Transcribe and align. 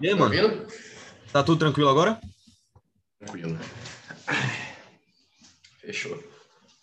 E 0.00 0.08
aí, 0.08 0.14
Tá 0.14 0.16
mano? 0.20 0.34
ouvindo? 0.34 0.66
Tá 1.32 1.42
tudo 1.42 1.58
tranquilo 1.58 1.88
agora? 1.90 2.20
Tranquilo. 3.18 3.58
Fechou. 5.80 6.22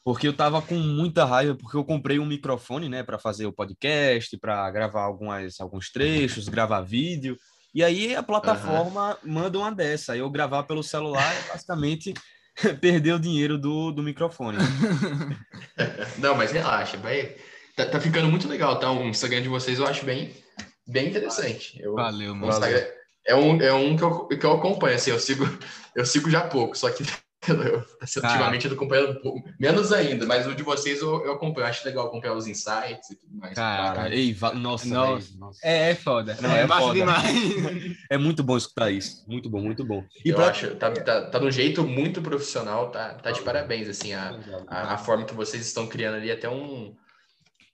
Porque 0.03 0.27
eu 0.27 0.33
tava 0.33 0.61
com 0.61 0.75
muita 0.75 1.25
raiva, 1.25 1.55
porque 1.55 1.75
eu 1.77 1.83
comprei 1.83 2.19
um 2.19 2.25
microfone, 2.25 2.87
né, 2.87 3.01
para 3.03 3.17
fazer 3.17 3.45
o 3.47 3.53
podcast, 3.53 4.37
para 4.37 4.69
gravar 4.69 5.01
algumas, 5.01 5.59
alguns 5.59 5.89
trechos, 5.89 6.47
gravar 6.47 6.81
vídeo. 6.81 7.37
E 7.73 7.83
aí 7.83 8.15
a 8.15 8.21
plataforma 8.21 9.17
manda 9.23 9.57
uma 9.57 9.71
dessa. 9.71 10.13
Aí 10.13 10.19
eu 10.19 10.29
gravar 10.29 10.63
pelo 10.63 10.83
celular 10.83 11.33
é 11.33 11.47
basicamente 11.49 12.13
perder 12.79 13.13
o 13.13 13.19
dinheiro 13.19 13.57
do, 13.57 13.91
do 13.91 14.03
microfone. 14.03 14.57
Não, 16.19 16.35
mas 16.35 16.51
relaxa, 16.51 16.97
vai. 16.97 17.35
Tá, 17.75 17.85
tá 17.85 17.99
ficando 17.99 18.29
muito 18.29 18.47
legal, 18.47 18.79
tá? 18.79 18.91
O 18.91 19.07
Instagram 19.07 19.41
de 19.41 19.49
vocês 19.49 19.79
eu 19.79 19.87
acho 19.87 20.05
bem, 20.05 20.31
bem 20.87 21.09
interessante. 21.09 21.81
Eu, 21.81 21.95
Valeu, 21.95 22.33
mano. 22.35 22.53
Instagram 22.53 22.85
é 23.25 23.35
um, 23.35 23.61
é 23.61 23.73
um 23.73 23.95
que, 23.95 24.03
eu, 24.03 24.27
que 24.27 24.45
eu 24.45 24.51
acompanho, 24.53 24.95
assim, 24.95 25.11
eu 25.11 25.19
sigo, 25.19 25.45
eu 25.95 26.05
sigo 26.05 26.29
já 26.29 26.41
pouco, 26.47 26.77
só 26.77 26.89
que 26.89 27.03
eu, 27.47 27.83
assim, 28.01 28.21
Cara. 28.21 28.33
ultimamente 28.33 28.65
eu 28.65 28.71
tô 28.71 28.75
acompanhando 28.75 29.17
um 29.17 29.21
pouco, 29.21 29.47
menos 29.59 29.91
ainda, 29.93 30.25
mas 30.25 30.47
o 30.47 30.55
de 30.55 30.63
vocês 30.63 30.99
eu, 31.01 31.23
eu 31.25 31.33
acompanho, 31.33 31.65
eu 31.65 31.69
acho 31.69 31.85
legal 31.85 32.07
acompanhar 32.07 32.33
os 32.33 32.47
insights 32.47 33.09
e 33.11 33.15
tudo 33.15 33.35
mais. 33.37 33.53
Cara, 33.53 33.93
Cara, 33.95 34.15
ei, 34.15 34.33
va- 34.33 34.53
nossa, 34.53 34.87
Nossa. 34.87 35.37
nossa. 35.37 35.59
É, 35.63 35.91
é 35.91 35.95
foda. 35.95 36.37
Não, 36.41 36.55
é, 36.55 36.63
é 36.63 36.67
foda. 36.67 36.93
demais. 36.93 37.25
É 38.09 38.17
muito 38.17 38.43
bom 38.43 38.57
escutar 38.57 38.91
isso. 38.91 39.23
Muito 39.27 39.49
bom, 39.49 39.61
muito 39.61 39.83
bom. 39.85 40.03
E 40.23 40.29
eu 40.29 40.35
pra- 40.35 40.49
acho, 40.49 40.75
tá, 40.75 40.91
tá, 40.91 41.21
tá 41.29 41.39
de 41.39 41.45
um 41.45 41.51
jeito 41.51 41.83
muito 41.83 42.21
profissional, 42.21 42.89
tá, 42.91 43.13
tá 43.15 43.31
de 43.31 43.41
parabéns, 43.41 43.87
assim, 43.89 44.13
a, 44.13 44.35
a, 44.67 44.93
a 44.93 44.97
forma 44.97 45.25
que 45.25 45.33
vocês 45.33 45.65
estão 45.65 45.87
criando 45.87 46.15
ali, 46.15 46.31
até 46.31 46.49
um. 46.49 46.95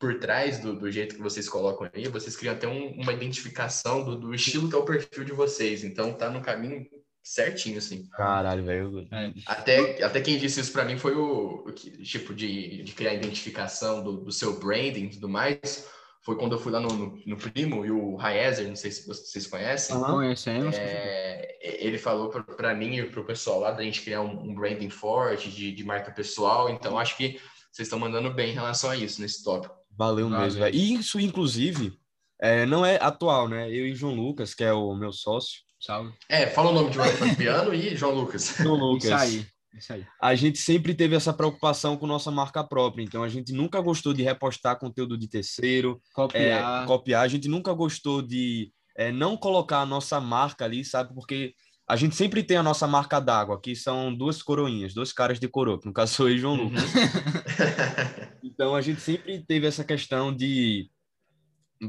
Por 0.02 0.20
trás 0.20 0.60
do, 0.60 0.74
do 0.78 0.92
jeito 0.92 1.16
que 1.16 1.22
vocês 1.22 1.48
colocam 1.48 1.88
aí, 1.94 2.08
vocês 2.08 2.36
criam 2.36 2.54
até 2.56 2.68
um- 2.68 2.92
uma 3.00 3.14
identificação 3.14 4.04
do, 4.04 4.16
do 4.18 4.34
estilo 4.34 4.68
que 4.68 4.76
é 4.76 4.78
o 4.80 4.84
perfil 4.84 5.24
de 5.24 5.32
vocês. 5.32 5.84
Então 5.84 6.12
tá 6.12 6.28
no 6.30 6.42
caminho 6.42 6.86
certinho, 7.24 7.78
assim. 7.78 8.08
Caralho, 8.10 8.66
velho. 8.66 9.08
É. 9.12 9.32
Até, 9.46 10.04
até 10.04 10.20
quem 10.20 10.40
disse 10.40 10.60
isso 10.60 10.72
pra 10.74 10.84
mim 10.84 10.98
foi 10.98 11.16
o, 11.16 11.64
o 11.68 11.72
que- 11.72 12.04
tipo 12.04 12.34
de, 12.34 12.82
de 12.84 12.92
criar 12.94 13.14
identificação 13.14 14.04
do, 14.04 14.18
do 14.18 14.32
seu 14.32 14.60
branding 14.60 15.06
e 15.06 15.10
tudo 15.12 15.30
mais. 15.30 15.88
Foi 16.24 16.36
quando 16.36 16.54
eu 16.54 16.60
fui 16.60 16.72
lá 16.72 16.80
no, 16.80 16.90
no, 16.90 17.20
no 17.26 17.38
Primo 17.38 17.86
e 17.86 17.92
o 17.92 18.16
Raezer, 18.16 18.68
não 18.68 18.76
sei 18.76 18.92
se 18.92 19.08
vocês 19.08 19.46
conhecem. 19.48 19.96
Aham. 19.96 20.14
Conhecemos. 20.16 20.76
É, 20.78 21.58
ele 21.86 21.98
falou 22.00 22.30
para 22.30 22.74
mim 22.76 22.96
e 22.98 23.04
para 23.06 23.22
o 23.22 23.26
pessoal 23.26 23.60
lá 23.60 23.72
da 23.72 23.84
gente 23.84 24.02
criar 24.02 24.22
um, 24.22 24.50
um 24.50 24.54
branding 24.56 24.90
forte 24.90 25.50
de, 25.50 25.72
de 25.72 25.84
marca 25.84 26.12
pessoal. 26.12 26.70
Então, 26.70 26.98
acho 26.98 27.16
que 27.18 27.40
vocês 27.72 27.88
estão 27.88 27.98
mandando 28.00 28.32
bem 28.34 28.50
em 28.52 28.54
relação 28.54 28.90
a 28.90 28.98
isso, 28.98 29.22
nesse 29.22 29.44
tópico. 29.44 29.81
Valeu 29.98 30.30
Valeu. 30.30 30.46
mesmo, 30.46 30.60
velho. 30.60 30.76
E 30.76 30.94
isso, 30.94 31.20
inclusive, 31.20 31.94
é, 32.42 32.66
não 32.66 32.86
é 32.86 32.98
atual, 33.02 33.48
né? 33.48 33.70
Eu 33.70 33.86
e 33.86 33.96
João 33.96 34.16
Lucas, 34.16 34.54
que 34.54 34.64
é 34.64 34.74
o 34.74 34.94
meu 34.96 35.12
sócio. 35.12 35.60
Salve. 35.80 36.14
É, 36.30 36.48
fala 36.48 36.70
o 36.70 36.74
nome 36.74 36.92
de 36.92 37.00
um 37.00 37.36
piano 37.36 37.74
e 37.74 37.96
João 37.96 38.14
Lucas. 38.14 38.56
João 38.62 38.76
Lucas. 38.76 39.06
Isso 39.06 39.14
aí. 39.16 39.48
Isso 39.74 39.94
aí. 39.94 40.06
A 40.22 40.36
gente 40.36 40.60
sempre 40.60 40.94
teve 40.94 41.16
essa 41.16 41.34
preocupação 41.34 41.96
com 41.98 42.06
nossa 42.06 42.30
marca 42.30 42.64
própria. 42.64 43.04
Então, 43.04 43.24
a 43.24 43.30
gente 43.30 43.54
nunca 43.54 43.80
gostou 43.80 44.14
de 44.14 44.22
repostar 44.22 44.78
conteúdo 44.78 45.18
de 45.18 45.28
terceiro, 45.30 46.02
é, 46.10 46.14
Copiar. 46.14 46.86
copiar. 46.86 47.24
A 47.24 47.28
gente 47.28 47.48
nunca 47.48 47.74
gostou 47.74 48.22
de 48.22 48.72
é, 48.98 49.12
não 49.12 49.38
colocar 49.38 49.80
a 49.80 49.86
nossa 49.86 50.20
marca 50.20 50.66
ali, 50.66 50.84
sabe? 50.84 51.14
Porque 51.14 51.54
a 51.92 51.96
gente 51.98 52.16
sempre 52.16 52.42
tem 52.42 52.56
a 52.56 52.64
nossa 52.64 52.88
marca 52.88 53.20
d'água, 53.20 53.60
que 53.60 53.76
são 53.76 54.16
duas 54.16 54.42
coroinhas, 54.42 54.94
dois 54.94 55.12
caras 55.12 55.40
de 55.42 55.48
coroa, 55.50 55.78
que 55.78 55.86
no 55.86 55.94
caso 55.94 56.14
sou 56.14 56.30
eu 56.30 56.36
e 56.36 56.40
João 56.40 56.56
Uhum. 56.56 56.64
Lucas. 56.70 56.84
Então 58.44 58.74
a 58.76 58.82
gente 58.82 59.02
sempre 59.02 59.44
teve 59.46 59.68
essa 59.68 59.84
questão 59.84 60.34
de 60.36 60.90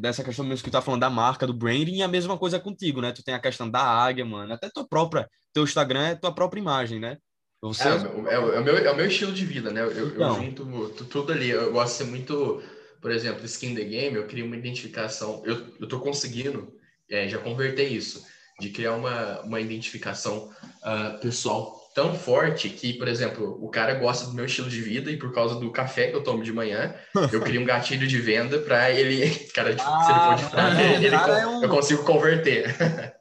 dessa 0.00 0.24
questão 0.24 0.44
mesmo 0.44 0.64
que 0.64 0.70
tu 0.70 0.72
tá 0.72 0.82
falando 0.82 1.00
da 1.02 1.10
marca, 1.10 1.46
do 1.46 1.52
branding, 1.54 1.96
e 1.96 2.02
a 2.02 2.08
mesma 2.08 2.36
coisa 2.38 2.58
contigo, 2.58 3.00
né? 3.00 3.12
Tu 3.12 3.22
tem 3.22 3.34
a 3.34 3.38
questão 3.40 3.70
da 3.70 3.80
águia, 3.80 4.24
mano, 4.24 4.52
até 4.52 4.68
tua 4.70 4.86
própria, 4.88 5.28
teu 5.52 5.64
Instagram 5.64 6.02
é 6.08 6.14
tua 6.14 6.34
própria 6.34 6.60
imagem, 6.60 6.98
né? 6.98 7.18
Você 7.60 7.86
É, 7.88 7.92
o 7.94 8.22
meu- 8.22 8.28
é, 8.30 8.34
é 8.34 8.38
o 8.38 8.64
meu, 8.64 8.76
é 8.78 8.90
o 8.92 8.96
meu 8.96 9.06
estilo 9.06 9.32
de 9.32 9.44
vida, 9.46 9.70
né? 9.70 9.82
Eu, 9.82 9.90
eu 9.92 10.08
Então. 10.08 10.34
junto 10.34 10.88
tu- 10.96 11.04
tudo 11.04 11.32
ali. 11.32 11.50
Eu 11.50 11.72
gosto 11.72 11.92
de 11.92 11.98
ser 11.98 12.04
muito, 12.10 12.62
por 13.00 13.10
exemplo, 13.10 13.44
skin 13.44 13.74
the 13.74 13.84
game, 13.84 14.16
eu 14.16 14.26
crio 14.26 14.46
uma 14.46 14.56
identificação. 14.56 15.42
Eu, 15.46 15.74
eu 15.78 15.86
tô 15.88 16.00
conseguindo, 16.00 16.72
é, 17.10 17.28
já 17.28 17.38
converter 17.38 17.88
isso, 17.88 18.26
de 18.60 18.70
criar 18.70 18.94
uma, 18.94 19.40
uma 19.42 19.60
identificação 19.60 20.50
ah, 20.82 21.18
pessoal 21.20 21.80
tão 21.94 22.14
forte 22.14 22.70
que, 22.70 22.94
por 22.94 23.06
exemplo, 23.06 23.58
o 23.62 23.68
cara 23.68 23.94
gosta 23.94 24.26
do 24.26 24.32
meu 24.32 24.46
estilo 24.46 24.68
de 24.70 24.80
vida 24.80 25.10
e 25.10 25.16
por 25.18 25.30
causa 25.32 25.56
do 25.60 25.70
café 25.70 26.08
que 26.08 26.16
eu 26.16 26.22
tomo 26.22 26.42
de 26.42 26.50
manhã, 26.52 26.94
eu 27.30 27.40
crio 27.42 27.60
um 27.60 27.66
gatilho 27.66 28.06
de 28.06 28.18
venda 28.18 28.58
para 28.60 28.90
ele. 28.90 29.28
Cara, 29.52 29.76
tipo, 29.76 29.90
se 30.04 30.10
ele 30.10 30.20
for 30.20 30.34
de 30.34 30.44
Ah, 30.56 30.82
ele- 30.82 31.06
ele 31.06 31.10
cara, 31.10 31.26
con- 31.34 31.38
é 31.38 31.46
um- 31.46 31.62
eu 31.62 31.68
consigo 31.68 32.02
converter. 32.04 32.74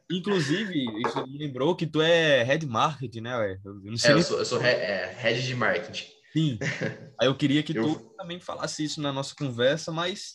inclusive, 0.09 0.85
isso 1.01 1.25
me 1.27 1.37
lembrou 1.37 1.75
que 1.75 1.85
tu 1.85 2.01
é 2.01 2.43
head 2.43 2.65
marketing, 2.65 3.21
né? 3.21 3.37
ué? 3.37 3.59
Eu 3.65 3.73
não 3.75 3.93
É, 3.93 3.97
sei 3.97 4.11
eu 4.11 4.15
nem 4.15 4.23
sou, 4.23 4.39
eu 4.39 4.45
sou 4.45 4.61
he- 4.61 4.67
é, 4.67 5.15
head 5.19 5.41
de 5.45 5.55
marketing. 5.55 6.05
Sim. 6.33 6.57
Aí 7.19 7.27
eu 7.27 7.35
queria 7.35 7.61
que 7.63 7.77
Eu- 7.77 7.83
tu 7.95 8.13
também 8.17 8.39
falasse 8.39 8.83
isso 8.85 9.01
na 9.01 9.11
nossa 9.11 9.35
conversa, 9.35 9.91
mas 9.91 10.33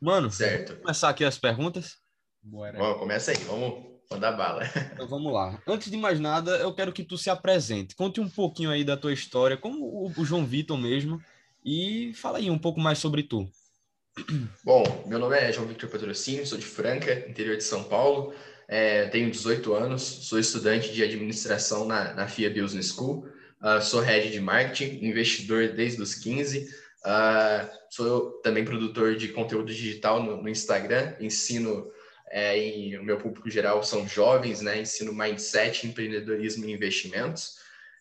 mano, 0.00 0.30
Certo. 0.30 0.68
vamos 0.68 0.82
começar 0.82 1.08
aqui 1.10 1.24
as 1.24 1.38
perguntas. 1.38 1.96
Bora. 2.42 2.78
Bom, 2.78 2.94
começa 2.94 3.32
aí, 3.32 3.36
vamos 3.44 3.89
mandar 4.10 4.32
bala. 4.32 4.64
Então 4.92 5.06
vamos 5.06 5.32
lá. 5.32 5.62
Antes 5.66 5.90
de 5.90 5.96
mais 5.96 6.18
nada, 6.18 6.56
eu 6.56 6.74
quero 6.74 6.92
que 6.92 7.04
tu 7.04 7.16
se 7.16 7.30
apresente. 7.30 7.94
Conte 7.94 8.20
um 8.20 8.28
pouquinho 8.28 8.70
aí 8.70 8.82
da 8.82 8.96
tua 8.96 9.12
história, 9.12 9.56
como 9.56 10.12
o, 10.16 10.24
João 10.24 10.44
Vitor 10.44 10.76
mesmo, 10.76 11.22
e 11.64 12.12
fala 12.14 12.38
aí 12.38 12.50
um 12.50 12.58
pouco 12.58 12.80
mais 12.80 12.98
sobre 12.98 13.22
tu. 13.22 13.48
Bom, 14.64 15.04
meu 15.06 15.18
nome 15.18 15.36
é 15.36 15.52
João 15.52 15.66
Victor 15.66 15.88
Patrocínio, 15.88 16.46
sou 16.46 16.58
de 16.58 16.66
Franca, 16.66 17.24
interior 17.28 17.56
de 17.56 17.62
São 17.62 17.84
Paulo. 17.84 18.34
É, 18.66 19.06
tenho 19.06 19.30
18 19.30 19.74
anos, 19.74 20.02
sou 20.02 20.38
estudante 20.38 20.92
de 20.92 21.02
administração 21.02 21.84
na, 21.84 22.12
na 22.14 22.28
FIA 22.28 22.50
Business 22.50 22.88
School. 22.88 23.26
Ah, 23.60 23.80
sou 23.80 24.00
head 24.00 24.30
de 24.30 24.40
marketing, 24.40 25.04
investidor 25.04 25.68
desde 25.68 26.00
os 26.00 26.14
15. 26.14 26.68
Ah, 27.04 27.68
sou 27.90 28.32
também 28.42 28.64
produtor 28.64 29.16
de 29.16 29.28
conteúdo 29.28 29.66
digital 29.66 30.22
no, 30.22 30.42
no 30.42 30.48
Instagram. 30.48 31.14
Ensino, 31.20 31.90
é, 32.30 32.58
e 32.58 32.96
o 32.96 33.02
meu 33.02 33.18
público 33.18 33.50
geral 33.50 33.82
são 33.82 34.06
jovens, 34.06 34.60
né? 34.60 34.80
Ensino 34.80 35.12
mindset, 35.12 35.86
empreendedorismo 35.86 36.64
e 36.64 36.72
investimentos. 36.72 37.56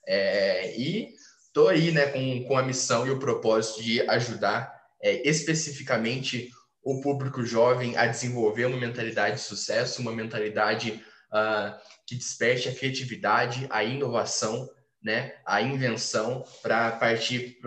É, 0.07 0.77
e 0.77 1.09
estou 1.47 1.67
aí 1.67 1.91
né, 1.91 2.07
com, 2.07 2.43
com 2.45 2.57
a 2.57 2.63
missão 2.63 3.05
e 3.05 3.11
o 3.11 3.19
propósito 3.19 3.83
de 3.83 4.01
ajudar 4.09 4.73
é, 5.01 5.27
especificamente 5.27 6.49
o 6.83 7.01
público 7.01 7.45
jovem 7.45 7.97
a 7.97 8.07
desenvolver 8.07 8.65
uma 8.65 8.77
mentalidade 8.77 9.35
de 9.35 9.41
sucesso, 9.41 10.01
uma 10.01 10.11
mentalidade 10.11 11.03
ah, 11.31 11.79
que 12.07 12.15
desperte 12.15 12.69
a 12.69 12.73
criatividade, 12.73 13.67
a 13.69 13.83
inovação, 13.83 14.67
né, 15.01 15.35
a 15.45 15.61
invenção 15.61 16.43
para 16.61 16.91
partir 16.91 17.59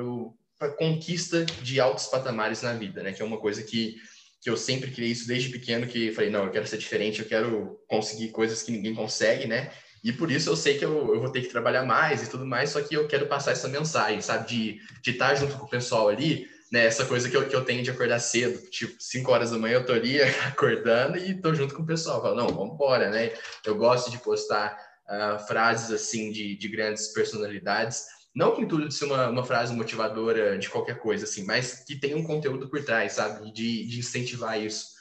para 0.59 0.69
a 0.69 0.77
conquista 0.77 1.45
de 1.45 1.81
altos 1.81 2.07
patamares 2.07 2.63
na 2.63 2.73
vida, 2.73 3.03
né, 3.03 3.13
que 3.13 3.23
é 3.23 3.25
uma 3.25 3.39
coisa 3.39 3.63
que, 3.63 3.97
que 4.43 4.51
eu 4.51 4.57
sempre 4.57 4.91
criei 4.91 5.13
isso 5.13 5.29
desde 5.29 5.51
pequeno, 5.51 5.87
que 5.87 6.11
falei, 6.11 6.29
não, 6.29 6.45
eu 6.45 6.51
quero 6.51 6.67
ser 6.67 6.77
diferente, 6.77 7.21
eu 7.21 7.29
quero 7.29 7.81
conseguir 7.87 8.31
coisas 8.31 8.61
que 8.61 8.73
ninguém 8.73 8.93
consegue, 8.93 9.47
né, 9.47 9.71
e 10.03 10.13
por 10.13 10.33
isso 10.33 10.51
eu 10.51 10.57
sei 10.57 10.77
que 10.77 10.85
eu, 10.85 11.15
eu 11.15 11.21
vou 11.21 11.31
ter 11.31 11.43
que 11.43 11.49
trabalhar 11.49 11.85
mais 11.85 12.25
e 12.25 12.29
tudo 12.29 12.45
mais, 12.45 12.71
só 12.71 12.83
que 12.83 12.93
eu 12.93 13.07
quero 13.07 13.29
passar 13.29 13.53
essa 13.53 13.69
mensagem, 13.69 14.21
sabe, 14.21 14.49
de, 14.49 14.81
de 15.01 15.11
estar 15.13 15.37
junto 15.37 15.57
com 15.57 15.65
o 15.65 15.71
pessoal 15.71 16.09
ali, 16.09 16.49
né, 16.73 16.85
essa 16.85 17.07
coisa 17.07 17.31
que 17.31 17.37
eu, 17.37 17.49
que 17.49 17.55
eu 17.55 17.65
tenho 17.65 17.85
de 17.85 17.91
acordar 17.93 18.19
cedo, 18.19 18.59
tipo, 18.69 18.95
5 18.99 19.31
horas 19.31 19.53
da 19.53 19.59
manhã 19.59 19.75
eu 19.75 19.87
tô 19.87 19.93
ali 19.93 20.21
acordando 20.45 21.17
e 21.17 21.41
tô 21.41 21.55
junto 21.55 21.73
com 21.73 21.83
o 21.83 21.87
pessoal, 21.87 22.21
falo, 22.21 22.35
não, 22.35 22.49
vamos 22.49 22.75
embora, 22.75 23.11
né, 23.11 23.33
eu 23.65 23.77
gosto 23.77 24.11
de 24.11 24.19
postar 24.19 24.77
ah, 25.07 25.39
frases, 25.39 25.93
assim, 25.93 26.33
de, 26.33 26.57
de 26.57 26.69
grandes 26.69 27.13
personalidades, 27.13 28.07
não 28.35 28.55
com 28.55 28.67
tudo 28.67 28.89
de 28.89 28.95
ser 28.95 29.05
uma, 29.05 29.29
uma 29.29 29.45
frase 29.45 29.75
motivadora 29.75 30.59
de 30.59 30.69
qualquer 30.69 30.99
coisa, 30.99 31.25
assim, 31.25 31.45
mas 31.45 31.85
que 31.85 31.97
tem 31.97 32.15
um 32.15 32.25
conteúdo 32.25 32.69
por 32.69 32.85
trás, 32.85 33.13
sabe, 33.13 33.53
de, 33.53 33.87
de 33.87 33.99
incentivar 33.99 34.61
isso, 34.61 34.93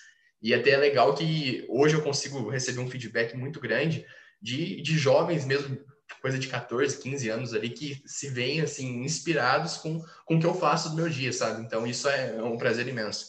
e 0.41 0.53
até 0.53 0.71
é 0.71 0.77
legal 0.77 1.13
que 1.13 1.65
hoje 1.69 1.95
eu 1.95 2.01
consigo 2.01 2.49
receber 2.49 2.79
um 2.79 2.89
feedback 2.89 3.35
muito 3.37 3.59
grande 3.59 4.05
de, 4.41 4.81
de 4.81 4.97
jovens 4.97 5.45
mesmo, 5.45 5.77
coisa 6.19 6.39
de 6.39 6.47
14, 6.47 7.01
15 7.01 7.29
anos 7.29 7.53
ali, 7.53 7.69
que 7.69 8.01
se 8.05 8.29
veem, 8.29 8.61
assim, 8.61 9.03
inspirados 9.03 9.77
com, 9.77 10.01
com 10.25 10.35
o 10.35 10.39
que 10.39 10.45
eu 10.45 10.55
faço 10.55 10.89
do 10.89 10.95
meu 10.95 11.07
dia, 11.07 11.31
sabe? 11.31 11.61
Então, 11.61 11.85
isso 11.85 12.09
é 12.09 12.41
um 12.43 12.57
prazer 12.57 12.87
imenso. 12.87 13.27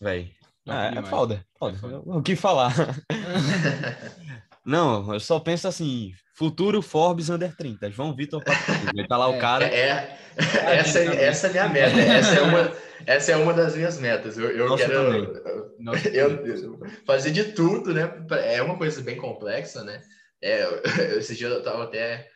Véi. 0.00 0.34
Ah, 0.66 0.86
é 0.86 1.02
foda. 1.02 1.46
É 1.54 1.58
foda. 1.58 2.02
O 2.04 2.22
que 2.22 2.34
falar? 2.34 2.74
Não, 4.66 5.14
eu 5.14 5.20
só 5.20 5.38
penso 5.38 5.68
assim, 5.68 6.12
futuro 6.34 6.82
Forbes 6.82 7.30
under 7.30 7.54
30, 7.56 7.90
João 7.92 8.14
Vitor 8.14 8.42
Patrocínio. 8.42 9.06
Tá 9.06 9.16
lá 9.16 9.28
o 9.28 9.34
É. 9.34 9.38
cara. 9.38 9.64
É, 9.64 10.18
essa, 10.36 10.98
essa 10.98 11.46
é 11.46 11.50
a 11.50 11.52
minha 11.52 11.68
meta, 11.68 12.00
essa 12.00 12.34
é 12.34 12.42
uma, 12.42 12.76
essa 13.06 13.32
é 13.32 13.36
uma 13.36 13.54
das 13.54 13.76
minhas 13.76 13.98
metas. 13.98 14.36
Eu, 14.36 14.50
eu 14.50 14.68
Nossa, 14.68 14.84
quero 14.86 15.76
Nossa, 15.78 16.08
eu, 16.10 16.44
eu 16.44 16.80
fazer 17.06 17.30
de 17.30 17.52
tudo, 17.52 17.94
né? 17.94 18.12
É 18.44 18.60
uma 18.60 18.76
coisa 18.76 19.00
bem 19.00 19.16
complexa, 19.16 19.84
né? 19.84 20.02
É, 20.42 20.66
esse 21.16 21.36
dia 21.36 21.46
eu 21.46 21.62
tava 21.62 21.84
até 21.84 22.28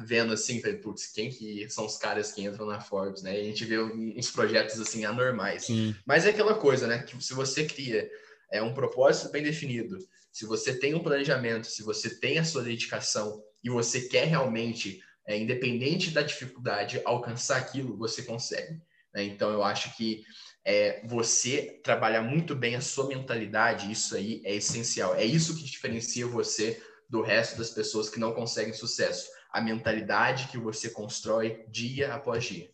vendo 0.00 0.34
assim, 0.34 0.60
falei, 0.60 0.76
putz, 0.76 1.06
quem 1.06 1.30
que 1.30 1.68
são 1.70 1.86
os 1.86 1.96
caras 1.96 2.32
que 2.32 2.42
entram 2.42 2.66
na 2.66 2.80
Forbes, 2.80 3.22
né? 3.22 3.38
E 3.38 3.40
a 3.40 3.44
gente 3.44 3.64
vê 3.64 3.78
uns 3.78 4.30
projetos 4.30 4.78
assim 4.80 5.04
anormais. 5.04 5.64
Sim. 5.64 5.94
Mas 6.04 6.26
é 6.26 6.30
aquela 6.30 6.54
coisa, 6.54 6.86
né? 6.86 6.98
Que 6.98 7.22
se 7.24 7.32
você 7.32 7.64
cria 7.64 8.10
é 8.50 8.62
um 8.62 8.74
propósito 8.74 9.30
bem 9.30 9.42
definido, 9.42 9.96
se 10.38 10.46
você 10.46 10.72
tem 10.72 10.94
um 10.94 11.02
planejamento, 11.02 11.66
se 11.66 11.82
você 11.82 12.08
tem 12.20 12.38
a 12.38 12.44
sua 12.44 12.62
dedicação 12.62 13.42
e 13.62 13.68
você 13.68 14.02
quer 14.02 14.24
realmente, 14.24 15.02
é, 15.26 15.36
independente 15.36 16.12
da 16.12 16.22
dificuldade, 16.22 17.02
alcançar 17.04 17.56
aquilo, 17.56 17.96
você 17.96 18.22
consegue. 18.22 18.80
Né? 19.12 19.24
Então, 19.24 19.50
eu 19.50 19.64
acho 19.64 19.96
que 19.96 20.22
é, 20.64 21.04
você 21.08 21.80
trabalhar 21.82 22.22
muito 22.22 22.54
bem 22.54 22.76
a 22.76 22.80
sua 22.80 23.08
mentalidade, 23.08 23.90
isso 23.90 24.14
aí 24.14 24.40
é 24.44 24.54
essencial. 24.54 25.16
É 25.16 25.24
isso 25.24 25.56
que 25.56 25.64
diferencia 25.64 26.24
você 26.24 26.80
do 27.10 27.20
resto 27.20 27.58
das 27.58 27.70
pessoas 27.70 28.08
que 28.08 28.20
não 28.20 28.32
conseguem 28.32 28.72
sucesso. 28.72 29.28
A 29.50 29.60
mentalidade 29.60 30.46
que 30.52 30.58
você 30.58 30.88
constrói 30.88 31.64
dia 31.66 32.14
após 32.14 32.44
dia. 32.44 32.70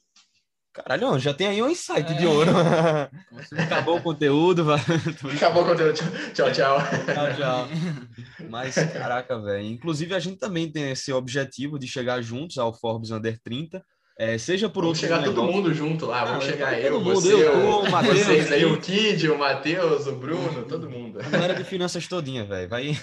Caralho, 0.74 1.16
já 1.20 1.32
tem 1.32 1.46
aí 1.46 1.62
um 1.62 1.70
insight 1.70 2.12
é. 2.12 2.14
de 2.16 2.26
ouro. 2.26 2.50
Acabou 3.56 3.98
o 3.98 4.02
conteúdo. 4.02 4.64
Vai... 4.64 4.80
Acabou 5.36 5.62
o 5.62 5.66
conteúdo. 5.66 5.94
Tchau, 6.34 6.50
tchau. 6.50 6.78
Tchau, 6.80 7.36
tchau. 7.36 7.68
Mas, 8.50 8.74
caraca, 8.74 9.40
velho. 9.40 9.64
Inclusive, 9.66 10.12
a 10.16 10.18
gente 10.18 10.36
também 10.36 10.68
tem 10.70 10.90
esse 10.90 11.12
objetivo 11.12 11.78
de 11.78 11.86
chegar 11.86 12.20
juntos 12.20 12.58
ao 12.58 12.74
Forbes 12.74 13.12
Under 13.12 13.38
30. 13.40 13.80
É, 14.18 14.36
seja 14.36 14.68
por 14.68 14.82
vamos 14.82 14.98
chegar 14.98 15.20
negócio. 15.20 15.34
todo 15.34 15.52
mundo 15.52 15.74
junto 15.74 16.06
lá, 16.06 16.24
vamos 16.24 16.44
chegar 16.44 16.80
eu, 16.80 17.00
mundo, 17.00 17.20
você, 17.20 17.34
eu, 17.34 17.80
o 17.80 17.90
Matheus, 17.90 18.18
vocês 18.20 18.52
aí, 18.52 18.64
o 18.64 18.80
Kid, 18.80 19.28
o 19.28 19.36
Matheus, 19.36 20.06
o 20.06 20.14
Bruno, 20.14 20.62
todo 20.68 20.88
mundo. 20.88 21.18
Não 21.32 21.42
era 21.42 21.52
de 21.52 21.64
finanças 21.64 22.06
todinha, 22.06 22.44
velho. 22.44 22.68
Vai. 22.68 22.96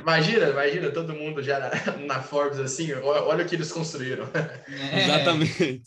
imagina, 0.00 0.50
imagina 0.50 0.90
todo 0.90 1.14
mundo 1.14 1.42
já 1.42 1.58
na, 1.58 1.96
na 1.96 2.20
Forbes 2.20 2.60
assim, 2.60 2.92
olha, 2.92 3.22
olha, 3.22 3.44
o 3.44 3.48
que 3.48 3.54
eles 3.54 3.72
construíram. 3.72 4.28
É. 4.34 5.04
Exatamente. 5.04 5.82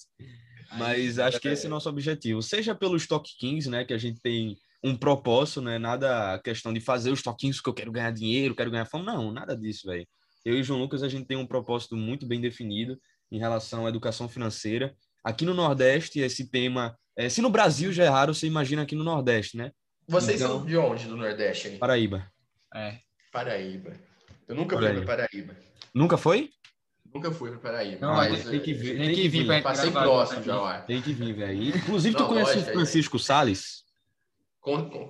Mas 0.74 1.20
acho 1.20 1.40
que 1.40 1.48
esse 1.48 1.66
é 1.66 1.68
o 1.68 1.72
nosso 1.72 1.90
objetivo. 1.90 2.42
Seja 2.42 2.76
pelo 2.76 2.98
Stock 2.98 3.30
15, 3.40 3.70
né, 3.70 3.86
que 3.86 3.94
a 3.94 3.98
gente 3.98 4.20
tem 4.22 4.58
um 4.84 4.96
propósito, 4.96 5.62
né, 5.62 5.78
nada 5.78 6.40
questão 6.40 6.74
de 6.74 6.80
fazer 6.80 7.12
os 7.12 7.22
toquinhos 7.22 7.60
que 7.60 7.70
eu 7.70 7.74
quero 7.74 7.92
ganhar 7.92 8.12
dinheiro, 8.12 8.56
quero 8.56 8.72
ganhar 8.72 8.86
fama, 8.86 9.14
não, 9.14 9.32
nada 9.32 9.56
disso, 9.56 9.88
velho. 9.88 10.08
Eu 10.46 10.56
e 10.56 10.62
o 10.62 10.64
João 10.64 10.80
Lucas, 10.80 11.04
a 11.04 11.10
gente 11.10 11.26
tem 11.26 11.38
um 11.38 11.46
propósito 11.46 11.96
muito 11.96 12.26
bem 12.26 12.40
definido 12.40 13.00
em 13.32 13.38
relação 13.38 13.86
à 13.86 13.90
educação 13.90 14.30
financeira. 14.30 14.96
Aqui 15.24 15.44
no 15.44 15.54
Nordeste, 15.54 16.20
esse 16.20 16.50
tema, 16.50 16.98
é, 17.16 17.28
se 17.28 17.42
no 17.42 17.50
Brasil 17.50 17.92
já 17.92 18.06
é 18.06 18.08
raro, 18.08 18.34
você 18.34 18.48
imagina 18.48 18.84
aqui 18.84 18.96
no 18.96 19.04
Nordeste, 19.04 19.58
né? 19.58 19.72
Vocês 20.08 20.40
então, 20.40 20.60
são 20.60 20.66
de 20.66 20.78
onde 20.78 21.06
do 21.06 21.18
Nordeste? 21.18 21.68
Hein? 21.68 21.78
Paraíba. 21.78 22.32
É. 22.74 23.00
Paraíba. 23.32 23.94
Eu 24.48 24.56
nunca 24.56 24.76
Paraíba. 24.76 24.98
fui 24.98 25.06
para 25.06 25.28
Paraíba. 25.28 25.58
Nunca 25.94 26.18
foi? 26.18 26.50
Nunca 27.18 27.32
fui 27.32 27.50
para 27.52 27.60
Paraíba. 27.60 28.06
Não, 28.06 28.16
mas 28.16 28.46
tem 28.46 28.60
que 28.60 28.74
vir. 28.74 28.98
Tem, 28.98 29.16
que 29.16 29.28
vir. 29.28 29.48
vir 29.48 29.64
Passei 29.64 29.92
próximo 29.92 30.44
já 30.44 30.56
lá. 30.56 30.82
Tem 30.82 31.02
que 31.02 31.14
vir, 31.14 31.34
velho. 31.34 31.64
Inclusive, 31.76 32.16
tu 32.16 32.28
conhece 32.28 32.52
lógico, 32.52 32.70
o 32.70 32.74
Francisco 32.74 33.18
é. 33.18 33.20
Salles? 33.20 33.84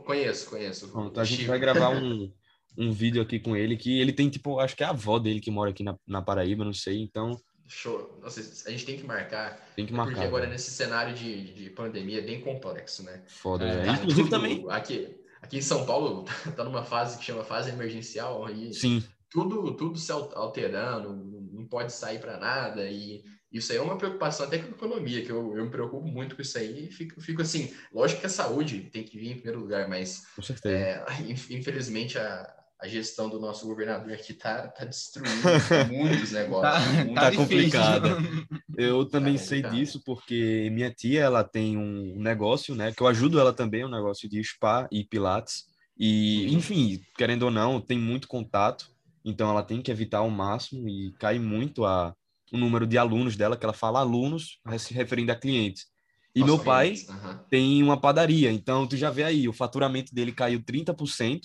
conheço, 0.05 0.49
conheço. 0.49 0.87
Pronto, 0.89 1.19
a 1.19 1.23
gente 1.23 1.39
Chico. 1.39 1.49
vai 1.49 1.59
gravar 1.59 1.89
um, 1.97 2.31
um 2.77 2.91
vídeo 2.91 3.21
aqui 3.21 3.39
com 3.39 3.55
ele 3.55 3.75
que 3.75 3.99
ele 3.99 4.13
tem, 4.13 4.29
tipo, 4.29 4.59
acho 4.59 4.75
que 4.75 4.83
é 4.83 4.85
a 4.85 4.91
avó 4.91 5.19
dele 5.19 5.39
que 5.39 5.51
mora 5.51 5.71
aqui 5.71 5.83
na, 5.83 5.95
na 6.07 6.21
Paraíba, 6.21 6.63
não 6.63 6.73
sei. 6.73 7.01
Então, 7.01 7.37
Show. 7.67 8.17
Nossa, 8.21 8.39
a 8.39 8.71
gente 8.71 8.85
tem 8.85 8.97
que 8.97 9.05
marcar. 9.05 9.59
Tem 9.75 9.85
que 9.85 9.91
marcar. 9.91 10.13
Porque 10.13 10.25
agora, 10.25 10.47
nesse 10.47 10.71
cenário 10.71 11.13
de, 11.13 11.53
de 11.53 11.69
pandemia, 11.69 12.19
é 12.19 12.21
bem 12.21 12.39
complexo, 12.39 13.03
né? 13.03 13.21
Foda, 13.27 13.65
é, 13.65 13.85
tá 13.85 13.91
Inclusive 13.93 14.23
tudo, 14.23 14.29
também. 14.29 14.65
Aqui, 14.69 15.17
aqui 15.41 15.57
em 15.57 15.61
São 15.61 15.85
Paulo, 15.85 16.23
tá 16.55 16.63
numa 16.63 16.83
fase 16.83 17.17
que 17.17 17.25
chama 17.25 17.43
fase 17.43 17.69
emergencial. 17.69 18.45
Aí 18.45 18.73
Sim. 18.73 19.03
Tudo, 19.29 19.75
tudo 19.75 19.99
se 19.99 20.09
alterando, 20.11 21.13
não 21.57 21.67
pode 21.67 21.91
sair 21.91 22.19
para 22.19 22.37
nada. 22.37 22.89
E 22.89 23.23
isso 23.51 23.71
aí 23.71 23.77
é 23.77 23.81
uma 23.81 23.97
preocupação 23.97 24.45
até 24.45 24.59
com 24.59 24.67
a 24.67 24.71
economia, 24.71 25.23
que 25.23 25.31
eu, 25.31 25.57
eu 25.57 25.65
me 25.65 25.71
preocupo 25.71 26.07
muito 26.07 26.35
com 26.35 26.41
isso 26.41 26.57
aí. 26.57 26.85
E 26.85 26.91
fico, 26.91 27.19
fico 27.19 27.41
assim, 27.41 27.73
lógico 27.91 28.21
que 28.21 28.27
a 28.27 28.29
saúde 28.29 28.89
tem 28.91 29.03
que 29.03 29.17
vir 29.17 29.31
em 29.31 29.35
primeiro 29.35 29.59
lugar, 29.59 29.87
mas. 29.87 30.25
Com 30.35 30.41
certeza. 30.41 30.75
É, 30.75 31.05
infelizmente, 31.49 32.17
a, 32.17 32.53
a 32.79 32.87
gestão 32.87 33.29
do 33.29 33.39
nosso 33.39 33.65
governador 33.65 34.13
aqui 34.13 34.33
tá, 34.33 34.67
tá 34.67 34.85
destruindo 34.85 35.41
muitos 35.91 36.31
negócios. 36.31 36.85
tá, 36.85 37.03
muito 37.03 37.15
tá 37.15 37.31
complicado. 37.31 38.07
Eu 38.77 39.05
também 39.05 39.35
tá 39.35 39.43
sei 39.43 39.63
disso 39.63 40.01
porque 40.05 40.69
minha 40.71 40.91
tia 40.91 41.23
ela 41.23 41.43
tem 41.43 41.75
um 41.75 42.19
negócio, 42.19 42.75
né? 42.75 42.91
Que 42.91 43.01
eu 43.01 43.07
ajudo 43.07 43.39
ela 43.39 43.51
também, 43.51 43.83
um 43.83 43.89
negócio 43.89 44.29
de 44.29 44.39
spa 44.43 44.87
e 44.91 45.03
pilates. 45.03 45.65
E, 45.97 46.45
uhum. 46.45 46.57
enfim, 46.57 47.01
querendo 47.17 47.43
ou 47.43 47.51
não, 47.51 47.81
tem 47.81 47.97
muito 47.97 48.27
contato, 48.27 48.91
então 49.29 49.49
ela 49.49 49.61
tem 49.61 49.81
que 49.81 49.91
evitar 49.91 50.19
ao 50.19 50.29
máximo 50.29 50.87
e 50.87 51.11
cai 51.19 51.37
muito 51.37 51.85
a, 51.85 52.15
o 52.51 52.57
número 52.57 52.87
de 52.87 52.97
alunos 52.97 53.35
dela, 53.35 53.57
que 53.57 53.65
ela 53.65 53.73
fala 53.73 53.99
alunos, 53.99 54.59
se 54.79 54.93
referindo 54.93 55.31
a 55.31 55.35
clientes. 55.35 55.85
E 56.33 56.39
Nossa, 56.39 56.53
meu 56.53 56.63
pai 56.63 56.93
uhum. 57.09 57.39
tem 57.49 57.83
uma 57.83 57.99
padaria, 57.99 58.51
então 58.51 58.87
tu 58.87 58.95
já 58.95 59.09
vê 59.09 59.23
aí, 59.23 59.49
o 59.49 59.53
faturamento 59.53 60.13
dele 60.13 60.31
caiu 60.31 60.61
30%, 60.61 61.41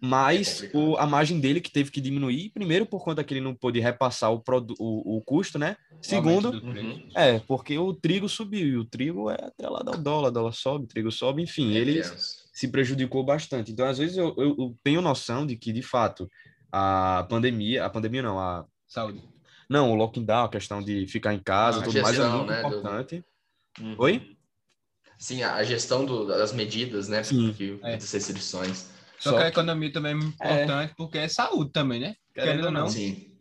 mas 0.00 0.62
é 0.62 0.70
o, 0.72 0.96
a 0.96 1.06
margem 1.06 1.40
dele 1.40 1.60
que 1.60 1.70
teve 1.70 1.90
que 1.90 2.00
diminuir, 2.00 2.50
primeiro 2.50 2.86
por 2.86 3.04
conta 3.04 3.22
que 3.22 3.34
ele 3.34 3.40
não 3.40 3.54
pôde 3.54 3.80
repassar 3.80 4.32
o, 4.32 4.42
o, 4.78 5.16
o 5.16 5.22
custo, 5.22 5.58
né? 5.58 5.76
Segundo, 6.00 6.50
uhum. 6.50 7.08
é, 7.14 7.40
porque 7.40 7.76
o 7.76 7.92
trigo 7.92 8.28
subiu, 8.28 8.66
e 8.66 8.76
o 8.76 8.84
trigo 8.84 9.30
é 9.30 9.34
atrelado 9.34 9.90
ao 9.90 9.98
dólar, 9.98 10.30
dólar 10.30 10.52
sobe, 10.52 10.86
trigo 10.86 11.10
sobe, 11.10 11.42
enfim, 11.42 11.74
é 11.74 11.78
ele 11.78 12.02
se 12.58 12.68
prejudicou 12.68 13.24
bastante. 13.24 13.70
Então, 13.70 13.86
às 13.86 13.98
vezes, 13.98 14.16
eu, 14.16 14.34
eu, 14.36 14.56
eu, 14.58 14.76
tenho 14.82 15.00
noção 15.00 15.46
de 15.46 15.56
que, 15.56 15.72
de 15.72 15.82
fato, 15.82 16.28
a 16.70 17.26
pandemia, 17.28 17.84
a 17.84 17.90
pandemia 17.90 18.22
não, 18.22 18.38
a... 18.38 18.64
Saúde. 18.86 19.22
Não, 19.68 19.90
o 19.90 19.94
lockdown, 19.94 20.44
a 20.44 20.48
questão 20.48 20.82
de 20.82 21.06
ficar 21.06 21.34
em 21.34 21.38
casa, 21.38 21.80
a 21.80 21.82
tudo 21.82 21.92
gestão, 21.92 22.12
mais 22.12 22.18
é 22.18 22.36
muito 22.36 22.50
né, 22.50 22.58
importante. 22.60 23.24
Do... 23.78 23.84
Uhum. 23.84 23.94
Oi? 23.98 24.36
Sim, 25.18 25.42
a 25.42 25.62
gestão 25.62 26.04
do, 26.04 26.26
das 26.26 26.52
medidas, 26.52 27.08
né? 27.08 27.22
Sim. 27.22 27.52
Que, 27.52 27.78
é. 27.82 27.96
Das 27.96 28.12
restrições. 28.12 28.88
Só, 29.18 29.30
Só 29.30 29.36
que 29.36 29.42
a 29.42 29.48
economia 29.48 29.92
também 29.92 30.12
é 30.12 30.16
importante 30.16 30.92
é. 30.92 30.94
porque 30.96 31.18
é 31.18 31.28
saúde 31.28 31.72
também, 31.72 32.00
né? 32.00 32.14
Querendo 32.32 32.66
ou 32.66 32.70
não. 32.70 32.88
Sim. 32.88 33.36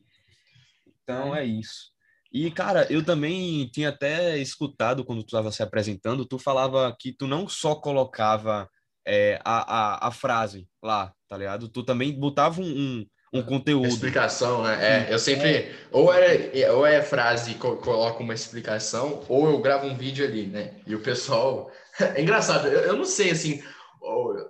Então 1.04 1.36
é 1.36 1.46
isso. 1.46 1.92
E, 2.32 2.52
cara, 2.52 2.92
eu 2.92 3.04
também 3.04 3.68
tinha 3.70 3.90
até 3.90 4.38
escutado 4.38 5.06
quando 5.06 5.24
tu 5.24 5.28
estava 5.28 5.52
se 5.52 5.64
apresentando, 5.64 6.26
tu 6.26 6.38
falava 6.38 6.94
que 7.00 7.14
tu 7.14 7.26
não 7.26 7.48
só 7.48 7.76
colocava 7.76 8.70
é, 9.06 9.40
a, 9.46 9.62
a, 9.62 10.08
a, 10.08 10.12
frase 10.12 10.68
lá, 10.84 11.14
tá 11.30 11.38
ligado? 11.38 11.70
Tu 11.70 11.84
também 11.84 12.12
botava 12.20 12.60
um, 12.62 12.66
um, 12.66 13.06
um 13.34 13.42
conteúdo. 13.42 13.88
Explicação, 13.88 14.64
né? 14.64 15.08
É, 15.10 15.14
eu 15.14 15.20
sempre. 15.20 15.72
Ou, 15.92 16.14
é, 16.14 16.72
ou 16.72 16.86
é 16.86 17.02
frase, 17.02 17.56
coloco 17.56 18.24
uma 18.24 18.34
explicação, 18.34 19.24
ou 19.28 19.50
eu 19.50 19.60
gravo 19.60 19.86
um 19.86 19.96
vídeo 19.96 20.26
ali, 20.26 20.48
né? 20.48 20.76
E 20.86 20.96
o 20.96 21.02
pessoal. 21.02 21.72
É 22.00 22.22
engraçado, 22.22 22.68
eu, 22.68 22.82
eu 22.82 22.96
não 22.96 23.06
sei, 23.06 23.32
assim, 23.32 23.60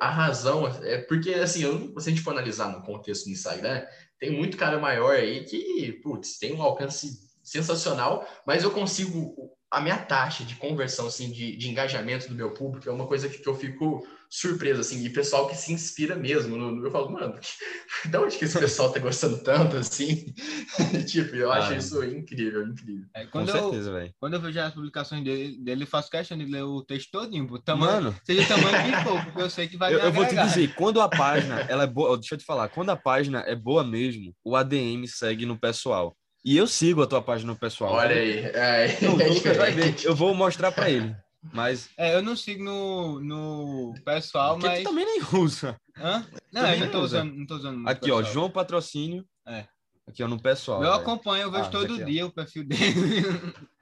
a 0.02 0.10
razão 0.10 0.68
é 0.84 0.98
porque, 0.98 1.34
assim, 1.34 1.64
eu, 1.64 1.94
se 1.98 2.10
a 2.10 2.12
gente 2.12 2.22
for 2.22 2.32
analisar 2.32 2.70
no 2.70 2.82
contexto 2.82 3.24
do 3.24 3.32
Instagram, 3.32 3.86
tem 4.20 4.32
muito 4.32 4.58
cara 4.58 4.78
maior 4.80 5.16
aí 5.16 5.46
que, 5.46 5.94
putz, 6.04 6.38
tem 6.40 6.54
um 6.54 6.62
alcance 6.62 7.26
sensacional, 7.42 8.28
mas 8.46 8.64
eu 8.64 8.72
consigo, 8.72 9.34
a 9.72 9.80
minha 9.80 9.98
taxa 9.98 10.44
de 10.44 10.56
conversão, 10.56 11.08
assim, 11.08 11.32
de, 11.32 11.56
de 11.56 11.70
engajamento 11.70 12.28
do 12.28 12.36
meu 12.36 12.52
público 12.52 12.90
é 12.90 12.92
uma 12.92 13.08
coisa 13.08 13.30
que, 13.30 13.38
que 13.38 13.48
eu 13.48 13.56
fico 13.56 14.06
surpresa, 14.30 14.82
assim, 14.82 15.04
e 15.04 15.10
pessoal 15.10 15.48
que 15.48 15.56
se 15.56 15.72
inspira 15.72 16.16
mesmo. 16.16 16.58
No, 16.58 16.72
no, 16.72 16.86
eu 16.86 16.92
falo, 16.92 17.12
mano, 17.12 17.40
de 18.06 18.18
onde 18.18 18.38
que 18.38 18.46
esse 18.46 18.60
pessoal 18.60 18.92
tá 18.92 19.00
gostando 19.00 19.38
tanto, 19.44 19.78
assim? 19.78 20.34
tipo, 21.08 21.36
eu 21.36 21.52
acho 21.52 21.74
ah, 21.74 21.78
isso 21.78 22.04
incrível, 22.04 22.68
incrível. 22.68 23.06
É, 23.16 23.26
quando 23.26 23.52
Com 23.52 23.60
certeza, 23.60 23.92
velho. 23.92 24.14
Quando 24.20 24.34
eu 24.34 24.42
vejo 24.42 24.60
as 24.60 24.74
publicações 24.74 25.24
dele, 25.24 25.58
dele, 25.64 25.84
eu 25.84 25.88
faço 25.88 26.10
questão 26.10 26.38
de 26.38 26.46
ler 26.46 26.64
o 26.64 26.82
texto 26.84 27.12
todinho, 27.12 27.48
tamanho, 27.60 28.04
mano, 28.04 28.16
seja 28.24 28.42
o 28.44 28.48
tamanho 28.48 28.84
que 28.84 29.04
for, 29.04 29.26
porque 29.26 29.42
eu 29.42 29.50
sei 29.50 29.68
que 29.68 29.78
vai 29.78 29.94
Eu, 29.94 30.00
eu 30.00 30.12
vou 30.12 30.26
te 30.26 30.36
dizer, 30.36 30.74
quando 30.76 31.02
a 31.02 31.10
página, 31.10 31.62
ela 31.70 31.84
é 31.84 31.88
boa, 31.88 32.18
deixa 32.18 32.36
eu 32.36 32.40
te 32.40 32.46
falar, 32.46 32.70
quando 32.70 32.90
a 32.90 32.96
página 32.96 33.40
é 33.48 33.56
boa 33.56 33.84
mesmo, 33.84 34.34
o 34.44 34.56
ADM 34.56 35.06
segue 35.08 35.46
no 35.46 35.58
pessoal. 35.58 36.16
E 36.46 36.56
eu 36.56 36.66
sigo 36.66 37.02
a 37.02 37.08
tua 37.08 37.22
página 37.22 37.52
no 37.52 37.60
pessoal. 37.60 37.92
Olha 37.92 38.16
aí. 38.16 38.40
É, 38.40 38.98
não, 39.02 39.20
é. 39.20 39.96
Eu 40.04 40.16
vou 40.16 40.34
mostrar 40.34 40.72
para 40.72 40.90
ele. 40.90 41.14
Mas. 41.54 41.90
É, 41.98 42.16
eu 42.16 42.22
não 42.22 42.36
sigo 42.36 42.64
no, 42.64 43.20
no 43.20 43.94
pessoal, 44.04 44.54
Porque 44.56 44.68
mas. 44.68 44.80
Tu 44.80 44.90
também 44.90 45.06
nem 45.06 45.22
usa. 45.34 45.80
Hã? 45.98 46.26
Não, 46.52 46.74
eu 46.74 46.80
não 46.80 46.92
tô 46.92 47.02
usando, 47.02 47.34
não 47.34 47.46
tô 47.46 47.56
usando. 47.56 47.88
Aqui, 47.88 48.02
pessoal. 48.02 48.20
ó, 48.20 48.24
João 48.24 48.50
Patrocínio. 48.50 49.26
É. 49.48 49.66
Aqui, 50.08 50.24
ó, 50.24 50.28
no 50.28 50.42
pessoal. 50.42 50.84
Eu 50.84 50.94
acompanho, 50.94 51.44
eu 51.44 51.52
vejo 51.52 51.66
ah, 51.66 51.70
todo 51.70 51.94
aqui, 51.94 52.06
dia 52.06 52.26
ó. 52.26 52.30
o 52.30 52.32
perfil 52.32 52.64
dele. 52.64 53.20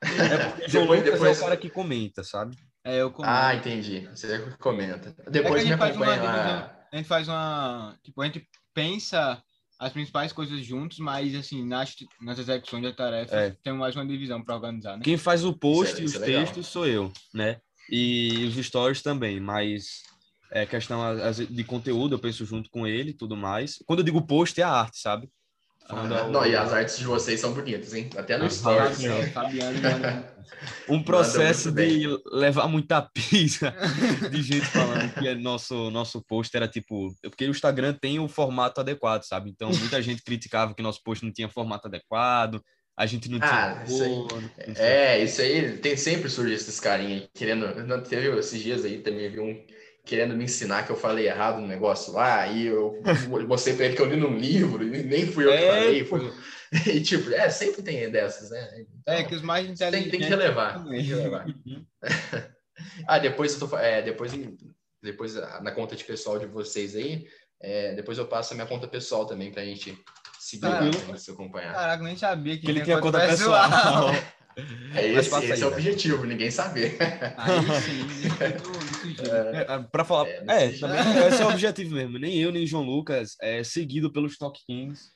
É 0.01 0.47
porque 0.47 0.67
João 0.69 0.83
depois, 0.85 1.03
depois... 1.03 1.37
é 1.37 1.41
o 1.41 1.43
cara 1.43 1.57
que 1.57 1.69
comenta, 1.69 2.23
sabe? 2.23 2.57
É, 2.83 3.01
eu 3.01 3.11
comento. 3.11 3.33
Ah, 3.33 3.55
entendi. 3.55 4.07
Você 4.07 4.39
comenta. 4.59 5.15
Depois 5.29 5.63
é 5.63 5.65
me 5.65 5.73
acompanha 5.73 6.23
lá. 6.23 6.87
A 6.91 6.97
gente 6.97 7.07
faz 7.07 7.27
uma. 7.27 7.97
Tipo, 8.03 8.21
a 8.21 8.25
gente 8.25 8.47
pensa 8.73 9.41
as 9.79 9.91
principais 9.91 10.31
coisas 10.31 10.65
juntos, 10.65 10.99
mas 10.99 11.35
assim, 11.35 11.65
nas, 11.65 11.95
nas 12.21 12.39
execuções 12.39 12.83
da 12.83 12.93
tarefa 12.93 13.35
é. 13.35 13.55
tem 13.63 13.73
mais 13.73 13.95
uma 13.95 14.05
divisão 14.05 14.41
para 14.41 14.55
organizar, 14.55 14.97
né? 14.97 15.03
Quem 15.03 15.17
faz 15.17 15.43
o 15.43 15.53
post 15.53 15.97
é, 15.97 16.01
e 16.01 16.05
os 16.05 16.15
é 16.15 16.19
textos 16.19 16.67
sou 16.67 16.87
eu, 16.87 17.11
né? 17.33 17.59
E 17.89 18.45
os 18.45 18.55
stories 18.65 19.01
também, 19.01 19.39
mas 19.39 20.03
é 20.51 20.65
questão 20.65 20.99
de 21.49 21.63
conteúdo, 21.63 22.15
eu 22.15 22.19
penso 22.19 22.45
junto 22.45 22.69
com 22.69 22.87
ele 22.87 23.11
e 23.11 23.13
tudo 23.13 23.35
mais. 23.35 23.77
Quando 23.85 23.99
eu 23.99 24.05
digo 24.05 24.25
post, 24.25 24.59
é 24.59 24.63
a 24.63 24.71
arte, 24.71 24.99
sabe? 24.99 25.29
Ah, 25.87 26.27
não, 26.27 26.45
e 26.45 26.55
as 26.55 26.73
artes 26.73 26.97
de 26.97 27.05
vocês 27.05 27.39
são 27.39 27.53
bonitas, 27.53 27.93
hein? 27.93 28.09
Até 28.17 28.37
no 28.37 28.49
stories. 28.49 28.97
Fabiano, 29.31 29.77
um 30.89 31.03
processo 31.03 31.71
de 31.71 32.07
levar 32.31 32.67
muita 32.67 33.01
pizza 33.01 33.73
de 34.31 34.41
gente 34.41 34.65
falando 34.65 35.13
que 35.13 35.27
é 35.27 35.35
nosso, 35.35 35.91
nosso 35.91 36.23
post 36.23 36.55
era 36.55 36.67
tipo. 36.67 37.13
Porque 37.21 37.45
o 37.45 37.51
Instagram 37.51 37.93
tem 37.93 38.19
o 38.19 38.27
formato 38.27 38.81
adequado, 38.81 39.23
sabe? 39.23 39.51
Então 39.51 39.69
muita 39.69 40.01
gente 40.01 40.23
criticava 40.23 40.73
que 40.73 40.81
nosso 40.81 41.03
post 41.03 41.23
não 41.23 41.31
tinha 41.31 41.47
formato 41.49 41.87
adequado, 41.87 42.59
a 42.97 43.05
gente 43.05 43.29
não 43.29 43.37
ah, 43.41 43.83
tinha. 43.83 43.83
Isso 43.85 44.03
aí, 44.03 44.75
é, 44.77 45.23
isso 45.23 45.41
aí 45.41 45.77
tem 45.77 45.95
sempre 45.95 46.29
surge 46.29 46.53
esses 46.53 46.79
carinhas 46.79 47.29
querendo. 47.31 47.85
Não 47.85 48.01
teve 48.01 48.27
esses 48.39 48.59
dias 48.59 48.83
aí 48.83 48.99
também 48.99 49.29
vi 49.29 49.39
um 49.39 49.63
querendo 50.05 50.35
me 50.35 50.43
ensinar 50.43 50.85
que 50.85 50.91
eu 50.91 50.95
falei 50.95 51.27
errado 51.27 51.59
no 51.59 51.67
negócio 51.67 52.13
lá, 52.13 52.47
e 52.47 52.67
eu 52.67 53.01
mostrei 53.47 53.75
para 53.75 53.85
ele 53.85 53.95
que 53.95 54.01
eu 54.01 54.05
li 54.05 54.15
num 54.15 54.37
livro, 54.37 54.83
e 54.83 55.03
nem 55.03 55.25
fui 55.25 55.45
eu 55.45 55.51
que 55.51 55.57
é, 55.57 55.71
falei. 55.71 56.05
Foi... 56.05 56.33
E 56.87 56.99
tipo, 56.99 57.31
é, 57.31 57.49
sempre 57.49 57.81
tem 57.81 58.09
dessas, 58.09 58.49
né? 58.49 58.85
Então, 58.99 59.13
é, 59.13 59.23
que 59.23 59.35
os 59.35 59.41
mais 59.41 59.69
inteligentes... 59.69 60.11
Tem, 60.11 60.19
tem 60.19 60.27
que 60.27 60.35
relevar, 60.35 60.83
tem 60.83 61.03
que 61.03 61.09
relevar. 61.09 61.45
ah, 63.07 63.19
depois 63.19 63.53
eu 63.53 63.67
tô... 63.67 63.77
É, 63.77 64.01
depois, 64.01 64.33
depois 65.01 65.35
na 65.35 65.71
conta 65.71 65.95
de 65.95 66.03
pessoal 66.03 66.37
de 66.37 66.47
vocês 66.47 66.95
aí, 66.95 67.27
é, 67.61 67.93
depois 67.93 68.17
eu 68.17 68.27
passo 68.27 68.53
a 68.53 68.55
minha 68.55 68.67
conta 68.67 68.87
pessoal 68.87 69.25
também 69.25 69.51
pra 69.51 69.63
gente 69.63 69.97
seguir, 70.39 70.65
ah, 70.65 70.81
né, 70.81 71.17
se 71.17 71.31
acompanhar. 71.31 71.73
Caraca, 71.73 72.03
nem 72.03 72.17
sabia 72.17 72.55
que, 72.55 72.65
que 72.65 72.71
ele 72.71 72.81
tinha 72.81 72.99
conta 72.99 73.19
pessoal. 73.19 73.69
pessoal. 73.69 74.11
É 74.93 75.07
esse, 75.07 75.29
esse 75.29 75.51
aí, 75.53 75.61
é 75.61 75.65
o 75.65 75.69
objetivo, 75.69 76.23
ninguém 76.25 76.49
saber. 76.49 76.97
Aí 77.37 77.81
sim, 77.81 78.07
é, 79.53 79.73
é, 79.73 79.79
para 79.83 80.05
falar, 80.05 80.27
é, 80.29 80.35
é 80.35 80.71
também, 80.77 81.27
esse 81.27 81.41
é 81.41 81.45
o 81.45 81.49
objetivo 81.49 81.95
mesmo. 81.95 82.17
Nem 82.17 82.37
eu, 82.37 82.51
nem 82.51 82.65
João 82.65 82.83
Lucas 82.83 83.35
é 83.41 83.63
seguido 83.63 84.11
pelos 84.11 84.37
Talk 84.37 84.57
Kings, 84.65 85.11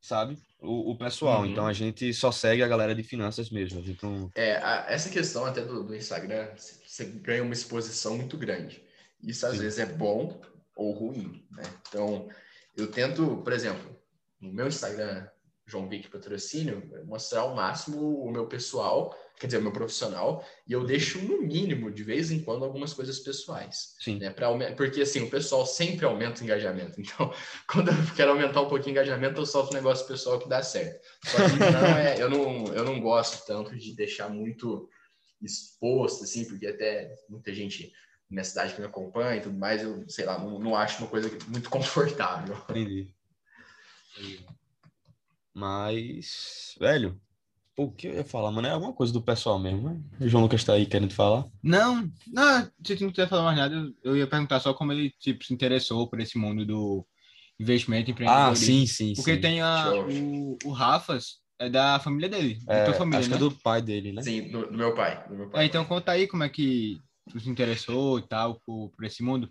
sabe? 0.00 0.36
O, 0.60 0.92
o 0.92 0.98
pessoal. 0.98 1.40
Uhum. 1.40 1.46
Então 1.46 1.66
a 1.66 1.72
gente 1.72 2.12
só 2.12 2.30
segue 2.30 2.62
a 2.62 2.68
galera 2.68 2.94
de 2.94 3.02
finanças 3.02 3.50
mesmo. 3.50 3.82
Não... 4.02 4.30
É, 4.34 4.56
a, 4.58 4.86
essa 4.88 5.08
questão 5.08 5.46
até 5.46 5.62
do, 5.62 5.84
do 5.84 5.96
Instagram, 5.96 6.48
você 6.56 7.04
ganha 7.04 7.42
uma 7.42 7.54
exposição 7.54 8.16
muito 8.16 8.36
grande. 8.36 8.82
Isso 9.22 9.46
às 9.46 9.52
sim. 9.52 9.60
vezes 9.60 9.78
é 9.78 9.86
bom 9.86 10.40
ou 10.76 10.92
ruim, 10.92 11.46
né? 11.50 11.62
Então, 11.88 12.28
eu 12.76 12.88
tento, 12.88 13.38
por 13.38 13.52
exemplo, 13.52 13.96
no 14.40 14.52
meu 14.52 14.66
Instagram 14.66 15.26
João 15.66 15.88
Vick 15.88 16.08
Patrocínio, 16.08 16.82
mostrar 17.04 17.42
ao 17.42 17.54
máximo 17.54 18.24
o 18.24 18.30
meu 18.30 18.46
pessoal, 18.46 19.16
quer 19.38 19.46
dizer, 19.46 19.58
o 19.58 19.62
meu 19.62 19.72
profissional, 19.72 20.44
e 20.66 20.72
eu 20.72 20.84
deixo 20.84 21.20
no 21.20 21.40
mínimo, 21.40 21.90
de 21.90 22.02
vez 22.02 22.30
em 22.30 22.42
quando, 22.42 22.64
algumas 22.64 22.92
coisas 22.92 23.18
pessoais. 23.20 23.94
Sim. 24.00 24.18
Né, 24.18 24.30
pra, 24.30 24.48
porque 24.74 25.02
assim, 25.02 25.20
o 25.22 25.30
pessoal 25.30 25.64
sempre 25.64 26.04
aumenta 26.04 26.40
o 26.40 26.44
engajamento. 26.44 27.00
Então, 27.02 27.32
quando 27.66 27.88
eu 27.88 28.14
quero 28.16 28.32
aumentar 28.32 28.60
um 28.60 28.68
pouquinho 28.68 28.88
o 28.88 28.98
engajamento, 28.98 29.40
eu 29.40 29.46
solto 29.46 29.70
um 29.70 29.74
negócio 29.74 30.06
pessoal 30.06 30.38
que 30.38 30.48
dá 30.48 30.62
certo. 30.62 31.00
Só 31.24 31.36
que 31.38 31.58
não 31.58 31.96
é, 31.96 32.20
eu, 32.20 32.30
não, 32.30 32.66
eu 32.74 32.84
não 32.84 33.00
gosto 33.00 33.46
tanto 33.46 33.76
de 33.76 33.94
deixar 33.94 34.28
muito 34.28 34.88
exposto, 35.40 36.24
assim, 36.24 36.44
porque 36.44 36.66
até 36.66 37.14
muita 37.28 37.52
gente 37.52 37.92
na 38.30 38.42
cidade 38.44 38.74
que 38.74 38.80
me 38.80 38.86
acompanha 38.86 39.36
e 39.36 39.40
tudo 39.42 39.58
mais, 39.58 39.82
eu, 39.82 40.08
sei 40.08 40.24
lá, 40.24 40.38
não, 40.38 40.58
não 40.58 40.74
acho 40.74 40.98
uma 40.98 41.08
coisa 41.08 41.30
muito 41.48 41.68
confortável. 41.70 42.56
Entendi. 42.70 43.14
Entendi. 44.16 44.46
Mas, 45.54 46.74
velho, 46.78 47.20
o 47.76 47.90
que 47.90 48.06
eu 48.06 48.14
ia 48.14 48.24
falar, 48.24 48.50
mano? 48.50 48.68
É 48.68 48.70
alguma 48.70 48.92
coisa 48.92 49.12
do 49.12 49.22
pessoal 49.22 49.58
mesmo, 49.58 49.90
né? 49.90 50.00
O 50.20 50.28
João 50.28 50.42
Lucas 50.42 50.64
tá 50.64 50.74
aí 50.74 50.86
querendo 50.86 51.12
falar. 51.12 51.46
Não, 51.62 52.10
não, 52.32 52.70
se 52.84 53.02
não 53.02 53.10
quiser 53.10 53.28
falar 53.28 53.44
mais 53.44 53.58
nada, 53.58 53.92
eu 54.02 54.16
ia 54.16 54.26
perguntar 54.26 54.60
só 54.60 54.74
como 54.74 54.92
ele 54.92 55.10
tipo, 55.18 55.44
se 55.44 55.52
interessou 55.52 56.08
por 56.08 56.20
esse 56.20 56.38
mundo 56.38 56.64
do 56.64 57.06
investimento 57.58 58.10
empreendedorismo. 58.10 58.52
Ah, 58.52 58.56
sim, 58.56 58.86
sim, 58.86 59.14
Porque 59.14 59.34
sim. 59.34 59.40
tem 59.40 59.60
a, 59.60 59.92
o, 59.92 60.58
o 60.64 60.70
Rafas, 60.70 61.40
é 61.58 61.68
da 61.68 61.98
família 62.00 62.28
dele, 62.28 62.58
é, 62.68 62.78
da 62.78 62.84
tua 62.86 62.94
família, 62.94 63.20
acho 63.20 63.30
né? 63.30 63.36
que 63.38 63.44
é 63.44 63.48
do 63.48 63.54
pai 63.62 63.80
dele, 63.80 64.12
né? 64.12 64.22
Sim, 64.22 64.48
do, 64.50 64.66
do 64.66 64.76
meu 64.76 64.94
pai. 64.94 65.28
Do 65.28 65.34
meu 65.34 65.48
pai 65.48 65.64
é, 65.64 65.66
então 65.66 65.84
conta 65.84 66.12
aí 66.12 66.26
como 66.26 66.42
é 66.42 66.48
que 66.48 66.98
tu 67.30 67.38
se 67.38 67.48
interessou 67.48 68.18
e 68.18 68.22
tal 68.22 68.60
por, 68.66 68.90
por 68.90 69.04
esse 69.04 69.22
mundo. 69.22 69.48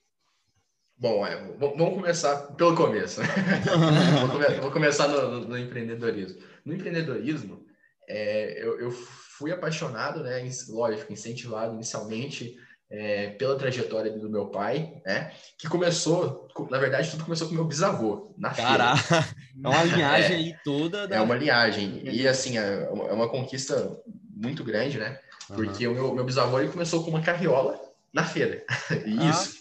Bom, 1.02 1.26
é, 1.26 1.36
vamos 1.58 1.96
começar 1.96 2.36
pelo 2.54 2.76
começo. 2.76 3.22
vou, 4.30 4.62
vou, 4.62 4.72
começar 4.72 5.08
no, 5.08 5.32
no, 5.32 5.48
no, 5.48 5.58
empreendedorismo. 5.58 6.40
No 6.64 6.76
empreendedorismo, 6.76 7.66
é, 8.08 8.64
eu, 8.64 8.80
eu, 8.80 8.92
fui 8.92 9.52
apaixonado, 9.52 10.22
né, 10.22 10.48
lógico, 10.70 11.12
incentivado 11.12 11.74
inicialmente 11.74 12.56
é, 12.88 13.30
pela 13.30 13.58
trajetória 13.58 14.12
do 14.12 14.30
meu 14.30 14.52
pai, 14.52 14.94
né, 15.04 15.32
que 15.58 15.68
começou, 15.68 16.48
na 16.70 16.78
verdade, 16.78 17.10
tudo 17.10 17.24
começou 17.24 17.48
com 17.48 17.56
meu 17.56 17.66
bisavô, 17.66 18.36
na 18.38 18.52
Caraca, 18.52 19.28
é 19.56 19.68
uma 19.68 19.84
linhagem 19.84 20.36
é, 20.36 20.38
aí 20.38 20.56
toda. 20.64 21.08
Da... 21.08 21.16
É 21.16 21.22
uma 21.22 21.36
linhagem, 21.36 22.04
e 22.04 22.28
assim, 22.28 22.60
é 22.60 22.88
uma, 22.92 23.26
é 23.26 23.28
conquista 23.28 24.00
muito 24.30 24.64
grande, 24.64 25.00
né, 25.00 25.20
porque 25.48 25.88
uhum. 25.88 25.94
o 25.94 25.96
meu, 25.96 26.14
meu 26.14 26.24
bisavô 26.24 26.60
ele 26.60 26.70
começou 26.70 27.04
com 27.04 27.10
uma 27.10 27.24
carriola 27.24 27.82
na 28.14 28.24
feira, 28.24 28.64
isso. 29.04 29.58
Ah 29.58 29.61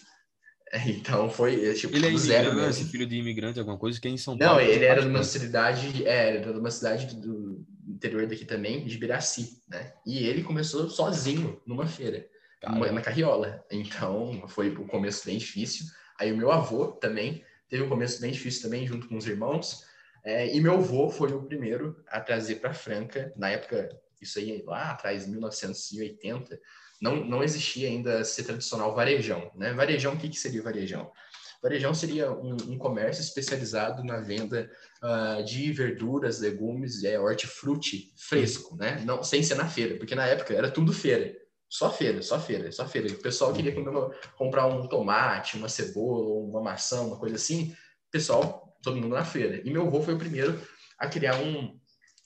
Então 0.85 1.29
foi 1.29 1.69
é, 1.69 1.73
tipo 1.73 1.95
ele 1.95 2.07
é 2.07 2.17
zero 2.17 2.55
mesmo. 2.55 2.87
filho 2.87 3.05
de 3.05 3.17
imigrante, 3.17 3.59
alguma 3.59 3.77
coisa 3.77 3.99
que 3.99 4.07
é 4.07 4.11
em 4.11 4.17
São 4.17 4.37
Paulo. 4.37 4.55
Não, 4.55 4.61
ele 4.61 4.85
era 4.85 5.01
de 5.01 5.07
uma 5.07 5.23
cidade, 5.23 6.07
é, 6.07 6.37
era 6.37 6.53
de 6.53 6.59
uma 6.59 6.71
cidade 6.71 7.15
do 7.15 7.65
interior 7.87 8.25
daqui 8.25 8.45
também, 8.45 8.85
de 8.85 8.97
Biraci, 8.97 9.61
né? 9.67 9.93
E 10.05 10.25
ele 10.25 10.43
começou 10.43 10.89
sozinho 10.89 11.61
numa 11.65 11.85
feira, 11.85 12.25
Caramba. 12.61 12.91
na 12.91 13.01
carriola. 13.01 13.65
Então 13.69 14.47
foi 14.47 14.69
um 14.75 14.87
começo 14.87 15.25
bem 15.25 15.37
difícil. 15.37 15.85
Aí 16.17 16.31
o 16.31 16.37
meu 16.37 16.51
avô 16.51 16.87
também 16.87 17.43
teve 17.67 17.83
um 17.83 17.89
começo 17.89 18.21
bem 18.21 18.31
difícil 18.31 18.61
também, 18.61 18.87
junto 18.87 19.07
com 19.07 19.17
os 19.17 19.27
irmãos. 19.27 19.83
É, 20.23 20.55
e 20.55 20.61
meu 20.61 20.75
avô 20.75 21.09
foi 21.09 21.33
o 21.33 21.43
primeiro 21.43 21.97
a 22.07 22.21
trazer 22.21 22.55
para 22.55 22.73
Franca, 22.73 23.33
na 23.35 23.49
época, 23.49 23.89
isso 24.21 24.37
aí 24.37 24.63
lá 24.65 24.91
atrás, 24.91 25.27
1980, 25.27 26.59
não, 27.01 27.25
não 27.25 27.43
existia 27.43 27.87
ainda 27.87 28.21
esse 28.21 28.43
tradicional 28.43 28.93
varejão. 28.93 29.51
Né? 29.55 29.73
Varejão, 29.73 30.13
o 30.13 30.17
que, 30.17 30.29
que 30.29 30.37
seria 30.37 30.61
varejão? 30.61 31.11
Varejão 31.61 31.93
seria 31.93 32.31
um, 32.31 32.55
um 32.69 32.77
comércio 32.77 33.21
especializado 33.21 34.03
na 34.03 34.19
venda 34.19 34.69
uh, 35.03 35.43
de 35.43 35.71
verduras, 35.71 36.39
legumes, 36.39 37.03
é, 37.03 37.19
hortifruti 37.19 38.13
fresco, 38.17 38.75
né? 38.75 39.03
Não, 39.05 39.21
sem 39.21 39.43
ser 39.43 39.55
na 39.55 39.67
feira, 39.67 39.95
porque 39.97 40.15
na 40.15 40.25
época 40.25 40.53
era 40.53 40.71
tudo 40.71 40.91
feira. 40.91 41.35
Só 41.69 41.91
feira, 41.91 42.21
só 42.21 42.39
feira, 42.39 42.71
só 42.71 42.87
feira. 42.87 43.07
O 43.09 43.21
pessoal 43.21 43.53
queria 43.53 43.73
comprar 44.35 44.67
um 44.67 44.87
tomate, 44.87 45.55
uma 45.55 45.69
cebola, 45.69 46.43
uma 46.43 46.61
maçã, 46.61 47.01
uma 47.01 47.17
coisa 47.17 47.35
assim. 47.35 47.75
Pessoal, 48.11 48.75
todo 48.83 48.97
mundo 48.97 49.15
na 49.15 49.23
feira. 49.23 49.61
E 49.63 49.71
meu 49.71 49.87
avô 49.87 50.01
foi 50.01 50.15
o 50.15 50.19
primeiro 50.19 50.59
a 50.97 51.07
criar 51.07 51.37
um, 51.37 51.79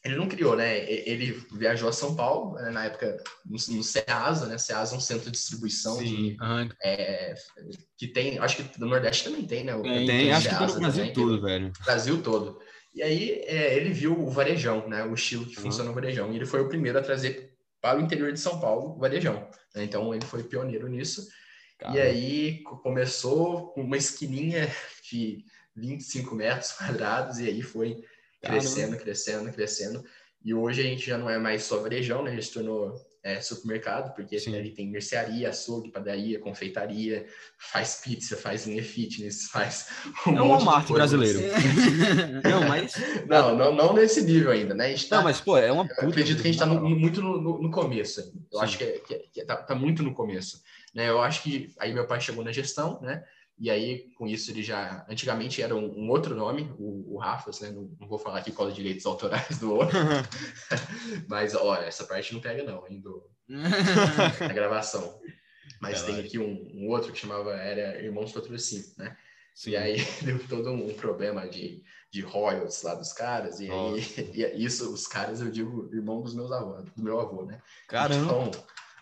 ele 0.06 0.16
não 0.16 0.28
criou, 0.28 0.56
né? 0.56 0.88
Ele 0.88 1.44
viajou 1.52 1.90
a 1.90 1.92
São 1.92 2.16
Paulo, 2.16 2.54
né? 2.56 2.70
na 2.70 2.86
época, 2.86 3.18
no, 3.44 3.58
no 3.76 3.84
CEASA, 3.84 4.46
né? 4.46 4.56
CEASA 4.58 4.94
é 4.94 4.98
um 4.98 5.02
centro 5.02 5.26
de 5.26 5.32
distribuição 5.32 5.98
de, 5.98 6.38
uhum. 6.40 6.70
é, 6.84 7.34
que 7.98 8.08
tem, 8.08 8.38
acho 8.38 8.58
que 8.58 8.80
no 8.80 8.86
Nordeste 8.86 9.24
também 9.24 9.48
tem, 9.48 9.64
né? 9.64 9.76
O, 9.76 9.82
tem, 9.82 10.06
tem 10.06 10.32
acho 10.32 10.48
que 10.48 10.54
no 10.54 10.80
Brasil 10.80 10.92
também, 10.92 11.14
todo, 11.14 11.42
velho. 11.42 11.74
Brasil 11.84 12.22
todo. 12.22 12.60
E 12.94 13.02
aí 13.02 13.32
é, 13.46 13.76
ele 13.76 13.92
viu 13.92 14.18
o 14.18 14.30
varejão, 14.30 14.88
né? 14.88 15.04
O 15.04 15.16
estilo 15.16 15.46
que 15.48 15.58
uhum. 15.58 15.64
funciona 15.64 15.90
o 15.90 15.94
varejão. 15.94 16.32
E 16.32 16.36
ele 16.36 16.46
foi 16.46 16.62
o 16.62 16.70
primeiro 16.70 17.00
a 17.00 17.02
trazer 17.02 17.56
para 17.82 17.98
o 17.98 18.02
interior 18.02 18.32
de 18.32 18.40
São 18.40 18.60
Paulo 18.60 18.96
o 18.96 19.00
varejão. 19.00 19.50
Né? 19.74 19.86
Então 19.86 20.14
ele 20.14 20.26
foi 20.26 20.44
pioneiro 20.44 20.88
nisso. 20.88 21.28
Caramba. 21.80 21.98
E 21.98 22.02
aí 22.02 22.64
começou 22.84 23.72
com 23.72 23.82
uma 23.82 23.98
esquininha 23.98 24.72
de 25.12 25.44
25 25.76 26.36
metros 26.36 26.72
quadrados 26.74 27.40
e 27.40 27.48
aí 27.48 27.62
foi 27.64 28.04
crescendo, 28.46 28.98
crescendo, 28.98 29.52
crescendo. 29.52 30.06
E 30.44 30.54
hoje 30.54 30.82
a 30.82 30.84
gente 30.84 31.08
já 31.08 31.18
não 31.18 31.28
é 31.28 31.40
mais 31.40 31.64
só 31.64 31.82
varejão, 31.82 32.22
né? 32.22 32.32
A 32.32 32.34
gente 32.36 32.46
se 32.46 32.54
tornou 32.54 32.94
é, 33.24 33.42
supermercado, 33.42 34.14
porque 34.14 34.40
Sim. 34.40 34.56
ali 34.56 34.70
tem 34.70 34.88
mercearia, 34.88 35.50
açougue, 35.50 35.90
padaria, 35.90 36.40
confeitaria, 36.40 37.26
faz 37.58 38.02
pizza, 38.04 38.38
faz 38.38 38.68
linha 38.68 38.84
fitness, 38.84 39.48
faz 39.48 39.88
um 40.28 40.38
É 40.38 40.42
um 40.44 40.50
Walmart 40.50 40.88
brasileiro. 40.92 41.40
não, 42.48 42.68
mas... 42.70 42.94
Não, 43.26 43.56
não, 43.56 43.74
não 43.74 43.94
nesse 43.94 44.22
nível 44.22 44.52
ainda, 44.52 44.76
né? 44.76 44.94
Tá... 44.94 45.18
Não, 45.18 45.24
mas, 45.24 45.42
pô, 45.42 45.58
é 45.58 45.72
uma 45.72 45.88
puta... 45.88 46.06
acredito 46.06 46.44
que 46.44 46.48
a 46.48 46.52
gente 46.52 46.62
está 46.62 46.68
muito 46.68 47.22
no, 47.24 47.42
no, 47.42 47.62
no, 47.64 47.72
começo. 47.72 48.22
Eu 48.52 48.60
Sim. 48.60 48.66
acho 48.66 48.78
que, 48.78 48.84
é, 48.84 49.00
que, 49.00 49.16
que 49.34 49.46
tá, 49.46 49.56
tá, 49.56 49.74
muito 49.74 50.04
no 50.04 50.14
começo. 50.14 50.62
Né? 50.94 51.10
Eu 51.10 51.20
acho 51.20 51.42
que 51.42 51.74
aí 51.80 51.92
meu 51.92 52.06
pai 52.06 52.22
chegou 52.22 52.44
na 52.44 52.52
gestão, 52.52 53.02
né? 53.02 53.24
E 53.58 53.70
aí, 53.70 54.10
com 54.18 54.28
isso, 54.28 54.52
ele 54.52 54.62
já. 54.62 55.06
Antigamente 55.10 55.62
era 55.62 55.74
um, 55.74 55.86
um 55.98 56.10
outro 56.10 56.36
nome, 56.36 56.70
o, 56.78 57.16
o 57.16 57.18
Rafas, 57.18 57.62
né? 57.62 57.72
Não, 57.72 57.90
não, 58.00 58.08
vou 58.08 58.20
falar 58.20 58.40
aqui 58.40 58.52
qual 58.52 58.68
os 58.68 58.76
direitos 58.76 59.06
autorais 59.06 59.60
do 59.60 59.74
outro. 59.74 59.98
Mas, 61.30 61.56
ó, 61.56 61.76
essa 61.76 62.04
parte 62.04 62.34
não 62.34 62.42
pega, 62.42 62.64
não, 62.64 62.84
ainda. 62.86 63.10
a 64.42 64.54
gravação. 64.54 65.20
Mas 65.80 66.04
é 66.04 66.06
tem 66.06 66.20
aqui 66.20 66.38
um, 66.38 66.70
um, 66.74 66.90
outro 66.90 67.14
que 67.14 67.20
chamava. 67.20 67.56
Era 67.56 68.02
Irmãos 68.02 68.34
Patrocínio, 68.34 68.86
né? 68.98 69.16
Sim. 69.54 69.72
E 69.72 69.78
aí 69.78 69.98
deu 70.22 70.38
todo 70.50 70.72
um 70.72 70.94
problema 70.94 71.48
de, 71.48 71.82
de 72.12 72.20
royalties 72.20 72.84
lá 72.84 72.94
dos 72.94 73.14
caras. 73.14 73.62
E 73.62 73.72
aí, 73.72 74.34
e 74.34 74.66
isso, 74.66 74.94
os 74.94 75.08
caras, 75.08 75.40
eu 75.40 75.50
digo, 75.50 75.90
irmão 75.94 76.22
dos 76.22 76.36
meus 76.36 76.52
avós, 76.52 76.84
do 76.94 77.02
meu 77.02 77.22
avô, 77.22 77.46
né? 77.46 77.62
Caramba! 77.88 78.50
Então, 78.50 78.52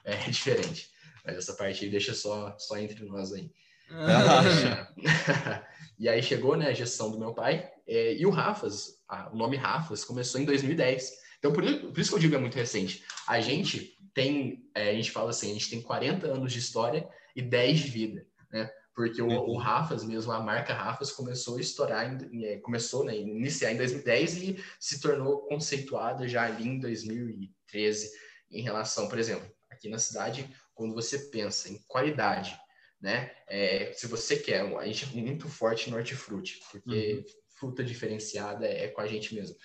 é 0.03 0.15
diferente. 0.29 0.91
Mas 1.25 1.37
essa 1.37 1.53
parte 1.53 1.85
aí 1.85 1.89
deixa 1.89 2.13
só, 2.13 2.55
só 2.59 2.77
entre 2.77 3.03
nós 3.05 3.33
aí. 3.33 3.49
E 5.99 6.09
aí 6.09 6.21
chegou 6.21 6.57
né, 6.57 6.67
a 6.67 6.73
gestão 6.73 7.11
do 7.11 7.19
meu 7.19 7.33
pai, 7.33 7.71
é, 7.87 8.15
e 8.15 8.25
o 8.25 8.29
Rafas, 8.29 9.01
a, 9.07 9.29
o 9.31 9.37
nome 9.37 9.55
Rafas, 9.55 10.03
começou 10.03 10.41
em 10.41 10.43
2010. 10.43 11.11
Então, 11.39 11.53
por, 11.53 11.63
por, 11.63 11.99
isso 11.99 12.09
que 12.09 12.15
eu 12.15 12.19
digo 12.19 12.35
é 12.35 12.39
muito 12.39 12.55
recente. 12.55 13.03
A 13.27 13.39
gente 13.39 13.97
tem, 14.13 14.65
é, 14.75 14.89
a 14.89 14.93
gente 14.93 15.11
fala 15.11 15.29
assim, 15.29 15.51
a 15.51 15.53
gente 15.53 15.69
tem 15.69 15.81
40 15.81 16.27
anos 16.27 16.51
de 16.51 16.59
história 16.59 17.07
e 17.35 17.41
10 17.41 17.79
de 17.79 17.87
vida, 17.89 18.27
né? 18.51 18.69
Porque 18.95 19.21
o, 19.21 19.27
o 19.27 19.57
Rafas 19.57 20.03
mesmo, 20.03 20.31
a 20.31 20.39
marca 20.39 20.73
Rafas 20.73 21.11
começou 21.11 21.57
a 21.57 21.61
estourar, 21.61 22.17
em, 22.31 22.45
é, 22.45 22.57
começou, 22.57 23.03
né, 23.03 23.17
iniciar 23.17 23.71
em 23.71 23.77
2010 23.77 24.37
e 24.37 24.63
se 24.79 24.99
tornou 24.99 25.47
conceituada 25.47 26.27
já 26.27 26.43
ali 26.43 26.67
em 26.67 26.79
2013 26.79 28.11
em 28.51 28.61
relação, 28.61 29.07
por 29.07 29.17
exemplo, 29.17 29.49
aqui 29.71 29.89
na 29.89 29.97
cidade, 29.97 30.47
quando 30.75 30.93
você 30.93 31.17
pensa 31.17 31.69
em 31.69 31.79
qualidade, 31.87 32.59
né? 33.03 33.31
É, 33.49 33.91
se 33.93 34.07
você 34.07 34.37
quer, 34.37 34.61
a 34.61 34.85
gente 34.85 35.03
é 35.05 35.21
muito 35.21 35.49
forte 35.49 35.91
no 35.91 35.97
hortifruti, 35.97 36.61
porque 36.71 37.15
uhum. 37.15 37.23
fruta 37.59 37.83
diferenciada 37.83 38.65
é 38.65 38.87
com 38.87 39.01
a 39.01 39.07
gente 39.07 39.35
mesmo. 39.35 39.57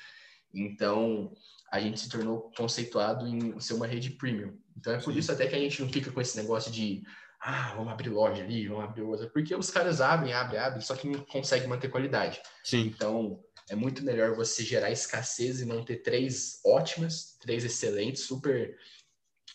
Então, 0.53 1.33
a 1.71 1.79
gente 1.79 2.01
se 2.01 2.09
tornou 2.09 2.51
conceituado 2.57 3.29
em 3.29 3.61
ser 3.61 3.75
uma 3.75 3.87
rede 3.87 4.11
premium. 4.11 4.59
Então, 4.77 4.93
é 4.93 5.01
por 5.01 5.13
Sim. 5.13 5.21
isso 5.21 5.31
até 5.31 5.47
que 5.47 5.55
a 5.55 5.59
gente 5.59 5.81
não 5.81 5.89
fica 5.89 6.11
com 6.11 6.21
esse 6.21 6.37
negócio 6.37 6.73
de 6.73 7.05
ah, 7.41 7.75
vamos 7.77 7.93
abrir 7.93 8.09
loja 8.09 8.43
ali, 8.43 8.67
vamos 8.67 8.83
abrir 8.83 9.03
outra, 9.03 9.31
porque 9.31 9.55
os 9.55 9.71
caras 9.71 10.01
abrem, 10.01 10.33
abrem, 10.33 10.59
abrem, 10.59 10.81
só 10.81 10.97
que 10.97 11.07
não 11.07 11.25
conseguem 11.25 11.69
manter 11.69 11.89
qualidade. 11.89 12.43
Sim. 12.65 12.93
Então, 12.93 13.41
é 13.71 13.77
muito 13.77 14.03
melhor 14.03 14.35
você 14.35 14.65
gerar 14.65 14.91
escassez 14.91 15.61
e 15.61 15.67
manter 15.67 16.03
três 16.03 16.61
ótimas, 16.65 17.37
três 17.41 17.65
excelentes, 17.65 18.23
super 18.23 18.77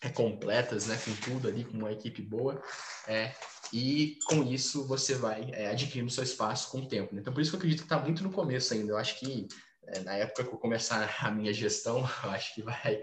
é, 0.00 0.08
completas, 0.08 0.86
né, 0.86 0.98
com 1.04 1.14
tudo 1.16 1.48
ali, 1.48 1.64
com 1.64 1.76
uma 1.76 1.92
equipe 1.92 2.22
boa, 2.22 2.62
é, 3.06 3.34
e 3.72 4.18
com 4.26 4.42
isso 4.44 4.86
você 4.86 5.14
vai 5.14 5.48
é, 5.52 5.68
adquirindo 5.68 6.10
seu 6.10 6.24
espaço 6.24 6.70
com 6.70 6.78
o 6.78 6.88
tempo. 6.88 7.14
Né? 7.14 7.20
Então, 7.20 7.32
por 7.32 7.40
isso 7.40 7.50
que 7.50 7.56
eu 7.56 7.58
acredito 7.58 7.80
que 7.80 7.84
está 7.86 7.98
muito 7.98 8.22
no 8.22 8.30
começo 8.30 8.74
ainda. 8.74 8.92
Eu 8.92 8.98
acho 8.98 9.18
que 9.18 9.48
é, 9.86 10.00
na 10.00 10.14
época 10.14 10.44
que 10.44 10.50
eu 10.50 10.58
começar 10.58 11.14
a 11.20 11.30
minha 11.30 11.52
gestão, 11.52 11.98
eu 12.24 12.30
acho 12.30 12.54
que 12.54 12.62
vai. 12.62 13.02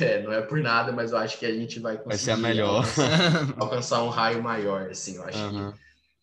É, 0.00 0.22
não 0.22 0.32
é 0.32 0.40
por 0.40 0.58
nada, 0.60 0.92
mas 0.92 1.12
eu 1.12 1.18
acho 1.18 1.38
que 1.38 1.44
a 1.44 1.52
gente 1.52 1.78
vai 1.78 1.98
conseguir 1.98 2.08
vai 2.08 2.18
ser 2.18 2.30
a 2.30 2.36
melhor. 2.36 2.76
Alcançar, 2.76 3.54
alcançar 3.58 4.02
um 4.02 4.08
raio 4.08 4.42
maior, 4.42 4.88
assim. 4.90 5.16
Eu 5.16 5.24
acho 5.24 5.38
uhum. 5.38 5.72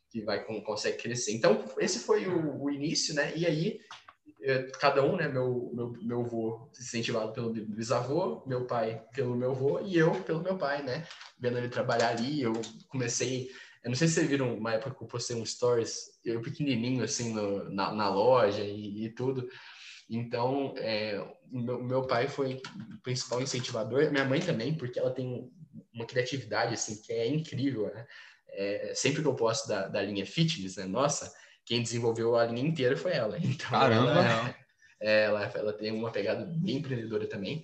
que, 0.09 0.19
que 0.19 0.25
vai 0.25 0.43
consegue 0.43 0.97
crescer. 0.97 1.33
Então, 1.33 1.63
esse 1.77 1.99
foi 1.99 2.25
o, 2.25 2.63
o 2.63 2.71
início, 2.71 3.13
né? 3.13 3.31
E 3.35 3.45
aí 3.45 3.79
cada 4.79 5.03
um, 5.03 5.15
né? 5.15 5.27
Meu, 5.27 5.71
meu, 5.74 5.93
meu 6.01 6.21
avô 6.21 6.69
incentivado 6.71 7.31
pelo 7.31 7.53
bisavô, 7.53 8.43
meu 8.48 8.65
pai 8.65 9.03
pelo 9.13 9.36
meu 9.36 9.51
avô 9.51 9.79
e 9.81 9.98
eu 9.98 10.12
pelo 10.24 10.41
meu 10.41 10.57
pai, 10.57 10.81
né? 10.81 11.05
Vendo 11.39 11.57
ele 11.57 11.69
trabalhar 11.69 12.10
ali, 12.10 12.41
eu 12.41 12.53
comecei. 12.88 13.50
Eu 13.83 13.89
não 13.89 13.95
sei 13.95 14.07
se 14.07 14.15
vocês 14.15 14.29
viram 14.29 14.55
uma 14.55 14.74
época 14.74 14.95
que 14.95 15.03
eu 15.03 15.07
postei 15.07 15.36
um 15.36 15.45
stories, 15.45 16.19
eu 16.24 16.41
pequenininho 16.41 17.03
assim 17.03 17.33
no, 17.33 17.69
na, 17.69 17.91
na 17.93 18.10
loja 18.10 18.63
e, 18.63 19.05
e, 19.05 19.10
tudo. 19.10 19.48
Então, 20.10 20.74
é, 20.77 21.24
meu, 21.51 21.83
meu 21.83 22.05
pai 22.05 22.27
foi 22.27 22.55
o 22.55 23.01
principal 23.01 23.41
incentivador, 23.41 24.12
minha 24.12 24.25
mãe 24.25 24.39
também, 24.39 24.75
porque 24.75 25.00
ela 25.00 25.12
tem 25.12 25.51
uma 25.93 26.05
criatividade 26.05 26.74
assim 26.74 27.01
que 27.01 27.13
é 27.13 27.27
incrível, 27.27 27.91
né? 27.93 28.05
É, 28.53 28.93
sempre 28.93 29.21
que 29.21 29.27
eu 29.27 29.36
posto 29.36 29.67
da, 29.67 29.88
da 29.88 30.01
linha 30.01 30.25
fitness, 30.25 30.75
né? 30.75 30.86
Nossa, 30.86 31.31
quem 31.71 31.81
desenvolveu 31.81 32.35
a 32.35 32.45
linha 32.45 32.67
inteira 32.67 32.97
foi 32.97 33.13
ela. 33.13 33.37
Então, 33.41 33.69
Caramba! 33.69 34.11
Ela, 34.11 34.55
é, 34.99 35.23
ela, 35.23 35.51
ela 35.55 35.73
tem 35.73 35.89
uma 35.93 36.11
pegada 36.11 36.45
bem 36.45 36.77
empreendedora 36.77 37.25
também. 37.25 37.63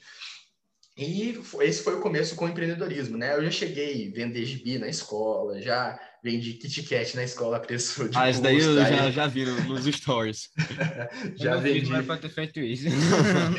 E 0.98 1.38
esse 1.60 1.84
foi 1.84 1.96
o 1.96 2.02
começo 2.02 2.36
com 2.36 2.46
o 2.46 2.48
empreendedorismo, 2.48 3.18
né? 3.18 3.36
Eu 3.36 3.44
já 3.44 3.52
cheguei 3.52 4.08
a 4.08 4.16
vender 4.16 4.46
gibi 4.46 4.80
na 4.80 4.88
escola, 4.88 5.62
já 5.62 6.00
vendi 6.24 6.54
Kit 6.54 6.84
Kat 6.84 7.16
na 7.16 7.24
escola 7.24 7.58
a 7.58 7.60
preço 7.60 8.10
de 8.10 8.18
Ah, 8.18 8.30
isso 8.30 8.42
daí 8.42 8.58
eu 8.58 8.74
já, 8.74 9.12
já 9.12 9.28
vi 9.28 9.46
nos 9.46 9.86
stories. 9.86 10.50
já 11.36 11.54
eu 11.54 11.62
vendi... 11.62 11.92
Não 11.92 12.04
para 12.04 12.18
ter 12.18 12.30
feito 12.30 12.60
isso. 12.62 12.86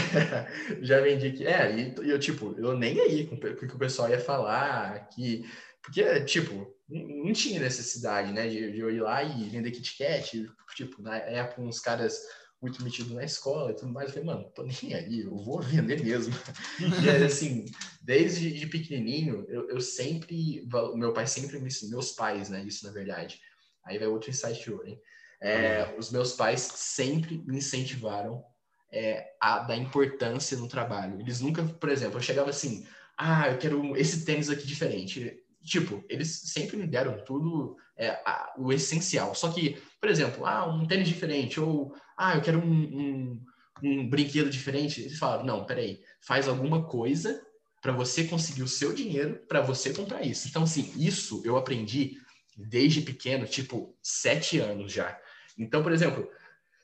já 0.81 1.01
vendi... 1.01 1.47
É, 1.47 1.77
e 1.77 2.11
eu, 2.11 2.19
tipo, 2.19 2.57
eu 2.59 2.77
nem 2.77 2.99
aí 2.99 3.27
com 3.27 3.37
o 3.37 3.39
que 3.39 3.67
o 3.67 3.79
pessoal 3.79 4.09
ia 4.09 4.19
falar, 4.19 5.09
que... 5.11 5.45
Porque, 5.81 6.21
tipo, 6.25 6.78
não 6.89 7.33
tinha 7.33 7.61
necessidade, 7.61 8.33
né, 8.33 8.49
de, 8.49 8.73
de, 8.73 8.79
eu 8.79 8.91
ir 8.91 9.01
lá 9.01 9.23
e 9.23 9.49
vender 9.49 9.71
Kit 9.71 9.97
Kat, 9.99 10.51
tipo, 10.75 11.03
na 11.03 11.17
época 11.17 11.61
uns 11.61 11.81
caras 11.81 12.19
muito 12.61 12.83
metidos 12.83 13.13
na 13.13 13.23
escola 13.23 13.71
e 13.71 13.75
tudo 13.75 13.93
mais, 13.93 14.09
eu 14.09 14.15
falei, 14.15 14.27
mano, 14.27 14.51
tô 14.55 14.65
nem 14.65 14.95
aí, 14.95 15.21
eu 15.21 15.37
vou 15.37 15.61
vender 15.61 16.03
mesmo. 16.03 16.35
e 16.81 17.25
assim, 17.25 17.67
desde 18.03 18.51
de 18.53 18.67
pequenininho, 18.67 19.45
eu, 19.49 19.69
eu 19.69 19.81
sempre, 19.81 20.67
meu 20.95 21.13
pai 21.13 21.27
sempre 21.27 21.59
me 21.59 21.67
ensinou, 21.67 22.01
meus 22.01 22.13
pais, 22.13 22.49
né, 22.49 22.65
isso 22.65 22.87
na 22.87 22.93
verdade, 22.93 23.41
aí 23.85 23.99
vai 23.99 24.09
outro 24.09 24.31
insight 24.31 24.63
de 24.63 24.73
ouro, 24.73 24.89
hein, 24.89 25.01
é, 25.41 25.95
os 25.97 26.11
meus 26.11 26.33
pais 26.33 26.61
sempre 26.61 27.39
me 27.47 27.59
incentivaram 27.59 28.43
é, 28.91 29.35
a 29.41 29.61
dar 29.61 29.77
importância 29.77 30.57
no 30.57 30.67
trabalho. 30.67 31.21
Eles 31.21 31.41
nunca, 31.41 31.63
por 31.63 31.89
exemplo, 31.89 32.17
eu 32.17 32.23
chegava 32.23 32.51
assim, 32.51 32.85
ah, 33.17 33.49
eu 33.49 33.59
quero 33.59 33.97
esse 33.97 34.25
tênis 34.25 34.51
aqui 34.51 34.67
diferente 34.67 35.41
tipo, 35.63 36.05
eles 36.09 36.41
sempre 36.53 36.77
me 36.77 36.87
deram 36.87 37.23
tudo 37.25 37.77
é, 37.97 38.11
a, 38.25 38.55
o 38.59 38.73
essencial. 38.73 39.35
Só 39.35 39.51
que, 39.51 39.81
por 40.01 40.09
exemplo, 40.09 40.47
ah, 40.47 40.67
um 40.67 40.87
tênis 40.87 41.09
diferente, 41.09 41.61
ou 41.61 41.95
ah, 42.17 42.37
eu 42.37 42.43
quero 42.43 42.59
um, 42.59 42.65
um, 42.65 43.45
um 43.83 44.09
brinquedo 44.09 44.51
diferente. 44.51 45.01
Eles 45.01 45.19
falaram, 45.19 45.45
não, 45.45 45.65
peraí, 45.65 46.01
faz 46.21 46.49
alguma 46.49 46.85
coisa 46.85 47.41
para 47.81 47.93
você 47.93 48.25
conseguir 48.25 48.63
o 48.63 48.69
seu 48.69 48.93
dinheiro 48.93 49.41
para 49.49 49.61
você 49.61 49.93
comprar 49.93 50.23
isso. 50.23 50.49
Então, 50.49 50.65
assim, 50.65 50.93
isso 50.97 51.43
eu 51.45 51.57
aprendi 51.57 52.17
desde 52.57 53.01
pequeno, 53.01 53.47
tipo, 53.47 53.97
sete 54.03 54.59
anos 54.59 54.93
já. 54.93 55.19
Então, 55.57 55.83
por 55.83 55.93
exemplo, 55.93 56.29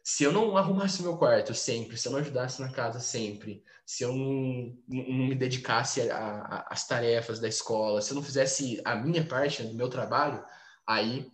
se 0.06 0.22
eu 0.22 0.30
não 0.30 0.54
arrumasse 0.54 1.02
meu 1.02 1.16
quarto 1.16 1.54
sempre, 1.54 1.96
se 1.96 2.06
eu 2.06 2.12
não 2.12 2.18
ajudasse 2.18 2.60
na 2.60 2.68
casa 2.68 3.00
sempre, 3.00 3.64
se 3.86 4.04
eu 4.04 4.14
não, 4.14 4.76
não 4.86 5.28
me 5.28 5.34
dedicasse 5.34 6.02
às 6.10 6.86
tarefas 6.86 7.40
da 7.40 7.48
escola, 7.48 8.02
se 8.02 8.10
eu 8.10 8.14
não 8.16 8.22
fizesse 8.22 8.82
a 8.84 8.94
minha 8.94 9.24
parte 9.24 9.62
do 9.62 9.72
meu 9.72 9.88
trabalho, 9.88 10.44
aí 10.86 11.32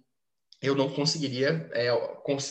eu 0.62 0.76
não 0.76 0.88
conseguiria 0.88 1.68
é, 1.72 1.90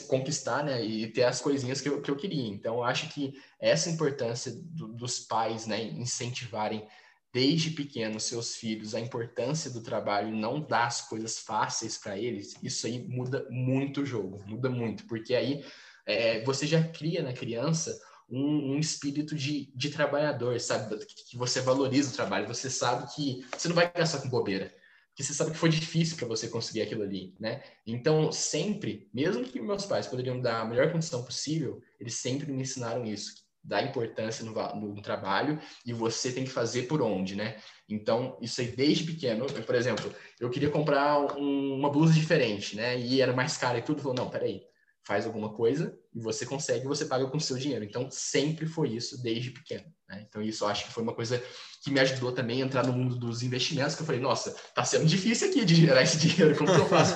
conquistar 0.09 0.61
né, 0.61 0.83
e 0.83 1.07
ter 1.07 1.23
as 1.23 1.39
coisinhas 1.39 1.79
que 1.79 1.87
eu, 1.87 2.01
que 2.01 2.11
eu 2.11 2.17
queria. 2.17 2.49
Então, 2.49 2.83
acho 2.83 3.07
que 3.13 3.39
essa 3.57 3.89
importância 3.89 4.51
do, 4.51 4.89
dos 4.89 5.21
pais 5.21 5.67
né, 5.67 5.81
incentivarem 5.81 6.85
desde 7.31 7.69
pequenos 7.69 8.23
seus 8.23 8.55
filhos 8.55 8.93
a 8.93 8.99
importância 8.99 9.71
do 9.71 9.81
trabalho 9.81 10.35
não 10.35 10.59
dar 10.59 10.87
as 10.87 10.99
coisas 10.99 11.39
fáceis 11.39 11.97
para 11.97 12.17
eles, 12.17 12.55
isso 12.61 12.87
aí 12.87 13.07
muda 13.07 13.47
muito 13.49 14.01
o 14.01 14.05
jogo, 14.05 14.43
muda 14.47 14.69
muito, 14.69 15.05
porque 15.05 15.33
aí 15.35 15.63
é, 16.09 16.43
você 16.43 16.65
já 16.65 16.83
cria 16.83 17.21
na 17.21 17.33
criança 17.33 17.95
um, 18.27 18.73
um, 18.73 18.79
espírito 18.79 19.35
de, 19.35 19.71
de 19.75 19.91
trabalhador, 19.91 20.59
sabe? 20.59 20.97
Que 21.05 21.37
você 21.37 21.61
valoriza 21.61 22.09
o 22.09 22.15
trabalho, 22.15 22.47
você 22.47 22.69
sabe 22.69 23.13
que 23.13 23.45
você 23.55 23.67
não 23.67 23.75
vai 23.75 23.91
gastar 23.91 24.19
com 24.19 24.29
bobeira, 24.29 24.73
porque 25.09 25.23
você 25.23 25.33
sabe 25.33 25.51
que 25.51 25.57
foi 25.57 25.69
difícil 25.69 26.17
para 26.17 26.27
você 26.27 26.47
conseguir 26.47 26.81
aquilo 26.81 27.03
ali, 27.03 27.35
né? 27.39 27.61
Então, 27.85 28.31
sempre, 28.31 29.07
mesmo 29.13 29.43
que 29.43 29.61
meus 29.61 29.85
pais 29.85 30.07
poderiam 30.07 30.41
dar 30.41 30.61
a 30.61 30.65
melhor 30.65 30.91
condição 30.91 31.23
possível, 31.23 31.79
eles 31.99 32.15
sempre 32.15 32.51
me 32.51 32.63
ensinaram 32.63 33.05
isso, 33.05 33.35
dar 33.63 33.83
importância 33.83 34.43
no, 34.43 34.53
no, 34.75 35.01
trabalho 35.01 35.59
e 35.85 35.93
você 35.93 36.31
tem 36.31 36.43
que 36.43 36.49
fazer 36.49 36.83
por 36.83 37.03
onde, 37.03 37.35
né? 37.35 37.57
Então, 37.87 38.35
isso 38.41 38.61
aí 38.61 38.67
desde 38.67 39.03
pequeno, 39.03 39.45
por 39.45 39.75
exemplo, 39.75 40.11
eu 40.39 40.49
queria 40.49 40.71
comprar 40.71 41.19
um, 41.37 41.75
uma 41.75 41.91
blusa 41.91 42.13
diferente, 42.13 42.75
né? 42.75 42.99
E 42.99 43.21
era 43.21 43.33
mais 43.33 43.57
cara 43.57 43.77
e 43.77 43.81
tudo, 43.83 44.01
falou, 44.01 44.17
não, 44.17 44.29
peraí, 44.29 44.63
faz 45.09 45.25
alguma 45.25 45.51
coisa 45.51 45.97
e 46.13 46.19
você 46.19 46.45
consegue, 46.45 46.85
você 46.85 47.03
paga 47.03 47.25
com 47.25 47.37
o 47.37 47.41
seu 47.41 47.57
dinheiro. 47.57 47.83
Então, 47.83 48.11
sempre 48.11 48.67
foi 48.67 48.89
isso 48.89 49.19
desde 49.23 49.49
pequeno. 49.49 49.91
Né? 50.07 50.23
Então, 50.29 50.39
isso 50.39 50.63
eu 50.63 50.67
acho 50.67 50.85
que 50.85 50.91
foi 50.91 51.01
uma 51.01 51.15
coisa 51.15 51.43
que 51.83 51.89
me 51.89 51.99
ajudou 51.99 52.31
também 52.31 52.61
a 52.61 52.65
entrar 52.67 52.85
no 52.85 52.93
mundo 52.93 53.15
dos 53.15 53.41
investimentos, 53.41 53.95
que 53.95 54.03
eu 54.03 54.05
falei, 54.05 54.21
nossa, 54.21 54.55
tá 54.75 54.85
sendo 54.85 55.07
difícil 55.07 55.49
aqui 55.49 55.65
de 55.65 55.73
gerar 55.73 56.03
esse 56.03 56.19
dinheiro, 56.21 56.55
como 56.55 56.71
que 56.71 56.79
eu 56.79 56.85
faço 56.85 57.15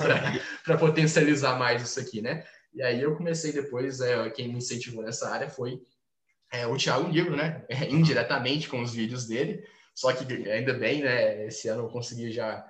para 0.64 0.76
potencializar 0.76 1.56
mais 1.56 1.82
isso 1.82 2.00
aqui, 2.00 2.20
né? 2.20 2.44
E 2.74 2.82
aí 2.82 3.00
eu 3.00 3.14
comecei 3.14 3.52
depois, 3.52 4.00
é, 4.00 4.28
quem 4.30 4.48
me 4.48 4.58
incentivou 4.58 5.04
nessa 5.04 5.30
área 5.30 5.48
foi 5.48 5.80
é, 6.52 6.66
o 6.66 6.76
Thiago 6.76 7.06
Negro, 7.06 7.36
né? 7.36 7.64
É, 7.68 7.88
indiretamente 7.88 8.68
com 8.68 8.82
os 8.82 8.92
vídeos 8.92 9.24
dele, 9.24 9.64
só 9.94 10.12
que 10.12 10.50
ainda 10.50 10.74
bem, 10.74 11.00
né? 11.00 11.46
Esse 11.46 11.68
ano 11.68 11.84
eu 11.84 11.88
consegui 11.88 12.32
já 12.32 12.68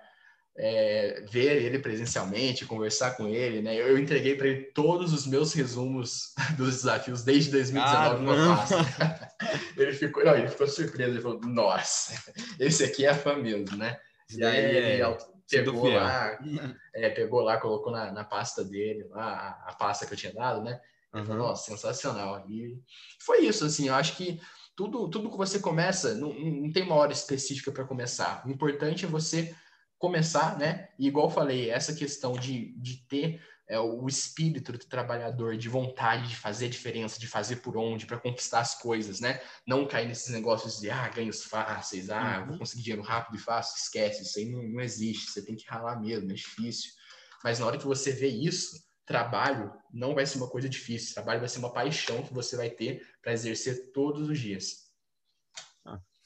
é, 0.57 1.25
ver 1.31 1.63
ele 1.63 1.79
presencialmente, 1.79 2.67
conversar 2.67 3.17
com 3.17 3.27
ele, 3.27 3.61
né? 3.61 3.75
Eu, 3.75 3.89
eu 3.89 3.99
entreguei 3.99 4.37
para 4.37 4.47
ele 4.47 4.63
todos 4.73 5.13
os 5.13 5.27
meus 5.27 5.53
resumos 5.53 6.33
dos 6.57 6.77
desafios 6.77 7.23
desde 7.23 7.51
2019 7.51 8.23
no 8.25 8.57
pasta. 8.57 9.35
ele 9.77 9.93
ficou, 9.93 10.25
não, 10.25 10.37
ele 10.37 10.49
ficou 10.49 10.67
surpreso, 10.67 11.11
ele 11.11 11.21
falou: 11.21 11.41
"Nossa, 11.41 12.33
esse 12.59 12.85
aqui 12.85 13.05
é 13.05 13.15
fã 13.15 13.37
mesmo, 13.37 13.77
né?" 13.77 13.99
E 14.31 14.45
aí 14.45 14.77
ele 14.77 15.03
é, 15.03 15.17
pegou 15.51 15.89
lá, 15.89 16.39
é, 16.95 17.11
pegou 17.11 17.41
lá, 17.41 17.59
colocou 17.59 17.93
na, 17.93 18.13
na 18.13 18.25
pasta 18.25 18.65
dele, 18.65 19.05
lá, 19.11 19.59
a, 19.67 19.71
a, 19.71 19.75
pasta 19.75 20.07
que 20.07 20.13
eu 20.13 20.17
tinha 20.17 20.33
dado, 20.33 20.63
né? 20.63 20.81
Ele 21.13 21.25
falou, 21.25 21.49
Nossa, 21.49 21.71
sensacional. 21.71 22.45
E 22.49 22.77
foi 23.25 23.47
isso, 23.47 23.65
assim, 23.65 23.89
eu 23.89 23.95
acho 23.95 24.17
que 24.17 24.41
tudo, 24.75 25.09
tudo 25.09 25.31
que 25.31 25.37
você 25.37 25.61
começa, 25.61 26.15
não, 26.15 26.33
não 26.33 26.73
tem 26.73 26.83
uma 26.83 26.97
hora 26.97 27.13
específica 27.13 27.71
para 27.71 27.85
começar. 27.85 28.45
O 28.45 28.51
importante 28.51 29.05
é 29.05 29.09
você 29.09 29.55
começar, 30.05 30.59
né? 30.59 30.89
E 30.99 31.07
igual 31.07 31.29
eu 31.29 31.31
falei, 31.31 31.71
essa 31.71 31.95
questão 31.95 32.35
de, 32.35 32.75
de 32.77 32.99
ter 33.09 33.41
é 33.67 33.81
o 33.81 34.07
espírito 34.07 34.73
do 34.73 34.79
trabalhador, 34.79 35.57
de 35.57 35.67
vontade 35.71 36.29
de 36.29 36.37
fazer 36.37 36.69
diferença, 36.69 37.19
de 37.19 37.27
fazer 37.27 37.57
por 37.57 37.75
onde, 37.79 38.05
para 38.05 38.19
conquistar 38.19 38.61
as 38.61 38.75
coisas, 38.75 39.21
né? 39.21 39.41
Não 39.67 39.87
cair 39.87 40.07
nesses 40.07 40.29
negócios 40.29 40.79
de 40.79 40.91
ah, 40.91 41.09
ganhos 41.09 41.45
fáceis, 41.45 42.11
ah, 42.11 42.41
uhum. 42.41 42.49
vou 42.49 42.59
conseguir 42.59 42.83
dinheiro 42.83 43.03
rápido 43.03 43.37
e 43.37 43.41
fácil, 43.41 43.79
esquece, 43.79 44.23
isso 44.23 44.39
aí 44.39 44.51
não, 44.51 44.63
não 44.63 44.81
existe, 44.83 45.31
você 45.31 45.43
tem 45.43 45.57
que 45.57 45.67
ralar 45.67 45.99
mesmo, 45.99 46.31
é 46.31 46.35
difícil. 46.35 46.91
Mas 47.43 47.59
na 47.59 47.67
hora 47.67 47.79
que 47.79 47.87
você 47.87 48.13
vê 48.13 48.29
isso, 48.29 48.85
trabalho 49.07 49.73
não 49.91 50.15
vai 50.15 50.27
ser 50.27 50.37
uma 50.37 50.51
coisa 50.51 50.69
difícil, 50.69 51.15
trabalho 51.15 51.41
vai 51.41 51.49
ser 51.49 51.61
uma 51.61 51.73
paixão 51.73 52.23
que 52.23 52.35
você 52.35 52.57
vai 52.59 52.69
ter 52.69 53.03
para 53.23 53.33
exercer 53.33 53.93
todos 53.93 54.29
os 54.29 54.39
dias. 54.39 54.84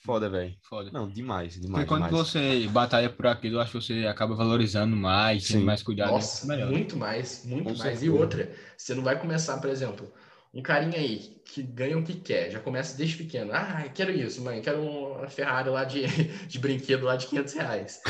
Foda, 0.01 0.31
velho. 0.31 0.55
Foda. 0.63 0.91
Não, 0.93 1.09
demais, 1.09 1.55
demais. 1.55 1.85
Porque 1.85 1.87
quando 1.87 2.07
demais. 2.07 2.29
você 2.29 2.69
batalha 2.69 3.11
por 3.11 3.27
aquilo, 3.27 3.57
eu 3.57 3.61
acho 3.61 3.73
que 3.73 3.83
você 3.83 4.07
acaba 4.07 4.35
valorizando 4.35 4.97
mais, 4.97 5.49
tendo 5.49 5.65
mais 5.65 5.83
cuidado. 5.83 6.13
Nossa, 6.13 6.47
melhor. 6.47 6.71
muito 6.71 6.97
mais, 6.97 7.45
muito 7.45 7.65
Com 7.65 7.71
mais. 7.71 7.83
Certeza. 7.83 8.07
E 8.07 8.11
outra, 8.11 8.53
você 8.77 8.95
não 8.95 9.03
vai 9.03 9.19
começar, 9.19 9.59
por 9.59 9.69
exemplo, 9.69 10.13
um 10.55 10.63
carinha 10.63 10.99
aí 10.99 11.41
que 11.45 11.63
ganha 11.63 11.99
o 11.99 12.03
que 12.03 12.15
quer, 12.15 12.51
já 12.51 12.61
começa 12.61 12.97
desde 12.97 13.17
pequeno. 13.17 13.53
Ah, 13.53 13.85
quero 13.93 14.13
isso, 14.13 14.41
mãe, 14.41 14.63
quero 14.63 14.83
uma 14.83 15.29
Ferrari 15.29 15.69
lá 15.69 15.85
de, 15.85 16.07
de 16.47 16.59
brinquedo 16.59 17.05
lá 17.05 17.17
de 17.17 17.27
500 17.27 17.55
reais. 17.55 18.01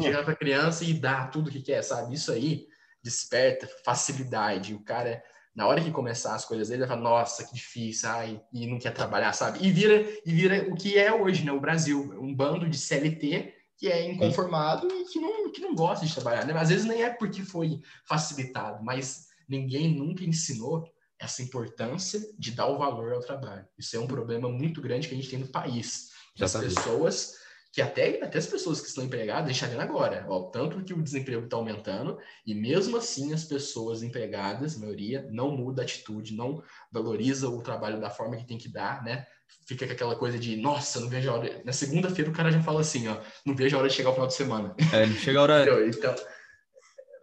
Chegar 0.00 0.24
pra 0.24 0.36
criança 0.36 0.84
e 0.84 0.94
dar 0.94 1.30
tudo 1.30 1.50
que 1.50 1.60
quer, 1.60 1.82
sabe? 1.82 2.14
Isso 2.14 2.30
aí 2.30 2.66
desperta 3.02 3.68
facilidade. 3.84 4.72
O 4.72 4.80
cara 4.80 5.22
na 5.54 5.66
hora 5.66 5.80
que 5.80 5.90
começar 5.90 6.34
as 6.34 6.44
coisas 6.44 6.68
dele, 6.68 6.82
ele 6.82 6.88
vai 6.88 6.96
falar, 6.96 7.08
nossa, 7.08 7.44
que 7.44 7.54
difícil, 7.54 8.08
ai, 8.08 8.42
e 8.52 8.66
não 8.66 8.78
quer 8.78 8.92
trabalhar, 8.92 9.32
sabe? 9.32 9.64
E 9.64 9.70
vira, 9.70 10.04
e 10.26 10.32
vira 10.32 10.68
o 10.68 10.74
que 10.74 10.98
é 10.98 11.12
hoje, 11.12 11.44
né? 11.44 11.52
O 11.52 11.60
Brasil, 11.60 12.14
um 12.20 12.34
bando 12.34 12.68
de 12.68 12.76
CLT 12.76 13.54
que 13.76 13.88
é 13.88 14.08
inconformado 14.08 14.88
e 14.88 15.04
que 15.04 15.20
não, 15.20 15.50
que 15.50 15.60
não 15.60 15.74
gosta 15.74 16.06
de 16.06 16.14
trabalhar, 16.14 16.46
né? 16.46 16.54
Às 16.56 16.68
vezes 16.68 16.84
nem 16.84 17.02
é 17.02 17.10
porque 17.10 17.42
foi 17.42 17.80
facilitado, 18.04 18.84
mas 18.84 19.26
ninguém 19.48 19.94
nunca 19.94 20.24
ensinou 20.24 20.88
essa 21.18 21.42
importância 21.42 22.20
de 22.38 22.50
dar 22.50 22.66
o 22.66 22.78
valor 22.78 23.12
ao 23.12 23.20
trabalho. 23.20 23.66
Isso 23.78 23.96
é 23.96 24.00
um 24.00 24.06
problema 24.06 24.48
muito 24.48 24.80
grande 24.80 25.08
que 25.08 25.14
a 25.14 25.16
gente 25.16 25.30
tem 25.30 25.38
no 25.38 25.48
país. 25.48 26.10
As 26.40 26.54
pessoas 26.56 27.34
que 27.74 27.82
até, 27.82 28.22
até 28.22 28.38
as 28.38 28.46
pessoas 28.46 28.80
que 28.80 28.86
estão 28.86 29.02
empregadas 29.02 29.58
vendo 29.58 29.80
agora, 29.80 30.24
ó, 30.28 30.42
tanto 30.42 30.84
que 30.84 30.94
o 30.94 31.02
desemprego 31.02 31.44
está 31.44 31.56
aumentando, 31.56 32.16
e 32.46 32.54
mesmo 32.54 32.96
assim 32.96 33.34
as 33.34 33.42
pessoas 33.42 34.00
empregadas, 34.00 34.76
a 34.76 34.78
maioria, 34.78 35.26
não 35.32 35.50
muda 35.50 35.82
a 35.82 35.84
atitude, 35.84 36.36
não 36.36 36.62
valoriza 36.92 37.48
o 37.48 37.60
trabalho 37.60 38.00
da 38.00 38.10
forma 38.10 38.36
que 38.36 38.46
tem 38.46 38.56
que 38.56 38.68
dar, 38.68 39.02
né? 39.02 39.26
Fica 39.66 39.88
com 39.88 39.92
aquela 39.92 40.14
coisa 40.14 40.38
de, 40.38 40.56
nossa, 40.56 41.00
não 41.00 41.08
vejo 41.08 41.28
a 41.28 41.34
hora. 41.34 41.62
Na 41.64 41.72
segunda-feira 41.72 42.30
o 42.30 42.34
cara 42.34 42.52
já 42.52 42.62
fala 42.62 42.80
assim, 42.80 43.08
ó, 43.08 43.20
não 43.44 43.56
vejo 43.56 43.74
a 43.74 43.80
hora 43.80 43.88
de 43.88 43.94
chegar 43.94 44.10
o 44.10 44.14
final 44.14 44.28
de 44.28 44.34
semana. 44.34 44.76
É, 44.92 45.04
não 45.04 45.16
chega 45.16 45.40
a 45.40 45.42
hora. 45.42 45.64
então, 45.88 46.14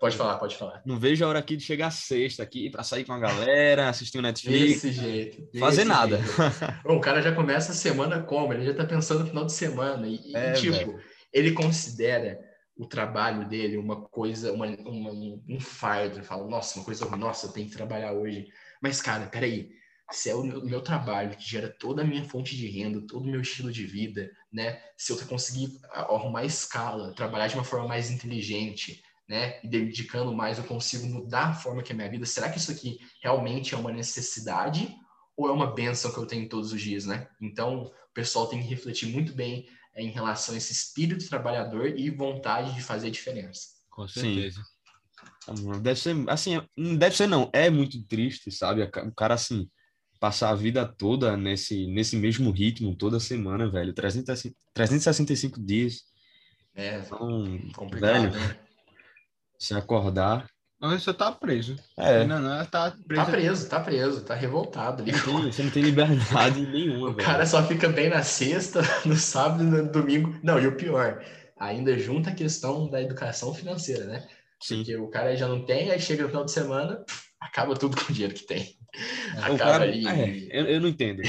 Pode 0.01 0.17
falar, 0.17 0.39
pode 0.39 0.57
falar. 0.57 0.81
Não 0.83 0.97
vejo 0.97 1.23
a 1.23 1.27
hora 1.27 1.37
aqui 1.37 1.55
de 1.55 1.63
chegar 1.63 1.91
sexta 1.91 2.41
aqui 2.41 2.71
para 2.71 2.81
sair 2.81 3.05
com 3.05 3.13
a 3.13 3.19
galera, 3.19 3.87
assistir 3.87 4.17
o 4.17 4.21
Netflix. 4.23 4.81
Desse 4.81 4.91
jeito. 4.91 5.59
Fazer 5.59 5.85
desse 5.85 5.87
nada. 5.87 6.19
o 6.85 6.99
cara 6.99 7.21
já 7.21 7.31
começa 7.31 7.71
a 7.71 7.75
semana 7.75 8.19
como? 8.19 8.51
Ele 8.51 8.65
já 8.65 8.73
tá 8.73 8.83
pensando 8.83 9.19
no 9.19 9.27
final 9.27 9.45
de 9.45 9.53
semana. 9.53 10.07
E, 10.07 10.35
é, 10.35 10.53
tipo, 10.53 10.73
véio. 10.73 10.99
ele 11.31 11.51
considera 11.51 12.39
o 12.75 12.87
trabalho 12.87 13.47
dele 13.47 13.77
uma 13.77 14.01
coisa, 14.01 14.51
uma, 14.51 14.65
uma, 14.65 15.11
um 15.47 15.59
fardo. 15.59 16.17
Ele 16.17 16.25
fala, 16.25 16.47
nossa, 16.47 16.79
uma 16.79 16.85
coisa, 16.85 17.05
nossa, 17.15 17.45
eu 17.45 17.51
tenho 17.51 17.69
que 17.69 17.77
trabalhar 17.77 18.13
hoje. 18.13 18.47
Mas, 18.81 19.03
cara, 19.03 19.27
peraí. 19.27 19.69
Se 20.11 20.31
é 20.31 20.35
o 20.35 20.43
meu, 20.43 20.65
meu, 20.65 20.81
trabalho 20.81 21.37
que 21.37 21.47
gera 21.47 21.69
toda 21.69 22.01
a 22.01 22.05
minha 22.05 22.25
fonte 22.25 22.57
de 22.57 22.67
renda, 22.67 23.05
todo 23.07 23.23
o 23.23 23.31
meu 23.31 23.39
estilo 23.39 23.71
de 23.71 23.85
vida, 23.85 24.29
né? 24.51 24.81
Se 24.97 25.13
eu 25.13 25.17
conseguir 25.27 25.79
arrumar 25.93 26.43
escala, 26.43 27.13
trabalhar 27.13 27.47
de 27.47 27.55
uma 27.55 27.63
forma 27.63 27.87
mais 27.87 28.09
inteligente, 28.11 29.01
né, 29.32 29.62
e 29.63 29.67
dedicando 29.70 30.36
mais, 30.36 30.58
eu 30.58 30.65
consigo 30.65 31.08
mudar 31.08 31.52
a 31.52 31.54
forma 31.54 31.82
que 31.82 31.94
é 31.94 31.96
a 31.96 31.96
minha 31.96 32.10
vida? 32.10 32.26
Será 32.26 32.50
que 32.50 32.58
isso 32.58 32.70
aqui 32.70 33.00
realmente 33.24 33.74
é 33.74 33.78
uma 33.78 33.89
necessidade 33.89 34.94
ou 35.38 35.48
é 35.48 35.52
uma 35.54 35.74
benção 35.74 36.12
que 36.12 36.17
eu 36.17 36.26
tenho 36.26 36.50
todos 36.50 36.74
os 36.74 36.82
dias, 36.82 37.06
né? 37.06 37.30
Então, 37.41 37.84
o 37.84 38.13
pessoal 38.13 38.48
tem 38.48 38.62
que 38.62 38.67
refletir 38.67 39.08
muito 39.08 39.32
bem 39.32 39.70
é, 39.96 40.04
em 40.04 40.10
relação 40.10 40.54
a 40.54 40.58
esse 40.58 40.74
espírito 40.74 41.30
trabalhador 41.30 41.98
e 41.98 42.10
vontade 42.10 42.76
de 42.76 42.84
fazer 42.84 43.10
diferença. 43.10 43.70
Com 43.89 44.06
certeza. 44.06 44.62
Sim. 45.46 45.82
Deve 45.82 45.98
ser, 45.98 46.13
assim, 46.28 46.62
deve 46.98 47.15
ser 47.15 47.28
não, 47.28 47.50
é 47.54 47.70
muito 47.70 48.04
triste, 48.04 48.52
sabe? 48.52 48.84
O 48.84 49.15
cara, 49.15 49.36
assim, 49.36 49.65
passar 50.20 50.50
a 50.50 50.56
vida 50.56 50.86
toda 50.86 51.38
nesse, 51.38 51.88
nesse 51.88 52.17
mesmo 52.17 52.52
ritmo, 52.52 52.98
toda 52.98 53.17
semana, 53.17 53.72
velho, 53.72 53.94
365 53.94 55.63
dias. 55.63 56.02
É, 56.76 57.00
então, 57.00 57.17
complicado, 57.74 58.30
velho, 58.30 58.32
né? 58.32 58.70
Se 59.62 59.76
acordar. 59.76 60.47
Mas 60.80 61.04
você 61.04 61.13
tá 61.13 61.32
preso. 61.32 61.76
É. 61.95 62.26
Não, 62.26 62.39
não, 62.39 62.65
tá 62.65 62.91
preso. 63.08 63.24
Tá 63.24 63.32
preso, 63.32 63.69
tá 63.69 63.80
preso, 63.80 64.21
tá 64.21 64.34
revoltado 64.34 65.04
ali. 65.04 65.12
você 65.12 65.62
não 65.62 65.69
tem 65.69 65.84
liberdade 65.84 66.62
nenhuma. 66.65 67.10
O 67.10 67.13
velho. 67.13 67.24
cara 67.24 67.45
só 67.45 67.63
fica 67.67 67.88
bem 67.88 68.10
na 68.10 68.24
sexta, 68.24 68.82
no 69.06 69.15
sábado 69.15 69.63
e 69.63 69.67
no 69.67 69.91
domingo. 69.91 70.36
Não, 70.41 70.60
e 70.60 70.65
o 70.65 70.76
pior, 70.76 71.24
ainda 71.60 71.97
junta 72.00 72.32
a 72.32 72.36
questão 72.36 72.89
da 72.89 73.00
educação 73.00 73.54
financeira, 73.54 74.06
né? 74.06 74.28
Sim. 74.60 74.78
Porque 74.78 74.97
o 74.97 75.08
cara 75.08 75.36
já 75.36 75.47
não 75.47 75.63
tem, 75.63 75.91
aí 75.91 76.00
chega 76.00 76.24
no 76.24 76.30
final 76.30 76.45
de 76.45 76.52
semana, 76.52 77.06
acaba 77.39 77.76
tudo 77.76 77.95
com 77.95 78.12
o 78.12 78.13
dinheiro 78.13 78.34
que 78.34 78.47
tem. 78.47 78.76
É, 79.36 79.38
acaba 79.38 79.58
cara, 79.58 79.84
ali. 79.84 80.08
É, 80.08 80.60
eu, 80.60 80.65
eu, 80.65 80.82
não 80.82 80.89
entendo. 80.89 81.21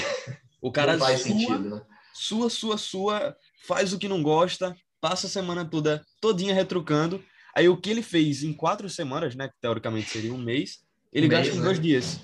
O 0.63 0.73
cara 0.73 0.95
não 0.97 1.05
faz 1.05 1.21
sua, 1.21 1.31
sentido, 1.31 1.59
né? 1.59 1.83
Sua, 2.15 2.49
sua, 2.49 2.79
sua, 2.79 3.37
faz 3.67 3.93
o 3.93 3.99
que 3.99 4.09
não 4.09 4.23
gosta, 4.23 4.75
passa 5.03 5.27
a 5.27 5.31
semana 5.31 5.67
toda 5.67 6.03
todinha 6.23 6.55
retrucando 6.55 7.23
Aí 7.55 7.69
o 7.69 7.77
que 7.77 7.91
ele 7.91 8.03
fez 8.03 8.43
em 8.43 8.53
quatro 8.53 8.89
semanas, 8.89 9.35
né? 9.35 9.49
Que 9.49 9.55
teoricamente 9.61 10.11
seria 10.11 10.33
um 10.33 10.39
mês, 10.39 10.81
ele 11.13 11.27
um 11.27 11.31
gasta 11.31 11.47
mês, 11.47 11.57
em 11.57 11.61
né? 11.61 11.65
dois 11.65 11.81
dias. 11.81 12.21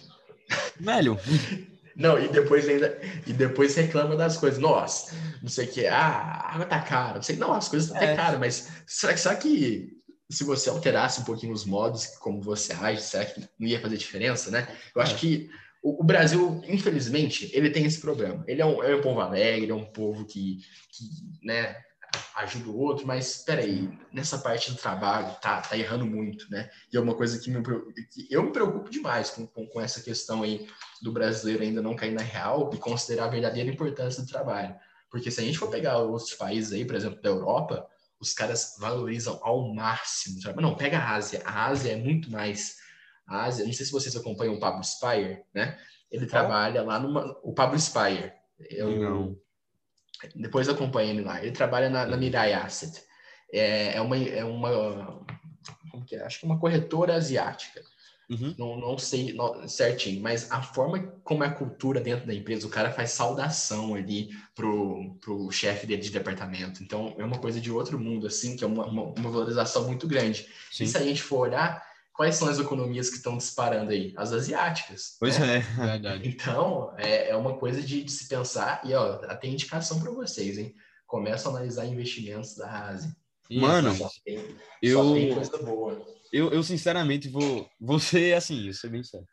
Velho. 0.80 1.18
Não, 1.98 2.16
e 2.16 2.28
depois 2.28 2.68
ainda. 2.68 2.96
E 3.26 3.32
depois 3.32 3.74
reclama 3.74 4.14
das 4.14 4.36
coisas. 4.36 4.60
Nossa, 4.60 5.16
não 5.42 5.48
sei 5.48 5.66
o 5.66 5.68
que. 5.68 5.84
Ah, 5.88 5.96
a 5.96 6.54
água 6.54 6.64
tá 6.64 6.80
cara. 6.80 7.16
Não 7.16 7.22
sei, 7.22 7.34
não, 7.34 7.52
as 7.52 7.68
coisas 7.68 7.90
estão 7.90 8.00
é. 8.00 8.14
caras, 8.14 8.38
mas 8.38 8.68
será, 8.86 9.16
será 9.16 9.34
que 9.34 9.98
se 10.30 10.44
você 10.44 10.70
alterasse 10.70 11.20
um 11.20 11.24
pouquinho 11.24 11.52
os 11.52 11.64
modos, 11.64 12.06
como 12.18 12.40
você 12.40 12.72
age, 12.72 13.00
será 13.02 13.24
que 13.24 13.40
não 13.58 13.66
ia 13.66 13.80
fazer 13.80 13.96
diferença, 13.96 14.48
né? 14.48 14.68
Eu 14.94 15.02
acho 15.02 15.16
é. 15.16 15.18
que 15.18 15.50
o, 15.82 16.00
o, 16.00 16.04
Brasil, 16.04 16.62
infelizmente, 16.68 17.50
ele 17.52 17.70
tem 17.70 17.84
esse 17.84 18.00
problema. 18.00 18.44
Ele 18.46 18.62
é 18.62 18.66
um, 18.66 18.80
é 18.82 18.94
um 18.94 19.00
povo 19.00 19.20
alegre, 19.20 19.70
é 19.70 19.74
um 19.74 19.86
povo 19.86 20.24
que, 20.24 20.58
que 20.92 21.46
né, 21.46 21.76
ajuda 22.36 22.68
o 22.68 22.78
outro, 22.78 23.06
mas 23.06 23.36
espera 23.36 23.62
aí, 23.62 23.88
nessa 24.12 24.38
parte 24.38 24.70
do 24.70 24.76
trabalho 24.76 25.34
tá, 25.40 25.60
tá 25.60 25.76
errando 25.76 26.06
muito, 26.06 26.50
né? 26.50 26.70
E 26.92 26.96
é 26.96 27.00
uma 27.00 27.14
coisa 27.14 27.38
que, 27.38 27.50
me, 27.50 27.62
que 27.62 28.26
eu 28.30 28.42
me 28.42 28.52
preocupo 28.52 28.90
demais 28.90 29.30
com, 29.30 29.46
com, 29.46 29.66
com, 29.66 29.80
essa 29.80 30.00
questão 30.00 30.42
aí 30.42 30.68
do 31.02 31.12
brasileiro 31.12 31.62
ainda 31.62 31.82
não 31.82 31.96
cair 31.96 32.12
na 32.12 32.22
real 32.22 32.70
e 32.72 32.78
considerar 32.78 33.24
a 33.24 33.28
verdadeira 33.28 33.70
importância 33.70 34.22
do 34.22 34.28
trabalho. 34.28 34.74
Porque 35.10 35.30
se 35.30 35.40
a 35.40 35.44
gente 35.44 35.58
for 35.58 35.70
pegar 35.70 35.98
outros 35.98 36.34
países 36.34 36.72
aí, 36.72 36.84
por 36.84 36.96
exemplo, 36.96 37.20
da 37.22 37.28
Europa, 37.28 37.86
os 38.20 38.32
caras 38.32 38.76
valorizam 38.78 39.38
ao 39.42 39.74
máximo 39.74 40.38
o 40.38 40.40
trabalho. 40.40 40.68
Não, 40.68 40.76
pega 40.76 40.98
a 40.98 41.14
Ásia. 41.14 41.42
A 41.44 41.66
Ásia 41.66 41.92
é 41.92 41.96
muito 41.96 42.30
mais. 42.30 42.76
A 43.26 43.44
Ásia, 43.44 43.64
não 43.64 43.72
sei 43.72 43.86
se 43.86 43.92
vocês 43.92 44.14
acompanham 44.16 44.54
o 44.54 44.60
Pablo 44.60 44.82
Spire, 44.84 45.42
né? 45.54 45.78
Ele 46.10 46.26
trabalha 46.26 46.82
lá 46.82 46.98
numa. 46.98 47.38
O 47.42 47.52
Pablo 47.54 47.78
Spire. 47.78 48.32
É 48.70 48.84
o, 48.84 48.98
não 48.98 49.47
depois 50.34 50.68
acompanha 50.68 51.10
ele 51.10 51.22
lá. 51.22 51.42
Ele 51.42 51.52
trabalha 51.52 51.88
na, 51.88 52.06
na 52.06 52.16
Mirai 52.16 52.52
Asset. 52.52 53.02
É, 53.52 53.96
é 53.96 54.00
uma, 54.00 54.16
é 54.16 54.44
uma 54.44 55.24
como 55.90 56.04
que 56.04 56.16
é? 56.16 56.24
acho 56.24 56.40
que 56.40 56.46
é 56.46 56.48
uma 56.48 56.58
corretora 56.58 57.14
asiática. 57.14 57.82
Uhum. 58.30 58.54
Não, 58.58 58.78
não 58.78 58.98
sei 58.98 59.34
certinho, 59.66 60.20
mas 60.20 60.52
a 60.52 60.60
forma 60.60 61.00
como 61.24 61.42
é 61.42 61.46
a 61.46 61.52
cultura 61.52 61.98
dentro 61.98 62.26
da 62.26 62.34
empresa, 62.34 62.66
o 62.66 62.70
cara 62.70 62.92
faz 62.92 63.12
saudação 63.12 63.94
ali 63.94 64.28
pro, 64.54 65.16
pro 65.18 65.50
chefe 65.50 65.86
dele 65.86 66.02
de 66.02 66.10
departamento. 66.10 66.82
Então, 66.82 67.14
é 67.16 67.24
uma 67.24 67.38
coisa 67.38 67.58
de 67.58 67.72
outro 67.72 67.98
mundo, 67.98 68.26
assim, 68.26 68.54
que 68.54 68.62
é 68.62 68.66
uma, 68.66 68.86
uma, 68.86 69.02
uma 69.04 69.30
valorização 69.30 69.86
muito 69.86 70.06
grande. 70.06 70.46
Sim. 70.70 70.84
E 70.84 70.88
se 70.88 70.98
a 70.98 71.02
gente 71.02 71.22
for 71.22 71.48
olhar, 71.48 71.82
quais 72.18 72.34
são 72.34 72.48
as 72.48 72.58
economias 72.58 73.08
que 73.08 73.16
estão 73.18 73.38
disparando 73.38 73.92
aí? 73.92 74.12
As 74.16 74.32
asiáticas. 74.32 75.16
Pois 75.20 75.38
né? 75.38 75.58
é, 75.58 75.60
verdade. 75.60 76.28
Então, 76.28 76.92
é, 76.98 77.30
é 77.30 77.36
uma 77.36 77.56
coisa 77.56 77.80
de, 77.80 78.02
de, 78.02 78.10
se 78.10 78.26
pensar, 78.26 78.82
e 78.84 78.92
ó, 78.92 79.18
tem 79.36 79.52
indicação 79.52 80.00
para 80.00 80.10
vocês, 80.10 80.58
hein? 80.58 80.74
Começa 81.06 81.48
a 81.48 81.52
analisar 81.52 81.86
investimentos 81.86 82.56
da 82.56 82.88
Ásia. 82.88 83.16
Mano, 83.48 83.94
só 83.94 84.10
tem, 84.24 84.56
eu, 84.82 85.00
só 85.00 85.14
tem 85.14 85.32
coisa 85.32 85.58
boa. 85.58 86.06
Eu, 86.32 86.50
eu 86.50 86.62
sinceramente 86.64 87.28
vou, 87.28 87.70
vou 87.80 88.00
ser 88.00 88.34
assim, 88.34 88.66
eu 88.66 88.74
ser 88.74 88.90
bem 88.90 89.04
sério. 89.04 89.26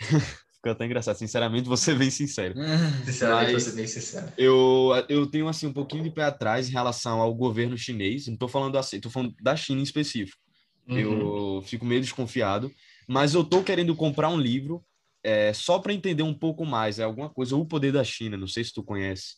Ficou 0.54 0.72
até 0.72 0.86
engraçado, 0.86 1.18
sinceramente, 1.18 1.68
vou 1.68 1.76
ser 1.76 1.94
bem 1.94 2.10
sincero. 2.10 2.54
Sinceramente, 3.04 3.50
vou 3.50 3.60
ser 3.60 3.72
bem 3.72 3.86
sincero. 3.86 4.32
Eu, 4.38 4.92
eu 5.10 5.26
tenho 5.26 5.46
assim 5.46 5.66
um 5.66 5.74
pouquinho 5.74 6.02
de 6.02 6.10
pé 6.10 6.24
atrás 6.24 6.70
em 6.70 6.72
relação 6.72 7.20
ao 7.20 7.34
governo 7.34 7.76
chinês, 7.76 8.26
não 8.28 8.36
tô 8.38 8.48
falando 8.48 8.78
assim, 8.78 8.98
tô 8.98 9.10
falando 9.10 9.34
da 9.42 9.54
China 9.54 9.80
em 9.80 9.84
específico. 9.84 10.42
Uhum. 10.88 11.56
Eu 11.56 11.62
fico 11.62 11.84
meio 11.84 12.00
desconfiado. 12.00 12.72
Mas 13.06 13.34
eu 13.34 13.44
tô 13.44 13.62
querendo 13.62 13.94
comprar 13.94 14.28
um 14.28 14.38
livro 14.38 14.84
é, 15.22 15.52
só 15.52 15.78
para 15.78 15.92
entender 15.92 16.22
um 16.22 16.34
pouco 16.34 16.64
mais. 16.64 16.98
É 16.98 17.04
alguma 17.04 17.30
coisa, 17.30 17.56
O 17.56 17.66
Poder 17.66 17.92
da 17.92 18.04
China. 18.04 18.36
Não 18.36 18.46
sei 18.46 18.64
se 18.64 18.72
tu 18.72 18.82
conhece. 18.82 19.36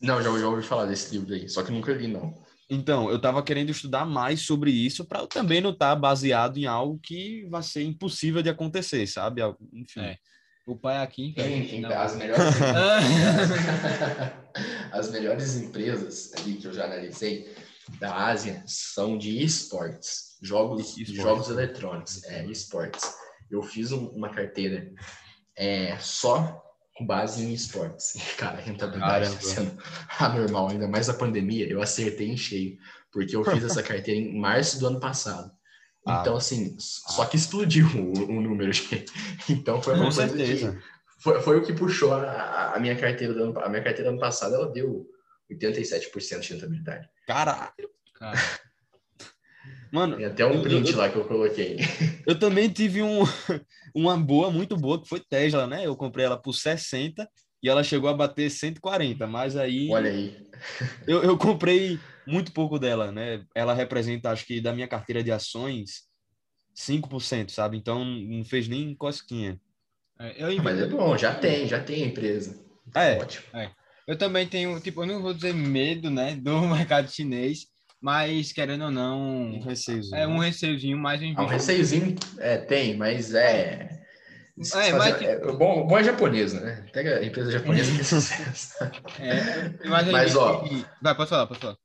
Não, 0.00 0.22
já, 0.22 0.30
já 0.38 0.48
ouvi 0.48 0.62
falar 0.62 0.86
desse 0.86 1.16
livro 1.16 1.34
aí. 1.34 1.48
Só 1.48 1.62
que 1.62 1.72
nunca 1.72 1.92
li, 1.92 2.06
não. 2.06 2.34
Então, 2.68 3.10
eu 3.10 3.16
estava 3.16 3.42
querendo 3.42 3.70
estudar 3.70 4.06
mais 4.06 4.42
sobre 4.42 4.70
isso 4.70 5.04
para 5.04 5.20
eu 5.20 5.26
também 5.26 5.60
não 5.60 5.70
estar 5.70 5.90
tá 5.90 5.96
baseado 5.96 6.56
em 6.56 6.66
algo 6.66 7.00
que 7.02 7.44
vai 7.50 7.62
ser 7.62 7.82
impossível 7.82 8.42
de 8.42 8.48
acontecer, 8.48 9.06
sabe? 9.06 9.42
Enfim. 9.72 10.00
É. 10.00 10.16
O 10.64 10.76
pai 10.76 10.98
aqui. 10.98 11.32
Tem, 11.34 11.84
as, 11.84 12.14
melhores, 12.14 12.44
as 14.92 15.10
melhores 15.10 15.56
empresas 15.56 16.32
ali 16.34 16.54
que 16.54 16.66
eu 16.66 16.72
já 16.72 16.84
analisei 16.84 17.52
da 17.98 18.28
Ásia 18.28 18.62
são 18.66 19.18
de 19.18 19.42
esportes, 19.42 20.29
jogos, 20.40 20.94
jogos 20.96 21.50
eletrônicos, 21.50 22.24
é, 22.24 22.44
esportes. 22.46 23.14
Eu 23.50 23.62
fiz 23.62 23.92
um, 23.92 24.06
uma 24.08 24.30
carteira 24.30 24.92
é, 25.56 25.96
só 25.98 26.62
com 26.94 27.06
base 27.06 27.42
em 27.44 27.52
esportes. 27.52 28.14
Cara, 28.36 28.58
a 28.58 28.60
rentabilidade 28.60 29.26
está 29.26 29.40
sendo 29.40 29.82
anormal, 30.18 30.68
ainda 30.68 30.88
mais 30.88 31.08
a 31.08 31.14
pandemia, 31.14 31.68
eu 31.68 31.82
acertei 31.82 32.28
em 32.28 32.36
cheio, 32.36 32.76
porque 33.12 33.34
eu 33.34 33.44
fiz 33.44 33.64
essa 33.64 33.82
carteira 33.82 34.20
em 34.20 34.38
março 34.38 34.78
do 34.78 34.86
ano 34.86 35.00
passado. 35.00 35.50
Ah, 36.06 36.20
então, 36.20 36.36
assim, 36.36 36.76
ah. 36.76 36.80
só 37.12 37.24
que 37.26 37.36
explodiu 37.36 37.86
o, 37.86 38.30
o 38.30 38.40
número. 38.40 38.70
Então, 39.48 39.82
foi 39.82 39.94
uma 39.94 40.08
com 40.08 40.14
coisa 40.14 40.28
certeza. 40.28 40.72
Que, 40.72 41.22
foi, 41.22 41.42
foi 41.42 41.58
o 41.58 41.62
que 41.62 41.72
puxou 41.72 42.14
a, 42.14 42.72
a 42.74 42.80
minha 42.80 42.96
carteira 42.96 43.34
do 43.34 43.42
ano, 43.42 43.58
a 43.58 43.68
minha 43.68 43.82
carteira 43.82 44.10
do 44.10 44.14
ano 44.14 44.20
passado, 44.20 44.54
ela 44.54 44.72
deu 44.72 45.06
87% 45.50 46.40
de 46.40 46.54
rentabilidade. 46.54 47.08
Caralho! 47.26 47.90
Cara. 48.14 48.38
Mano, 49.92 50.16
tem 50.16 50.26
até 50.26 50.46
um 50.46 50.62
print 50.62 50.90
eu, 50.90 50.98
lá 50.98 51.08
que 51.08 51.16
eu 51.16 51.24
coloquei. 51.24 51.78
Eu 52.26 52.38
também 52.38 52.68
tive 52.68 53.02
um, 53.02 53.22
uma 53.94 54.16
boa, 54.16 54.50
muito 54.50 54.76
boa, 54.76 55.00
que 55.00 55.08
foi 55.08 55.20
Tesla, 55.20 55.66
né? 55.66 55.86
Eu 55.86 55.96
comprei 55.96 56.24
ela 56.24 56.36
por 56.36 56.52
60 56.52 57.28
e 57.62 57.68
ela 57.68 57.82
chegou 57.82 58.08
a 58.08 58.14
bater 58.14 58.50
140, 58.50 59.26
mas 59.26 59.56
aí. 59.56 59.88
Olha 59.90 60.10
aí. 60.10 60.36
Eu, 61.06 61.22
eu 61.22 61.36
comprei 61.36 61.98
muito 62.26 62.52
pouco 62.52 62.78
dela, 62.78 63.10
né? 63.10 63.44
Ela 63.54 63.74
representa, 63.74 64.30
acho 64.30 64.46
que 64.46 64.60
da 64.60 64.72
minha 64.72 64.88
carteira 64.88 65.22
de 65.22 65.32
ações, 65.32 66.08
5%, 66.74 67.50
sabe? 67.50 67.76
Então 67.76 68.04
não 68.04 68.44
fez 68.44 68.68
nem 68.68 68.94
cosquinha. 68.94 69.60
É, 70.18 70.44
eu... 70.44 70.62
Mas 70.62 70.78
é 70.78 70.86
bom, 70.86 71.16
já 71.16 71.34
tem, 71.34 71.66
já 71.66 71.82
tem 71.82 72.04
a 72.04 72.06
empresa. 72.06 72.62
É. 72.94 73.18
Ótimo. 73.18 73.46
É. 73.54 73.70
Eu 74.06 74.16
também 74.16 74.46
tenho, 74.46 74.78
tipo, 74.80 75.02
eu 75.02 75.06
não 75.06 75.22
vou 75.22 75.32
dizer 75.32 75.54
medo, 75.54 76.10
né, 76.10 76.34
do 76.34 76.60
mercado 76.68 77.10
chinês, 77.10 77.66
mas 78.00 78.52
querendo 78.52 78.84
ou 78.84 78.90
não. 78.90 79.20
Um 79.20 79.62
receiozinho. 79.62 80.16
É 80.16 80.26
um 80.26 80.38
receiozinho, 80.38 80.98
mais 80.98 81.20
um. 81.20 81.34
Ah, 81.36 81.42
um 81.42 81.46
receiozinho 81.46 82.16
é, 82.38 82.56
tem, 82.56 82.96
mas 82.96 83.34
é. 83.34 84.00
É, 84.74 84.92
mas, 84.92 85.18
tipo... 85.18 85.24
é, 85.24 85.38
bom, 85.52 85.86
bom 85.86 85.98
é 85.98 86.04
japonês, 86.04 86.52
né? 86.52 86.84
Pega 86.92 87.18
a 87.18 87.24
empresa 87.24 87.50
japonesa 87.50 87.94
que 87.94 88.00
é 88.00 88.04
sucesso. 88.04 88.74
É, 89.18 89.88
mas, 89.88 90.08
mas 90.08 90.36
ó. 90.36 90.64
Vai, 91.00 91.14
pode 91.14 91.30
falar, 91.30 91.46
pode 91.46 91.60
falar. 91.60 91.76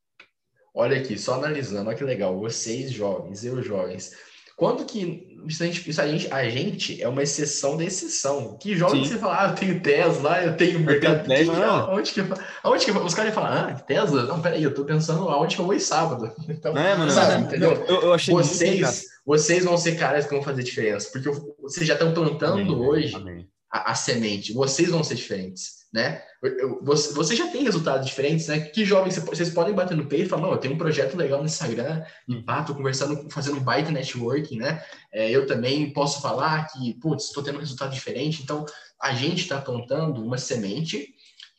Olha 0.73 0.97
aqui, 0.97 1.17
só 1.17 1.35
analisando, 1.35 1.87
olha 1.87 1.97
que 1.97 2.03
legal. 2.03 2.37
Vocês 2.37 2.91
jovens, 2.91 3.45
eu 3.45 3.61
jovens, 3.63 4.11
quando 4.55 4.85
que 4.85 5.35
isso 5.47 5.63
a, 5.63 5.65
gente, 5.67 5.89
isso 5.89 6.01
a, 6.01 6.07
gente, 6.07 6.33
a 6.33 6.49
gente 6.49 7.01
é 7.01 7.07
uma 7.07 7.21
exceção 7.21 7.77
da 7.77 7.83
exceção. 7.83 8.57
Que 8.57 8.75
joga 8.75 8.97
que 8.97 9.07
você 9.07 9.17
fala, 9.17 9.43
ah, 9.43 9.49
eu 9.49 9.55
tenho 9.55 9.81
Tesla, 9.81 10.43
eu 10.43 10.57
tenho 10.57 10.79
mercado. 10.79 11.17
Eu 11.17 11.23
tenho 11.23 11.51
Tesla, 11.51 11.89
Onde 11.91 12.13
que, 12.13 12.21
onde 12.63 12.85
que 12.85 12.91
os 12.91 13.13
caras 13.13 13.33
falam, 13.33 13.51
ah, 13.51 13.73
Tesla? 13.73 14.23
Não, 14.23 14.41
peraí, 14.41 14.63
eu 14.63 14.73
tô 14.73 14.83
pensando 14.85 15.29
aonde 15.29 15.55
que 15.55 15.61
eu 15.61 15.65
vou 15.65 15.75
ir 15.75 15.79
sábado. 15.79 16.31
Então, 16.47 16.75
é, 16.77 16.95
mano, 16.95 17.11
sabe, 17.11 17.43
entendeu? 17.43 17.73
Eu, 17.87 18.01
eu 18.01 18.13
achei 18.13 18.33
vocês, 18.33 19.05
vocês 19.25 19.65
vão 19.65 19.77
ser 19.77 19.97
caras 19.97 20.25
que 20.25 20.33
vão 20.33 20.41
fazer 20.41 20.63
diferença, 20.63 21.09
porque 21.11 21.29
vocês 21.61 21.85
já 21.85 21.93
estão 21.93 22.13
plantando 22.13 22.61
Amém, 22.61 22.75
hoje 22.75 23.15
Amém. 23.15 23.47
A, 23.75 23.91
a 23.91 23.95
semente. 23.95 24.53
Vocês 24.53 24.89
vão 24.89 25.03
ser 25.03 25.15
diferentes 25.15 25.85
né? 25.95 26.21
Você, 26.81 27.37
já 27.37 27.47
tem 27.47 27.63
resultados 27.63 28.05
diferentes, 28.05 28.47
né? 28.47 28.59
Que 28.59 28.83
jovens 28.83 29.17
vocês 29.17 29.49
podem 29.49 29.73
bater 29.73 29.95
no 29.95 30.07
peito 30.07 30.25
e 30.25 30.29
falar, 30.29 30.49
eu 30.49 30.57
tenho 30.57 30.73
um 30.73 30.77
projeto 30.77 31.15
legal 31.15 31.39
no 31.39 31.45
Instagram, 31.45 32.03
tô 32.67 32.75
conversando, 32.75 33.29
fazendo 33.31 33.57
um 33.57 33.63
baita 33.63 33.91
networking, 33.91 34.57
né? 34.57 34.83
É, 35.11 35.31
eu 35.31 35.47
também 35.47 35.89
posso 35.93 36.21
falar 36.21 36.67
que, 36.67 36.93
putz, 36.95 37.27
estou 37.27 37.41
tendo 37.41 37.55
um 37.55 37.61
resultado 37.61 37.93
diferente. 37.93 38.43
Então, 38.43 38.65
a 39.01 39.13
gente 39.13 39.43
está 39.43 39.59
plantando 39.61 40.21
uma 40.21 40.37
semente 40.37 41.15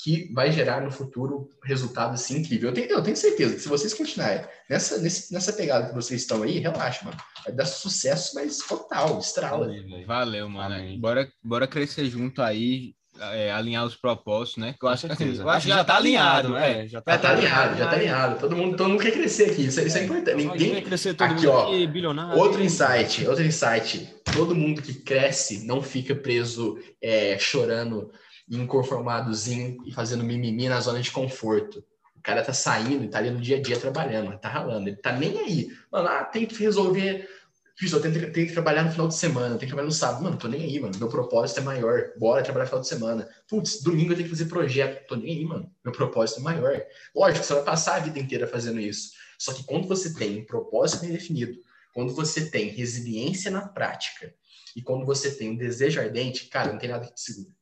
que 0.07 0.33
vai 0.33 0.53
gerar 0.53 0.83
no 0.83 0.93
futuro 0.93 1.51
resultados 1.65 2.21
assim, 2.21 2.37
incríveis. 2.37 2.63
Eu 2.63 2.73
tenho, 2.73 2.91
eu 2.93 3.03
tenho 3.03 3.17
certeza 3.17 3.55
que 3.57 3.61
se 3.61 3.69
vocês 3.69 3.93
continuarem 3.93 4.47
nessa, 4.71 4.99
nessa 5.01 5.53
pegada 5.53 5.89
que 5.89 5.95
vocês 5.97 6.21
estão 6.21 6.45
aí, 6.45 6.61
relaxa, 6.61 7.05
mano. 7.05 7.17
Vai 7.45 7.53
dar 7.53 7.67
sucesso, 7.67 8.37
mas 8.37 8.59
total, 8.59 9.19
estrala. 9.19 9.69
Valeu, 10.07 10.49
mano. 10.49 10.97
Bora, 11.01 11.29
bora 11.43 11.67
crescer 11.67 12.05
junto 12.05 12.41
aí 12.41 12.95
é, 13.21 13.51
alinhar 13.51 13.85
os 13.85 13.97
propósitos, 13.97 14.63
né? 14.63 14.77
eu 14.81 14.89
acho, 14.89 15.11
assim, 15.11 15.37
eu 15.37 15.49
acho 15.49 15.67
que 15.67 15.73
já 15.73 15.81
está 15.81 15.97
alinhado, 15.97 16.51
né? 16.51 16.85
É, 16.85 16.89
já 16.89 17.01
está 17.01 17.19
tá 17.19 17.31
alinhado, 17.31 17.77
já 17.77 17.85
está 17.87 17.97
alinhado. 17.97 18.39
Todo 18.39 18.55
mundo, 18.55 18.77
todo 18.77 18.89
mundo 18.89 19.03
quer 19.03 19.11
crescer 19.11 19.51
aqui, 19.51 19.63
isso, 19.67 19.81
isso 19.81 19.99
é, 19.99 20.03
é 20.03 20.05
importante. 20.05 20.37
Ninguém 20.37 20.75
quer 20.75 20.83
crescer 20.83 21.15
todo 21.15 21.33
aqui, 21.33 21.49
ó, 21.49 21.69
bilionário. 21.89 22.39
Outro 22.39 22.63
insight, 22.63 23.27
outro 23.27 23.43
insight. 23.43 24.09
Todo 24.33 24.55
mundo 24.55 24.83
que 24.83 24.95
cresce 24.95 25.67
não 25.67 25.83
fica 25.83 26.15
preso 26.15 26.79
é, 27.03 27.37
chorando, 27.41 28.13
inconformadozinho 28.49 29.79
e 29.87 29.93
fazendo 29.93 30.25
mimimi 30.25 30.69
na 30.69 30.81
zona 30.81 31.01
de 31.01 31.11
conforto. 31.11 31.85
O 32.17 32.23
cara 32.23 32.43
tá 32.43 32.53
saindo, 32.53 33.09
tá 33.09 33.19
ali 33.19 33.31
no 33.31 33.41
dia 33.41 33.57
a 33.57 33.63
dia 33.63 33.79
trabalhando, 33.79 34.39
tá 34.39 34.49
ralando, 34.49 34.89
ele 34.89 34.97
tá 34.97 35.13
nem 35.13 35.39
aí. 35.39 35.69
Mano, 35.91 36.09
ah, 36.09 36.25
tem 36.25 36.47
que 36.47 36.57
resolver 36.57 37.29
Fiz, 37.79 37.93
eu 37.93 38.01
tenho, 38.01 38.33
que 38.33 38.47
trabalhar 38.47 38.85
no 38.85 38.91
final 38.91 39.07
de 39.07 39.15
semana, 39.15 39.49
tenho 39.49 39.59
que 39.59 39.67
trabalhar 39.67 39.87
no 39.87 39.93
sábado. 39.93 40.25
Mano, 40.25 40.39
tô 40.39 40.49
nem 40.49 40.63
aí, 40.63 40.81
mano. 40.81 40.97
Meu 40.99 41.11
propósito 41.11 41.61
é 41.61 41.63
maior. 41.63 42.11
Bora 42.19 42.43
trabalhar 42.43 42.65
no 42.65 42.69
final 42.71 42.81
de 42.81 42.89
semana. 42.89 43.29
Putz, 43.47 43.83
domingo 43.83 44.13
eu 44.13 44.17
tenho 44.17 44.31
que 44.31 44.35
fazer 44.35 44.49
projeto. 44.49 45.07
Tô 45.07 45.15
nem 45.15 45.37
aí, 45.37 45.45
mano. 45.45 45.71
Meu 45.85 45.93
propósito 45.93 46.41
é 46.41 46.43
maior. 46.43 46.83
Lógico, 47.15 47.45
você 47.45 47.53
vai 47.53 47.65
passar 47.65 47.97
a 47.97 47.99
vida 47.99 48.19
inteira 48.19 48.47
fazendo 48.47 48.81
isso. 48.81 49.11
Só 49.39 49.53
que 49.53 49.63
quando 49.65 49.87
você 49.87 50.15
tem 50.15 50.41
um 50.41 50.47
propósito 50.47 51.03
bem 51.03 51.13
definido, 51.13 51.53
quando 51.93 52.15
você 52.15 52.51
tem 52.51 52.71
resiliência 52.71 53.51
na 53.51 53.69
prática 53.69 54.33
e 54.75 54.81
quando 54.81 55.05
você 55.05 55.31
tem 55.31 55.51
um 55.51 55.57
desejo 55.57 56.01
ardente, 56.01 56.47
cara, 56.47 56.73
não 56.73 56.79
tem 56.79 56.89
nada 56.89 57.07
que 57.07 57.13
te 57.13 57.21
segure. 57.21 57.55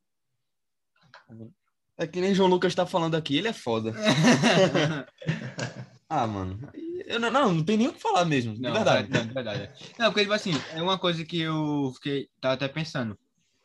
É 1.97 2.07
que 2.07 2.21
nem 2.21 2.35
João 2.35 2.49
Lucas 2.49 2.75
tá 2.75 2.85
falando 2.85 3.15
aqui, 3.15 3.37
ele 3.37 3.49
é 3.49 3.53
foda. 3.53 3.95
ah, 6.09 6.27
mano. 6.27 6.59
Eu 7.07 7.21
não, 7.21 7.31
não, 7.31 7.55
não 7.55 7.65
tem 7.65 7.77
nem 7.77 7.89
o 7.89 7.93
que 7.93 8.01
falar 8.01 8.25
mesmo, 8.25 8.55
não, 8.59 8.73
verdade. 8.73 9.17
É, 9.17 9.21
verdade. 9.21 9.71
Não, 9.99 10.07
porque, 10.07 10.23
tipo 10.23 10.33
assim, 10.33 10.53
é 10.73 10.83
uma 10.83 10.99
coisa 10.99 11.25
que 11.25 11.41
eu 11.41 11.93
fiquei, 11.95 12.29
tava 12.41 12.55
até 12.55 12.67
pensando. 12.67 13.17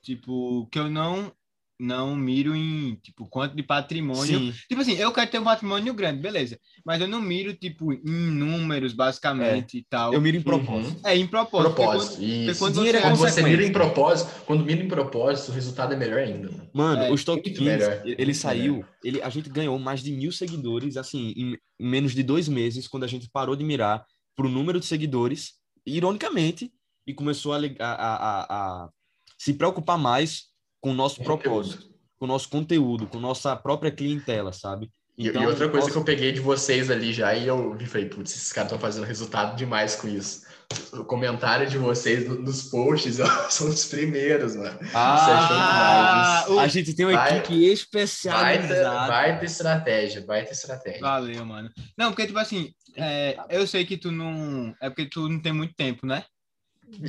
Tipo, 0.02 0.67
que 0.72 0.78
eu 0.78 0.89
não 0.89 1.34
não 1.80 2.13
miro 2.13 2.54
em, 2.54 2.96
tipo, 2.96 3.26
quanto 3.28 3.56
de 3.56 3.63
patrimônio. 3.63 4.38
Sim. 4.38 4.54
Tipo 4.68 4.82
assim, 4.82 4.96
eu 4.96 5.13
quero 5.13 5.32
ter 5.32 5.39
um 5.39 5.46
patrimônio 5.46 5.94
grande, 5.94 6.22
beleza. 6.22 6.60
Mas 6.86 7.00
eu 7.00 7.08
não 7.08 7.22
miro, 7.22 7.54
tipo, 7.54 7.94
em 7.94 8.02
números, 8.04 8.92
basicamente, 8.92 9.78
é. 9.78 9.80
e 9.80 9.86
tal. 9.89 10.13
Eu 10.13 10.20
miro 10.20 10.36
em 10.36 10.42
propósito. 10.42 10.96
Uhum. 10.96 11.02
É, 11.06 11.15
em 11.15 11.26
propósito. 11.26 11.74
Propósito, 11.74 12.15
quando, 12.18 12.24
isso. 12.24 12.60
Quando 12.60 12.76
você, 12.76 13.02
quando 13.02 13.15
você 13.15 13.42
mira 13.44 13.63
em 13.63 13.72
propósito, 13.72 14.46
quando 14.46 14.65
mira 14.65 14.84
em 14.84 14.88
propósito, 14.89 15.52
o 15.52 15.56
resultado 15.56 15.94
é 15.94 15.98
melhor 15.98 16.20
ainda. 16.20 16.50
Mano, 16.74 17.04
é, 17.04 17.12
o 17.12 17.15
Stock 17.15 17.42
15, 17.42 17.63
melhor. 17.63 18.02
ele 18.04 18.34
saiu, 18.34 18.86
ele, 19.02 19.22
a 19.22 19.30
gente 19.30 19.50
ganhou 19.50 19.80
mais 19.80 20.04
de 20.04 20.12
mil 20.12 20.34
seguidores, 20.34 20.98
assim, 20.98 21.34
em 21.38 21.58
menos 21.80 22.13
de 22.13 22.24
dois 22.24 22.50
meses, 22.50 22.89
quando 22.89 23.06
a 23.06 23.08
gente 23.08 23.30
parou 23.32 23.56
de 23.56 23.63
mirar 23.63 24.06
pro 24.36 24.50
número 24.50 24.80
de 24.82 24.86
seguidores, 24.86 25.54
ironicamente, 25.86 26.72
e 27.08 27.13
começou 27.13 27.54
a, 27.54 27.58
a, 27.58 27.63
a, 27.80 28.84
a 28.84 28.89
se 29.38 29.54
preocupar 29.54 29.98
mais 29.98 30.48
com 30.82 30.92
o 30.92 30.94
nosso 30.94 31.22
propósito, 31.24 31.89
com 32.18 32.26
o 32.26 32.28
nosso 32.28 32.50
conteúdo, 32.50 33.08
com 33.08 33.20
nossa 33.20 33.56
própria 33.56 33.92
clientela, 33.92 34.52
sabe? 34.54 34.89
Então, 35.22 35.44
e 35.44 35.48
outra 35.48 35.68
coisa 35.68 35.88
posso... 35.88 35.92
que 35.92 35.98
eu 36.00 36.06
peguei 36.06 36.32
de 36.32 36.39
vocês 36.39 36.89
ali 36.89 37.12
já, 37.12 37.36
e 37.36 37.46
eu 37.46 37.76
vi, 37.76 37.86
falei, 37.86 38.08
putz, 38.08 38.32
esses 38.34 38.54
caras 38.54 38.72
estão 38.72 38.80
fazendo 38.80 39.06
resultado 39.06 39.58
demais 39.58 39.96
com 39.96 40.08
isso. 40.08 40.48
O 40.94 41.04
comentário 41.04 41.68
de 41.68 41.78
vocês 41.78 42.26
nos 42.26 42.70
posts 42.70 43.18
são 43.50 43.68
os 43.68 43.86
primeiros, 43.86 44.56
mano. 44.56 44.80
Ah, 44.94 46.46
é 46.48 46.60
a 46.60 46.68
gente 46.68 46.94
tem 46.94 47.06
uma 47.06 47.18
vai, 47.18 47.39
equipe 47.39 47.65
especializada. 47.65 49.08
Vai 49.08 49.38
ter 49.38 49.46
estratégia, 49.46 50.26
vai 50.26 50.46
ter 50.46 50.54
estratégia. 50.54 51.02
Valeu, 51.02 51.46
mano. 51.46 51.70
Não, 51.98 52.12
porque, 52.12 52.28
tipo 52.28 52.39
assim, 52.39 52.72
é, 52.96 53.36
eu 53.50 53.68
sei 53.68 53.86
que 53.86 53.98
tu 53.98 54.13
não... 54.13 54.74
É 54.82 54.89
porque 54.89 55.06
tu 55.06 55.28
não 55.28 55.42
tem 55.42 55.52
muito 55.52 55.74
tempo, 55.74 56.08
né? 56.08 56.24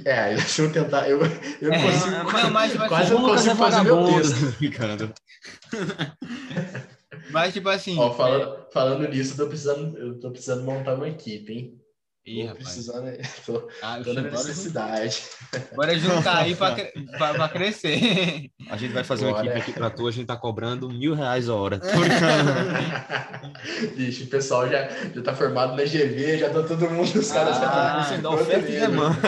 É, 0.04 0.34
deixa 0.36 0.62
eu 0.62 0.72
tentar. 0.72 1.08
Eu, 1.08 1.20
eu 1.60 1.72
é, 1.72 1.82
consigo. 1.82 2.32
Mas, 2.52 2.74
mas, 2.74 2.88
quase 2.88 3.12
não 3.12 3.22
consigo 3.22 3.56
fazer 3.56 3.82
meu 3.82 4.04
texto. 4.04 4.52
Ficando. 4.52 5.12
Mas, 7.30 7.52
tipo 7.52 7.68
assim. 7.68 7.98
Ó, 7.98 8.10
falando, 8.12 8.42
é... 8.42 8.72
falando 8.72 9.08
nisso, 9.08 9.34
eu 9.34 9.44
tô, 9.44 9.46
precisando, 9.46 9.98
eu 9.98 10.18
tô 10.18 10.30
precisando 10.30 10.64
montar 10.64 10.94
uma 10.94 11.08
equipe, 11.08 11.52
hein? 11.52 11.80
Ih, 12.26 12.48
tô 12.48 12.54
precisando. 12.54 13.06
Tô, 13.46 13.68
ah, 13.82 13.98
tô 14.04 14.12
na 14.12 14.22
necessidade. 14.22 15.22
Bora 15.74 15.98
juntar 15.98 16.38
aí 16.38 16.54
pra, 16.58 17.48
crescer. 17.48 18.50
A 18.68 18.76
gente 18.76 18.92
vai 18.92 19.02
fazer 19.02 19.24
Bora. 19.24 19.36
uma 19.36 19.44
equipe 19.44 19.58
aqui 19.58 19.72
pra 19.72 19.88
tu, 19.88 20.06
a 20.06 20.10
gente 20.10 20.26
tá 20.26 20.36
cobrando 20.36 20.90
mil 20.90 21.14
reais 21.14 21.48
a 21.48 21.54
hora. 21.54 21.80
Vixe, 23.96 24.24
o 24.24 24.26
pessoal 24.26 24.68
já, 24.68 24.86
já 24.88 25.22
tá 25.22 25.34
formado 25.34 25.74
na 25.74 25.82
GV, 25.82 26.38
já 26.38 26.50
tá 26.50 26.62
todo 26.62 26.90
mundo, 26.90 27.18
os 27.18 27.32
caras 27.32 27.56
ah, 27.56 28.06
já 28.10 28.20
tá. 28.20 28.30
oferta 28.30 28.68
e 28.68 28.80
demanda. 28.80 29.18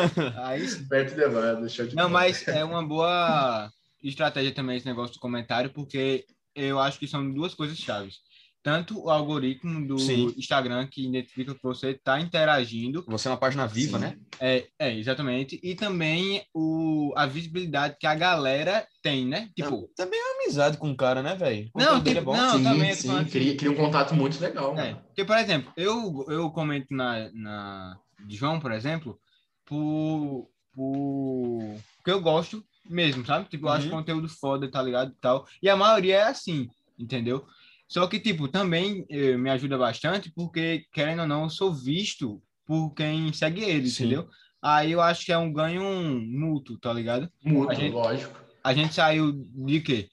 Aí, 0.44 0.64
oferta 0.64 1.12
e 1.12 1.16
demanda, 1.16 1.68
show 1.68 1.86
de 1.86 1.96
Não, 1.96 2.10
mas 2.10 2.46
é 2.46 2.62
uma 2.62 2.86
boa 2.86 3.70
estratégia 4.02 4.52
também 4.52 4.76
esse 4.76 4.86
negócio 4.86 5.14
do 5.14 5.20
comentário, 5.20 5.70
porque 5.70 6.26
eu 6.54 6.78
acho 6.78 6.98
que 6.98 7.08
são 7.08 7.32
duas 7.32 7.54
coisas 7.54 7.78
chaves. 7.78 8.16
Tanto 8.62 9.02
o 9.02 9.10
algoritmo 9.10 9.86
do 9.86 9.98
Sim. 9.98 10.32
Instagram 10.36 10.86
que 10.86 11.04
identifica 11.06 11.54
que 11.54 11.62
você 11.62 11.90
está 11.90 12.20
interagindo. 12.20 13.04
Você 13.08 13.26
é 13.26 13.30
uma 13.30 13.36
página 13.36 13.66
viva, 13.66 13.98
Sim. 13.98 14.04
né? 14.04 14.18
É, 14.38 14.66
é, 14.78 14.96
exatamente. 14.96 15.58
E 15.62 15.74
também 15.74 16.44
o, 16.54 17.12
a 17.16 17.26
visibilidade 17.26 17.96
que 17.98 18.06
a 18.06 18.14
galera 18.14 18.86
tem, 19.02 19.26
né? 19.26 19.50
Tipo, 19.56 19.90
também 19.96 20.18
é 20.20 20.42
amizade 20.44 20.76
com 20.78 20.90
o 20.90 20.96
cara, 20.96 21.22
né, 21.22 21.34
velho? 21.34 21.68
Não, 21.74 21.98
dele 22.00 22.20
tipo, 22.20 22.30
é 22.30 22.34
bom. 22.34 22.36
não, 22.40 22.56
sim, 22.58 22.64
também 22.64 22.90
é 22.90 22.94
sim, 22.94 23.08
falando 23.08 23.30
cria, 23.30 23.56
cria 23.56 23.70
um 23.70 23.74
contato 23.76 24.14
muito 24.14 24.40
legal, 24.40 24.72
É, 24.78 24.90
mano. 24.92 25.02
porque, 25.06 25.24
por 25.24 25.36
exemplo, 25.36 25.72
eu, 25.76 26.24
eu 26.28 26.50
comento 26.50 26.86
na, 26.94 27.30
na 27.32 27.98
de 28.24 28.36
João, 28.36 28.60
por 28.60 28.70
exemplo, 28.70 29.18
por, 29.64 30.48
por 30.74 31.76
porque 31.96 32.10
eu 32.10 32.20
gosto 32.20 32.64
mesmo, 32.84 33.24
sabe? 33.24 33.48
Tipo, 33.48 33.66
eu 33.66 33.70
acho 33.70 33.86
Uhum. 33.86 33.92
conteúdo 33.92 34.28
foda, 34.28 34.68
tá 34.70 34.82
ligado? 34.82 35.12
E 35.12 35.20
tal. 35.20 35.46
E 35.62 35.68
a 35.68 35.76
maioria 35.76 36.16
é 36.16 36.22
assim, 36.24 36.68
entendeu? 36.98 37.46
Só 37.92 38.06
que, 38.06 38.18
tipo, 38.18 38.48
também 38.48 39.04
eh, 39.10 39.36
me 39.36 39.50
ajuda 39.50 39.76
bastante 39.76 40.32
porque, 40.34 40.86
querendo 40.94 41.20
ou 41.20 41.26
não, 41.28 41.42
eu 41.44 41.50
sou 41.50 41.74
visto 41.74 42.42
por 42.66 42.94
quem 42.94 43.30
segue 43.34 43.62
ele, 43.62 43.86
Sim. 43.90 44.04
entendeu? 44.04 44.28
Aí 44.62 44.92
eu 44.92 45.00
acho 45.02 45.26
que 45.26 45.32
é 45.32 45.36
um 45.36 45.52
ganho 45.52 45.82
mútuo, 46.24 46.78
tá 46.78 46.90
ligado? 46.90 47.28
A 47.68 47.74
gente- 47.74 47.92
lógico. 47.92 48.40
A 48.64 48.72
gente 48.72 48.94
saiu 48.94 49.30
de 49.66 49.80
quê? 49.80 50.08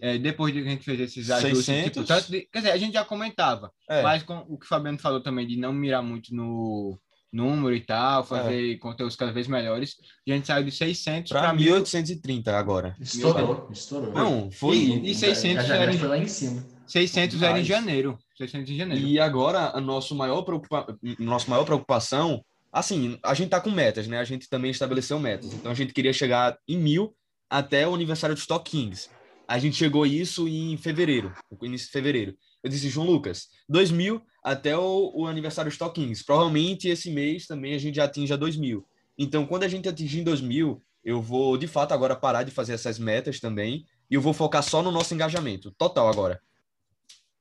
É, 0.00 0.18
depois 0.18 0.52
de 0.52 0.60
que 0.60 0.66
a 0.66 0.70
gente 0.72 0.82
fez 0.84 0.98
esses 0.98 1.30
ajustes, 1.30 1.66
600? 1.66 1.92
tipo, 1.92 2.04
tanto 2.06 2.32
de- 2.32 2.48
quer 2.52 2.58
dizer, 2.60 2.72
a 2.72 2.76
gente 2.78 2.94
já 2.94 3.04
comentava, 3.04 3.70
É. 3.88 4.02
mas 4.02 4.24
com 4.24 4.38
o 4.48 4.58
que 4.58 4.64
o 4.64 4.68
Fabiano 4.68 4.98
falou 4.98 5.20
também 5.22 5.46
de 5.46 5.56
não 5.56 5.72
mirar 5.72 6.02
muito 6.02 6.34
no 6.34 6.98
número 7.32 7.76
e 7.76 7.80
tal, 7.80 8.24
fazer 8.24 8.76
conteúdos 8.78 9.14
cada 9.14 9.30
vez 9.30 9.46
melhores, 9.46 9.94
a 10.28 10.32
gente 10.32 10.48
saiu 10.48 10.64
de 10.64 10.72
600 10.72 11.30
Pra 11.30 11.42
para 11.42 11.52
1000. 11.52 11.64
1830 11.74 12.56
agora. 12.58 12.96
Estourou, 12.98 13.68
estourou. 13.70 14.12
Não, 14.14 14.50
foi. 14.50 14.76
E- 14.78 15.10
e 15.10 15.14
600 15.14 15.64
Já, 15.66 15.76
já 15.76 15.82
era 15.82 15.92
foi 15.92 16.08
lá 16.08 16.18
em 16.18 16.26
cima. 16.26 16.64
600 16.90 17.40
era 17.42 17.60
em 17.60 17.64
janeiro. 17.64 18.18
600 18.36 18.70
em 18.70 18.76
janeiro. 18.76 19.06
E 19.06 19.20
agora, 19.20 19.70
a 19.70 19.80
nosso 19.80 20.14
maior, 20.14 20.42
preocupa... 20.42 20.86
nosso 21.18 21.48
maior 21.48 21.64
preocupação, 21.64 22.44
assim, 22.72 23.18
a 23.22 23.32
gente 23.32 23.50
tá 23.50 23.60
com 23.60 23.70
metas, 23.70 24.08
né? 24.08 24.18
A 24.18 24.24
gente 24.24 24.48
também 24.48 24.70
estabeleceu 24.70 25.18
metas. 25.18 25.52
Então 25.52 25.70
a 25.70 25.74
gente 25.74 25.92
queria 25.92 26.12
chegar 26.12 26.58
em 26.66 26.76
mil 26.76 27.14
até 27.48 27.86
o 27.86 27.94
aniversário 27.94 28.34
do 28.34 28.40
Stock 28.40 28.68
Kings. 28.68 29.08
A 29.46 29.58
gente 29.58 29.76
chegou 29.76 30.04
isso 30.04 30.48
em 30.48 30.76
fevereiro, 30.76 31.32
início 31.62 31.86
de 31.86 31.92
fevereiro. 31.92 32.36
Eu 32.62 32.70
disse, 32.70 32.88
João 32.88 33.06
Lucas, 33.06 33.48
2 33.68 33.90
mil 33.90 34.22
até 34.44 34.76
o, 34.76 35.12
o 35.14 35.26
aniversário 35.26 35.70
do 35.70 35.72
Stock 35.72 35.94
Kings. 35.94 36.24
Provavelmente 36.24 36.88
esse 36.88 37.10
mês 37.10 37.46
também 37.46 37.74
a 37.74 37.78
gente 37.78 37.96
já 37.96 38.04
atinja 38.04 38.36
2 38.36 38.56
mil. 38.56 38.86
Então, 39.18 39.46
quando 39.46 39.64
a 39.64 39.68
gente 39.68 39.88
atingir 39.88 40.22
2 40.22 40.40
mil, 40.40 40.82
eu 41.04 41.20
vou, 41.20 41.56
de 41.56 41.66
fato, 41.66 41.92
agora 41.92 42.16
parar 42.16 42.42
de 42.42 42.50
fazer 42.50 42.74
essas 42.74 42.98
metas 42.98 43.38
também 43.38 43.84
e 44.10 44.14
eu 44.14 44.20
vou 44.20 44.32
focar 44.32 44.62
só 44.62 44.82
no 44.82 44.90
nosso 44.90 45.14
engajamento, 45.14 45.70
total 45.78 46.08
agora. 46.08 46.40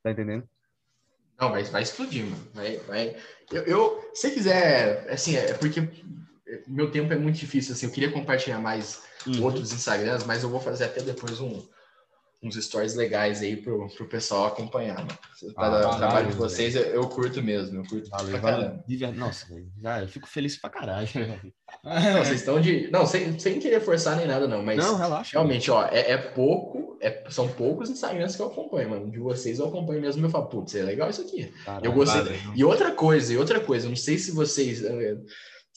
Tá 0.04 0.12
entendendo? 0.12 0.48
Não, 1.40 1.52
vai, 1.52 1.64
vai 1.64 1.84
explodir, 1.84 2.26
mano. 2.26 2.48
Vai, 2.54 2.78
vai. 2.80 3.18
Eu, 3.52 3.64
eu, 3.64 4.12
se 4.14 4.22
você 4.22 4.32
quiser, 4.32 5.10
assim, 5.10 5.36
é 5.36 5.54
porque 5.54 5.82
meu 6.68 6.92
tempo 6.92 7.14
é 7.14 7.18
muito 7.18 7.38
difícil, 7.38 7.74
assim, 7.74 7.86
eu 7.86 7.92
queria 7.92 8.12
compartilhar 8.12 8.60
mais 8.60 9.08
Uhum. 9.28 9.44
outros 9.44 9.74
Instagrams, 9.74 10.26
mas 10.26 10.44
eu 10.44 10.50
vou 10.50 10.62
fazer 10.62 10.86
até 10.86 11.02
depois 11.02 11.42
um, 11.42 11.68
uns 12.42 12.56
stories 12.56 12.96
legais 12.96 13.42
aí 13.42 13.58
pro, 13.58 13.88
pro 13.90 14.08
pessoal 14.08 14.46
acompanhar, 14.46 14.96
mano. 14.96 15.18
Pra 15.54 15.68
Ah, 15.68 15.90
o 15.92 15.98
trabalho 15.98 16.28
de 16.28 16.36
vocês, 16.36 16.74
eu, 16.74 16.84
eu 16.84 17.08
curto 17.10 17.44
mesmo, 17.44 17.80
eu 17.80 17.86
curto 17.86 18.10
Valeu, 18.10 18.40
pra 18.40 18.52
valeu. 18.52 19.14
Nossa. 19.16 19.46
Já, 19.82 20.02
eu 20.02 20.08
fico 20.08 20.28
feliz 20.28 20.58
pra 20.58 20.70
caralho. 20.70 21.08
velho. 21.14 21.54
Não, 21.84 22.24
vocês 22.24 22.40
estão 22.40 22.60
de. 22.62 22.90
Não, 22.92 23.06
sem, 23.06 23.38
sem 23.38 23.60
querer 23.60 23.82
forçar 23.82 24.16
nem 24.16 24.26
nada, 24.26 24.48
não, 24.48 24.64
mas 24.64 24.78
Não, 24.78 24.96
relaxa. 24.96 25.32
realmente, 25.34 25.70
ó, 25.70 25.86
é, 25.86 26.12
é 26.12 26.18
pouco, 26.18 26.98
é- 27.02 27.26
são 27.30 27.48
poucos 27.48 27.90
Instagrams 27.90 28.36
que 28.36 28.42
eu 28.42 28.48
acompanho, 28.48 28.90
mano. 28.90 29.12
De 29.12 29.20
vocês 29.20 29.60
eu 29.60 29.68
acompanho 29.68 30.02
mesmo, 30.02 30.26
eu 30.26 30.30
falo, 30.30 30.48
putz, 30.48 30.76
é 30.76 30.84
legal 30.84 31.10
isso 31.10 31.22
aqui. 31.22 31.52
Caralho. 31.66 31.86
Eu 31.86 31.92
gostei. 31.92 32.22
valeu. 32.22 32.40
E 32.56 32.64
outra 32.64 32.92
coisa, 32.92 33.34
e 33.34 33.38
outra 33.38 33.60
coisa, 33.60 33.86
eu 33.86 33.90
não 33.90 33.98
sei 33.98 34.18
se 34.18 34.32
vocês. 34.32 34.82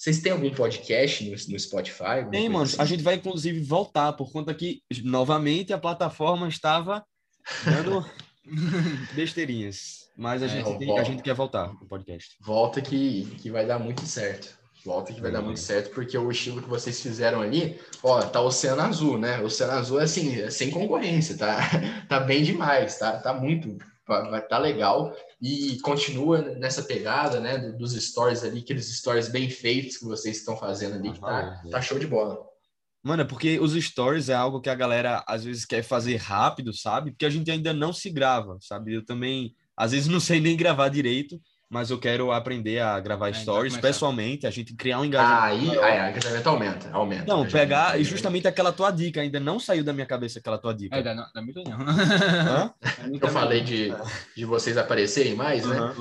Vocês 0.03 0.19
têm 0.19 0.33
algum 0.33 0.51
podcast 0.51 1.23
no, 1.25 1.31
no 1.31 1.61
Spotify? 1.61 2.29
Tem, 2.29 2.49
mano. 2.49 2.65
assim? 2.65 2.75
A 2.81 2.85
gente 2.85 3.05
vai, 3.05 3.15
inclusive, 3.15 3.61
voltar, 3.61 4.13
por 4.15 4.33
conta 4.33 4.53
que, 4.53 4.83
novamente, 5.05 5.73
a 5.73 5.79
plataforma 5.79 6.49
estava 6.49 7.05
dando 7.65 8.05
besteirinhas. 9.15 10.09
Mas 10.17 10.43
a, 10.43 10.47
É, 10.47 10.49
gente, 10.49 10.69
o 10.69 10.77
tem- 10.77 10.99
a 10.99 11.05
gente 11.05 11.23
quer 11.23 11.35
voltar 11.35 11.69
no 11.75 11.87
podcast. 11.87 12.37
Volta 12.41 12.83
que, 12.83 13.27
que 13.41 13.49
vai 13.49 13.65
dar 13.65 13.79
muito 13.79 14.05
certo. 14.05 14.59
Volta 14.85 15.13
que 15.13 15.21
vai 15.21 15.31
dar 15.31 15.41
Hum. 15.41 15.45
muito 15.45 15.61
certo, 15.61 15.95
porque 15.95 16.19
o 16.19 16.29
estilo 16.33 16.61
que 16.61 16.69
vocês 16.69 17.01
fizeram 17.01 17.41
ali, 17.41 17.81
ó, 18.03 18.21
tá 18.23 18.41
Oceano 18.41 18.83
Azul, 18.83 19.17
né? 19.17 19.41
Oceano 19.41 19.75
Azul 19.75 20.01
é 20.01 20.03
assim, 20.03 20.41
é 20.41 20.51
sem 20.51 20.69
concorrência, 20.73 21.37
tá? 21.39 21.59
Tá 22.09 22.19
bem 22.19 22.43
demais, 22.43 22.99
tá? 22.99 23.19
Tá 23.19 23.33
muito, 23.33 23.79
vai 24.31 24.47
tá 24.47 24.59
legal 24.59 25.15
e 25.41 25.79
continua 25.81 26.41
nessa 26.57 26.83
pegada, 26.83 27.41
né? 27.41 27.59
do- 27.59 27.77
Dos 27.79 27.93
stories 27.93 28.45
ali, 28.45 28.61
aqueles 28.61 28.87
stories 28.97 29.29
bem 29.29 29.49
feitos 29.51 29.97
que 29.97 30.05
vocês 30.05 30.39
estão 30.39 30.57
fazendo 30.57 30.95
ali, 30.97 31.13
que 31.13 31.21
tá, 31.21 31.61
tá 31.71 31.83
show 31.83 31.99
de 31.99 32.07
bola. 32.07 32.39
Mano, 33.03 33.23
é 33.23 33.25
porque 33.25 33.59
os 33.59 33.73
stories 33.73 34.29
é 34.29 34.35
algo 34.35 34.61
que 34.61 34.71
a 34.71 34.75
galera 34.77 35.25
às 35.27 35.43
vezes 35.43 35.65
quer 35.65 35.83
fazer 35.83 36.17
rápido, 36.17 36.73
sabe? 36.73 37.11
Porque 37.11 37.27
a 37.27 37.31
gente 37.31 37.51
ainda 37.51 37.73
não 37.73 37.93
se 37.93 38.09
grava, 38.11 38.57
sabe? 38.61 38.95
Eu 38.95 39.05
também, 39.05 39.57
às 39.77 39.91
vezes, 39.91 40.07
não 40.07 40.21
sei 40.21 40.39
nem 40.41 40.57
gravar 40.57 40.89
direito, 40.89 41.41
mas 41.73 41.91
eu 41.91 41.99
quero 41.99 42.31
aprender 42.31 42.81
a 42.81 43.01
gravar 43.01 43.31
É, 43.31 43.33
stories 43.33 43.79
pessoalmente, 43.79 44.47
a 44.47 44.51
gente 44.51 44.75
criar 44.75 45.01
um 45.01 45.07
engajamento. 45.07 45.43
Aí, 45.43 45.67
maior. 45.69 45.85
aí, 45.85 46.01
o 46.01 46.11
engajamento 46.11 46.49
aumenta, 46.51 46.91
aumenta. 46.93 47.25
Não, 47.25 47.49
pegar 47.49 47.99
e 47.99 48.05
justamente 48.05 48.47
aquela 48.47 48.71
tua 48.71 48.91
dica, 48.91 49.23
ainda 49.23 49.41
não 49.41 49.59
saiu 49.59 49.83
da 49.83 49.95
minha 49.95 50.05
cabeça 50.05 50.39
aquela 50.39 50.59
tua 50.59 50.75
dica. 50.75 50.95
É, 50.95 51.03
da, 51.03 51.15
não, 51.15 51.43
Mito 51.43 51.63
não. 51.65 51.73
Hã? 51.81 52.75
Eu 53.23 53.29
falei 53.29 53.61
não. 53.61 53.65
de, 53.65 53.91
de 54.37 54.45
vocês 54.45 54.77
aparecerem 54.77 55.35
mais, 55.35 55.65
né? 55.65 55.95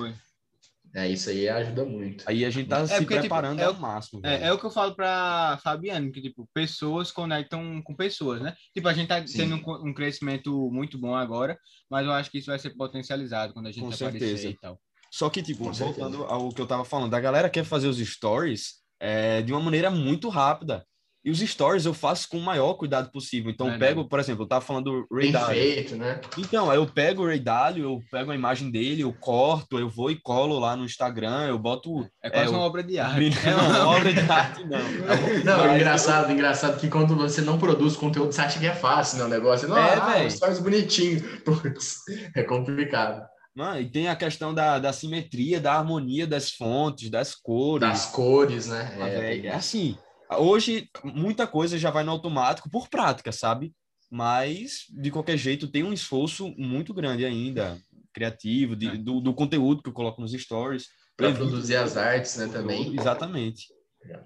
É, 0.93 1.07
isso 1.07 1.29
aí 1.29 1.47
ajuda 1.47 1.85
muito. 1.85 2.25
Aí 2.27 2.43
a 2.43 2.49
gente 2.49 2.67
tá 2.67 2.85
se 2.85 2.93
porque, 2.95 3.13
tipo, 3.13 3.19
preparando 3.19 3.61
é 3.61 3.63
ao 3.63 3.73
máximo. 3.73 4.19
É, 4.25 4.47
é 4.47 4.51
o 4.51 4.59
que 4.59 4.65
eu 4.65 4.71
falo 4.71 4.93
pra 4.93 5.57
Fabiano, 5.63 6.11
que, 6.11 6.21
tipo, 6.21 6.49
pessoas 6.53 7.13
conectam 7.13 7.81
com 7.81 7.95
pessoas, 7.95 8.41
né? 8.41 8.53
Tipo, 8.73 8.89
a 8.89 8.93
gente 8.93 9.07
tá 9.07 9.25
Sim. 9.25 9.37
tendo 9.37 9.55
um, 9.55 9.89
um 9.89 9.93
crescimento 9.93 10.69
muito 10.69 10.97
bom 10.97 11.15
agora, 11.15 11.57
mas 11.89 12.05
eu 12.05 12.11
acho 12.11 12.29
que 12.29 12.39
isso 12.39 12.47
vai 12.47 12.59
ser 12.59 12.71
potencializado 12.71 13.53
quando 13.53 13.67
a 13.67 13.71
gente 13.71 13.85
Com 13.85 13.93
aparecer 13.93 14.19
certeza. 14.19 14.49
e 14.49 14.57
tal. 14.57 14.77
Só 15.11 15.29
que, 15.29 15.41
tipo, 15.43 15.65
Com 15.65 15.73
certeza. 15.73 15.99
voltando 16.07 16.23
ao 16.25 16.49
que 16.49 16.61
eu 16.61 16.65
tava 16.67 16.85
falando, 16.85 17.13
a 17.13 17.19
galera 17.19 17.49
quer 17.49 17.65
fazer 17.65 17.87
os 17.87 17.97
stories 17.99 18.75
é, 18.99 19.41
de 19.41 19.51
uma 19.51 19.59
maneira 19.61 19.91
muito 19.91 20.29
rápida. 20.29 20.85
E 21.23 21.29
os 21.29 21.37
stories 21.39 21.85
eu 21.85 21.93
faço 21.93 22.27
com 22.29 22.37
o 22.39 22.41
maior 22.41 22.73
cuidado 22.73 23.11
possível. 23.11 23.51
Então, 23.51 23.67
eu 23.67 23.71
Verdade. 23.73 23.93
pego, 23.93 24.09
por 24.09 24.19
exemplo, 24.19 24.43
eu 24.43 24.47
tava 24.47 24.65
falando 24.65 24.85
do 24.85 25.07
Ray 25.15 25.23
Bem 25.25 25.31
Dalio. 25.33 25.61
feito, 25.61 25.95
né? 25.95 26.19
Então, 26.35 26.71
aí 26.71 26.77
eu 26.77 26.87
pego 26.87 27.21
o 27.21 27.27
Ray 27.27 27.39
Dalio, 27.39 27.83
eu 27.83 27.99
pego 28.09 28.31
a 28.31 28.35
imagem 28.35 28.71
dele, 28.71 29.01
eu 29.03 29.13
corto, 29.13 29.77
eu 29.77 29.87
vou 29.87 30.09
e 30.09 30.19
colo 30.19 30.57
lá 30.57 30.75
no 30.75 30.83
Instagram, 30.83 31.45
eu 31.47 31.59
boto. 31.59 32.07
É 32.23 32.29
quase 32.31 32.47
É, 32.47 32.49
uma 32.49 32.59
o- 32.59 32.61
obra 32.63 32.81
de 32.81 32.97
arte. 32.97 33.25
É 33.47 33.51
Não, 33.53 33.69
uma 33.69 33.87
obra 33.97 34.13
de 34.13 34.19
arte, 34.31 34.63
não. 34.65 34.79
Não, 35.45 35.57
Mas- 35.67 35.75
engraçado, 35.75 36.31
engraçado 36.31 36.79
que 36.79 36.89
quando 36.89 37.15
você 37.15 37.41
não 37.41 37.59
produz 37.59 37.95
conteúdo, 37.95 38.31
você 38.31 38.41
acha 38.41 38.57
que 38.59 38.65
é 38.65 38.73
fácil, 38.73 39.19
né? 39.19 39.25
O 39.25 39.27
negócio. 39.27 39.67
Não, 39.67 39.77
É, 39.77 39.93
ah, 40.25 40.27
stories 40.29 40.57
bonitinho. 40.59 41.21
Putz, 41.45 41.97
é 42.35 42.41
complicado. 42.41 43.21
Mano, 43.53 43.81
e 43.81 43.89
tem 43.89 44.07
a 44.07 44.15
questão 44.15 44.53
da, 44.53 44.79
da 44.79 44.93
simetria, 44.93 45.59
da 45.59 45.73
harmonia 45.73 46.25
das 46.25 46.51
fontes, 46.51 47.09
das 47.09 47.35
cores. 47.35 47.87
Das 47.87 48.05
cores, 48.07 48.67
né? 48.67 48.95
É, 48.97 49.19
velho, 49.19 49.47
é 49.47 49.53
assim, 49.55 49.97
hoje 50.37 50.89
muita 51.03 51.45
coisa 51.45 51.77
já 51.77 51.91
vai 51.91 52.03
no 52.03 52.11
automático 52.11 52.69
por 52.69 52.87
prática, 52.87 53.31
sabe? 53.31 53.73
Mas, 54.09 54.85
de 54.89 55.11
qualquer 55.11 55.37
jeito, 55.37 55.67
tem 55.69 55.83
um 55.83 55.93
esforço 55.93 56.53
muito 56.57 56.93
grande 56.93 57.25
ainda, 57.25 57.77
criativo, 58.13 58.75
de- 58.75 58.87
É. 58.87 58.97
do, 58.97 59.19
do 59.21 59.33
conteúdo 59.33 59.81
que 59.81 59.89
eu 59.89 59.93
coloco 59.93 60.21
nos 60.21 60.31
stories. 60.33 60.87
Evito 61.19 61.37
produzir 61.39 61.75
as 61.75 61.95
artes, 61.97 62.35
né, 62.37 62.47
também. 62.47 62.93
Exatamente. 62.99 63.67
É. 64.05 64.19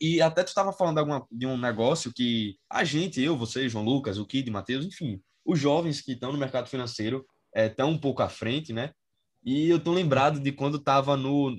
E 0.00 0.20
até 0.22 0.42
tu 0.42 0.48
estava 0.48 0.72
falando 0.72 0.94
de, 0.94 1.00
alguma- 1.00 1.26
de 1.30 1.46
um 1.46 1.56
negócio 1.58 2.12
que 2.14 2.56
a 2.70 2.84
gente, 2.84 3.20
eu, 3.20 3.36
você, 3.36 3.68
João 3.68 3.84
Lucas, 3.84 4.18
o 4.18 4.26
Kid, 4.26 4.50
Matheus, 4.50 4.84
enfim, 4.86 5.20
os 5.44 5.58
jovens 5.58 6.00
que 6.00 6.12
estão 6.12 6.32
no 6.32 6.38
mercado 6.38 6.68
financeiro 6.68 7.24
estão 7.64 7.90
um 7.90 7.98
pouco 7.98 8.22
à 8.22 8.28
frente, 8.28 8.72
né? 8.72 8.90
E 9.44 9.68
eu 9.70 9.78
tô 9.78 9.92
lembrado 9.92 10.40
de 10.40 10.52
quando 10.52 10.78
tava 10.78 11.16
no 11.16 11.56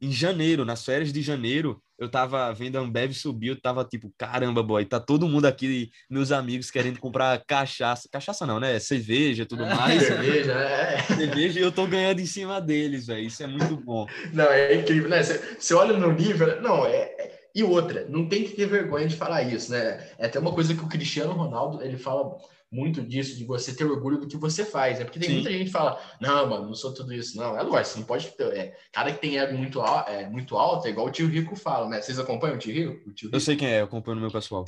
em 0.00 0.10
janeiro, 0.10 0.64
nas 0.64 0.84
férias 0.84 1.12
de 1.12 1.22
janeiro, 1.22 1.80
eu 1.96 2.08
tava 2.08 2.52
vendo 2.52 2.76
a 2.76 2.80
Ambev 2.80 3.12
subir, 3.12 3.48
eu 3.50 3.60
tava 3.60 3.84
tipo, 3.84 4.12
caramba, 4.18 4.60
boy, 4.60 4.84
tá 4.84 4.98
todo 4.98 5.28
mundo 5.28 5.46
aqui, 5.46 5.92
meus 6.10 6.32
amigos 6.32 6.72
querendo 6.72 6.98
comprar 6.98 7.40
cachaça, 7.46 8.08
cachaça 8.10 8.44
não, 8.44 8.58
né? 8.58 8.80
Cerveja, 8.80 9.46
tudo 9.46 9.64
mais. 9.64 10.02
Cerveja, 10.02 10.54
né? 10.54 10.98
Cerveja 11.16 11.60
e 11.60 11.62
eu 11.62 11.70
tô 11.70 11.86
ganhando 11.86 12.18
em 12.20 12.26
cima 12.26 12.60
deles, 12.60 13.06
velho. 13.06 13.24
Isso 13.24 13.44
é 13.44 13.46
muito 13.46 13.76
bom. 13.76 14.08
Não, 14.32 14.46
é 14.46 14.74
incrível, 14.74 15.08
né? 15.08 15.22
Você, 15.22 15.38
você 15.56 15.72
olha 15.72 15.96
no 15.96 16.12
nível, 16.12 16.60
não, 16.60 16.84
é, 16.84 16.96
é- 16.96 17.48
E 17.54 17.62
outra, 17.62 18.04
não 18.08 18.28
tem 18.28 18.42
que 18.42 18.56
ter 18.56 18.66
vergonha 18.66 19.06
de 19.06 19.14
falar 19.14 19.42
isso, 19.44 19.70
né? 19.70 20.04
É 20.18 20.26
até 20.26 20.40
uma 20.40 20.52
coisa 20.52 20.74
que 20.74 20.82
o 20.82 20.88
Cristiano 20.88 21.32
Ronaldo, 21.32 21.80
ele 21.80 21.96
fala 21.96 22.36
muito 22.72 23.02
disso, 23.02 23.36
de 23.36 23.44
você 23.44 23.74
ter 23.74 23.84
orgulho 23.84 24.18
do 24.18 24.26
que 24.26 24.36
você 24.36 24.64
faz, 24.64 24.98
né? 24.98 25.04
Porque 25.04 25.18
tem 25.20 25.28
Sim. 25.28 25.34
muita 25.34 25.50
gente 25.50 25.66
que 25.66 25.70
fala, 25.70 26.00
não, 26.20 26.48
mano, 26.48 26.66
não 26.66 26.74
sou 26.74 26.94
tudo 26.94 27.12
isso. 27.12 27.36
Não, 27.36 27.54
é 27.56 27.62
lógico, 27.62 27.84
você 27.92 27.98
não 27.98 28.06
pode 28.06 28.30
ter. 28.30 28.56
É, 28.56 28.76
cara 28.90 29.12
que 29.12 29.20
tem 29.20 29.38
ego 29.38 29.56
muito, 29.56 29.80
al- 29.82 30.08
é, 30.08 30.26
muito 30.28 30.56
alto, 30.56 30.86
é 30.86 30.90
igual 30.90 31.06
o 31.06 31.10
tio 31.10 31.28
Rico 31.28 31.54
fala, 31.54 31.86
né? 31.88 32.00
Vocês 32.00 32.18
acompanham 32.18 32.56
o 32.56 32.58
tio 32.58 32.72
Rico? 32.72 33.10
O 33.10 33.12
tio 33.12 33.26
Eu 33.26 33.32
Rico? 33.32 33.40
sei 33.40 33.56
quem 33.56 33.68
é, 33.68 33.80
eu 33.80 33.84
acompanho 33.84 34.14
no 34.16 34.22
meu 34.22 34.30
pessoal. 34.30 34.64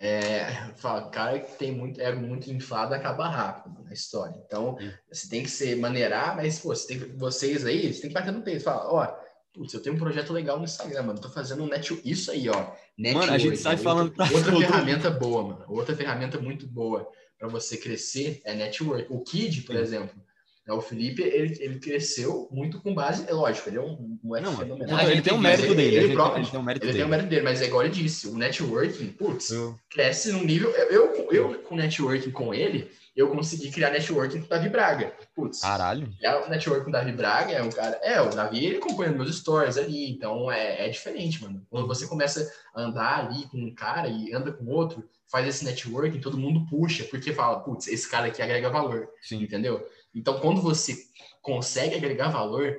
é, 0.00 0.46
fala, 0.76 1.08
cara 1.10 1.38
que 1.38 1.56
tem 1.56 1.70
muito, 1.70 2.00
é 2.00 2.12
muito 2.12 2.50
inflado 2.50 2.92
acaba 2.92 3.28
rápido 3.28 3.84
na 3.84 3.92
história. 3.92 4.34
Então, 4.44 4.76
você 5.10 5.28
tem 5.28 5.44
que 5.44 5.50
ser 5.50 5.76
maneirar, 5.76 6.34
mas 6.34 6.58
pô, 6.58 6.74
você 6.74 6.88
tem, 6.88 7.16
vocês 7.16 7.64
aí, 7.64 7.92
você 7.94 8.00
tem 8.00 8.10
que 8.10 8.14
bater 8.14 8.32
no 8.32 8.42
peito. 8.42 8.64
Fala, 8.64 8.92
ó, 8.92 9.06
putz, 9.54 9.72
eu 9.74 9.80
tenho 9.80 9.94
um 9.94 9.98
projeto 9.98 10.32
legal 10.32 10.58
no 10.58 10.64
Instagram, 10.64 11.04
mano. 11.04 11.20
Tô 11.20 11.28
fazendo 11.28 11.62
um 11.62 11.68
net, 11.68 12.00
isso 12.04 12.32
aí, 12.32 12.48
ó. 12.48 12.72
Network, 12.96 13.26
mano, 13.26 13.32
a 13.34 13.38
gente 13.38 13.58
sai 13.58 13.76
falando 13.76 14.12
pra 14.12 14.30
Outra 14.30 14.52
ferramenta 14.56 15.10
boa, 15.10 15.42
mano. 15.42 15.64
Outra 15.68 15.96
ferramenta 15.96 16.38
muito 16.40 16.66
boa 16.66 17.10
para 17.38 17.48
você 17.48 17.76
crescer 17.76 18.40
é 18.44 18.54
network. 18.54 19.06
O 19.10 19.22
Kid, 19.22 19.62
por 19.62 19.74
Sim. 19.74 19.82
exemplo, 19.82 20.16
né, 20.16 20.31
o 20.70 20.80
Felipe, 20.80 21.22
ele, 21.22 21.56
ele 21.60 21.80
cresceu 21.80 22.48
muito 22.52 22.80
com 22.80 22.94
base, 22.94 23.28
é 23.28 23.32
lógico, 23.32 23.68
ele 23.68 23.78
é 23.78 23.80
um 23.80 24.16
moleque 24.22 24.46
não, 24.46 24.56
fenomenal. 24.56 25.00
Ele, 25.00 25.12
ele 25.12 25.22
tem 25.22 25.32
um 25.32 25.38
mérito 25.38 25.74
dele. 25.74 25.96
Ele, 25.96 26.04
ele, 26.04 26.14
próprio, 26.14 26.42
ele, 26.42 26.50
tem 26.50 26.60
um 26.60 26.62
mérito 26.62 26.84
ele 26.84 26.92
dele. 26.92 26.98
tem 27.02 27.06
um 27.06 27.10
mérito 27.10 27.28
dele, 27.28 27.42
mas 27.42 27.62
é 27.62 27.66
igual 27.66 27.82
ele 27.82 27.92
disse, 27.92 28.28
o 28.28 28.36
networking, 28.36 29.08
putz, 29.08 29.50
eu... 29.50 29.76
cresce 29.90 30.30
num 30.30 30.44
nível... 30.44 30.70
Eu, 30.70 31.14
eu, 31.16 31.32
eu, 31.32 31.58
com 31.62 31.74
networking 31.74 32.30
com 32.30 32.54
ele, 32.54 32.88
eu 33.16 33.28
consegui 33.28 33.72
criar 33.72 33.90
networking 33.90 34.38
com 34.38 34.46
o 34.46 34.48
Davi 34.48 34.68
Braga. 34.68 35.12
Putz. 35.34 35.60
Caralho. 35.60 36.08
É 36.22 36.32
o 36.34 36.48
networking 36.48 36.84
com 36.84 36.90
o 36.90 36.92
Davi 36.92 37.10
Braga, 37.10 37.52
é 37.52 37.62
um 37.62 37.70
cara... 37.70 37.98
É, 38.00 38.20
o 38.20 38.30
Davi, 38.30 38.64
ele 38.64 38.76
acompanha 38.76 39.10
meus 39.10 39.36
stories 39.36 39.76
ali, 39.76 40.12
então 40.12 40.50
é, 40.50 40.86
é 40.86 40.88
diferente, 40.88 41.42
mano. 41.42 41.66
Quando 41.68 41.88
você 41.88 42.06
começa 42.06 42.48
a 42.72 42.82
andar 42.82 43.26
ali 43.26 43.46
com 43.46 43.58
um 43.58 43.74
cara 43.74 44.06
e 44.06 44.32
anda 44.32 44.52
com 44.52 44.64
outro, 44.66 45.02
faz 45.26 45.48
esse 45.48 45.64
networking, 45.64 46.20
todo 46.20 46.38
mundo 46.38 46.66
puxa, 46.68 47.04
porque 47.04 47.32
fala, 47.32 47.60
putz, 47.60 47.88
esse 47.88 48.08
cara 48.08 48.26
aqui 48.26 48.40
agrega 48.42 48.68
valor, 48.68 49.08
Sim. 49.22 49.42
entendeu? 49.42 49.84
Então, 50.14 50.40
quando 50.40 50.60
você 50.60 50.96
consegue 51.40 51.94
agregar 51.94 52.30
valor, 52.30 52.78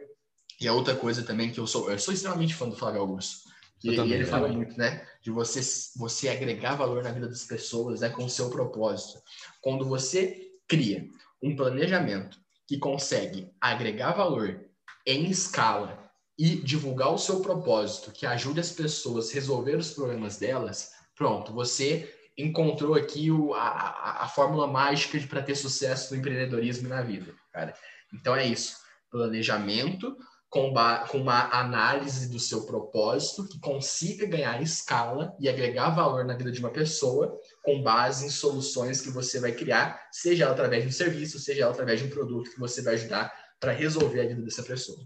e 0.61 0.67
é 0.67 0.71
outra 0.71 0.95
coisa 0.95 1.23
também 1.23 1.51
que 1.51 1.59
eu 1.59 1.67
sou, 1.67 1.91
eu 1.91 1.99
sou 1.99 2.13
extremamente 2.13 2.53
fã 2.53 2.69
do 2.69 2.75
Flávio 2.75 3.01
Augusto. 3.01 3.49
E, 3.83 3.95
também, 3.95 4.11
e 4.11 4.15
ele 4.15 4.25
fala 4.25 4.47
muito, 4.47 4.77
né? 4.77 5.05
De 5.21 5.29
você, 5.29 5.59
você 5.97 6.29
agregar 6.29 6.75
valor 6.75 7.03
na 7.03 7.11
vida 7.11 7.27
das 7.27 7.43
pessoas 7.43 7.99
né, 7.99 8.09
com 8.09 8.23
o 8.23 8.29
seu 8.29 8.49
propósito. 8.49 9.19
Quando 9.61 9.85
você 9.85 10.51
cria 10.67 11.05
um 11.41 11.55
planejamento 11.55 12.37
que 12.65 12.77
consegue 12.77 13.51
agregar 13.59 14.13
valor 14.13 14.63
em 15.05 15.29
escala 15.29 16.09
e 16.37 16.55
divulgar 16.55 17.13
o 17.13 17.17
seu 17.17 17.41
propósito, 17.41 18.11
que 18.11 18.25
ajude 18.25 18.61
as 18.61 18.71
pessoas 18.71 19.29
a 19.29 19.33
resolver 19.33 19.75
os 19.75 19.91
problemas 19.91 20.37
delas, 20.37 20.91
pronto, 21.15 21.53
você 21.53 22.09
encontrou 22.37 22.95
aqui 22.95 23.31
o, 23.31 23.53
a, 23.53 24.23
a 24.23 24.27
fórmula 24.27 24.67
mágica 24.67 25.19
para 25.27 25.41
ter 25.41 25.55
sucesso 25.55 26.13
no 26.13 26.19
empreendedorismo 26.19 26.87
e 26.87 26.89
na 26.89 27.01
vida, 27.01 27.33
cara. 27.51 27.73
Então 28.13 28.35
é 28.35 28.45
isso. 28.45 28.77
Planejamento 29.11 30.15
com, 30.53 30.71
com 31.09 31.17
uma 31.17 31.49
análise 31.49 32.29
do 32.29 32.39
seu 32.39 32.65
propósito 32.65 33.47
que 33.47 33.59
consiga 33.59 34.27
ganhar 34.27 34.61
escala 34.61 35.35
e 35.39 35.49
agregar 35.49 35.89
valor 35.89 36.23
na 36.25 36.35
vida 36.35 36.51
de 36.51 36.59
uma 36.59 36.69
pessoa 36.69 37.35
com 37.63 37.81
base 37.81 38.27
em 38.27 38.29
soluções 38.29 39.01
que 39.01 39.09
você 39.09 39.39
vai 39.39 39.51
criar, 39.51 39.99
seja 40.11 40.49
através 40.49 40.83
de 40.83 40.89
um 40.89 40.91
serviço, 40.91 41.39
seja 41.39 41.67
através 41.67 41.99
de 41.99 42.05
um 42.05 42.09
produto 42.09 42.51
que 42.51 42.59
você 42.59 42.83
vai 42.83 42.93
ajudar 42.93 43.33
para 43.59 43.71
resolver 43.71 44.21
a 44.21 44.27
vida 44.27 44.41
dessa 44.43 44.61
pessoa. 44.61 44.99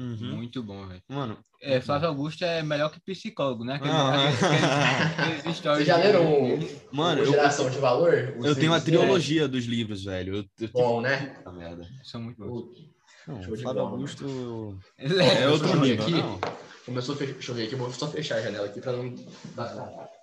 Uhum. 0.00 0.36
Muito 0.36 0.62
bom, 0.62 0.86
velho. 0.86 1.02
Mano, 1.06 1.36
é, 1.60 1.78
Flávio 1.78 2.08
Augusto 2.08 2.42
é 2.42 2.62
melhor 2.62 2.90
que 2.90 2.98
psicólogo, 3.02 3.66
né? 3.66 3.74
Aquele, 3.74 5.42
Vocês 5.44 5.86
já 5.86 5.98
leram 5.98 6.24
o, 6.24 6.58
Mano, 6.90 7.26
Geração 7.26 7.66
eu, 7.66 7.70
de 7.70 7.78
Valor? 7.78 8.14
Eu 8.42 8.56
tenho 8.56 8.72
a 8.72 8.80
trilogia 8.80 9.44
é. 9.44 9.48
dos 9.48 9.66
livros, 9.66 10.04
velho. 10.04 10.36
Eu, 10.36 10.44
eu, 10.58 10.68
bom, 10.72 11.02
né? 11.02 11.34
Puta 11.36 11.52
merda. 11.52 11.86
São 12.02 12.22
muito 12.22 12.38
bons. 12.38 12.90
Não, 13.28 13.42
Flávio 13.42 13.82
Augusto... 13.82 14.80
É, 14.96 15.42
é 15.42 15.48
outro 15.50 15.78
nível, 15.78 16.02
aqui. 16.02 16.12
Não. 16.12 16.40
Começou 16.86 17.14
a 17.14 17.18
fechar, 17.18 17.32
deixa 17.34 17.50
eu 17.50 17.54
ver 17.54 17.66
aqui, 17.66 17.76
vou 17.76 17.92
só 17.92 18.08
fechar 18.08 18.36
a 18.36 18.42
janela 18.42 18.66
aqui 18.66 18.80
para 18.80 18.92
não... 18.92 19.14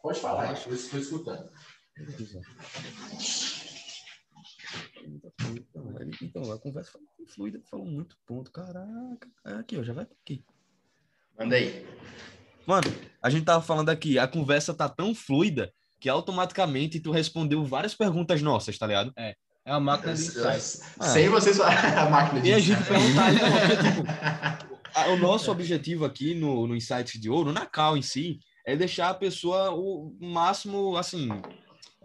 Pode 0.01 0.19
falar, 0.19 0.59
eu 0.65 0.73
estou 0.73 0.99
escutando. 0.99 1.47
Então, 5.03 5.31
então, 6.21 6.51
a 6.51 6.59
conversa 6.59 6.91
foi 6.91 7.25
fluida, 7.27 7.61
falou 7.69 7.85
muito 7.85 8.17
ponto. 8.25 8.51
Caraca, 8.51 9.29
aqui, 9.43 9.77
ó, 9.77 9.83
já 9.83 9.93
vai 9.93 10.05
aqui. 10.23 10.43
Manda 11.37 11.55
aí. 11.55 11.85
Mano, 12.65 12.87
a 13.21 13.29
gente 13.29 13.45
tava 13.45 13.63
falando 13.63 13.89
aqui, 13.89 14.19
a 14.19 14.27
conversa 14.27 14.73
tá 14.73 14.89
tão 14.89 15.15
fluida 15.15 15.71
que 15.99 16.09
automaticamente 16.09 16.99
tu 16.99 17.11
respondeu 17.11 17.63
várias 17.63 17.95
perguntas 17.95 18.41
nossas, 18.41 18.77
tá 18.77 18.87
ligado? 18.87 19.11
É. 19.15 19.35
É 19.67 19.71
a 19.71 19.81
máquina 19.81 20.13
de 20.13 20.21
insights. 20.21 20.81
Ah. 20.97 21.03
Sem 21.03 21.27
vocês 21.27 21.59
a 21.59 22.09
máquina 22.09 22.39
de 22.39 22.49
E 22.49 22.53
a 22.53 22.59
gente 22.59 22.81
perguntar, 22.85 23.33
tipo, 23.83 25.11
o 25.11 25.17
nosso 25.17 25.51
objetivo 25.51 26.05
aqui 26.05 26.33
no, 26.33 26.65
no 26.65 26.73
Insights 26.73 27.19
de 27.19 27.29
Ouro, 27.29 27.51
na 27.51 27.65
Cal 27.65 27.97
em 27.97 28.01
si, 28.01 28.39
é 28.65 28.77
deixar 28.77 29.09
a 29.09 29.13
pessoa 29.13 29.71
o 29.71 30.15
máximo, 30.21 30.95
assim, 30.95 31.27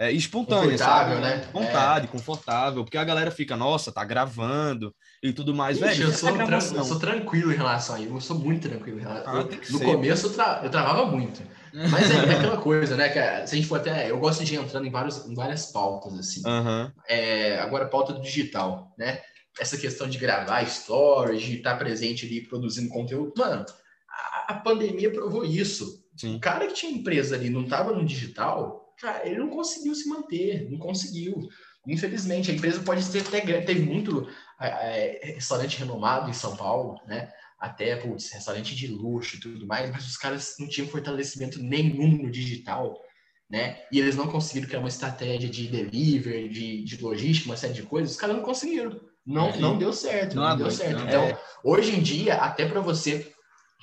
é, 0.02 0.10
espontânea, 0.10 0.76
sabe? 0.76 1.14
né? 1.20 1.46
Vontade, 1.52 2.06
é. 2.06 2.08
confortável, 2.08 2.82
porque 2.82 2.98
a 2.98 3.04
galera 3.04 3.30
fica, 3.30 3.56
nossa, 3.56 3.92
tá 3.92 4.04
gravando 4.04 4.92
e 5.22 5.32
tudo 5.32 5.54
mais, 5.54 5.76
Ixi, 5.76 5.86
velho. 5.86 6.02
Eu 6.02 6.12
sou, 6.12 6.28
é 6.28 6.78
eu 6.78 6.84
sou 6.84 6.98
tranquilo 6.98 7.52
em 7.52 7.56
relação 7.56 7.94
a 7.94 8.00
isso, 8.00 8.12
eu 8.12 8.20
sou 8.20 8.36
muito 8.36 8.68
tranquilo 8.68 8.98
em 8.98 9.02
relação. 9.02 9.32
Ah, 9.32 9.44
no 9.44 9.78
ser, 9.78 9.84
começo 9.84 10.26
eu, 10.26 10.32
tra... 10.32 10.60
eu, 10.64 10.70
travava 10.70 11.06
muito. 11.06 11.40
Mas 11.72 12.10
é, 12.10 12.14
é, 12.16 12.34
aquela 12.34 12.56
coisa, 12.56 12.96
né? 12.96 13.08
Que 13.10 13.46
se 13.46 13.54
a 13.54 13.56
gente 13.56 13.68
for 13.68 13.76
até. 13.76 14.10
Eu 14.10 14.18
gosto 14.18 14.44
de 14.44 14.54
ir 14.54 14.58
entrando 14.58 14.86
em, 14.86 14.90
vários, 14.90 15.24
em 15.24 15.34
várias 15.34 15.66
pautas, 15.66 16.18
assim. 16.18 16.42
Uhum. 16.44 16.90
É, 17.08 17.60
agora, 17.60 17.86
pauta 17.86 18.12
do 18.12 18.20
digital, 18.20 18.92
né? 18.98 19.20
Essa 19.60 19.78
questão 19.78 20.08
de 20.08 20.18
gravar 20.18 20.66
stories, 20.66 21.42
de 21.42 21.58
estar 21.58 21.76
presente 21.76 22.26
ali 22.26 22.40
produzindo 22.40 22.88
conteúdo. 22.88 23.32
Mano, 23.36 23.64
a, 24.10 24.52
a 24.52 24.54
pandemia 24.54 25.12
provou 25.12 25.44
isso. 25.44 26.02
Sim. 26.16 26.36
O 26.36 26.40
cara 26.40 26.66
que 26.66 26.74
tinha 26.74 26.92
empresa 26.92 27.36
ali 27.36 27.48
não 27.48 27.62
estava 27.62 27.92
no 27.92 28.04
digital, 28.04 28.81
cara, 28.98 29.26
ele 29.26 29.38
não 29.38 29.48
conseguiu 29.48 29.94
se 29.94 30.08
manter, 30.08 30.70
não 30.70 30.78
conseguiu. 30.78 31.48
Infelizmente, 31.86 32.50
a 32.50 32.54
empresa 32.54 32.80
pode 32.82 33.08
ter 33.10 33.20
até 33.20 33.40
teve 33.62 33.80
muito 33.80 34.28
é, 34.60 35.32
restaurante 35.34 35.78
renomado 35.78 36.30
em 36.30 36.34
São 36.34 36.56
Paulo, 36.56 37.00
né? 37.06 37.28
Até, 37.58 37.96
putz, 37.96 38.30
restaurante 38.30 38.74
de 38.74 38.88
luxo 38.88 39.36
e 39.36 39.40
tudo 39.40 39.66
mais, 39.66 39.90
mas 39.90 40.06
os 40.06 40.16
caras 40.16 40.56
não 40.58 40.68
tinham 40.68 40.88
fortalecimento 40.88 41.62
nenhum 41.62 42.22
no 42.22 42.30
digital, 42.30 43.00
né? 43.48 43.80
E 43.92 43.98
eles 43.98 44.16
não 44.16 44.26
conseguiram 44.26 44.66
criar 44.66 44.80
uma 44.80 44.88
estratégia 44.88 45.48
de 45.48 45.68
delivery, 45.68 46.48
de, 46.48 46.84
de 46.84 47.02
logística, 47.02 47.48
uma 47.48 47.56
série 47.56 47.74
de 47.74 47.82
coisas, 47.82 48.12
os 48.12 48.16
caras 48.16 48.36
não 48.36 48.42
conseguiram. 48.42 49.00
Não, 49.24 49.50
é, 49.50 49.58
não 49.58 49.78
deu 49.78 49.92
certo, 49.92 50.34
não, 50.34 50.48
não 50.48 50.56
deu 50.56 50.70
certo. 50.70 50.98
Não, 50.98 51.06
então, 51.06 51.24
é. 51.24 51.38
hoje 51.62 51.96
em 51.96 52.02
dia, 52.02 52.34
até 52.36 52.66
para 52.66 52.80
você 52.80 53.32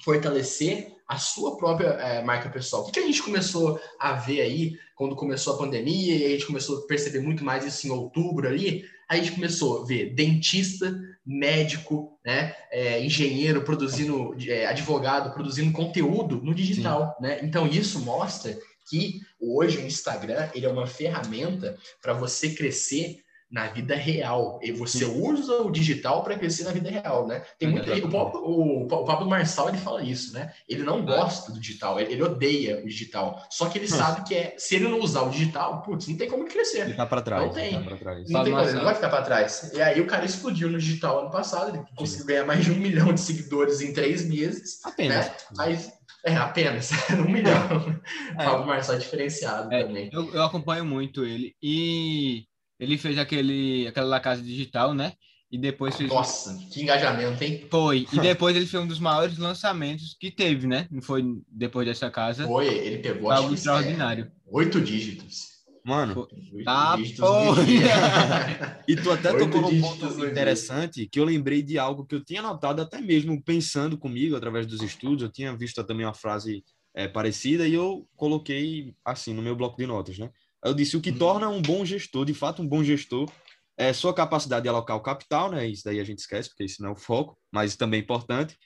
fortalecer 0.03 0.99
a 1.10 1.18
sua 1.18 1.57
própria 1.57 1.88
é, 1.88 2.22
marca 2.22 2.49
pessoal. 2.49 2.84
O 2.84 2.91
que, 2.91 2.99
a 2.99 3.05
gente 3.05 3.24
começou 3.24 3.82
a 3.99 4.14
ver 4.14 4.41
aí 4.41 4.78
quando 4.95 5.16
começou 5.16 5.55
a 5.55 5.57
pandemia 5.57 6.16
e 6.16 6.24
a 6.24 6.30
gente 6.30 6.45
começou 6.45 6.78
a 6.78 6.88
perceber 6.88 7.20
muito 7.20 7.43
mais 7.43 7.66
isso 7.66 7.88
em 7.88 7.89
outubro 7.89 8.47
ali? 8.47 8.86
A 9.10 9.16
gente 9.18 9.32
começou 9.32 9.82
a 9.82 9.86
ver 9.86 10.14
dentista, 10.14 10.95
médico, 11.26 12.20
né, 12.24 12.55
é, 12.72 13.03
engenheiro 13.03 13.64
produzindo, 13.64 14.36
é, 14.47 14.68
advogado 14.68 15.34
produzindo 15.34 15.72
conteúdo 15.72 16.39
no 16.43 16.53
digital, 16.53 17.16
Sim. 17.18 17.24
né? 17.24 17.39
Então 17.41 17.66
isso 17.68 17.99
mostra 18.01 18.55
que 18.88 19.20
hoje 19.41 19.80
o 19.80 19.88
Instagram 19.88 20.49
ele 20.53 20.68
é 20.68 20.72
uma 20.72 20.86
ferramenta 20.86 21.76
para 22.03 22.14
você 22.14 22.51
crescer 22.51 23.18
na 23.50 23.68
vida 23.68 23.95
real. 23.95 24.60
E 24.62 24.72
você 24.72 25.06
usa 25.06 25.62
o 25.62 25.72
digital 25.72 26.24
para 26.24 26.38
crescer 26.38 26.64
na 26.64 26.72
vida 26.72 26.89
real, 26.89 27.28
né? 27.28 27.41
Tem 27.58 27.70
muito, 27.70 27.91
o, 27.91 28.12
Pablo, 28.12 28.41
o, 28.41 28.84
o 28.84 29.06
Pablo 29.06 29.28
Marçal 29.28 29.70
ele 29.70 29.78
fala 29.78 30.04
isso, 30.04 30.34
né? 30.34 30.54
Ele 30.68 30.84
não 30.84 31.04
gosta 31.04 31.52
do 31.52 31.60
digital, 31.60 32.00
ele, 32.00 32.14
ele 32.14 32.24
odeia 32.24 32.82
o 32.84 32.88
digital. 32.88 33.41
Só 33.50 33.68
que 33.68 33.80
ele 33.80 33.88
sabe 33.88 34.28
que 34.28 34.36
é, 34.36 34.56
se 34.58 34.76
ele 34.76 34.88
não 34.88 35.00
usar 35.00 35.24
o 35.24 35.30
digital, 35.30 35.82
putz, 35.82 36.08
não 36.08 36.18
tem 36.18 36.30
como 36.30 36.45
crescer. 36.45 36.82
Ele 36.82 36.93
tá 36.93 37.06
para 37.06 37.22
trás. 37.22 37.45
Não 37.45 37.54
tem. 37.54 37.84
Tá 37.84 37.97
trás. 37.97 38.30
Não 38.30 38.43
tem 38.43 38.54
como, 38.54 38.72
não 38.72 38.84
vai 38.84 38.95
ficar 38.95 39.10
para 39.10 39.24
trás. 39.24 39.72
E 39.74 39.82
aí 39.82 40.00
o 40.00 40.06
cara 40.08 40.26
explodiu 40.26 40.70
no 40.70 40.78
digital 40.78 41.22
ano 41.22 41.32
passado, 41.32 41.76
ele 41.76 41.84
conseguiu 41.95 42.28
ganhar 42.28 42.45
mais 42.45 42.64
de 42.64 42.72
um 42.72 42.76
milhão 42.76 43.14
de 43.14 43.20
seguidores 43.20 43.82
em 43.82 43.93
três 43.93 44.28
meses. 44.28 44.80
Apenas. 44.86 45.26
Né? 45.26 45.34
Mas 45.56 46.00
é, 46.24 46.36
apenas. 46.36 46.91
um 47.18 47.30
milhão. 47.30 48.00
É. 48.38 48.45
Pablo 48.45 48.68
Marçal 48.68 48.95
é 48.95 49.00
diferenciado 49.00 49.74
é, 49.74 49.84
também. 49.84 50.10
Eu, 50.12 50.34
eu 50.34 50.43
acompanho 50.43 50.86
muito 50.86 51.26
ele. 51.26 51.56
E 51.62 52.45
ele 52.80 52.98
fez 52.98 53.18
aquele, 53.18 53.88
aquela 53.88 54.08
La 54.08 54.20
Casa 54.20 54.42
Digital, 54.42 54.94
né? 54.94 55.14
E 55.52 55.58
depois 55.58 55.96
fez. 55.96 56.10
Nossa, 56.10 56.56
que 56.72 56.84
engajamento, 56.84 57.44
hein? 57.44 57.66
Foi. 57.70 58.08
E 58.14 58.20
depois 58.22 58.56
ele 58.56 58.68
fez 58.68 58.82
um 58.82 58.88
dos 58.88 59.00
maiores 59.00 59.38
lançamentos 59.38 60.16
que 60.20 60.30
teve, 60.30 60.68
né? 60.68 60.88
Não 60.92 61.02
foi 61.02 61.24
depois 61.48 61.88
dessa 61.88 62.10
casa. 62.10 62.46
Foi, 62.46 62.68
ele 62.68 63.00
pegou 63.00 63.32
algo 63.32 63.54
extraordinário. 63.54 64.26
É, 64.26 64.32
oito 64.46 64.80
dígitos. 64.80 65.50
Mano, 65.84 66.28
tá 66.64 66.98
porra. 67.18 67.64
e 68.88 68.96
tu 68.96 69.12
até 69.12 69.36
tocou 69.36 69.62
num 69.62 69.82
ponto 69.82 70.26
interessante 70.26 71.08
que 71.08 71.20
eu 71.20 71.24
lembrei 71.24 71.64
de 71.64 71.80
algo 71.80 72.06
que 72.06 72.14
eu 72.14 72.24
tinha 72.24 72.44
notado 72.44 72.82
até 72.82 73.02
mesmo 73.02 73.42
pensando 73.42 73.98
comigo 73.98 74.36
através 74.36 74.68
dos 74.68 74.82
estudos. 74.82 75.24
Eu 75.24 75.32
tinha 75.32 75.56
visto 75.56 75.84
também 75.84 76.06
uma 76.06 76.14
frase 76.14 76.64
é, 76.94 77.08
parecida 77.08 77.68
e 77.68 77.74
eu 77.74 78.08
coloquei 78.16 78.94
assim 79.04 79.34
no 79.34 79.42
meu 79.42 79.56
bloco 79.56 79.78
de 79.78 79.88
notas, 79.88 80.20
né? 80.20 80.30
Eu 80.64 80.74
disse, 80.74 80.97
o 80.97 81.01
que 81.01 81.12
hum. 81.12 81.18
torna 81.18 81.49
um 81.49 81.62
bom 81.62 81.86
gestor, 81.86 82.26
de 82.26 82.34
fato, 82.34 82.62
um 82.62 82.68
bom 82.68 82.84
gestor, 82.84 83.32
é 83.78 83.93
sua 83.93 84.14
capacidade 84.14 84.64
de 84.64 84.70
alocar 84.70 84.97
o 84.97 85.01
capital, 85.01 85.49
né? 85.49 85.66
Isso 85.66 85.84
daí 85.86 85.99
a 85.99 86.03
gente 86.03 86.20
esquece, 86.20 86.49
porque 86.49 86.66
isso 86.66 86.82
não 86.82 86.89
é 86.89 86.93
o 86.93 86.97
foco, 86.97 87.38
mas 87.51 87.78
também 87.78 88.01
é 88.01 88.03
importante. 88.03 88.57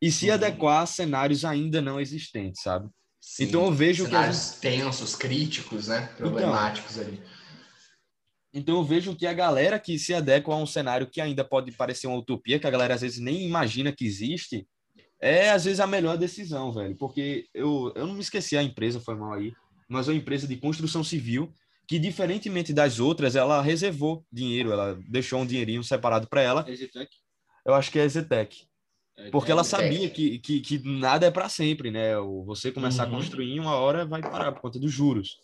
E 0.00 0.10
se 0.10 0.28
uhum. 0.28 0.34
adequar 0.34 0.82
a 0.82 0.86
cenários 0.86 1.44
ainda 1.44 1.82
não 1.82 2.00
existentes, 2.00 2.62
sabe? 2.62 2.88
Sim, 3.20 3.44
então 3.44 3.66
eu 3.66 3.72
vejo 3.72 4.08
que 4.08 4.10
gente... 4.10 4.60
tensos, 4.60 5.14
críticos, 5.14 5.88
né? 5.88 6.10
Então, 6.14 6.16
Problemáticos 6.16 6.96
então, 6.96 7.06
ali. 7.06 7.22
Então 8.54 8.76
eu 8.76 8.84
vejo 8.84 9.14
que 9.14 9.26
a 9.26 9.32
galera 9.32 9.78
que 9.78 9.98
se 9.98 10.12
adequa 10.12 10.52
a 10.52 10.56
um 10.56 10.66
cenário 10.66 11.08
que 11.08 11.20
ainda 11.20 11.44
pode 11.44 11.70
parecer 11.72 12.06
uma 12.06 12.18
utopia, 12.18 12.58
que 12.58 12.66
a 12.66 12.70
galera 12.70 12.94
às 12.94 13.00
vezes 13.00 13.18
nem 13.18 13.46
imagina 13.46 13.92
que 13.92 14.04
existe, 14.04 14.66
é 15.20 15.50
às 15.50 15.64
vezes 15.64 15.78
a 15.78 15.86
melhor 15.86 16.18
decisão, 16.18 16.72
velho. 16.72 16.96
Porque 16.96 17.46
eu, 17.54 17.92
eu 17.94 18.06
não 18.06 18.14
me 18.14 18.20
esqueci, 18.20 18.56
a 18.56 18.62
empresa 18.62 19.00
foi 19.00 19.14
mal 19.14 19.34
aí, 19.34 19.52
mas 19.92 20.08
é 20.08 20.12
uma 20.12 20.18
empresa 20.18 20.46
de 20.46 20.56
construção 20.56 21.04
civil 21.04 21.52
que, 21.86 21.98
diferentemente 21.98 22.72
das 22.72 22.98
outras, 22.98 23.36
ela 23.36 23.60
reservou 23.60 24.24
dinheiro, 24.32 24.72
ela 24.72 24.98
deixou 25.08 25.40
um 25.40 25.46
dinheirinho 25.46 25.84
separado 25.84 26.26
para 26.28 26.40
ela. 26.40 26.64
Exetec? 26.68 27.10
Eu 27.66 27.74
acho 27.74 27.90
que 27.90 27.98
é 27.98 28.04
Exetec. 28.04 28.66
É, 29.16 29.30
porque 29.30 29.52
ela 29.52 29.62
sabia 29.62 30.08
que, 30.08 30.38
que, 30.38 30.60
que 30.60 30.78
nada 30.88 31.26
é 31.26 31.30
para 31.30 31.48
sempre, 31.48 31.90
né? 31.90 32.16
Você 32.46 32.72
começar 32.72 33.06
uhum. 33.06 33.14
a 33.14 33.16
construir, 33.18 33.60
uma 33.60 33.76
hora 33.76 34.06
vai 34.06 34.22
parar 34.22 34.52
por 34.52 34.62
conta 34.62 34.78
dos 34.78 34.92
juros. 34.92 35.36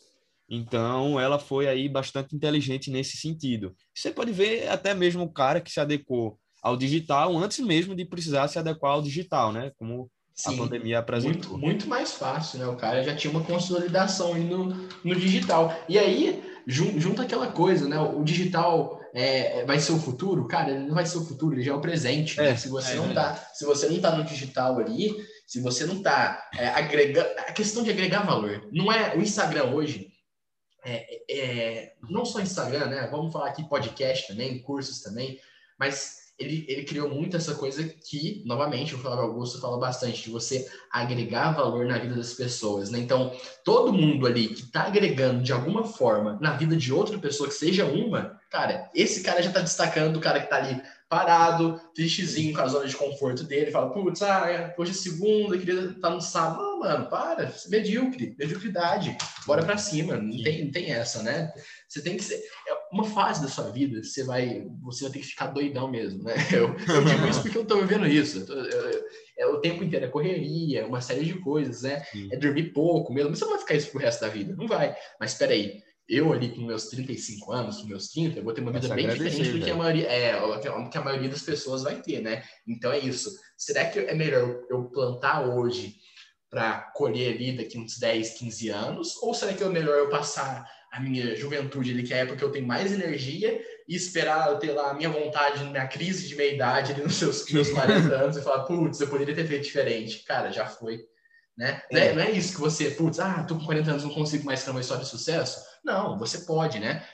Então, 0.48 1.20
ela 1.20 1.38
foi 1.38 1.68
aí 1.68 1.88
bastante 1.88 2.34
inteligente 2.34 2.90
nesse 2.90 3.18
sentido. 3.18 3.76
Você 3.94 4.10
pode 4.10 4.32
ver 4.32 4.68
até 4.68 4.94
mesmo 4.94 5.24
o 5.24 5.32
cara 5.32 5.60
que 5.60 5.70
se 5.70 5.78
adequou 5.78 6.38
ao 6.62 6.76
digital 6.76 7.36
antes 7.36 7.58
mesmo 7.58 7.94
de 7.94 8.04
precisar 8.04 8.48
se 8.48 8.58
adequar 8.58 8.92
ao 8.92 9.02
digital, 9.02 9.52
né? 9.52 9.70
Como 9.76 10.10
Sim, 10.38 10.54
a 10.54 10.58
pandemia 10.58 10.98
apresentou. 11.00 11.50
Muito, 11.52 11.66
muito 11.66 11.88
mais 11.88 12.12
fácil, 12.12 12.60
né? 12.60 12.66
O 12.68 12.76
cara 12.76 13.02
já 13.02 13.14
tinha 13.16 13.28
uma 13.28 13.42
consolidação 13.42 14.34
aí 14.34 14.44
no, 14.44 14.66
no 14.66 15.14
digital. 15.16 15.76
E 15.88 15.98
aí, 15.98 16.40
junta 16.64 17.22
aquela 17.22 17.48
coisa, 17.48 17.88
né? 17.88 17.98
O 17.98 18.22
digital 18.22 19.00
é, 19.12 19.64
vai 19.64 19.80
ser 19.80 19.90
o 19.90 19.98
futuro? 19.98 20.46
Cara, 20.46 20.70
ele 20.70 20.86
não 20.86 20.94
vai 20.94 21.04
ser 21.04 21.18
o 21.18 21.24
futuro, 21.24 21.56
ele 21.56 21.64
já 21.64 21.72
é 21.72 21.74
o 21.74 21.80
presente. 21.80 22.36
Né? 22.36 22.50
É, 22.50 22.56
Se 22.56 22.68
você 22.68 22.92
é, 22.92 22.94
não 22.94 23.12
tá, 23.12 23.34
se 23.52 23.64
você 23.64 23.88
não 23.88 24.00
tá 24.00 24.14
no 24.14 24.22
digital 24.22 24.78
ali, 24.78 25.12
se 25.44 25.60
você 25.60 25.84
não 25.84 26.00
tá 26.00 26.48
é, 26.56 26.68
agregando... 26.68 27.30
A 27.38 27.52
questão 27.52 27.82
de 27.82 27.90
agregar 27.90 28.24
valor. 28.24 28.68
Não 28.70 28.92
é... 28.92 29.16
O 29.16 29.20
Instagram 29.20 29.74
hoje 29.74 30.12
é, 30.84 31.04
é, 31.28 31.92
não 32.08 32.24
só 32.24 32.38
Instagram, 32.38 32.86
né? 32.86 33.08
Vamos 33.10 33.32
falar 33.32 33.48
aqui 33.48 33.68
podcast 33.68 34.28
também, 34.28 34.62
cursos 34.62 35.00
também, 35.00 35.40
mas 35.76 36.17
ele, 36.38 36.64
ele 36.68 36.84
criou 36.84 37.08
muito 37.08 37.36
essa 37.36 37.54
coisa 37.54 37.82
que, 37.84 38.42
novamente, 38.46 38.94
o 38.94 38.98
Flávio 38.98 39.24
Augusto 39.24 39.60
fala 39.60 39.78
bastante, 39.78 40.22
de 40.22 40.30
você 40.30 40.66
agregar 40.90 41.52
valor 41.52 41.84
na 41.86 41.98
vida 41.98 42.14
das 42.14 42.32
pessoas, 42.34 42.90
né? 42.90 42.98
Então, 42.98 43.32
todo 43.64 43.92
mundo 43.92 44.26
ali 44.26 44.48
que 44.48 44.62
está 44.62 44.82
agregando 44.82 45.42
de 45.42 45.52
alguma 45.52 45.84
forma 45.84 46.38
na 46.40 46.52
vida 46.52 46.76
de 46.76 46.92
outra 46.92 47.18
pessoa, 47.18 47.48
que 47.48 47.54
seja 47.54 47.84
uma, 47.84 48.38
cara, 48.50 48.88
esse 48.94 49.22
cara 49.22 49.42
já 49.42 49.48
está 49.48 49.60
destacando 49.60 50.16
o 50.16 50.20
cara 50.20 50.38
que 50.38 50.46
está 50.46 50.56
ali 50.56 50.80
parado, 51.08 51.80
tristezinho 51.94 52.54
com 52.54 52.60
a 52.60 52.66
zona 52.66 52.86
de 52.86 52.94
conforto 52.94 53.42
dele, 53.42 53.70
fala, 53.70 53.90
putz, 53.90 54.22
ah, 54.22 54.74
hoje 54.76 54.90
é 54.90 54.94
segunda, 54.94 55.58
queria 55.58 55.90
estar 55.90 56.10
no 56.10 56.20
sábado. 56.20 56.62
Não, 56.62 56.78
mano, 56.80 57.06
para, 57.08 57.44
é 57.44 57.52
medíocre, 57.68 58.36
mediocridade, 58.38 59.16
bora 59.46 59.64
pra 59.64 59.78
cima, 59.78 60.16
não 60.16 60.42
tem, 60.42 60.66
não 60.66 60.70
tem 60.70 60.92
essa, 60.92 61.22
né? 61.22 61.50
Você 61.88 62.02
tem 62.02 62.16
que 62.18 62.22
ser, 62.22 62.36
é 62.36 62.74
uma 62.92 63.04
fase 63.04 63.40
da 63.40 63.48
sua 63.48 63.70
vida, 63.70 64.02
você 64.02 64.22
vai, 64.22 64.66
você 64.82 65.04
vai 65.04 65.12
ter 65.12 65.20
que 65.20 65.26
ficar 65.26 65.46
doidão 65.46 65.90
mesmo, 65.90 66.22
né? 66.22 66.34
Eu, 66.52 66.68
eu 66.68 67.04
digo 67.04 67.26
isso 67.26 67.42
porque 67.42 67.56
eu 67.56 67.64
tô 67.64 67.80
vivendo 67.80 68.06
isso, 68.06 68.44
eu, 68.48 68.64
eu, 68.64 69.04
é 69.38 69.46
o 69.46 69.60
tempo 69.60 69.82
inteiro, 69.82 70.04
é 70.04 70.08
correria, 70.08 70.86
uma 70.86 71.00
série 71.00 71.24
de 71.24 71.38
coisas, 71.40 71.82
né? 71.82 72.04
Sim. 72.04 72.28
É 72.30 72.36
dormir 72.36 72.72
pouco 72.72 73.12
mesmo, 73.12 73.30
mas 73.30 73.38
você 73.38 73.44
não 73.46 73.52
vai 73.52 73.60
ficar 73.60 73.74
isso 73.74 73.90
pro 73.90 74.00
resto 74.00 74.20
da 74.20 74.28
vida, 74.28 74.54
não 74.54 74.68
vai, 74.68 74.94
mas 75.18 75.34
peraí, 75.34 75.82
eu 76.08 76.32
ali 76.32 76.54
com 76.54 76.62
meus 76.62 76.86
35 76.86 77.52
anos, 77.52 77.80
com 77.80 77.88
meus 77.88 78.08
30, 78.08 78.38
eu 78.38 78.44
vou 78.44 78.52
ter 78.52 78.60
uma 78.60 78.72
vida 78.72 78.94
bem 78.94 79.08
diferente 79.08 79.52
do 79.52 79.64
que 79.64 79.70
a 79.70 79.76
maioria, 79.76 80.08
é, 80.08 80.58
que 80.90 80.98
a 80.98 81.04
maioria 81.04 81.28
das 81.28 81.42
pessoas 81.42 81.82
vai 81.82 82.00
ter, 82.02 82.20
né? 82.20 82.42
Então 82.66 82.90
é 82.90 82.98
isso. 82.98 83.30
Será 83.56 83.84
que 83.86 83.98
é 83.98 84.14
melhor 84.14 84.62
eu 84.70 84.84
plantar 84.90 85.46
hoje 85.46 85.96
para 86.50 86.90
colher 86.94 87.34
ali 87.34 87.56
daqui 87.56 87.78
uns 87.78 87.98
10, 87.98 88.38
15 88.38 88.68
anos? 88.70 89.16
Ou 89.22 89.34
será 89.34 89.52
que 89.52 89.62
é 89.62 89.68
melhor 89.68 89.98
eu 89.98 90.08
passar 90.08 90.66
a 90.92 91.00
minha 91.00 91.36
juventude 91.36 91.90
ali, 91.90 92.02
que 92.02 92.12
é 92.12 92.18
a 92.18 92.20
época 92.20 92.38
que 92.38 92.44
eu 92.44 92.52
tenho 92.52 92.66
mais 92.66 92.92
energia, 92.92 93.60
e 93.86 93.94
esperar 93.94 94.50
eu 94.50 94.58
ter 94.58 94.72
lá 94.72 94.90
a 94.90 94.94
minha 94.94 95.08
vontade, 95.08 95.64
minha 95.64 95.86
crise 95.86 96.28
de 96.28 96.36
meia-idade 96.36 96.92
ali 96.92 97.02
nos 97.02 97.14
seus, 97.14 97.50
meus 97.50 97.70
40 97.70 98.14
anos 98.14 98.36
e 98.36 98.42
falar, 98.42 98.64
putz, 98.64 99.00
eu 99.00 99.08
poderia 99.08 99.34
ter 99.34 99.46
feito 99.46 99.64
diferente. 99.64 100.24
Cara, 100.24 100.52
já 100.52 100.66
foi. 100.66 101.00
Né? 101.56 101.82
É. 101.90 102.12
Não 102.12 102.22
é 102.22 102.30
isso 102.30 102.54
que 102.54 102.60
você, 102.60 102.90
putz, 102.90 103.18
ah, 103.18 103.42
tô 103.42 103.56
com 103.56 103.64
40 103.64 103.90
anos, 103.90 104.04
não 104.04 104.10
consigo 104.10 104.44
mais 104.44 104.62
ter 104.62 104.70
uma 104.70 104.80
história 104.80 105.02
de 105.02 105.10
sucesso. 105.10 105.60
Não, 105.84 106.18
você 106.18 106.38
pode, 106.40 106.78
né? 106.78 107.04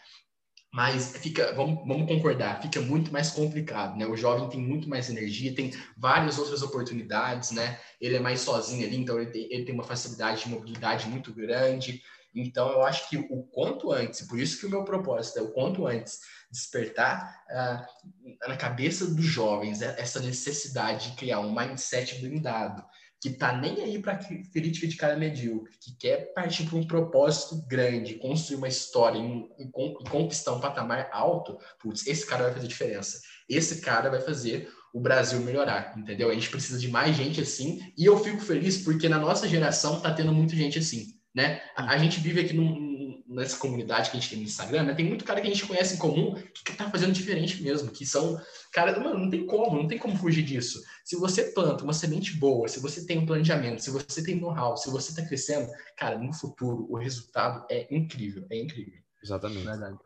Mas 0.74 1.16
fica, 1.18 1.52
vamos, 1.54 1.86
vamos 1.86 2.08
concordar, 2.08 2.60
fica 2.60 2.80
muito 2.80 3.12
mais 3.12 3.30
complicado, 3.30 3.96
né? 3.96 4.06
O 4.06 4.16
jovem 4.16 4.48
tem 4.48 4.60
muito 4.60 4.88
mais 4.88 5.08
energia, 5.08 5.54
tem 5.54 5.72
várias 5.96 6.36
outras 6.36 6.62
oportunidades, 6.62 7.52
né? 7.52 7.78
Ele 8.00 8.16
é 8.16 8.20
mais 8.20 8.40
sozinho 8.40 8.84
ali, 8.84 8.96
então 8.96 9.20
ele 9.20 9.30
tem, 9.30 9.52
ele 9.52 9.64
tem 9.64 9.72
uma 9.72 9.84
facilidade 9.84 10.42
de 10.42 10.48
mobilidade 10.48 11.06
muito 11.06 11.32
grande. 11.32 12.02
Então, 12.34 12.70
eu 12.70 12.82
acho 12.82 13.08
que 13.08 13.16
o 13.16 13.44
quanto 13.44 13.92
antes, 13.92 14.22
por 14.22 14.38
isso 14.38 14.58
que 14.58 14.66
o 14.66 14.70
meu 14.70 14.84
propósito 14.84 15.38
é 15.38 15.42
o 15.42 15.52
quanto 15.52 15.86
antes 15.86 16.18
despertar 16.50 17.44
uh, 17.50 18.48
na 18.48 18.56
cabeça 18.56 19.06
dos 19.06 19.24
jovens 19.24 19.82
essa 19.82 20.20
necessidade 20.20 21.10
de 21.10 21.16
criar 21.16 21.40
um 21.40 21.54
mindset 21.54 22.20
blindado, 22.20 22.84
que 23.20 23.30
tá 23.30 23.56
nem 23.56 23.82
aí 23.82 23.98
para 23.98 24.18
crítica 24.52 24.86
de 24.86 24.96
cara 24.96 25.16
medíocre, 25.16 25.72
que 25.80 25.96
quer 25.96 26.34
partir 26.34 26.64
para 26.64 26.76
um 26.76 26.86
propósito 26.86 27.64
grande, 27.66 28.18
construir 28.18 28.58
uma 28.58 28.68
história 28.68 29.18
e 29.58 29.70
conquistar 30.10 30.52
um 30.52 30.60
patamar 30.60 31.08
alto, 31.10 31.58
putz, 31.80 32.06
esse 32.06 32.26
cara 32.26 32.44
vai 32.44 32.52
fazer 32.52 32.68
diferença. 32.68 33.20
Esse 33.48 33.80
cara 33.80 34.10
vai 34.10 34.20
fazer 34.20 34.70
o 34.92 35.00
Brasil 35.00 35.40
melhorar, 35.40 35.96
entendeu? 35.96 36.30
A 36.30 36.34
gente 36.34 36.50
precisa 36.50 36.78
de 36.78 36.88
mais 36.88 37.16
gente 37.16 37.40
assim, 37.40 37.80
e 37.96 38.04
eu 38.04 38.22
fico 38.22 38.40
feliz 38.40 38.78
porque 38.78 39.08
na 39.08 39.18
nossa 39.18 39.48
geração 39.48 40.00
tá 40.00 40.12
tendo 40.12 40.32
muita 40.32 40.54
gente 40.54 40.78
assim, 40.78 41.13
né? 41.34 41.60
A, 41.74 41.90
a 41.90 41.98
gente 41.98 42.20
vive 42.20 42.40
aqui 42.40 42.52
num, 42.52 43.22
nessa 43.26 43.58
comunidade 43.58 44.10
que 44.10 44.16
a 44.16 44.20
gente 44.20 44.30
tem 44.30 44.38
no 44.38 44.44
Instagram, 44.44 44.84
né? 44.84 44.94
Tem 44.94 45.04
muito 45.04 45.24
cara 45.24 45.40
que 45.40 45.46
a 45.46 45.50
gente 45.50 45.66
conhece 45.66 45.96
em 45.96 45.98
comum 45.98 46.34
que 46.64 46.76
tá 46.76 46.88
fazendo 46.90 47.12
diferente 47.12 47.62
mesmo, 47.62 47.90
que 47.90 48.06
são, 48.06 48.40
cara, 48.72 48.98
mano, 49.00 49.18
não 49.18 49.30
tem 49.30 49.44
como, 49.44 49.76
não 49.76 49.88
tem 49.88 49.98
como 49.98 50.16
fugir 50.16 50.44
disso. 50.44 50.80
Se 51.04 51.16
você 51.16 51.50
planta 51.52 51.82
uma 51.82 51.92
semente 51.92 52.36
boa, 52.36 52.68
se 52.68 52.80
você 52.80 53.04
tem 53.04 53.18
um 53.18 53.26
planejamento, 53.26 53.82
se 53.82 53.90
você 53.90 54.22
tem 54.22 54.36
know-how, 54.36 54.76
se 54.76 54.90
você 54.90 55.14
tá 55.14 55.26
crescendo, 55.26 55.68
cara, 55.96 56.18
no 56.18 56.32
futuro 56.32 56.86
o 56.88 56.96
resultado 56.96 57.66
é 57.70 57.86
incrível, 57.94 58.46
é 58.50 58.58
incrível. 58.58 59.00
Exatamente. 59.22 59.64
Verdade. 59.64 59.98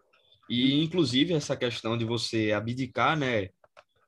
E 0.49 0.83
inclusive 0.83 1.35
essa 1.35 1.57
questão 1.57 1.99
de 1.99 2.07
você 2.07 2.53
abdicar, 2.53 3.19
né? 3.19 3.51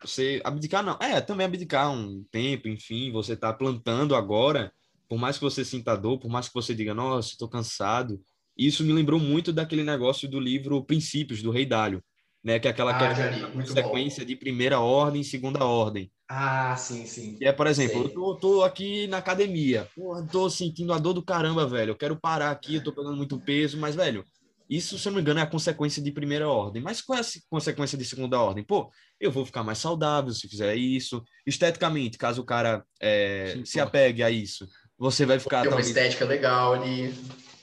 Você 0.01 0.41
abdicar 0.43 0.83
não, 0.83 0.97
é, 0.99 1.21
também 1.21 1.45
abdicar 1.45 1.93
um 1.93 2.25
tempo, 2.31 2.67
enfim, 2.67 3.13
você 3.13 3.37
tá 3.37 3.53
plantando 3.53 4.15
agora, 4.15 4.73
por 5.11 5.19
mais 5.19 5.37
que 5.37 5.43
você 5.43 5.65
sinta 5.65 5.97
dor, 5.97 6.21
por 6.21 6.31
mais 6.31 6.47
que 6.47 6.55
você 6.55 6.73
diga, 6.73 6.95
nossa, 6.95 7.31
estou 7.31 7.49
cansado, 7.49 8.23
isso 8.57 8.85
me 8.85 8.93
lembrou 8.93 9.19
muito 9.19 9.53
daquele 9.53 9.83
negócio 9.83 10.29
do 10.29 10.39
livro 10.39 10.85
Princípios, 10.85 11.43
do 11.43 11.51
Rei 11.51 11.67
Dálio, 11.67 12.01
né? 12.45 12.61
Que 12.61 12.69
é 12.69 12.71
aquela 12.71 12.93
ah, 12.93 13.13
que 13.13 13.21
é 13.61 13.67
sequência 13.67 14.25
de 14.25 14.37
primeira 14.37 14.79
ordem, 14.79 15.25
segunda 15.25 15.65
ordem. 15.65 16.13
Ah, 16.29 16.77
sim, 16.77 17.05
sim. 17.07 17.37
Que 17.37 17.45
é, 17.45 17.53
por 17.53 17.67
exemplo, 17.67 18.05
eu 18.05 18.09
tô, 18.11 18.37
tô, 18.37 18.63
aqui 18.63 19.09
na 19.09 19.19
academia, 19.19 19.89
porra, 19.97 20.25
tô 20.31 20.49
sentindo 20.49 20.93
a 20.93 20.99
dor 20.99 21.13
do 21.13 21.25
caramba, 21.25 21.67
velho. 21.67 21.91
Eu 21.91 21.97
quero 21.97 22.15
parar 22.15 22.53
aqui, 22.53 22.77
eu 22.77 22.85
tô 22.85 22.93
pegando 22.93 23.17
muito 23.17 23.41
peso, 23.41 23.81
mas, 23.81 23.97
velho, 23.97 24.25
isso, 24.71 24.97
se 24.97 25.09
eu 25.09 25.11
não 25.11 25.17
me 25.17 25.23
engano, 25.23 25.41
é 25.41 25.43
a 25.43 25.47
consequência 25.51 26.01
de 26.01 26.13
primeira 26.13 26.49
ordem. 26.49 26.81
Mas 26.81 27.03
qual 27.03 27.19
é 27.19 27.23
a 27.23 27.25
consequência 27.51 27.99
de 27.99 28.05
segunda 28.05 28.41
ordem? 28.41 28.63
Pô, 28.63 28.89
eu 29.19 29.33
vou 29.33 29.45
ficar 29.45 29.65
mais 29.65 29.79
saudável 29.79 30.33
se 30.33 30.49
fizer 30.49 30.77
isso. 30.77 31.25
Esteticamente, 31.45 32.17
caso 32.17 32.43
o 32.43 32.45
cara 32.45 32.85
é, 33.03 33.55
Sim, 33.57 33.65
se 33.65 33.81
apegue 33.81 34.23
a 34.23 34.31
isso, 34.31 34.69
você 35.01 35.25
vai 35.25 35.39
ficar. 35.39 35.63
Tem 35.63 35.71
uma 35.71 35.77
talvez... 35.77 35.89
estética 35.89 36.27
legal 36.27 36.75
ali. 36.75 37.15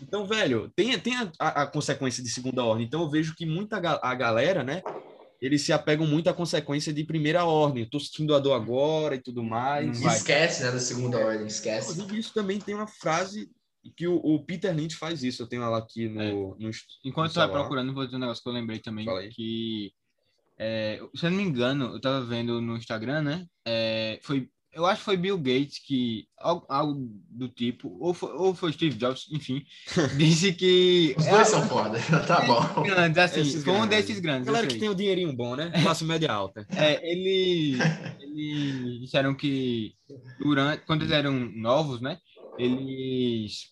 Então, 0.02 0.26
velho, 0.26 0.72
tem, 0.76 0.98
tem 1.00 1.14
a, 1.40 1.62
a, 1.62 1.68
consequência 1.68 2.24
de 2.24 2.30
segunda 2.30 2.64
ordem. 2.64 2.86
Então, 2.86 3.04
eu 3.04 3.10
vejo 3.10 3.36
que 3.36 3.46
muita 3.46 3.78
a 3.78 4.16
galera, 4.16 4.64
né? 4.64 4.82
Eles 5.40 5.62
se 5.62 5.72
apegam 5.72 6.08
muito 6.08 6.30
à 6.30 6.34
consequência 6.34 6.92
de 6.92 7.04
primeira 7.04 7.46
ordem. 7.46 7.84
Eu 7.84 7.90
tô 7.90 8.00
sentindo 8.00 8.34
a 8.34 8.40
dor 8.40 8.54
agora 8.54 9.16
e 9.16 9.22
tudo 9.22 9.44
mais. 9.44 10.02
E 10.02 10.08
esquece, 10.08 10.64
né, 10.64 10.72
da 10.72 10.80
segunda 10.80 11.20
ordem, 11.20 11.46
esquece. 11.46 11.92
Inclusive, 11.92 12.20
isso 12.20 12.34
também 12.34 12.60
tem 12.60 12.74
uma 12.74 12.88
frase 12.88 13.48
que 13.96 14.08
o, 14.08 14.16
o, 14.16 14.44
Peter 14.44 14.76
Lynch 14.76 14.96
faz 14.96 15.24
isso. 15.24 15.44
Eu 15.44 15.48
tenho 15.48 15.62
ela 15.62 15.78
aqui 15.78 16.10
no. 16.10 16.22
É. 16.22 16.32
no 16.32 16.72
Enquanto 17.06 17.34
você 17.34 17.40
vai 17.40 17.52
procurando, 17.52 17.94
vou 17.94 18.04
dizer 18.04 18.18
um 18.18 18.22
negócio 18.22 18.42
que 18.42 18.50
eu 18.50 18.54
lembrei 18.54 18.80
também. 18.80 19.06
Que, 19.30 19.94
é, 20.58 21.00
se 21.14 21.26
eu 21.26 21.30
não 21.30 21.38
me 21.38 21.44
engano, 21.44 21.94
eu 21.94 22.02
tava 22.02 22.26
vendo 22.26 22.60
no 22.60 22.76
Instagram, 22.76 23.22
né? 23.22 23.46
É, 23.64 24.20
foi 24.24 24.50
eu 24.78 24.86
acho 24.86 25.00
que 25.00 25.06
foi 25.06 25.18
Bill 25.18 25.40
Gates 25.40 25.80
que, 25.80 26.28
algo, 26.38 26.64
algo 26.70 26.94
do 27.32 27.50
tipo, 27.50 27.98
ou 28.00 28.14
foi, 28.14 28.32
ou 28.34 28.54
foi 28.54 28.72
Steve 28.72 28.96
Jobs, 28.96 29.26
enfim, 29.32 29.66
disse 30.18 30.54
que. 30.54 31.16
Os 31.18 31.26
dois 31.26 31.42
é, 31.42 31.46
são 31.46 31.68
foda, 31.68 31.98
tá 32.28 32.42
bom. 32.42 32.84
Grandes, 32.84 33.18
assim, 33.18 33.42
Esses 33.42 33.64
foi 33.64 33.74
um 33.74 33.88
desses 33.88 34.20
grandes. 34.20 34.46
Galera 34.46 34.68
que 34.68 34.78
tem 34.78 34.88
o 34.88 34.92
um 34.92 34.96
dinheirinho 34.96 35.36
bom, 35.36 35.56
né? 35.56 35.72
Classe 35.82 36.06
média 36.06 36.32
alta. 36.32 36.68
É, 36.76 37.12
ele, 37.12 37.80
eles 38.20 39.02
disseram 39.02 39.34
que 39.34 39.96
durante, 40.40 40.86
quando 40.86 41.02
eles 41.02 41.12
eram 41.12 41.34
novos, 41.34 42.00
né? 42.00 42.20
Eles 42.60 43.72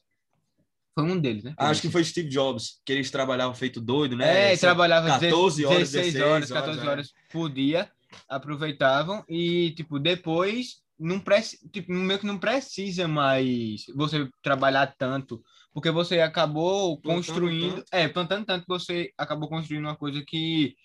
foi 0.95 1.03
um 1.03 1.19
deles, 1.19 1.43
né? 1.43 1.53
Acho 1.55 1.81
que 1.81 1.89
foi 1.89 2.03
Steve 2.03 2.29
Jobs, 2.29 2.81
que 2.83 2.91
eles 2.91 3.11
trabalhavam 3.11 3.53
feito 3.53 3.79
doido, 3.79 4.15
né? 4.15 4.53
É, 4.53 4.57
trabalhava 4.57 5.19
14 5.19 5.65
horas, 5.65 5.91
16 5.91 6.15
horas, 6.15 6.51
14 6.51 6.79
horas, 6.79 6.89
horas 6.89 7.13
por 7.31 7.47
dia, 7.51 7.91
aproveitavam 8.27 9.23
e, 9.29 9.71
tipo, 9.75 9.99
depois 9.99 10.83
não 10.99 11.19
precisa, 11.19 11.61
tipo, 11.71 11.91
meio 11.91 12.19
que 12.19 12.25
não 12.25 12.37
precisa 12.37 13.07
mais 13.07 13.85
você 13.95 14.29
trabalhar 14.41 14.93
tanto, 14.97 15.43
porque 15.73 15.91
você 15.91 16.21
acabou 16.21 16.99
plantando 16.99 17.25
construindo, 17.25 17.75
tanto. 17.75 17.87
é, 17.91 18.07
plantando 18.07 18.45
tanto, 18.45 18.65
você 18.67 19.11
acabou 19.17 19.49
construindo 19.49 19.83
uma 19.83 19.95
coisa 19.95 20.23
que 20.25 20.75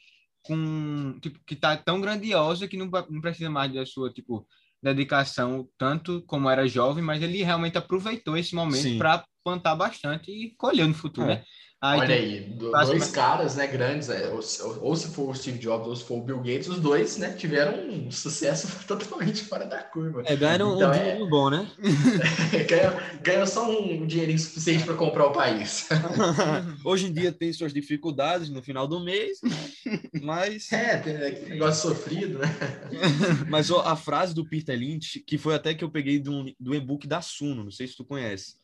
com, 0.43 1.19
tipo, 1.21 1.39
que 1.47 1.55
tá 1.55 1.77
tão 1.77 2.01
grandiosa 2.01 2.67
que 2.67 2.77
não, 2.77 2.87
não 3.09 3.21
precisa 3.21 3.51
mais 3.51 3.73
da 3.73 3.85
sua, 3.85 4.13
tipo, 4.13 4.47
dedicação 4.83 5.69
tanto 5.77 6.23
como 6.23 6.49
era 6.49 6.67
jovem, 6.67 7.05
mas 7.05 7.23
ele 7.23 7.43
realmente 7.43 7.77
aproveitou 7.77 8.37
esse 8.37 8.55
momento 8.55 8.97
para 8.99 9.25
plantar 9.45 9.75
bastante 9.75 10.31
e 10.31 10.55
colher 10.57 10.87
no 10.87 10.95
futuro, 10.95 11.31
é. 11.31 11.37
né? 11.37 11.45
Aí 11.83 12.01
Olha 12.01 12.15
aí, 12.15 12.41
dois 12.41 13.11
caras, 13.11 13.57
né, 13.57 13.67
grandes, 13.67 14.11
é, 14.11 14.29
ou, 14.29 14.43
ou, 14.83 14.95
se 14.95 15.09
for 15.09 15.31
o 15.31 15.35
Steve 15.35 15.59
Jobs 15.59 15.89
ou 15.89 15.97
se 15.97 16.05
for 16.05 16.19
o 16.19 16.23
Bill 16.23 16.37
Gates, 16.37 16.69
os 16.69 16.79
dois, 16.79 17.17
né, 17.17 17.33
tiveram 17.33 17.89
um 17.89 18.11
sucesso 18.11 18.69
totalmente 18.87 19.43
fora 19.45 19.65
da 19.65 19.83
curva. 19.83 20.23
É, 20.27 20.37
ganharam 20.37 20.75
então, 20.75 20.91
um 20.91 20.93
é... 20.93 20.99
dinheiro 20.99 21.31
bom, 21.31 21.49
né? 21.49 21.67
ganham, 22.69 22.93
ganham 23.23 23.47
só 23.47 23.67
um 23.71 24.07
dinheirinho 24.07 24.39
suficiente 24.39 24.85
para 24.85 24.93
comprar 24.93 25.25
o 25.29 25.33
país. 25.33 25.89
Hoje 26.85 27.07
em 27.07 27.13
dia 27.15 27.33
tem 27.33 27.51
suas 27.51 27.73
dificuldades 27.73 28.51
no 28.51 28.63
final 28.63 28.87
do 28.87 29.01
mês, 29.01 29.39
mas... 30.21 30.71
É, 30.73 30.99
tem 30.99 31.17
aquele 31.17 31.49
negócio 31.49 31.89
sofrido, 31.89 32.41
né? 32.41 32.49
mas 33.49 33.71
ó, 33.71 33.81
a 33.87 33.97
frase 33.97 34.35
do 34.35 34.47
Peter 34.47 34.79
Lynch, 34.79 35.21
que 35.21 35.39
foi 35.39 35.55
até 35.55 35.73
que 35.73 35.83
eu 35.83 35.91
peguei 35.91 36.19
do, 36.19 36.45
do 36.61 36.75
e-book 36.75 37.09
da 37.09 37.23
Suno, 37.23 37.65
não 37.65 37.71
sei 37.71 37.87
se 37.87 37.97
tu 37.97 38.05
conhece, 38.05 38.60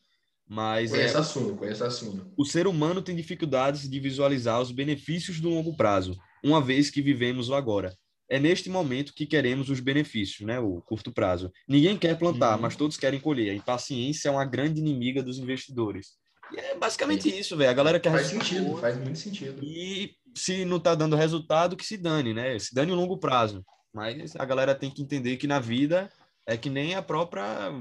mas 0.47 0.91
conheço 0.91 1.17
é, 1.17 1.19
assunto, 1.19 1.55
conheço 1.55 1.83
assunto. 1.83 2.31
O 2.37 2.45
ser 2.45 2.67
humano 2.67 3.01
tem 3.01 3.15
dificuldades 3.15 3.89
de 3.89 3.99
visualizar 3.99 4.61
os 4.61 4.71
benefícios 4.71 5.39
do 5.39 5.49
longo 5.49 5.75
prazo, 5.75 6.17
uma 6.43 6.61
vez 6.61 6.89
que 6.89 7.01
vivemos 7.01 7.49
o 7.49 7.55
agora. 7.55 7.95
É 8.29 8.39
neste 8.39 8.69
momento 8.69 9.13
que 9.13 9.25
queremos 9.25 9.69
os 9.69 9.79
benefícios, 9.79 10.45
né? 10.45 10.59
O 10.59 10.81
curto 10.81 11.13
prazo. 11.13 11.51
Ninguém 11.67 11.97
quer 11.97 12.17
plantar, 12.17 12.55
uhum. 12.55 12.61
mas 12.61 12.75
todos 12.75 12.97
querem 12.97 13.19
colher. 13.19 13.51
A 13.51 13.55
impaciência 13.55 14.27
é 14.27 14.31
uma 14.31 14.43
grande 14.43 14.81
inimiga 14.81 15.23
dos 15.23 15.39
investidores. 15.39 16.17
E 16.51 16.59
é 16.59 16.75
basicamente 16.75 17.29
isso, 17.29 17.55
velho. 17.55 17.69
A 17.69 17.73
galera 17.73 17.99
quer 17.99 18.11
Faz 18.11 18.27
sentido, 18.27 18.77
faz 18.77 18.97
muito 18.97 19.17
sentido. 19.17 19.63
E 19.63 20.11
se 20.35 20.65
não 20.65 20.79
tá 20.79 20.93
dando 20.93 21.15
resultado, 21.15 21.77
que 21.77 21.85
se 21.85 21.97
dane, 21.97 22.33
né? 22.33 22.57
Se 22.59 22.73
dane 22.73 22.91
o 22.91 22.95
longo 22.95 23.17
prazo. 23.17 23.65
Mas 23.93 24.35
a 24.35 24.45
galera 24.45 24.75
tem 24.75 24.91
que 24.91 25.01
entender 25.01 25.37
que 25.37 25.47
na 25.47 25.59
vida 25.59 26.11
é 26.45 26.55
que 26.57 26.69
nem 26.69 26.95
a 26.95 27.01
própria 27.01 27.71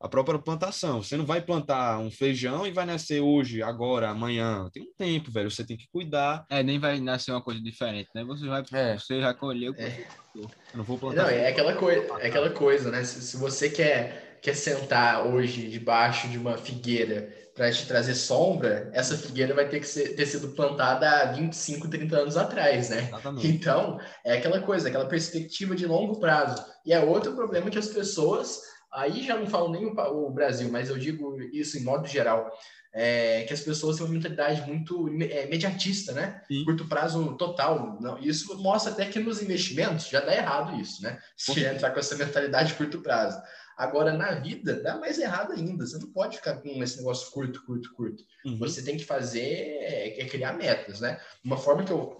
a 0.00 0.08
própria 0.08 0.38
plantação. 0.38 1.02
Você 1.02 1.16
não 1.16 1.26
vai 1.26 1.40
plantar 1.40 1.98
um 1.98 2.10
feijão 2.10 2.66
e 2.66 2.70
vai 2.70 2.86
nascer 2.86 3.20
hoje, 3.20 3.62
agora, 3.62 4.10
amanhã. 4.10 4.68
Tem 4.72 4.82
um 4.82 4.92
tempo, 4.96 5.30
velho. 5.30 5.50
Você 5.50 5.64
tem 5.64 5.76
que 5.76 5.88
cuidar. 5.92 6.44
É, 6.48 6.62
nem 6.62 6.78
vai 6.78 7.00
nascer 7.00 7.32
uma 7.32 7.42
coisa 7.42 7.60
diferente, 7.60 8.08
né? 8.14 8.24
Você 8.24 8.46
vai, 8.46 8.62
é. 8.72 8.96
você 8.96 9.20
já 9.20 9.34
colheu. 9.34 9.74
É. 9.76 10.04
Eu 10.34 10.48
não 10.74 10.84
vou 10.84 10.98
plantar. 10.98 11.22
Não, 11.22 11.28
é 11.28 11.48
aquela 11.48 11.74
coisa, 11.74 12.00
é 12.20 12.28
aquela 12.28 12.50
coisa, 12.50 12.90
né? 12.90 13.02
Se, 13.02 13.20
se 13.20 13.36
você 13.36 13.68
quer, 13.68 14.38
quer 14.40 14.54
sentar 14.54 15.26
hoje 15.26 15.68
debaixo 15.68 16.28
de 16.28 16.38
uma 16.38 16.56
figueira 16.56 17.34
para 17.58 17.72
te 17.72 17.88
trazer 17.88 18.14
sombra, 18.14 18.88
essa 18.94 19.18
figueira 19.18 19.52
vai 19.52 19.68
ter 19.68 19.80
que 19.80 19.86
ser, 19.86 20.14
ter 20.14 20.26
sido 20.26 20.50
plantada 20.50 21.10
há 21.10 21.32
25, 21.32 21.88
30 21.88 22.16
anos 22.16 22.36
atrás, 22.36 22.90
né? 22.90 23.08
Exatamente. 23.08 23.48
Então, 23.48 23.98
é 24.24 24.34
aquela 24.34 24.60
coisa, 24.60 24.86
aquela 24.86 25.06
perspectiva 25.06 25.74
de 25.74 25.84
longo 25.84 26.20
prazo. 26.20 26.64
E 26.86 26.92
é 26.92 27.00
outro 27.00 27.34
problema 27.34 27.68
que 27.68 27.78
as 27.78 27.88
pessoas 27.88 28.60
Aí 28.92 29.22
já 29.22 29.36
não 29.36 29.46
falo 29.46 29.70
nem 29.70 29.84
o, 29.84 29.92
o 29.92 30.30
Brasil, 30.30 30.70
mas 30.70 30.88
eu 30.88 30.98
digo 30.98 31.40
isso 31.52 31.78
em 31.78 31.82
modo 31.82 32.06
geral. 32.06 32.50
É, 32.90 33.44
que 33.44 33.52
as 33.52 33.60
pessoas 33.60 33.96
têm 33.96 34.06
uma 34.06 34.14
mentalidade 34.14 34.62
muito 34.62 35.08
é, 35.22 35.46
imediatista, 35.46 36.12
né? 36.12 36.42
Sim. 36.48 36.64
Curto 36.64 36.88
prazo 36.88 37.36
total. 37.36 37.98
Não, 38.00 38.18
isso 38.18 38.56
mostra 38.58 38.92
até 38.92 39.04
que 39.04 39.18
nos 39.18 39.42
investimentos 39.42 40.08
já 40.08 40.20
dá 40.20 40.34
errado 40.34 40.80
isso, 40.80 41.02
né? 41.02 41.18
Se 41.36 41.64
entrar 41.64 41.90
com 41.90 42.00
essa 42.00 42.16
mentalidade 42.16 42.70
de 42.70 42.74
curto 42.74 43.00
prazo. 43.02 43.40
Agora, 43.78 44.12
na 44.12 44.32
vida, 44.32 44.82
dá 44.82 44.96
mais 44.96 45.18
errado 45.18 45.52
ainda. 45.52 45.86
Você 45.86 45.98
não 45.98 46.10
pode 46.10 46.38
ficar 46.38 46.56
com 46.56 46.82
esse 46.82 46.96
negócio 46.96 47.30
curto, 47.30 47.64
curto, 47.64 47.94
curto. 47.94 48.24
Uhum. 48.44 48.58
Você 48.58 48.82
tem 48.82 48.96
que 48.96 49.04
fazer, 49.04 49.40
é, 49.40 50.20
é, 50.20 50.26
criar 50.26 50.54
metas, 50.54 51.00
né? 51.00 51.20
Uma 51.44 51.56
forma 51.56 51.84
que 51.84 51.92
eu, 51.92 52.18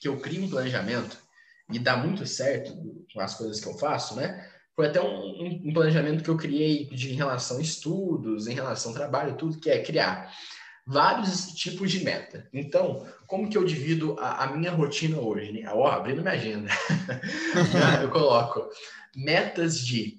que 0.00 0.08
eu 0.08 0.18
crio 0.18 0.42
um 0.42 0.50
planejamento 0.50 1.16
e 1.70 1.78
dá 1.78 1.96
muito 1.96 2.26
certo 2.26 2.74
com 3.12 3.20
as 3.20 3.36
coisas 3.36 3.60
que 3.60 3.68
eu 3.68 3.78
faço, 3.78 4.16
né? 4.16 4.50
Foi 4.80 4.86
até 4.86 5.02
um, 5.02 5.60
um, 5.66 5.72
planejamento 5.74 6.24
que 6.24 6.30
eu 6.30 6.38
criei 6.38 6.86
de 6.86 7.12
em 7.12 7.14
relação 7.14 7.58
a 7.58 7.60
estudos, 7.60 8.46
em 8.46 8.54
relação 8.54 8.92
ao 8.92 8.96
trabalho, 8.96 9.36
tudo 9.36 9.60
que 9.60 9.68
é 9.68 9.82
criar 9.82 10.32
vários 10.86 11.48
tipos 11.48 11.90
de 11.90 12.02
meta. 12.02 12.48
Então, 12.50 13.06
como 13.26 13.50
que 13.50 13.58
eu 13.58 13.64
divido 13.64 14.16
a, 14.18 14.44
a 14.44 14.56
minha 14.56 14.72
rotina 14.72 15.20
hoje? 15.20 15.52
Né? 15.52 15.70
Ó, 15.70 15.86
abrindo 15.86 16.22
minha 16.22 16.32
agenda, 16.32 16.70
eu 18.00 18.08
coloco 18.08 18.70
metas 19.14 19.78
de 19.78 20.18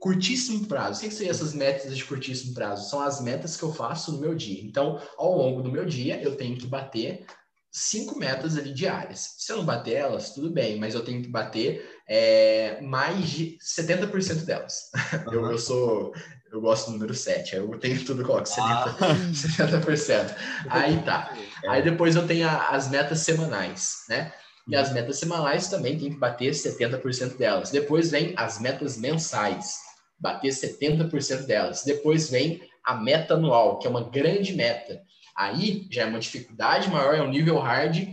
curtíssimo 0.00 0.66
prazo. 0.66 0.98
O 0.98 1.08
que, 1.08 1.16
que 1.16 1.28
essas 1.28 1.54
metas 1.54 1.96
de 1.96 2.04
curtíssimo 2.04 2.54
prazo? 2.54 2.90
São 2.90 3.00
as 3.00 3.22
metas 3.22 3.56
que 3.56 3.62
eu 3.62 3.72
faço 3.72 4.10
no 4.10 4.18
meu 4.18 4.34
dia. 4.34 4.64
Então, 4.64 5.00
ao 5.16 5.38
longo 5.38 5.62
do 5.62 5.70
meu 5.70 5.86
dia, 5.86 6.20
eu 6.20 6.34
tenho 6.34 6.58
que 6.58 6.66
bater 6.66 7.24
cinco 7.70 8.18
metas 8.18 8.56
ali 8.56 8.72
diárias. 8.72 9.36
Se 9.38 9.52
eu 9.52 9.58
não 9.58 9.64
bater 9.64 9.94
elas, 9.94 10.34
tudo 10.34 10.50
bem, 10.50 10.76
mas 10.76 10.94
eu 10.94 11.04
tenho 11.04 11.22
que 11.22 11.28
bater 11.28 11.95
é, 12.08 12.80
mais 12.80 13.28
de 13.28 13.58
70% 13.58 14.44
delas. 14.44 14.90
Uhum. 15.26 15.32
Eu, 15.36 15.50
eu, 15.50 15.58
sou, 15.58 16.12
eu 16.52 16.60
gosto 16.60 16.86
do 16.86 16.92
número 16.92 17.14
7, 17.14 17.56
eu 17.56 17.78
tenho 17.78 18.04
tudo, 18.04 18.24
coloco 18.24 18.44
70%. 18.44 18.56
Ah. 18.58 18.96
70%. 19.32 20.36
Aí 20.70 21.02
tá. 21.02 21.34
É. 21.64 21.68
Aí 21.68 21.82
depois 21.82 22.14
eu 22.14 22.26
tenho 22.26 22.48
a, 22.48 22.68
as 22.68 22.88
metas 22.88 23.20
semanais, 23.20 24.04
né? 24.08 24.32
E 24.68 24.74
as 24.74 24.92
metas 24.92 25.18
semanais 25.18 25.68
também 25.68 25.98
tem 25.98 26.10
que 26.10 26.18
bater 26.18 26.52
70% 26.52 27.36
delas. 27.36 27.70
Depois 27.70 28.10
vem 28.10 28.34
as 28.36 28.60
metas 28.60 28.96
mensais, 28.96 29.76
bater 30.18 30.48
70% 30.50 31.46
delas. 31.46 31.84
Depois 31.84 32.28
vem 32.30 32.60
a 32.84 32.94
meta 32.94 33.34
anual, 33.34 33.78
que 33.78 33.86
é 33.86 33.90
uma 33.90 34.08
grande 34.08 34.54
meta. 34.54 35.00
Aí 35.36 35.86
já 35.90 36.02
é 36.02 36.06
uma 36.06 36.18
dificuldade 36.18 36.90
maior, 36.90 37.14
é 37.14 37.22
um 37.22 37.30
nível 37.30 37.58
hard. 37.58 38.08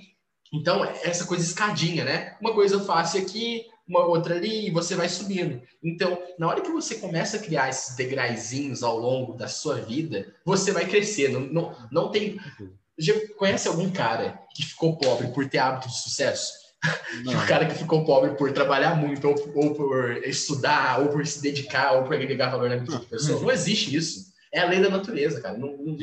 Então, 0.54 0.84
essa 0.84 1.26
coisa 1.26 1.44
escadinha, 1.44 2.04
né? 2.04 2.38
Uma 2.40 2.54
coisa 2.54 2.76
eu 2.76 2.86
faço 2.86 3.18
aqui, 3.18 3.66
uma 3.88 4.06
outra 4.06 4.36
ali, 4.36 4.68
e 4.68 4.72
você 4.72 4.96
vai 4.96 5.10
subindo. 5.10 5.62
Então, 5.84 6.22
na 6.40 6.48
hora 6.48 6.62
que 6.62 6.72
você 6.72 6.96
começa 6.96 7.38
a 7.38 7.40
criar 7.40 7.70
esses 7.70 7.96
degraizinhos 7.96 8.82
ao 8.82 8.98
longo 8.98 9.34
da 9.34 9.48
sua 9.48 9.76
vida, 9.76 10.34
você 10.46 10.72
vai 10.72 10.88
crescer. 10.88 11.30
Não, 11.30 11.42
não, 11.42 11.76
não 11.92 12.12
tem. 12.12 12.40
Já 12.98 13.14
conhece 13.38 13.68
algum 13.68 13.92
cara 13.92 14.40
que 14.56 14.66
ficou 14.66 14.98
pobre 14.98 15.28
por 15.30 15.48
ter 15.50 15.58
hábito 15.58 15.90
de 15.90 16.02
sucesso? 16.02 16.64
o 17.26 17.48
cara 17.48 17.66
que 17.66 17.76
ficou 17.76 18.06
pobre 18.06 18.32
por 18.36 18.52
trabalhar 18.52 18.96
muito, 18.96 19.28
ou, 19.28 19.36
ou, 19.56 19.74
por 19.74 20.18
estudar, 20.26 21.00
ou 21.00 21.10
por 21.10 21.26
se 21.26 21.42
dedicar, 21.42 21.94
ou 21.94 22.04
por 22.04 22.14
agregar 22.14 22.50
valor 22.50 22.70
na 22.70 22.78
vida 22.78 23.00
da 23.00 23.06
pessoa. 23.06 23.42
Não 23.42 23.52
existe 23.52 23.96
isso. 23.96 24.34
É 24.52 24.60
a 24.60 24.66
lei 24.66 24.82
da 24.82 24.90
natureza, 24.90 25.42
cara. 25.42 25.58
Não, 25.58 25.78
não, 25.78 25.98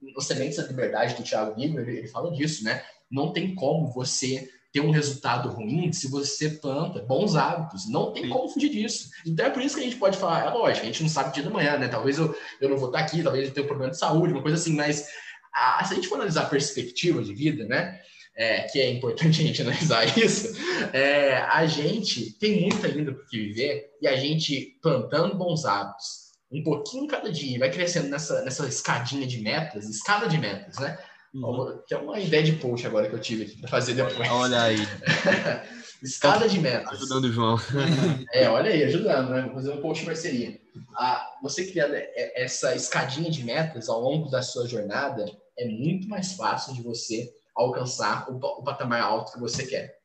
no 0.00 0.20
Sementes 0.20 0.56
da 0.56 0.66
Liberdade 0.66 1.14
do 1.14 1.22
Thiago 1.22 1.56
Nigro, 1.56 1.82
ele, 1.82 1.98
ele 1.98 2.08
fala 2.08 2.30
disso, 2.32 2.64
né? 2.64 2.82
Não 3.10 3.32
tem 3.32 3.54
como 3.54 3.92
você 3.92 4.48
ter 4.72 4.80
um 4.80 4.90
resultado 4.90 5.48
ruim 5.48 5.92
se 5.92 6.08
você 6.08 6.50
planta 6.50 7.00
bons 7.00 7.34
hábitos. 7.34 7.88
Não 7.88 8.12
tem 8.12 8.24
Sim. 8.24 8.28
como 8.30 8.48
fugir 8.48 8.70
disso. 8.70 9.10
Então 9.26 9.46
é 9.46 9.50
por 9.50 9.62
isso 9.62 9.74
que 9.74 9.80
a 9.80 9.84
gente 9.84 9.96
pode 9.96 10.16
falar, 10.16 10.46
é 10.46 10.50
lógico, 10.50 10.82
a 10.82 10.86
gente 10.86 11.02
não 11.02 11.10
sabe 11.10 11.30
o 11.30 11.32
dia 11.32 11.42
da 11.42 11.50
manhã, 11.50 11.76
né? 11.76 11.88
Talvez 11.88 12.18
eu, 12.18 12.34
eu 12.60 12.68
não 12.68 12.76
vou 12.76 12.88
estar 12.88 13.00
aqui, 13.00 13.22
talvez 13.22 13.48
eu 13.48 13.54
tenha 13.54 13.64
um 13.64 13.68
problema 13.68 13.90
de 13.90 13.98
saúde, 13.98 14.32
uma 14.32 14.42
coisa 14.42 14.56
assim, 14.56 14.74
mas 14.74 15.08
a, 15.54 15.84
se 15.84 15.92
a 15.92 15.96
gente 15.96 16.08
for 16.08 16.16
analisar 16.16 16.42
a 16.42 16.46
perspectiva 16.46 17.22
de 17.22 17.34
vida, 17.34 17.64
né? 17.66 18.00
É, 18.36 18.62
que 18.62 18.80
é 18.80 18.88
importante 18.88 19.42
a 19.42 19.44
gente 19.46 19.60
analisar 19.62 20.16
isso, 20.16 20.56
é, 20.92 21.38
a 21.38 21.66
gente 21.66 22.38
tem 22.38 22.62
muito 22.62 22.86
ainda 22.86 23.12
por 23.12 23.26
que 23.26 23.38
viver 23.38 23.90
e 24.00 24.06
a 24.06 24.16
gente 24.16 24.78
plantando 24.80 25.36
bons 25.36 25.64
hábitos, 25.64 26.30
um 26.50 26.62
pouquinho 26.62 27.06
cada 27.06 27.30
dia, 27.30 27.58
vai 27.58 27.70
crescendo 27.70 28.08
nessa, 28.08 28.42
nessa 28.42 28.66
escadinha 28.66 29.26
de 29.26 29.40
metas, 29.40 29.88
escada 29.88 30.28
de 30.28 30.38
metas, 30.38 30.78
né? 30.78 30.96
Uhum. 31.32 31.80
Que 31.86 31.94
é 31.94 31.98
uma 31.98 32.18
ideia 32.18 32.42
de 32.42 32.52
post 32.54 32.86
agora 32.86 33.08
que 33.08 33.14
eu 33.14 33.20
tive 33.20 33.44
aqui 33.44 33.56
para 33.58 33.68
fazer 33.68 33.94
depois. 33.94 34.28
Olha 34.30 34.62
aí. 34.62 34.78
Escada 36.02 36.48
de 36.48 36.58
metas. 36.58 36.92
Ajudando 36.92 37.24
o 37.24 37.32
João. 37.32 37.56
é, 38.32 38.48
olha 38.48 38.70
aí, 38.70 38.82
ajudando, 38.84 39.30
né? 39.30 39.42
Vou 39.42 39.54
fazer 39.54 39.70
um 39.70 39.80
post 39.80 40.00
de 40.00 40.06
parceria. 40.06 40.60
Ah, 40.96 41.38
você 41.42 41.66
criar 41.70 41.88
essa 42.34 42.74
escadinha 42.74 43.30
de 43.30 43.44
metas 43.44 43.88
ao 43.88 44.00
longo 44.00 44.30
da 44.30 44.42
sua 44.42 44.66
jornada 44.66 45.24
é 45.58 45.66
muito 45.68 46.08
mais 46.08 46.32
fácil 46.32 46.74
de 46.74 46.82
você 46.82 47.30
alcançar 47.54 48.28
o, 48.30 48.36
o 48.36 48.64
patamar 48.64 49.02
alto 49.02 49.32
que 49.32 49.40
você 49.40 49.66
quer. 49.66 50.00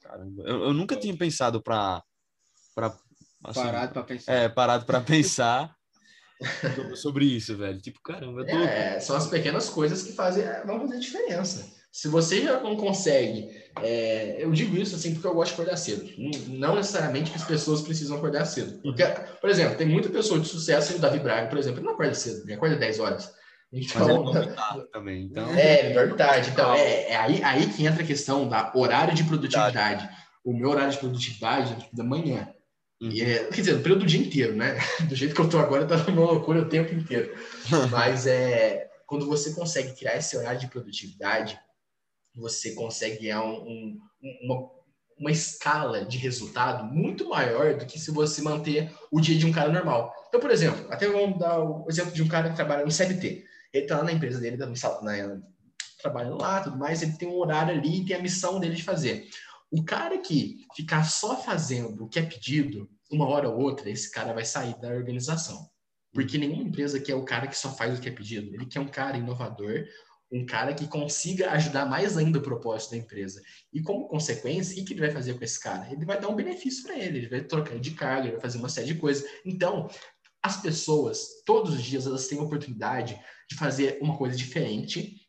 Caramba, 0.00 0.42
eu, 0.42 0.64
eu 0.64 0.72
nunca 0.74 0.96
tinha 0.96 1.16
pensado 1.16 1.62
para 1.62 2.02
assim, 3.44 3.62
parado 3.62 3.92
para 3.92 4.02
pensar. 4.02 4.32
É, 4.32 4.48
parado 4.48 4.84
para 4.84 5.00
pensar 5.00 5.79
sobre 6.96 7.24
isso, 7.24 7.56
velho. 7.56 7.80
Tipo, 7.80 8.00
caramba, 8.02 8.40
eu 8.40 8.46
tô... 8.46 8.56
É, 8.56 9.00
são 9.00 9.16
as 9.16 9.26
pequenas 9.26 9.68
coisas 9.68 10.02
que 10.02 10.12
fazem, 10.12 10.44
é, 10.44 10.64
vão 10.64 10.80
fazer 10.80 10.98
diferença. 10.98 11.80
Se 11.92 12.06
você 12.06 12.42
já 12.42 12.60
não 12.60 12.76
consegue, 12.76 13.50
é, 13.82 14.36
eu 14.38 14.50
digo 14.52 14.76
isso 14.76 14.94
assim 14.94 15.12
porque 15.12 15.26
eu 15.26 15.34
gosto 15.34 15.50
de 15.50 15.60
acordar 15.60 15.76
cedo. 15.76 16.08
Não 16.48 16.76
necessariamente 16.76 17.32
que 17.32 17.36
as 17.36 17.44
pessoas 17.44 17.82
precisam 17.82 18.16
acordar 18.16 18.44
cedo. 18.44 18.80
Porque, 18.80 19.04
por 19.40 19.50
exemplo, 19.50 19.76
tem 19.76 19.88
muita 19.88 20.08
pessoa 20.08 20.38
de 20.38 20.46
sucesso, 20.46 20.94
o 20.94 20.98
Davi 21.00 21.18
Braga, 21.18 21.48
por 21.48 21.58
exemplo, 21.58 21.80
ele 21.80 21.86
não 21.86 21.94
acorda 21.94 22.14
cedo, 22.14 22.44
ele 22.44 22.54
acorda 22.54 22.76
10 22.76 23.00
horas. 23.00 23.32
Então, 23.72 24.24
Mas 24.24 24.36
é 24.36 24.86
também, 24.92 25.24
então... 25.24 25.48
É, 25.54 25.86
ele 25.86 25.94
dorme 25.94 26.14
tarde. 26.14 26.50
Então, 26.50 26.74
é, 26.74 27.10
é 27.10 27.16
aí, 27.16 27.42
aí 27.42 27.66
que 27.68 27.86
entra 27.86 28.02
a 28.02 28.06
questão 28.06 28.48
da 28.48 28.72
horário 28.74 29.14
de 29.14 29.24
produtividade. 29.24 30.08
o 30.44 30.52
meu 30.52 30.70
horário 30.70 30.92
de 30.92 30.98
produtividade 30.98 31.72
é 31.72 31.96
da 31.96 32.02
manhã. 32.02 32.48
Uhum. 33.00 33.10
E 33.10 33.22
é, 33.22 33.44
quer 33.44 33.60
dizer, 33.60 33.74
no 33.74 33.82
período 33.82 34.00
do 34.00 34.06
dia 34.06 34.20
inteiro, 34.20 34.54
né? 34.54 34.78
Do 35.08 35.14
jeito 35.14 35.34
que 35.34 35.40
eu 35.40 35.48
tô 35.48 35.58
agora, 35.58 35.86
tá 35.86 35.96
uma 36.08 36.32
loucura 36.32 36.62
o 36.62 36.68
tempo 36.68 36.94
inteiro. 36.94 37.34
Mas 37.90 38.26
é 38.26 38.90
quando 39.10 39.26
você 39.26 39.52
consegue 39.52 39.92
criar 39.92 40.16
esse 40.16 40.36
horário 40.36 40.60
de 40.60 40.68
produtividade, 40.68 41.58
você 42.32 42.74
consegue 42.74 43.22
ganhar 43.22 43.42
um, 43.42 43.58
um, 43.60 44.00
uma, 44.42 44.70
uma 45.18 45.30
escala 45.32 46.04
de 46.04 46.16
resultado 46.16 46.84
muito 46.84 47.28
maior 47.28 47.76
do 47.76 47.86
que 47.86 47.98
se 47.98 48.12
você 48.12 48.40
manter 48.40 48.92
o 49.10 49.20
dia 49.20 49.36
de 49.36 49.44
um 49.44 49.50
cara 49.50 49.72
normal. 49.72 50.14
Então, 50.28 50.38
por 50.38 50.50
exemplo, 50.52 50.86
até 50.92 51.08
vamos 51.08 51.40
dar 51.40 51.58
o 51.58 51.86
exemplo 51.88 52.12
de 52.12 52.22
um 52.22 52.28
cara 52.28 52.50
que 52.50 52.54
trabalha 52.54 52.84
no 52.84 52.90
CLT. 52.92 53.44
Ele 53.72 53.86
tá 53.86 53.98
lá 53.98 54.04
na 54.04 54.12
empresa 54.12 54.38
dele, 54.38 54.56
tá 54.56 54.66
na, 54.66 55.40
trabalhando 56.00 56.40
lá, 56.40 56.60
tudo 56.60 56.78
mais, 56.78 57.02
ele 57.02 57.16
tem 57.16 57.28
um 57.28 57.36
horário 57.36 57.74
ali 57.74 58.02
e 58.02 58.04
tem 58.04 58.14
a 58.14 58.22
missão 58.22 58.60
dele 58.60 58.76
de 58.76 58.84
fazer. 58.84 59.28
O 59.70 59.84
cara 59.84 60.18
que 60.18 60.66
ficar 60.74 61.04
só 61.04 61.40
fazendo 61.42 62.04
o 62.04 62.08
que 62.08 62.18
é 62.18 62.22
pedido, 62.22 62.90
uma 63.10 63.26
hora 63.28 63.48
ou 63.48 63.60
outra, 63.60 63.88
esse 63.88 64.10
cara 64.10 64.32
vai 64.32 64.44
sair 64.44 64.78
da 64.80 64.88
organização. 64.88 65.68
Porque 66.12 66.38
nenhuma 66.38 66.62
empresa 66.62 67.00
quer 67.00 67.14
o 67.14 67.24
cara 67.24 67.46
que 67.46 67.56
só 67.56 67.72
faz 67.72 67.96
o 67.96 68.02
que 68.02 68.08
é 68.08 68.12
pedido. 68.12 68.52
Ele 68.52 68.66
quer 68.66 68.80
um 68.80 68.88
cara 68.88 69.16
inovador, 69.16 69.84
um 70.32 70.44
cara 70.44 70.74
que 70.74 70.86
consiga 70.86 71.50
ajudar 71.52 71.86
mais 71.86 72.16
ainda 72.16 72.38
o 72.38 72.42
propósito 72.42 72.92
da 72.92 72.96
empresa. 72.96 73.40
E 73.72 73.80
como 73.80 74.08
consequência, 74.08 74.80
o 74.80 74.84
que 74.84 74.92
ele 74.92 75.00
vai 75.00 75.10
fazer 75.10 75.34
com 75.34 75.44
esse 75.44 75.60
cara? 75.60 75.90
Ele 75.92 76.04
vai 76.04 76.20
dar 76.20 76.28
um 76.28 76.36
benefício 76.36 76.84
para 76.84 76.98
ele, 76.98 77.18
ele 77.18 77.28
vai 77.28 77.42
trocar 77.42 77.78
de 77.78 77.92
carga, 77.92 78.22
ele 78.22 78.32
vai 78.32 78.40
fazer 78.40 78.58
uma 78.58 78.68
série 78.68 78.88
de 78.88 78.94
coisas. 78.96 79.28
Então, 79.44 79.88
as 80.42 80.60
pessoas, 80.60 81.42
todos 81.44 81.74
os 81.74 81.82
dias, 81.82 82.06
elas 82.06 82.26
têm 82.26 82.38
a 82.38 82.42
oportunidade 82.42 83.20
de 83.48 83.56
fazer 83.56 83.98
uma 84.00 84.16
coisa 84.16 84.36
diferente 84.36 85.19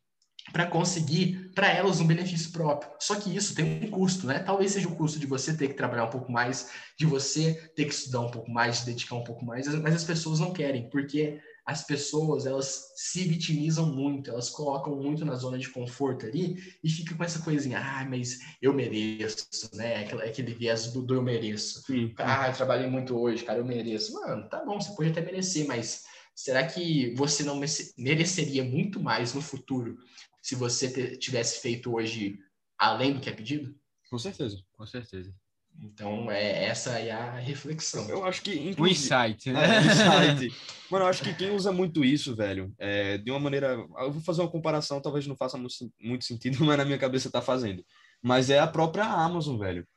para 0.52 0.66
conseguir 0.66 1.52
para 1.56 1.72
elas 1.72 2.00
um 2.00 2.08
benefício 2.08 2.52
próprio. 2.52 2.92
Só 3.00 3.16
que 3.16 3.36
isso 3.36 3.56
tem 3.56 3.84
um 3.84 3.92
custo, 3.92 4.28
né? 4.28 4.40
Talvez 4.40 4.72
seja 4.72 4.88
o 4.88 4.96
custo 4.96 5.20
de 5.20 5.26
você 5.26 5.56
ter 5.56 5.70
que 5.70 5.74
trabalhar 5.74 6.06
um 6.06 6.10
pouco 6.10 6.32
mais, 6.32 6.70
de 6.98 7.06
você 7.06 7.54
ter 7.76 7.86
que 7.86 7.94
estudar 7.94 8.22
um 8.22 8.32
pouco 8.32 8.50
mais, 8.52 8.80
de 8.80 8.88
dedicar 8.88 9.16
um 9.16 9.24
pouco 9.24 9.46
mais, 9.46 9.68
mas 9.76 9.96
as 9.96 10.04
pessoas 10.04 10.40
não 10.40 10.54
querem, 10.54 10.90
porque 10.90 11.40
as 11.66 11.84
pessoas 11.84 12.46
elas 12.46 12.92
se 12.96 13.24
vitimizam 13.24 13.86
muito, 13.86 14.32
elas 14.32 14.50
colocam 14.50 14.96
muito 14.96 15.24
na 15.24 15.36
zona 15.36 15.58
de 15.58 15.70
conforto 15.70 16.26
ali 16.26 16.58
e 16.84 16.90
fica 16.90 17.16
com 17.16 17.24
essa 17.24 17.40
coisinha, 17.40 17.80
ah, 17.80 18.06
mas 18.06 18.40
eu 18.62 18.74
mereço, 18.74 19.70
né? 19.74 20.04
Aquele, 20.04 20.24
aquele 20.24 20.54
viés 20.54 20.92
do, 20.92 21.02
do 21.02 21.16
eu 21.16 21.22
mereço. 21.22 21.84
Sim. 21.84 22.14
Ah, 22.18 22.48
eu 22.48 22.54
trabalhei 22.54 22.90
muito 22.90 23.18
hoje, 23.18 23.44
cara, 23.44 23.60
eu 23.60 23.66
mereço. 23.66 24.14
Mano, 24.14 24.50
tá 24.50 24.66
bom, 24.66 24.80
você 24.80 24.94
pode 24.96 25.10
até 25.12 25.22
merecer, 25.22 25.66
mas 25.68 26.04
será 26.34 26.66
que 26.66 27.14
você 27.16 27.44
não 27.44 27.60
mereceria 27.98 28.64
muito 28.64 29.00
mais 29.00 29.34
no 29.34 29.42
futuro 29.42 29.98
se 30.42 30.56
você 30.56 31.18
tivesse 31.18 31.62
feito 31.62 31.94
hoje 31.94 32.40
além 32.78 33.14
do 33.14 33.20
que 33.20 33.30
é 33.30 33.34
pedido? 33.34 33.76
Com 34.10 34.18
certeza, 34.18 34.62
com 34.74 34.86
certeza. 34.86 35.34
Então, 35.80 36.30
é, 36.30 36.66
essa 36.66 37.00
é 37.00 37.12
a 37.12 37.40
reflexão. 37.40 38.08
Eu 38.10 38.26
acho 38.26 38.42
que. 38.42 38.52
Inclusive... 38.52 38.82
O 38.82 38.88
insight, 38.88 39.52
né? 39.52 39.78
É, 39.78 39.80
insight. 39.80 40.56
Mano, 40.92 41.06
eu 41.06 41.10
acho 41.10 41.24
que 41.24 41.34
quem 41.34 41.52
usa 41.52 41.72
muito 41.72 42.04
isso, 42.04 42.36
velho, 42.36 42.74
é, 42.78 43.18
de 43.18 43.32
uma 43.32 43.40
maneira. 43.40 43.74
Eu 44.00 44.12
vou 44.12 44.22
fazer 44.22 44.42
uma 44.42 44.52
comparação, 44.52 45.02
talvez 45.02 45.26
não 45.26 45.36
faça 45.36 45.58
muito, 45.58 45.74
muito 46.00 46.26
sentido, 46.26 46.58
mas 46.66 46.78
na 46.78 46.86
minha 46.86 46.98
cabeça 46.98 47.32
tá 47.32 47.42
fazendo. 47.42 47.86
Mas 48.22 48.50
é 48.50 48.60
a 48.60 48.68
própria 48.68 49.06
Amazon, 49.06 49.58
velho. 49.58 49.88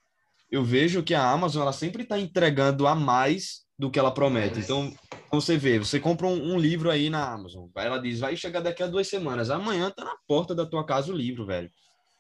Eu 0.51 0.65
vejo 0.65 1.03
que 1.03 1.15
a 1.15 1.29
Amazon, 1.29 1.63
ela 1.63 1.73
sempre 1.73 2.05
tá 2.05 2.19
entregando 2.19 2.87
a 2.87 2.95
mais 2.95 3.64
do 3.79 3.91
que 3.91 3.99
ela 3.99 4.11
promete. 4.11 4.61
Então, 4.61 4.93
você 5.31 5.57
vê, 5.57 5.79
você 5.79 5.99
compra 5.99 6.27
um, 6.27 6.55
um, 6.55 6.59
livro 6.59 6.91
aí 6.91 7.11
na 7.11 7.33
Amazon, 7.33 7.69
ela 7.77 7.99
diz, 7.99 8.21
vai 8.21 8.37
chegar 8.37 8.61
daqui 8.61 8.83
a 8.83 8.87
duas 8.87 9.09
semanas, 9.09 9.51
amanhã 9.51 9.91
tá 9.91 10.05
na 10.05 10.17
porta 10.27 10.55
da 10.55 10.65
tua 10.65 10.85
casa 10.85 11.13
o 11.13 11.17
livro, 11.17 11.45
velho. 11.45 11.71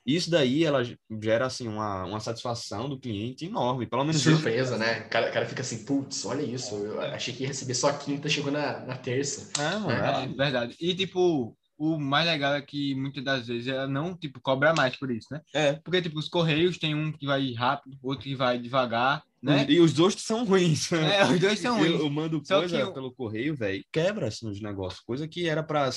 Isso 0.06 0.30
daí, 0.30 0.64
ela 0.64 0.82
gera, 1.22 1.46
assim, 1.46 1.66
uma, 1.66 2.04
uma 2.04 2.20
satisfação 2.20 2.90
do 2.90 3.00
cliente 3.00 3.46
enorme, 3.46 3.86
pelo 3.86 4.04
menos... 4.04 4.20
Surpresa, 4.20 4.76
né? 4.76 5.06
O 5.06 5.08
cara, 5.08 5.30
cara 5.30 5.46
fica 5.46 5.62
assim, 5.62 5.82
putz, 5.84 6.26
olha 6.26 6.42
isso, 6.42 6.74
eu 6.74 7.00
achei 7.00 7.32
que 7.32 7.42
ia 7.42 7.48
receber 7.48 7.74
só 7.74 7.90
quinta, 7.90 8.28
chegou 8.28 8.52
na, 8.52 8.80
na 8.80 8.96
terça. 8.96 9.50
É, 9.58 9.78
mano, 9.78 9.90
é. 9.90 10.24
é 10.24 10.26
verdade. 10.26 10.76
E, 10.78 10.94
tipo, 10.94 11.56
o 11.78 11.98
mais 11.98 12.26
legal 12.26 12.54
é 12.54 12.60
que 12.60 12.94
muitas 12.94 13.24
das 13.24 13.46
vezes 13.46 13.66
ela 13.66 13.88
não, 13.88 14.14
tipo, 14.14 14.40
cobra 14.42 14.74
mais 14.74 14.94
por 14.94 15.10
isso, 15.10 15.28
né? 15.30 15.40
É. 15.54 15.72
Porque, 15.72 16.02
tipo, 16.02 16.18
os 16.18 16.28
Correios 16.28 16.76
tem 16.76 16.94
um 16.94 17.10
que 17.10 17.24
vai 17.24 17.52
rápido, 17.54 17.96
outro 18.02 18.24
que 18.24 18.34
vai 18.34 18.58
devagar, 18.58 19.22
né? 19.44 19.66
E 19.68 19.78
os 19.78 19.92
dois 19.92 20.14
são 20.14 20.44
ruins. 20.44 20.90
É, 20.90 21.22
os 21.24 21.38
dois 21.38 21.58
são 21.58 21.76
ruins. 21.78 21.92
Eu, 21.92 21.98
eu 21.98 22.10
mando 22.10 22.40
Só 22.44 22.60
coisa 22.60 22.78
eu... 22.78 22.94
pelo 22.94 23.12
correio, 23.12 23.54
velho, 23.54 23.84
quebra 23.92 24.28
assim 24.28 24.46
nos 24.46 24.60
negócios. 24.60 25.02
Coisa 25.02 25.28
que 25.28 25.46
era 25.46 25.62
para 25.62 25.90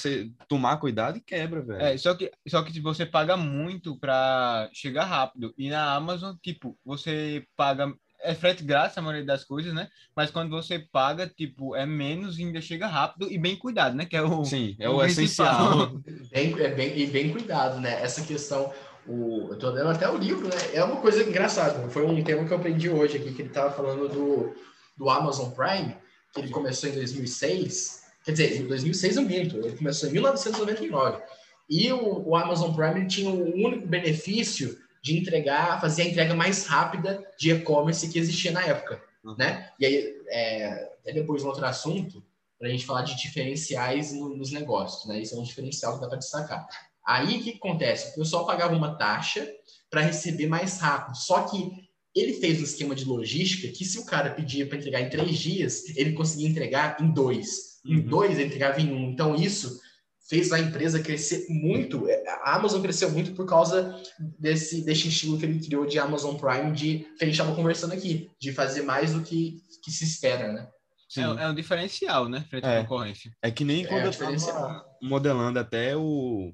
tomar 0.49 0.77
cuidado 0.77 1.17
e 1.17 1.21
quebra, 1.21 1.61
velho. 1.61 1.81
É, 1.81 1.97
só 1.97 2.13
que, 2.13 2.29
só 2.45 2.61
que 2.61 2.77
você 2.81 3.05
paga 3.05 3.37
muito 3.37 3.97
para 3.97 4.69
chegar 4.73 5.05
rápido. 5.05 5.53
E 5.57 5.69
na 5.69 5.95
Amazon, 5.95 6.35
tipo, 6.43 6.77
você 6.83 7.45
paga. 7.55 7.93
É 8.19 8.33
frete 8.33 8.63
grátis 8.63 8.97
a 8.97 9.01
maioria 9.01 9.23
das 9.23 9.45
coisas, 9.45 9.71
né? 9.75 9.87
Mas 10.15 10.31
quando 10.31 10.49
você 10.49 10.79
paga, 10.79 11.27
tipo, 11.27 11.75
é 11.75 11.85
menos 11.85 12.39
e 12.39 12.43
ainda 12.43 12.59
chega 12.59 12.87
rápido 12.87 13.31
e 13.31 13.37
bem 13.37 13.55
cuidado, 13.55 13.95
né? 13.95 14.05
Que 14.05 14.17
é 14.17 14.21
o. 14.23 14.43
Sim, 14.43 14.75
é 14.79 14.89
o, 14.89 14.95
o 14.95 15.05
essencial. 15.05 15.89
bem, 16.33 16.59
é 16.59 16.69
bem, 16.69 16.99
e 16.99 17.05
bem 17.05 17.31
cuidado, 17.31 17.79
né? 17.79 18.01
Essa 18.01 18.25
questão 18.25 18.73
o, 19.07 19.47
eu 19.49 19.57
tô 19.57 19.69
lendo 19.69 19.89
até 19.89 20.09
o 20.09 20.17
livro, 20.17 20.47
né? 20.47 20.57
É 20.73 20.83
uma 20.83 20.97
coisa 20.97 21.23
engraçada. 21.23 21.87
Foi 21.89 22.05
um 22.05 22.23
tema 22.23 22.45
que 22.45 22.51
eu 22.51 22.57
aprendi 22.57 22.89
hoje 22.89 23.17
aqui, 23.17 23.33
que 23.33 23.41
ele 23.41 23.49
estava 23.49 23.71
falando 23.71 24.09
do, 24.09 24.55
do 24.97 25.09
Amazon 25.09 25.51
Prime, 25.51 25.95
que 26.33 26.41
ele 26.41 26.49
começou 26.49 26.89
em 26.89 26.93
2006. 26.93 28.03
Quer 28.23 28.31
dizer, 28.31 28.61
em 28.61 28.67
2006 28.67 29.15
eu 29.15 29.23
minto, 29.23 29.57
ele 29.57 29.77
começou 29.77 30.09
em 30.09 30.13
1999. 30.13 31.21
E 31.69 31.91
o, 31.91 32.29
o 32.29 32.35
Amazon 32.35 32.73
Prime 32.73 33.07
tinha 33.07 33.29
o 33.29 33.53
único 33.55 33.87
benefício 33.87 34.77
de 35.01 35.17
entregar, 35.17 35.79
fazer 35.79 36.01
a 36.01 36.05
entrega 36.05 36.35
mais 36.35 36.65
rápida 36.65 37.25
de 37.39 37.51
e-commerce 37.51 38.09
que 38.09 38.19
existia 38.19 38.51
na 38.51 38.63
época, 38.63 39.01
uhum. 39.23 39.35
né? 39.37 39.71
E 39.79 39.85
aí, 39.85 40.15
é, 40.27 40.91
até 40.99 41.13
depois 41.13 41.43
um 41.43 41.47
outro 41.47 41.65
assunto, 41.65 42.21
para 42.59 42.67
a 42.67 42.71
gente 42.71 42.85
falar 42.85 43.03
de 43.03 43.15
diferenciais 43.15 44.11
no, 44.11 44.35
nos 44.35 44.51
negócios, 44.51 45.05
né? 45.05 45.21
Isso 45.21 45.35
é 45.35 45.39
um 45.39 45.43
diferencial 45.43 45.95
que 45.95 46.01
dá 46.01 46.07
para 46.07 46.17
destacar. 46.17 46.67
Aí 47.07 47.37
o 47.37 47.41
que 47.41 47.51
acontece? 47.51 48.11
O 48.11 48.15
pessoal 48.15 48.45
pagava 48.45 48.75
uma 48.75 48.97
taxa 48.97 49.47
para 49.89 50.01
receber 50.01 50.47
mais 50.47 50.79
rápido. 50.79 51.15
Só 51.15 51.43
que 51.43 51.71
ele 52.13 52.33
fez 52.33 52.59
um 52.59 52.63
esquema 52.63 52.93
de 52.93 53.05
logística 53.05 53.67
que 53.69 53.85
se 53.85 53.97
o 53.97 54.05
cara 54.05 54.31
pedia 54.31 54.65
para 54.65 54.77
entregar 54.77 54.99
em 54.99 55.09
três 55.09 55.37
dias, 55.37 55.95
ele 55.95 56.11
conseguia 56.11 56.49
entregar 56.49 56.97
em 57.01 57.09
dois. 57.11 57.77
Em 57.85 57.97
uhum. 57.97 58.05
dois, 58.07 58.31
ele 58.37 58.47
entregava 58.47 58.81
em 58.81 58.91
um. 58.91 59.11
Então 59.11 59.35
isso 59.35 59.79
fez 60.27 60.51
a 60.51 60.59
empresa 60.59 61.01
crescer 61.01 61.45
muito. 61.47 62.05
A 62.43 62.55
Amazon 62.55 62.81
cresceu 62.81 63.09
muito 63.09 63.33
por 63.33 63.45
causa 63.45 63.95
desse, 64.37 64.83
desse 64.83 65.07
estilo 65.07 65.37
que 65.37 65.45
ele 65.45 65.65
criou 65.65 65.85
de 65.85 65.97
Amazon 65.97 66.35
Prime, 66.35 66.73
de 66.73 66.99
que 67.17 67.23
a 67.23 67.25
gente 67.25 67.39
estava 67.39 67.55
conversando 67.55 67.93
aqui, 67.93 68.29
de 68.37 68.51
fazer 68.51 68.81
mais 68.81 69.13
do 69.13 69.21
que, 69.21 69.61
que 69.81 69.91
se 69.91 70.03
espera, 70.03 70.51
né? 70.51 70.67
É, 71.15 71.21
é, 71.21 71.47
um 71.47 71.55
diferencial, 71.55 72.27
né? 72.27 72.45
Frente 72.49 72.65
é. 72.65 72.79
à 72.79 72.81
concorrência. 72.81 73.31
É 73.41 73.49
que 73.49 73.63
nem 73.63 73.85
quando 73.85 74.01
é, 74.01 74.07
eu 74.07 74.09
estava 74.09 74.85
modelando 75.01 75.57
até 75.57 75.95
o, 75.95 76.51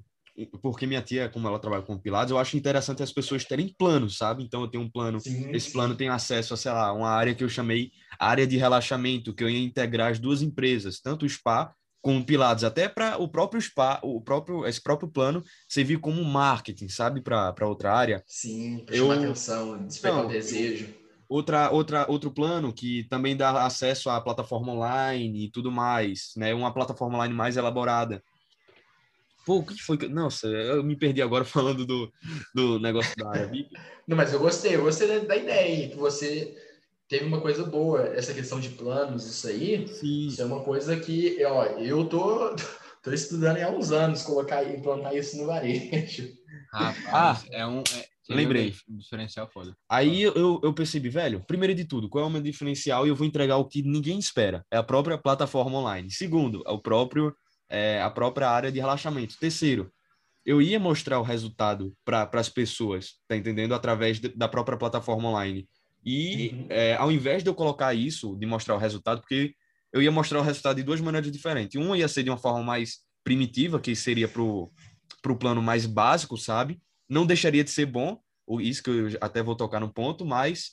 porque 0.62 0.88
minha 0.88 1.02
tia, 1.02 1.30
como 1.30 1.48
ela 1.48 1.60
trabalha 1.60 1.84
com 1.84 1.98
Pilates, 1.98 2.32
eu 2.32 2.40
acho 2.40 2.58
interessante 2.58 3.04
as 3.04 3.12
pessoas 3.12 3.46
terem 3.46 3.74
planos, 3.78 4.18
sabe? 4.18 4.44
Então 4.44 4.62
eu 4.62 4.68
tenho 4.68 4.84
um 4.84 4.90
plano, 4.90 5.20
sim, 5.20 5.52
esse 5.52 5.68
sim. 5.68 5.74
plano 5.74 5.96
tem 5.96 6.10
acesso 6.10 6.54
a, 6.54 6.58
sei 6.58 6.72
lá, 6.72 6.92
uma 6.92 7.10
área 7.10 7.36
que 7.36 7.44
eu 7.44 7.50
chamei 7.50 7.92
área 8.20 8.48
de 8.48 8.58
relaxamento, 8.58 9.34
que 9.34 9.44
eu 9.44 9.50
ia 9.50 9.64
integrar 9.64 10.12
as 10.12 10.20
duas 10.20 10.42
empresas, 10.42 11.00
tanto 11.00 11.26
o 11.26 11.30
spa 11.30 11.74
como 12.02 12.26
Pilates, 12.26 12.66
até 12.66 12.90
para 12.90 13.18
o 13.18 13.30
próprio 13.30 13.62
spa, 13.62 14.00
o 14.04 14.20
próprio 14.20 14.66
esse 14.66 14.82
próprio 14.82 15.10
plano 15.10 15.42
servir 15.70 16.00
como 16.00 16.22
marketing, 16.24 16.90
sabe, 16.90 17.22
para 17.22 17.68
outra 17.68 17.94
área. 17.94 18.22
Sim, 18.28 18.86
eu... 18.90 19.08
chamar 19.08 19.24
atenção, 19.24 19.86
despertar 19.86 20.26
o 20.26 20.28
desejo. 20.28 20.94
Outra, 21.30 21.72
outra, 21.72 22.06
outro 22.12 22.30
plano 22.30 22.74
que 22.74 23.06
também 23.06 23.38
dá 23.38 23.66
acesso 23.66 24.10
à 24.10 24.20
plataforma 24.20 24.74
online 24.74 25.46
e 25.46 25.52
tudo 25.52 25.72
mais, 25.72 26.34
né? 26.36 26.54
Uma 26.54 26.74
plataforma 26.74 27.16
online 27.16 27.34
mais 27.34 27.56
elaborada 27.56 28.22
Pô, 29.46 29.58
o 29.58 29.66
que 29.66 29.82
foi 29.82 29.98
que. 29.98 30.08
Nossa, 30.08 30.48
eu 30.48 30.84
me 30.84 30.96
perdi 30.96 31.22
agora 31.22 31.44
falando 31.46 31.86
do, 31.86 32.12
do 32.54 32.80
negócio 32.80 33.16
da 33.18 33.30
área 33.30 33.48
VIP. 33.48 33.72
Não, 34.08 34.18
mas 34.18 34.34
eu 34.34 34.39
gostei, 34.39 34.76
eu 34.76 34.84
gostei 34.84 35.08
da, 35.08 35.20
da 35.20 35.36
ideia, 35.36 35.89
que 35.89 35.98
você 35.98 36.56
teve 37.08 37.26
uma 37.26 37.41
coisa 37.41 37.64
boa, 37.64 38.02
essa 38.08 38.34
questão 38.34 38.60
de 38.60 38.70
planos, 38.70 39.28
isso 39.28 39.48
aí. 39.48 39.88
Sim. 39.88 40.28
Isso 40.28 40.41
é 40.41 40.46
uma 40.46 40.64
coisa 40.64 41.00
que, 41.00 41.44
ó, 41.46 41.66
eu 41.78 42.06
tô, 42.06 42.56
tô 43.04 43.12
estudando 43.12 43.58
há 43.58 43.70
uns 43.70 43.91
anos 43.91 44.24
colocar 44.24 44.64
implantar 44.64 45.16
isso 45.16 45.38
no 45.38 45.46
varejo. 45.46 46.30
Rapaz, 46.72 47.06
ah, 47.08 47.41
é 47.52 47.68
um. 47.68 47.80
É... 47.82 48.14
Lembrei. 48.30 48.74
Um 48.89 48.98
diferencial 48.98 49.48
foda. 49.48 49.76
Aí 49.88 50.22
eu, 50.22 50.60
eu 50.64 50.74
percebi, 50.74 51.10
velho, 51.10 51.44
primeiro 51.46 51.76
de 51.76 51.84
tudo, 51.84 52.08
qual 52.10 52.24
é 52.24 52.28
o 52.28 52.30
meu 52.30 52.41
diferencial 52.41 53.06
e 53.06 53.10
eu 53.10 53.16
vou 53.16 53.28
entregar 53.28 53.58
o 53.58 53.66
que 53.66 53.84
ninguém 53.84 54.18
espera. 54.18 54.66
É 54.72 54.78
a 54.78 54.84
própria 54.84 55.18
plataforma 55.18 55.78
online. 55.78 56.10
Segundo, 56.10 56.64
é 56.66 56.72
o 56.72 56.80
próprio 56.80 57.36
é, 57.70 58.01
a 58.01 58.09
própria 58.09 58.49
área 58.49 58.72
de 58.72 58.80
relaxamento. 58.80 59.38
Terceiro, 59.39 59.91
eu 60.45 60.61
ia 60.61 60.80
mostrar 60.80 61.20
o 61.20 61.24
resultado 61.24 61.93
para 62.03 62.30
as 62.34 62.49
pessoas, 62.49 63.14
tá 63.28 63.36
entendendo? 63.36 63.74
Através 63.74 64.20
de, 64.20 64.30
da 64.30 64.47
própria 64.47 64.78
plataforma 64.78 65.30
online. 65.30 65.68
E 66.05 66.49
uhum. 66.49 66.68
é, 66.70 66.95
ao 66.95 67.11
invés 67.11 67.43
de 67.43 67.49
eu 67.49 67.55
colocar 67.55 67.93
isso, 67.93 68.36
de 68.36 68.45
mostrar 68.45 68.76
o 68.76 68.80
resultado, 68.80 69.22
porque 69.22 69.55
eu 69.91 70.01
ia 70.01 70.11
mostrar 70.11 70.39
o 70.39 70.43
resultado 70.43 70.78
de 70.78 70.84
duas 70.84 70.99
maneiras 70.99 71.32
diferentes. 71.32 71.80
Uma 71.80 71.97
ia 71.97 72.07
ser 72.07 72.24
de 72.24 72.30
uma 72.30 72.38
forma 72.38 72.61
mais 72.61 72.99
primitiva, 73.24 73.80
que 73.80 73.95
seria 73.95 74.28
para 74.28 74.41
o 74.41 74.72
plano 75.39 75.61
mais 75.61 75.86
básico, 75.86 76.38
sabe? 76.38 76.82
Não 77.07 77.26
deixaria 77.26 77.64
de 77.64 77.70
ser 77.70 77.86
bom, 77.86 78.20
isso 78.59 78.84
que 78.84 78.89
eu 78.89 79.18
até 79.22 79.41
vou 79.41 79.55
tocar 79.55 79.80
no 79.80 79.93
ponto, 79.93 80.26
mas 80.26 80.72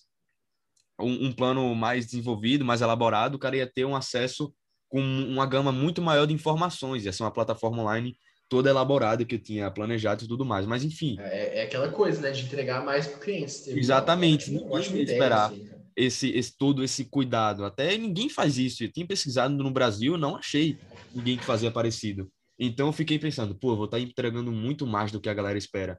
um, 0.98 1.26
um 1.26 1.32
plano 1.32 1.74
mais 1.74 2.06
desenvolvido, 2.06 2.64
mais 2.64 2.80
elaborado, 2.80 3.36
o 3.36 3.38
cara 3.38 3.56
ia 3.56 3.70
ter 3.70 3.84
um 3.84 3.94
acesso 3.94 4.52
com 4.90 5.00
uma 5.00 5.46
gama 5.46 5.72
muito 5.72 6.02
maior 6.02 6.26
de 6.26 6.34
informações, 6.34 7.04
ia 7.06 7.12
ser 7.12 7.22
uma 7.22 7.30
plataforma 7.30 7.82
online 7.82 8.14
toda 8.50 8.68
elaborada 8.68 9.24
que 9.24 9.36
eu 9.36 9.38
tinha 9.38 9.70
planejado 9.70 10.24
e 10.24 10.28
tudo 10.28 10.44
mais. 10.44 10.66
Mas 10.66 10.82
enfim. 10.82 11.16
É, 11.20 11.60
é 11.60 11.62
aquela 11.62 11.88
coisa, 11.88 12.20
né? 12.20 12.32
De 12.32 12.42
entregar 12.42 12.84
mais 12.84 13.06
para 13.06 13.16
o 13.16 13.20
cliente. 13.20 13.70
Exatamente. 13.70 14.50
Não, 14.50 14.68
ninguém 14.68 15.02
esperar 15.02 15.52
assim, 15.52 15.70
esse, 15.96 16.30
esse, 16.30 16.58
todo 16.58 16.82
esse 16.82 17.04
cuidado. 17.04 17.64
Até 17.64 17.96
ninguém 17.96 18.28
faz 18.28 18.58
isso. 18.58 18.82
Eu 18.82 18.92
tinha 18.92 19.06
pesquisado 19.06 19.54
no 19.54 19.70
Brasil, 19.70 20.18
não 20.18 20.36
achei 20.36 20.76
ninguém 21.14 21.38
que 21.38 21.44
fazia 21.44 21.70
parecido. 21.70 22.28
Então 22.58 22.88
eu 22.88 22.92
fiquei 22.92 23.18
pensando, 23.18 23.54
pô, 23.54 23.72
eu 23.72 23.76
vou 23.76 23.84
estar 23.84 23.98
tá 23.98 24.02
entregando 24.02 24.50
muito 24.50 24.84
mais 24.84 25.12
do 25.12 25.20
que 25.20 25.28
a 25.28 25.34
galera 25.34 25.56
espera. 25.56 25.98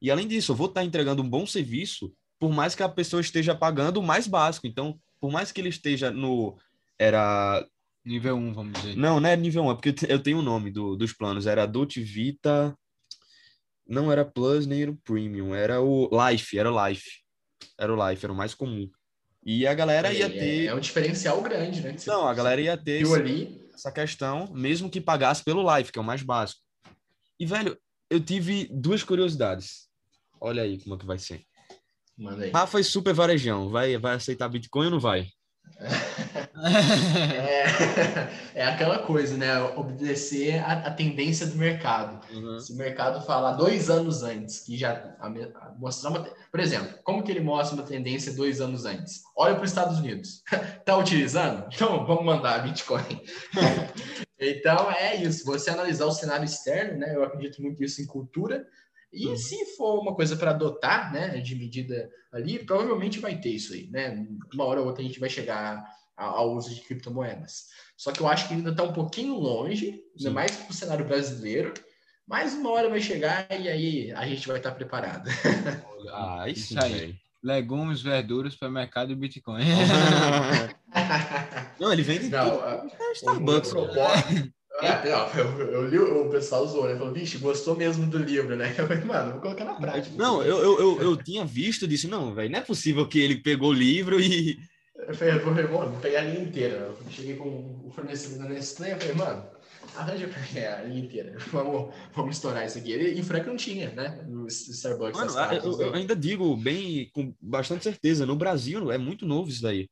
E 0.00 0.10
além 0.10 0.26
disso, 0.26 0.50
eu 0.50 0.56
vou 0.56 0.66
estar 0.66 0.80
tá 0.80 0.84
entregando 0.84 1.22
um 1.22 1.30
bom 1.30 1.46
serviço, 1.46 2.12
por 2.40 2.50
mais 2.50 2.74
que 2.74 2.82
a 2.82 2.88
pessoa 2.88 3.20
esteja 3.20 3.54
pagando 3.54 4.00
o 4.00 4.02
mais 4.02 4.26
básico. 4.26 4.66
Então, 4.66 4.98
por 5.20 5.30
mais 5.30 5.52
que 5.52 5.60
ele 5.60 5.68
esteja 5.68 6.10
no. 6.10 6.58
Era 6.98 7.64
Nível 8.04 8.36
1, 8.36 8.52
vamos 8.52 8.72
dizer. 8.80 8.96
Não, 8.96 9.20
não 9.20 9.28
é 9.28 9.36
nível 9.36 9.64
1, 9.64 9.70
é 9.70 9.74
porque 9.74 9.94
eu 10.08 10.20
tenho 10.20 10.38
o 10.38 10.42
nome 10.42 10.70
do, 10.70 10.96
dos 10.96 11.12
planos. 11.12 11.46
Era 11.46 11.66
Dolce 11.66 12.02
Vita. 12.02 12.76
Não 13.86 14.10
era 14.10 14.24
Plus 14.24 14.66
nem 14.66 14.82
era 14.82 14.90
o 14.90 14.96
Premium, 14.96 15.54
era 15.54 15.80
o 15.80 16.08
Life, 16.10 16.58
era 16.58 16.72
o 16.72 16.88
Life. 16.88 17.10
Era 17.78 17.92
o 17.92 18.08
Life, 18.08 18.24
era 18.24 18.32
o 18.32 18.36
mais 18.36 18.54
comum. 18.54 18.88
E 19.44 19.66
a 19.66 19.74
galera 19.74 20.12
ia 20.12 20.26
é, 20.26 20.28
ter. 20.28 20.66
É 20.66 20.74
um 20.74 20.80
diferencial 20.80 21.40
grande, 21.42 21.80
né? 21.80 21.96
Não, 22.06 22.26
a 22.26 22.34
galera 22.34 22.60
ia 22.60 22.76
ter 22.76 23.02
esse, 23.02 23.14
ali... 23.14 23.68
essa 23.74 23.90
questão, 23.90 24.48
mesmo 24.52 24.88
que 24.88 25.00
pagasse 25.00 25.44
pelo 25.44 25.76
Life, 25.76 25.90
que 25.90 25.98
é 25.98 26.02
o 26.02 26.04
mais 26.04 26.22
básico. 26.22 26.60
E, 27.38 27.44
velho, 27.44 27.76
eu 28.08 28.20
tive 28.20 28.68
duas 28.70 29.02
curiosidades. 29.02 29.88
Olha 30.40 30.62
aí 30.62 30.80
como 30.80 30.94
é 30.94 30.98
que 30.98 31.06
vai 31.06 31.18
ser. 31.18 31.44
Manda 32.16 32.44
aí. 32.44 32.50
Rafa 32.50 32.78
é 32.78 32.82
super 32.82 33.12
varejão. 33.12 33.68
Vai, 33.68 33.98
vai 33.98 34.14
aceitar 34.14 34.48
Bitcoin 34.48 34.86
ou 34.86 34.92
não 34.92 35.00
vai? 35.00 35.28
É, 38.54 38.54
é 38.62 38.64
aquela 38.64 39.00
coisa, 39.00 39.36
né? 39.36 39.60
Obedecer 39.76 40.58
a, 40.60 40.72
a 40.72 40.90
tendência 40.90 41.46
do 41.46 41.56
mercado. 41.56 42.20
Uhum. 42.32 42.60
Se 42.60 42.72
o 42.72 42.76
mercado 42.76 43.24
falar 43.24 43.52
dois 43.52 43.90
anos 43.90 44.22
antes, 44.22 44.60
que 44.60 44.76
já 44.76 45.16
a, 45.18 45.26
a, 45.26 45.74
mostrar 45.78 46.10
uma. 46.10 46.28
Por 46.50 46.60
exemplo, 46.60 46.98
como 47.02 47.22
que 47.22 47.30
ele 47.30 47.40
mostra 47.40 47.74
uma 47.74 47.86
tendência 47.86 48.32
dois 48.32 48.60
anos 48.60 48.84
antes? 48.84 49.22
Olha 49.36 49.54
para 49.54 49.64
os 49.64 49.70
Estados 49.70 49.98
Unidos. 49.98 50.42
tá 50.84 50.96
utilizando? 50.96 51.66
Então 51.72 52.06
vamos 52.06 52.24
mandar 52.24 52.62
Bitcoin. 52.62 53.20
então 54.38 54.90
é 54.92 55.16
isso. 55.16 55.44
Você 55.44 55.70
analisar 55.70 56.06
o 56.06 56.12
cenário 56.12 56.44
externo, 56.44 56.98
né? 56.98 57.14
Eu 57.14 57.24
acredito 57.24 57.60
muito 57.60 57.82
isso 57.82 58.00
em 58.00 58.06
cultura. 58.06 58.66
E 59.12 59.26
uhum. 59.26 59.36
se 59.36 59.76
for 59.76 60.00
uma 60.00 60.14
coisa 60.14 60.36
para 60.36 60.52
adotar, 60.52 61.12
né, 61.12 61.38
de 61.38 61.54
medida 61.54 62.10
ali, 62.32 62.58
provavelmente 62.64 63.20
vai 63.20 63.38
ter 63.38 63.50
isso 63.50 63.74
aí, 63.74 63.88
né? 63.90 64.26
Uma 64.54 64.64
hora 64.64 64.80
ou 64.80 64.86
outra 64.86 65.02
a 65.02 65.06
gente 65.06 65.20
vai 65.20 65.28
chegar 65.28 65.84
ao 66.16 66.54
uso 66.54 66.74
de 66.74 66.80
criptomoedas. 66.80 67.66
Só 67.96 68.10
que 68.10 68.20
eu 68.20 68.28
acho 68.28 68.48
que 68.48 68.54
ainda 68.54 68.70
está 68.70 68.82
um 68.82 68.92
pouquinho 68.92 69.34
longe, 69.34 70.00
ainda 70.16 70.30
mais 70.30 70.50
para 70.52 70.70
o 70.70 70.74
cenário 70.74 71.04
brasileiro. 71.04 71.74
Mas 72.26 72.54
uma 72.54 72.70
hora 72.70 72.88
vai 72.88 73.00
chegar 73.00 73.46
e 73.50 73.68
aí 73.68 74.12
a 74.12 74.26
gente 74.26 74.46
vai 74.46 74.56
estar 74.56 74.70
tá 74.70 74.76
preparado. 74.76 75.28
Ah, 76.12 76.48
isso 76.48 76.76
aí. 76.82 77.14
Legumes, 77.40 78.02
verduras, 78.02 78.54
supermercado 78.54 79.12
e 79.12 79.14
Bitcoin. 79.14 79.62
não, 81.78 81.92
ele 81.92 82.02
vende 82.02 82.28
não, 82.28 82.50
tudo. 82.50 82.64
É 82.64 83.12
Starbucks. 83.12 83.72
O, 83.72 83.86
é, 84.82 85.40
eu, 85.40 85.70
eu, 85.70 85.88
li, 85.88 85.98
o 85.98 86.28
pessoal 86.28 86.66
zoou, 86.66 86.88
né? 86.88 86.96
Falou, 86.96 87.12
vixe, 87.12 87.38
gostou 87.38 87.76
mesmo 87.76 88.06
do 88.06 88.18
livro, 88.18 88.56
né? 88.56 88.74
Eu 88.78 88.86
falei, 88.86 89.04
mano, 89.04 89.32
vou 89.32 89.40
colocar 89.40 89.64
na 89.64 89.74
prática. 89.74 90.16
Não, 90.16 90.42
eu, 90.42 90.58
eu, 90.58 90.78
eu, 90.80 91.02
eu 91.02 91.16
tinha 91.16 91.44
visto, 91.44 91.86
disse, 91.86 92.08
não, 92.08 92.34
velho, 92.34 92.50
não 92.50 92.58
é 92.58 92.62
possível 92.62 93.06
que 93.06 93.20
ele 93.20 93.36
pegou 93.36 93.70
o 93.70 93.74
livro 93.74 94.20
e. 94.20 94.58
Eu 94.94 95.14
falei, 95.16 95.36
vou, 95.38 95.88
vou 95.88 95.98
pegar 95.98 96.20
a 96.20 96.24
linha 96.24 96.44
inteira. 96.44 96.76
Eu 96.76 96.96
cheguei 97.10 97.34
com 97.34 97.48
o 97.84 97.90
fornecedor 97.92 98.38
da 98.38 98.54
Nestlé, 98.54 98.92
eu 98.92 99.00
falei, 99.00 99.14
mano, 99.16 99.44
arranja 99.96 100.28
pra 100.28 100.40
pegar 100.42 100.78
a 100.78 100.82
linha 100.82 101.04
inteira. 101.04 101.36
Vamos, 101.50 101.92
vamos 102.14 102.36
estourar 102.36 102.64
isso 102.64 102.78
aqui. 102.78 102.94
E 102.94 103.22
Frank 103.22 103.46
não 103.46 103.56
tinha, 103.56 103.90
né? 103.90 104.24
No 104.28 104.46
Starbucks. 104.46 105.18
Mano, 105.18 105.54
eu, 105.54 105.80
eu, 105.80 105.94
ainda 105.94 106.14
digo 106.14 106.56
bem, 106.56 107.10
com 107.12 107.34
bastante 107.40 107.82
certeza, 107.84 108.24
no 108.24 108.36
Brasil 108.36 108.92
é 108.92 108.98
muito 108.98 109.26
novo 109.26 109.50
isso 109.50 109.62
daí. 109.62 109.88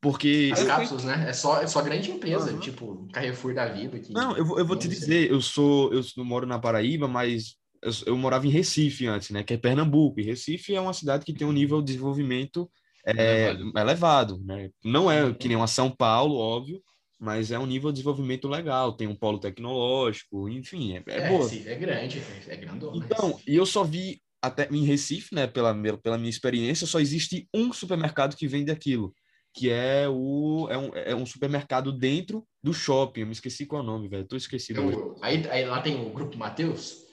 Porque. 0.00 0.50
As 0.52 0.64
cápsulas, 0.64 1.04
né? 1.04 1.26
É 1.28 1.32
só, 1.32 1.60
é 1.60 1.66
só 1.66 1.82
grande 1.82 2.10
empresa, 2.10 2.52
uhum. 2.52 2.58
tipo 2.58 3.08
Carrefour 3.12 3.54
da 3.54 3.66
vida. 3.66 3.98
Que, 3.98 4.12
não, 4.12 4.36
eu, 4.36 4.58
eu 4.58 4.64
vou 4.64 4.76
te 4.76 4.88
dizer, 4.88 5.30
eu 5.30 5.40
sou. 5.40 5.92
Eu 5.92 6.02
moro 6.24 6.46
na 6.46 6.58
Paraíba, 6.58 7.06
mas 7.06 7.56
eu, 7.82 7.92
eu, 8.06 8.16
morava 8.16 8.46
em 8.46 8.50
Recife 8.50 9.06
antes, 9.06 9.30
né? 9.30 9.42
Que 9.42 9.54
é 9.54 9.58
Pernambuco. 9.58 10.18
E 10.18 10.24
Recife 10.24 10.74
é 10.74 10.80
uma 10.80 10.94
cidade 10.94 11.24
que 11.24 11.34
tem 11.34 11.46
um 11.46 11.52
nível 11.52 11.80
de 11.80 11.92
desenvolvimento 11.92 12.70
é, 13.04 13.50
elevado. 13.50 13.78
elevado, 13.78 14.40
né? 14.42 14.70
Não 14.82 15.10
é 15.10 15.34
que 15.34 15.48
nem 15.48 15.56
uma 15.56 15.66
São 15.66 15.90
Paulo, 15.90 16.36
óbvio, 16.36 16.82
mas 17.18 17.50
é 17.50 17.58
um 17.58 17.66
nível 17.66 17.90
de 17.90 17.96
desenvolvimento 17.96 18.48
legal. 18.48 18.94
Tem 18.94 19.06
um 19.06 19.14
polo 19.14 19.38
tecnológico, 19.38 20.48
enfim, 20.48 20.94
é, 20.94 21.02
é, 21.08 21.18
é 21.18 21.28
boa. 21.28 21.42
Recife 21.42 21.68
é 21.68 21.74
grande, 21.74 22.22
é 22.48 22.56
grandão. 22.56 22.96
Então, 22.96 23.38
e 23.46 23.54
eu 23.54 23.66
só 23.66 23.84
vi 23.84 24.22
até 24.40 24.66
em 24.70 24.86
Recife, 24.86 25.34
né? 25.34 25.46
Pela, 25.46 25.74
pela 25.98 26.16
minha 26.16 26.30
experiência, 26.30 26.86
só 26.86 26.98
existe 26.98 27.46
um 27.52 27.70
supermercado 27.70 28.34
que 28.34 28.48
vende 28.48 28.70
aquilo 28.70 29.14
que 29.52 29.70
é 29.70 30.08
o 30.08 30.68
é 30.70 30.78
um, 30.78 30.90
é 30.94 31.14
um 31.14 31.26
supermercado 31.26 31.92
dentro 31.92 32.46
do 32.62 32.72
shopping. 32.72 33.20
Eu 33.20 33.26
me 33.26 33.32
esqueci 33.32 33.66
qual 33.66 33.82
é 33.82 33.84
o 33.84 33.86
nome, 33.86 34.08
velho. 34.08 34.26
Tô 34.26 34.36
esquecido. 34.36 34.80
Eu, 34.80 35.16
aí, 35.20 35.48
aí 35.50 35.64
lá 35.64 35.80
tem 35.80 36.00
o 36.00 36.10
grupo 36.10 36.36
Mateus? 36.36 37.04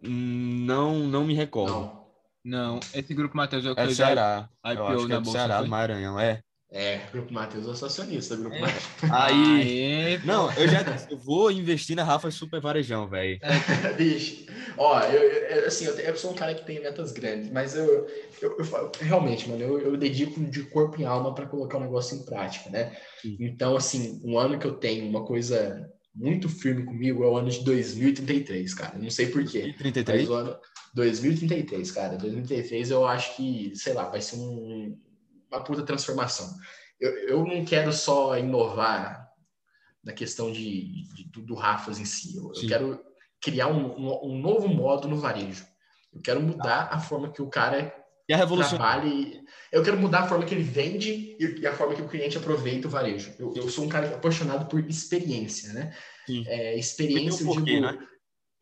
Não, 0.00 0.98
não 1.06 1.24
me 1.24 1.34
recordo. 1.34 1.72
Não, 2.44 2.74
não 2.76 2.80
esse 2.92 3.14
grupo 3.14 3.36
Mateus 3.36 3.64
é 3.64 3.70
o 3.70 3.74
que 3.74 3.80
é 3.80 3.86
do 3.86 3.94
Ceará. 3.94 4.48
Eu 4.64 4.86
acho 4.86 5.06
que 5.06 5.12
é 5.12 5.20
do 5.20 5.30
Ceará, 5.30 5.62
do 5.62 5.68
Maranhão, 5.68 6.18
é. 6.18 6.42
É, 6.76 7.02
Grupo 7.12 7.32
Matheus 7.32 7.68
é 7.68 7.74
socialista, 7.76 8.34
Grupo 8.34 8.56
é. 8.56 8.60
Matheus. 8.62 8.84
Aí, 9.12 10.20
não, 10.24 10.52
eu 10.54 10.66
já 10.66 10.84
eu 11.08 11.16
vou 11.16 11.48
investir 11.48 11.94
na 11.94 12.02
Rafa 12.02 12.32
Super 12.32 12.60
Varejão, 12.60 13.06
velho. 13.06 13.38
Bicho, 13.96 14.44
ó, 14.76 15.00
eu, 15.02 15.22
eu, 15.22 15.68
assim, 15.68 15.84
eu, 15.84 15.94
eu, 15.96 16.16
sou 16.16 16.32
um 16.32 16.34
cara 16.34 16.52
que 16.52 16.66
tem 16.66 16.82
metas 16.82 17.12
grandes, 17.12 17.48
mas 17.48 17.76
eu, 17.76 18.08
eu, 18.42 18.56
eu 18.58 18.92
realmente, 19.00 19.48
mano, 19.48 19.62
eu, 19.62 19.78
eu 19.78 19.96
dedico 19.96 20.40
de 20.46 20.64
corpo 20.64 21.00
e 21.00 21.04
alma 21.04 21.32
para 21.32 21.46
colocar 21.46 21.78
o 21.78 21.80
um 21.80 21.84
negócio 21.84 22.18
em 22.18 22.24
prática, 22.24 22.68
né? 22.70 22.96
Sim. 23.22 23.36
Então, 23.38 23.76
assim, 23.76 24.20
um 24.24 24.36
ano 24.36 24.58
que 24.58 24.66
eu 24.66 24.72
tenho 24.72 25.08
uma 25.08 25.24
coisa 25.24 25.88
muito 26.12 26.48
firme 26.48 26.84
comigo 26.84 27.22
é 27.22 27.28
o 27.28 27.36
ano 27.36 27.50
de 27.50 27.62
2033, 27.62 28.74
cara. 28.74 28.98
Não 28.98 29.10
sei 29.10 29.26
porquê. 29.26 29.60
2033? 29.60 30.22
Mas 30.22 30.28
o 30.28 30.34
ano 30.34 30.56
2033, 30.92 31.90
cara. 31.92 32.16
2033 32.16 32.90
eu 32.90 33.06
acho 33.06 33.36
que, 33.36 33.72
sei 33.76 33.92
lá, 33.92 34.08
vai 34.08 34.20
ser 34.20 34.36
um 34.36 34.98
uma 35.54 35.64
puta 35.64 35.82
transformação. 35.82 36.52
Eu, 37.00 37.10
eu 37.28 37.46
não 37.46 37.64
quero 37.64 37.92
só 37.92 38.36
inovar 38.38 39.28
na 40.02 40.12
questão 40.12 40.52
de, 40.52 41.04
de 41.14 41.42
do 41.42 41.54
Rafas 41.54 41.98
em 41.98 42.04
si. 42.04 42.36
Eu, 42.36 42.52
eu 42.54 42.68
quero 42.68 43.00
criar 43.40 43.68
um, 43.68 43.96
um, 43.96 44.32
um, 44.32 44.38
novo 44.38 44.68
modo 44.68 45.08
no 45.08 45.16
varejo. 45.16 45.66
Eu 46.12 46.20
quero 46.20 46.40
mudar 46.40 46.88
a 46.90 47.00
forma 47.00 47.32
que 47.32 47.42
o 47.42 47.48
cara 47.48 47.94
trabalha. 48.26 49.42
Eu 49.72 49.82
quero 49.82 49.98
mudar 49.98 50.20
a 50.20 50.28
forma 50.28 50.44
que 50.44 50.54
ele 50.54 50.62
vende 50.62 51.36
e, 51.38 51.66
a 51.66 51.74
forma 51.74 51.94
que 51.94 52.02
o 52.02 52.08
cliente 52.08 52.38
aproveita 52.38 52.86
o 52.86 52.90
varejo. 52.90 53.34
Eu, 53.38 53.52
eu 53.54 53.68
sou 53.68 53.84
um 53.84 53.88
cara 53.88 54.14
apaixonado 54.14 54.66
por 54.66 54.80
experiência, 54.88 55.72
né? 55.72 55.94
É, 56.46 56.78
experiência, 56.78 57.44
um 57.44 57.54
porquê, 57.54 57.80
né? 57.80 57.98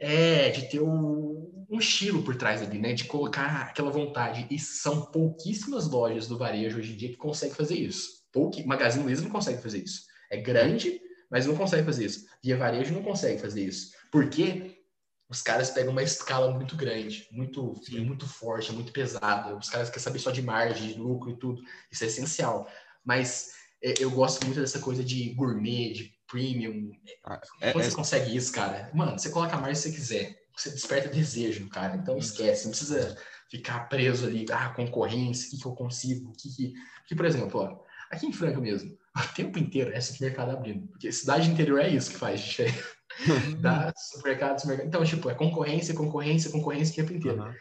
É, 0.05 0.50
de 0.50 0.68
ter 0.68 0.80
um, 0.80 1.66
um, 1.70 1.78
estilo 1.78 2.24
por 2.24 2.34
trás 2.34 2.61
ali, 2.61 2.78
né? 2.78 2.92
De 2.92 3.05
colocar 3.05 3.62
aquela 3.62 3.90
vontade. 3.90 4.46
E 4.50 4.59
são 4.59 5.07
pouquíssimas 5.07 5.88
lojas 5.88 6.26
do 6.26 6.36
varejo 6.36 6.78
hoje 6.78 6.92
em 6.92 6.96
dia 6.96 7.11
que 7.11 7.16
conseguem 7.16 7.55
fazer 7.55 7.76
isso. 7.76 8.22
Pouqui, 8.32 8.66
Magazine 8.66 9.05
Luiza 9.05 9.22
não 9.22 9.30
consegue 9.30 9.62
fazer 9.62 9.78
isso. 9.78 10.03
É 10.28 10.38
grande, 10.38 11.00
mas 11.30 11.46
não 11.46 11.55
consegue 11.55 11.84
fazer 11.84 12.07
isso. 12.07 12.26
Via 12.42 12.57
Varejo 12.57 12.92
não 12.92 13.03
consegue 13.03 13.40
fazer 13.40 13.64
isso. 13.64 13.92
Porque 14.11 14.82
os 15.28 15.40
caras 15.40 15.70
pegam 15.70 15.92
uma 15.92 16.03
escala 16.03 16.53
muito 16.53 16.76
grande, 16.76 17.28
muito, 17.30 17.80
muito 17.90 18.26
forte, 18.26 18.72
muito 18.72 18.92
pesada. 18.92 19.57
Os 19.57 19.70
caras 19.70 19.88
querem 19.88 20.03
saber 20.03 20.18
só 20.18 20.30
de 20.30 20.42
margem, 20.42 20.88
de 20.88 20.98
lucro 20.98 21.30
e 21.30 21.38
tudo. 21.38 21.62
Isso 21.90 22.05
é 22.05 22.07
essencial. 22.09 22.68
Mas 23.05 23.53
é, 23.82 23.94
eu 23.98 24.11
gosto 24.11 24.44
muito 24.44 24.61
dessa 24.61 24.78
coisa 24.78 25.03
de 25.03 25.30
gourmet, 25.34 25.92
de 25.92 26.12
premium. 26.32 26.90
Ah, 27.22 27.38
é, 27.60 27.72
Quando 27.72 27.84
é, 27.84 27.90
você 27.90 27.94
consegue 27.94 28.34
isso, 28.34 28.50
cara, 28.50 28.90
mano, 28.94 29.18
você 29.18 29.28
coloca 29.28 29.54
a 29.54 29.60
mais 29.60 29.78
se 29.78 29.90
você 29.90 29.94
quiser. 29.94 30.42
Você 30.56 30.70
desperta 30.70 31.08
desejo, 31.08 31.68
cara. 31.68 31.96
Então 31.96 32.16
esquece, 32.16 32.64
não 32.64 32.70
precisa 32.70 33.16
ficar 33.50 33.88
preso 33.88 34.26
ali, 34.26 34.46
ah, 34.50 34.70
concorrência, 34.70 35.46
o 35.46 35.50
que, 35.50 35.58
que 35.58 35.66
eu 35.66 35.72
consigo, 35.72 36.30
o 36.30 36.32
que, 36.32 36.48
que. 36.48 36.72
Que, 37.06 37.14
por 37.14 37.26
exemplo, 37.26 37.60
ó, 37.60 37.84
aqui 38.10 38.26
em 38.26 38.32
Franca 38.32 38.60
mesmo, 38.60 38.96
o 39.16 39.34
tempo 39.34 39.58
inteiro 39.58 39.92
é 39.92 40.00
supermercado 40.00 40.50
abrindo. 40.50 40.88
Porque 40.88 41.12
cidade 41.12 41.50
interior 41.50 41.80
é 41.80 41.88
isso 41.88 42.10
que 42.10 42.16
faz 42.16 42.40
diferença. 42.40 42.82
Dá 43.60 43.92
supermercado, 43.94 44.58
supermercado. 44.58 44.88
Então, 44.88 45.04
tipo, 45.04 45.28
é 45.28 45.34
concorrência, 45.34 45.94
concorrência, 45.94 46.50
concorrência 46.50 46.92
o 46.92 46.96
tempo 46.96 47.18
inteiro. 47.18 47.42
Uhum. 47.42 47.52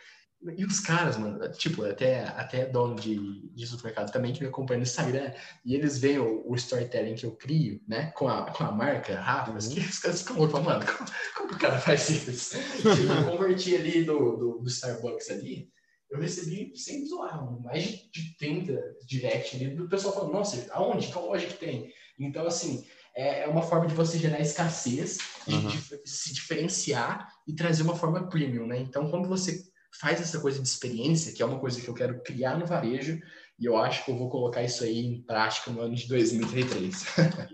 E 0.58 0.66
os 0.66 0.80
caras, 0.80 1.18
mano, 1.18 1.40
tipo, 1.52 1.84
até, 1.86 2.24
até 2.30 2.66
dono 2.66 2.96
de, 2.96 3.48
de 3.54 3.68
supermercado 3.68 4.12
também 4.12 4.34
que 4.34 4.42
me 4.42 4.48
acompanha 4.48 4.80
no 4.80 4.84
Instagram, 4.84 5.32
e 5.64 5.76
eles 5.76 6.00
veem 6.00 6.18
o, 6.18 6.44
o 6.50 6.56
storytelling 6.56 7.14
que 7.14 7.26
eu 7.26 7.36
crio, 7.36 7.80
né, 7.88 8.12
com 8.16 8.28
a, 8.28 8.50
com 8.52 8.64
a 8.64 8.72
marca 8.72 9.20
Rafa, 9.20 9.52
uhum. 9.52 9.60
que 9.60 9.80
os 9.80 10.00
caras 10.00 10.22
ficam 10.22 10.38
loucos, 10.38 10.64
mano, 10.64 10.84
como, 10.84 11.10
como 11.38 11.54
o 11.54 11.60
cara 11.60 11.78
faz 11.78 12.10
isso? 12.10 12.58
tipo, 12.58 13.14
eu 13.14 13.38
converti 13.38 13.76
ali 13.76 14.04
do, 14.04 14.18
do, 14.36 14.60
do, 14.64 14.68
Starbucks 14.68 15.30
ali, 15.30 15.70
eu 16.10 16.20
recebi, 16.20 16.76
sem 16.76 17.06
zoar, 17.06 17.40
mais 17.62 17.86
de 18.12 18.36
30 18.38 18.82
direct 19.06 19.56
ali 19.56 19.76
do 19.76 19.88
pessoal 19.88 20.14
falando, 20.14 20.34
nossa, 20.34 20.68
aonde? 20.74 21.08
Qual 21.08 21.28
loja 21.28 21.46
que 21.46 21.54
tem? 21.54 21.94
Então, 22.20 22.46
assim, 22.48 22.84
é, 23.16 23.44
é 23.44 23.48
uma 23.48 23.62
forma 23.62 23.88
de 23.88 23.94
você 23.94 24.18
gerar 24.18 24.40
escassez, 24.40 25.20
de, 25.48 25.56
uhum. 25.56 25.68
de 25.68 26.10
se 26.10 26.34
diferenciar 26.34 27.32
e 27.48 27.54
trazer 27.54 27.84
uma 27.84 27.96
forma 27.96 28.28
premium, 28.28 28.66
né? 28.66 28.80
Então, 28.80 29.10
quando 29.10 29.28
você 29.28 29.71
faz 30.00 30.22
essa 30.22 30.40
coisa 30.40 30.62
de 30.62 30.68
experiência, 30.68 31.34
que 31.34 31.44
é 31.44 31.46
uma 31.46 31.60
coisa 31.60 31.80
que 31.80 31.88
eu 31.88 31.94
quero 31.94 32.22
criar 32.24 32.58
no 32.58 32.66
varejo, 32.66 33.20
e 33.60 33.66
eu 33.66 33.78
acho 33.78 34.04
que 34.04 34.12
eu 34.12 34.18
vou 34.18 34.30
colocar 34.30 34.64
isso 34.64 34.84
aí 34.84 35.06
em 35.06 35.22
prática 35.22 35.70
no 35.70 35.82
ano 35.82 35.94
de 35.94 36.08
2033. 36.08 36.96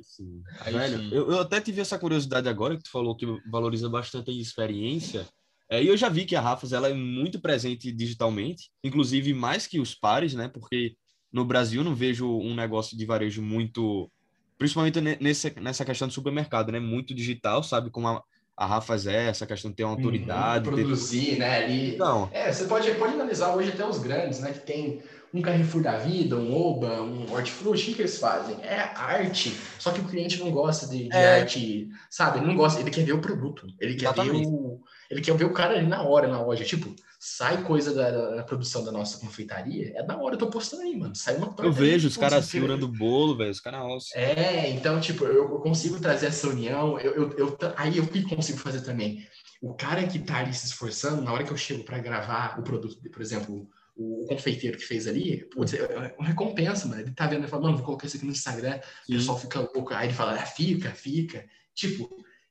Sim. 0.02 0.42
Velho, 0.72 1.14
eu, 1.14 1.32
eu 1.32 1.40
até 1.40 1.60
tive 1.60 1.82
essa 1.82 2.00
curiosidade 2.00 2.48
agora, 2.48 2.78
que 2.78 2.84
tu 2.84 2.92
falou 2.92 3.16
que 3.16 3.26
valoriza 3.50 3.90
bastante 3.90 4.32
a 4.32 4.34
experiência. 4.34 5.28
É, 5.70 5.84
e 5.84 5.88
eu 5.88 5.98
já 5.98 6.08
vi 6.08 6.26
que 6.26 6.36
a 6.36 6.42
Rafas 6.42 6.72
ela 6.72 6.88
é 6.88 6.94
muito 6.94 7.42
presente 7.42 7.92
digitalmente, 7.92 8.72
inclusive 8.84 9.34
mais 9.34 9.68
que 9.68 9.82
os 9.82 9.94
pares, 9.94 10.34
né? 10.34 10.48
Porque 10.48 10.96
no 11.32 11.44
Brasil 11.44 11.84
não 11.84 11.94
vejo 11.94 12.26
um 12.40 12.56
negócio 12.56 12.98
de 12.98 13.06
varejo 13.06 13.42
muito, 13.42 14.10
principalmente 14.58 15.02
nessa, 15.02 15.50
nessa 15.60 15.84
questão 15.84 16.08
do 16.08 16.14
supermercado, 16.14 16.72
né? 16.72 16.80
Muito 16.80 17.14
digital, 17.14 17.62
sabe? 17.64 17.90
Como 17.90 18.08
a, 18.08 18.24
a 18.58 18.66
Rafas 18.66 19.06
é, 19.06 19.28
essa 19.28 19.46
questão 19.46 19.70
de 19.70 19.78
ter 19.78 19.84
uma 19.84 19.92
uhum, 19.92 19.98
autoridade. 19.98 20.68
Uhum, 20.68 20.76
produzir, 20.76 21.32
ter... 21.32 21.40
né? 21.40 21.58
Ali... 21.64 21.96
Não. 21.96 22.28
É, 22.34 22.52
você 22.52 22.66
pode, 22.66 22.90
pode 22.96 23.14
analisar 23.14 23.56
hoje 23.56 23.70
até 23.70 23.86
os 23.86 24.00
grandes, 24.00 24.40
né? 24.40 24.52
Que 24.52 24.60
tem 24.60 25.04
um 25.32 25.42
Carrefour 25.42 25.84
da 25.84 25.98
vida, 25.98 26.36
um 26.36 26.56
Oba, 26.56 27.02
um 27.02 27.32
Hortifruti, 27.32 27.84
o 27.84 27.86
que, 27.86 27.94
que 27.94 28.02
eles 28.02 28.18
fazem? 28.18 28.56
É 28.64 28.92
arte. 28.96 29.56
Só 29.78 29.92
que 29.92 30.00
o 30.02 30.06
cliente 30.06 30.40
não 30.40 30.50
gosta 30.50 30.88
de, 30.88 31.08
de 31.08 31.16
é. 31.16 31.42
arte, 31.42 31.90
sabe? 32.10 32.40
Ele 32.40 32.48
não 32.48 32.56
gosta, 32.56 32.82
ele 32.82 32.90
quer 32.90 33.06
ver 33.06 33.14
o 33.14 33.22
produto. 33.22 33.68
Ele 33.80 33.94
quer 33.94 34.06
Exatamente. 34.06 34.40
ver 34.40 34.48
o 34.48 34.82
ele 35.10 35.22
quer 35.22 35.36
ver 35.36 35.46
o 35.46 35.54
cara 35.54 35.78
ali 35.78 35.88
na 35.88 36.04
hora, 36.04 36.28
na 36.28 36.42
loja. 36.42 36.64
Tipo, 36.64 36.94
sai 37.20 37.64
coisa 37.64 37.94
da, 37.94 38.36
da 38.36 38.44
produção 38.44 38.84
da 38.84 38.92
nossa 38.92 39.20
confeitaria, 39.20 39.94
é 39.96 40.04
da 40.04 40.18
hora, 40.18 40.36
eu 40.36 40.40
tô 40.40 40.50
postando 40.50 40.84
aí, 40.84 40.96
mano. 40.96 41.16
Sai 41.16 41.36
uma 41.38 41.54
Eu 41.60 41.72
vejo 41.72 42.08
os 42.08 42.18
caras 42.18 42.46
segurando 42.46 42.84
o 42.84 42.92
bolo, 42.92 43.36
velho, 43.36 43.52
os 43.52 43.60
caras. 43.60 44.12
É, 44.14 44.70
então, 44.70 45.00
tipo, 45.00 45.26
eu, 45.26 45.50
eu, 45.50 45.60
consigo 45.60 46.00
trazer 46.00 46.28
essa 46.28 46.48
união, 46.48 47.00
eu, 47.00 47.14
eu, 47.14 47.38
eu, 47.38 47.58
aí 47.76 47.98
eu 47.98 48.08
que 48.08 48.22
consigo 48.24 48.60
fazer 48.60 48.82
também. 48.82 49.26
O 49.62 49.74
cara 49.74 50.06
que 50.06 50.20
tá 50.20 50.38
ali 50.38 50.54
se 50.54 50.68
esforçando, 50.68 51.22
na 51.22 51.34
hora 51.34 51.44
que 51.44 51.52
eu 51.52 51.58
chego 51.58 51.84
para 51.84 51.98
gravar 51.98 52.60
o 52.60 52.64
produto, 52.64 52.98
por 53.10 53.22
exemplo, 53.22 53.68
o, 53.96 54.24
o 54.24 54.28
confeiteiro 54.28 54.78
que 54.78 54.86
fez 54.86 55.08
ali, 55.08 55.44
putz, 55.46 55.74
é, 55.74 55.80
é 55.80 56.16
uma 56.18 56.28
recompensa, 56.28 56.88
mano. 56.88 57.02
Ele 57.02 57.12
tá 57.12 57.26
vendo, 57.26 57.40
ele 57.40 57.48
fala, 57.48 57.64
mano, 57.64 57.78
vou 57.78 57.86
colocar 57.86 58.06
isso 58.06 58.18
aqui 58.18 58.26
no 58.26 58.32
Instagram, 58.32 58.80
Sim. 59.06 59.16
o 59.16 59.18
pessoal 59.18 59.40
fica 59.40 59.60
louco. 59.60 59.94
Aí 59.94 60.08
ele 60.08 60.14
fala, 60.14 60.34
ah, 60.34 60.46
fica, 60.46 60.92
fica. 60.92 61.44
Tipo, 61.74 62.08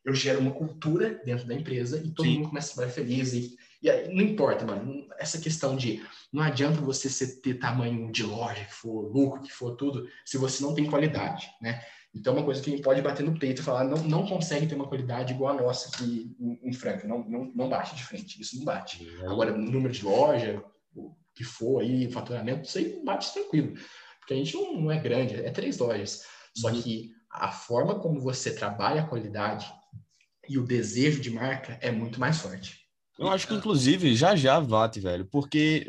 eu 0.06 0.14
gero 0.14 0.38
uma 0.38 0.52
cultura 0.52 1.20
dentro 1.24 1.48
da 1.48 1.54
empresa 1.54 1.98
e 1.98 2.12
todo 2.12 2.26
Sim. 2.26 2.38
mundo 2.38 2.48
começa 2.50 2.70
a 2.70 2.74
trabalhar 2.74 2.94
feliz. 2.94 3.32
E, 3.32 3.56
e 3.82 3.90
aí, 3.90 4.14
não 4.14 4.22
importa, 4.22 4.64
mano. 4.64 5.04
Essa 5.18 5.40
questão 5.40 5.76
de 5.76 6.00
não 6.32 6.44
adianta 6.44 6.80
você 6.80 7.40
ter 7.40 7.54
tamanho 7.54 8.12
de 8.12 8.22
loja 8.22 8.64
que 8.64 8.72
for, 8.72 9.12
lucro 9.12 9.42
que 9.42 9.52
for, 9.52 9.74
tudo, 9.74 10.08
se 10.24 10.38
você 10.38 10.62
não 10.62 10.74
tem 10.74 10.86
qualidade, 10.86 11.50
né? 11.60 11.82
Então, 12.14 12.34
é 12.34 12.36
uma 12.36 12.44
coisa 12.44 12.62
que 12.62 12.70
a 12.70 12.72
gente 12.72 12.84
pode 12.84 13.02
bater 13.02 13.24
no 13.24 13.36
peito 13.36 13.60
e 13.60 13.64
falar, 13.64 13.84
não, 13.84 13.98
não 14.04 14.26
consegue 14.26 14.66
ter 14.66 14.76
uma 14.76 14.88
qualidade 14.88 15.34
igual 15.34 15.58
a 15.58 15.60
nossa 15.60 15.88
aqui 15.88 16.34
em, 16.38 16.70
em 16.70 16.72
Franca. 16.72 17.06
Não, 17.06 17.28
não, 17.28 17.52
não 17.52 17.68
bate 17.68 17.96
de 17.96 18.04
frente, 18.04 18.40
isso 18.40 18.56
não 18.56 18.64
bate. 18.64 19.06
Agora, 19.24 19.50
número 19.50 19.92
de 19.92 20.04
loja, 20.04 20.62
o 20.94 21.14
que 21.34 21.42
for 21.42 21.82
aí, 21.82 22.10
faturamento, 22.10 22.66
isso 22.66 22.78
aí 22.78 23.02
bate 23.04 23.32
tranquilo. 23.34 23.74
Porque 24.20 24.34
a 24.34 24.36
gente 24.36 24.54
não, 24.54 24.80
não 24.80 24.90
é 24.92 25.00
grande, 25.00 25.34
é 25.34 25.50
três 25.50 25.78
lojas. 25.78 26.22
Só 26.56 26.68
uhum. 26.68 26.80
que 26.80 27.10
a 27.28 27.50
forma 27.50 27.98
como 27.98 28.20
você 28.20 28.54
trabalha 28.54 29.02
a 29.02 29.06
qualidade 29.06 29.70
e 30.48 30.58
o 30.58 30.64
desejo 30.64 31.20
de 31.20 31.30
marca 31.30 31.78
é 31.80 31.90
muito 31.90 32.18
mais 32.20 32.38
forte. 32.38 32.80
Eu 33.18 33.28
acho 33.28 33.46
que, 33.46 33.54
inclusive, 33.54 34.14
já 34.14 34.36
já 34.36 34.60
bate, 34.60 35.00
velho, 35.00 35.26
porque 35.26 35.86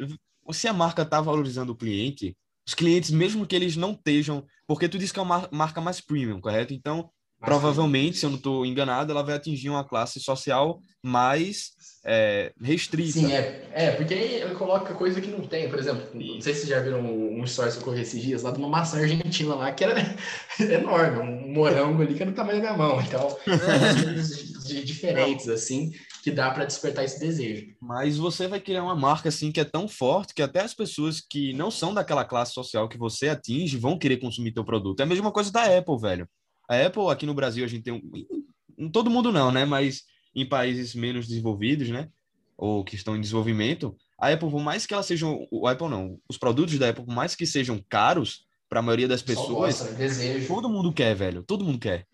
se 0.52 0.68
a 0.68 0.74
marca 0.74 1.06
tá 1.06 1.20
valorizando 1.20 1.74
o 1.74 1.76
cliente, 1.76 2.36
os 2.68 2.74
clientes, 2.74 3.12
mesmo 3.12 3.46
que 3.46 3.56
eles 3.56 3.76
não 3.76 3.92
estejam. 3.92 4.46
Porque 4.68 4.90
tu 4.90 4.98
disse 4.98 5.14
que 5.14 5.20
é 5.20 5.22
uma 5.22 5.48
marca 5.52 5.80
mais 5.80 6.02
premium, 6.02 6.42
correto? 6.42 6.74
Então, 6.74 7.10
provavelmente, 7.40 8.18
se 8.18 8.26
eu 8.26 8.30
não 8.30 8.38
estou 8.38 8.66
enganado, 8.66 9.12
ela 9.12 9.24
vai 9.24 9.36
atingir 9.36 9.70
uma 9.70 9.84
classe 9.84 10.20
social 10.20 10.80
mais 11.04 11.72
é, 12.06 12.52
restrita. 12.62 13.20
Sim, 13.20 13.32
é, 13.32 13.70
é, 13.74 13.92
porque 13.92 14.14
ele 14.14 14.56
coloca 14.56 14.94
coisa 14.94 15.22
que 15.22 15.30
não 15.30 15.42
tem. 15.42 15.70
Por 15.70 15.78
exemplo, 15.78 16.08
não 16.14 16.42
sei 16.42 16.54
se 16.54 16.62
vocês 16.62 16.70
já 16.70 16.80
viram 16.80 17.02
um, 17.02 17.42
um 17.42 17.46
stories 17.46 17.76
que 17.76 17.82
eu 17.82 17.86
corri 17.86 18.02
esses 18.02 18.22
dias 18.22 18.44
lá 18.44 18.52
de 18.52 18.58
uma 18.58 18.70
maçã 18.70 18.98
argentina 18.98 19.56
lá, 19.56 19.72
que 19.72 19.84
era 19.84 19.96
enorme, 20.60 21.20
um 21.20 21.54
morango 21.54 22.02
ali 22.02 22.16
que 22.16 22.22
era 22.22 22.32
do 22.32 22.36
tamanho 22.36 22.62
da 22.62 22.74
minha 22.74 22.78
mão. 22.78 23.02
Então, 23.02 23.38
coisas 23.46 24.86
diferentes, 24.86 25.48
assim, 25.48 25.92
que 26.24 26.32
dá 26.32 26.50
para 26.52 26.66
despertar 26.66 27.06
esse 27.06 27.20
desejo. 27.20 27.68
Mas 27.82 28.18
você 28.18 28.48
vai 28.48 28.60
criar 28.60 28.84
uma 28.84 28.96
marca, 28.96 29.30
assim, 29.30 29.52
que 29.52 29.60
é 29.60 29.66
tão 29.66 29.88
forte 29.88 30.34
que 30.34 30.42
até 30.42 30.62
as 30.62 30.74
pessoas 30.74 31.22
que 31.22 31.54
não 31.54 31.70
são 31.70 31.94
daquela 31.94 32.26
classe 32.26 32.54
social 32.54 32.90
que 32.90 32.98
você 32.98 33.30
atinge 33.30 33.78
vão 33.78 33.98
querer 33.98 34.18
consumir 34.18 34.52
teu 34.52 34.66
produto. 34.66 35.00
É 35.00 35.04
a 35.04 35.08
mesma 35.08 35.32
coisa 35.32 35.52
da 35.52 35.78
Apple, 35.78 36.00
velho. 36.00 36.28
A 36.68 36.86
Apple, 36.86 37.10
aqui 37.10 37.26
no 37.26 37.34
Brasil, 37.34 37.64
a 37.64 37.68
gente 37.68 37.84
tem 37.84 37.94
um. 37.94 38.90
Todo 38.90 39.10
mundo 39.10 39.32
não, 39.32 39.52
né? 39.52 39.66
Mas 39.66 40.04
em 40.36 40.46
países 40.46 40.94
menos 40.94 41.28
desenvolvidos, 41.28 41.90
né? 41.90 42.10
Ou 42.58 42.84
que 42.84 42.96
estão 42.96 43.16
em 43.16 43.22
desenvolvimento, 43.22 43.96
a 44.20 44.30
Apple, 44.30 44.50
por 44.50 44.62
mais 44.62 44.86
que 44.86 44.94
ela 44.94 45.04
seja. 45.04 45.26
O 45.52 45.68
Apple 45.68 45.88
não. 45.88 46.20
Os 46.30 46.38
produtos 46.38 46.78
da 46.78 46.90
Apple, 46.90 47.06
por 47.06 47.14
mais 47.14 47.36
que 47.36 47.46
sejam 47.46 47.84
caros 47.90 48.46
para 48.70 48.80
a 48.80 48.84
maioria 48.84 49.08
das 49.08 49.22
pessoas. 49.22 49.80
Gosta. 49.82 50.48
Todo 50.48 50.70
mundo 50.70 50.92
quer, 50.92 51.16
velho. 51.16 51.44
Todo 51.44 51.64
mundo 51.64 51.80
quer. 51.80 52.06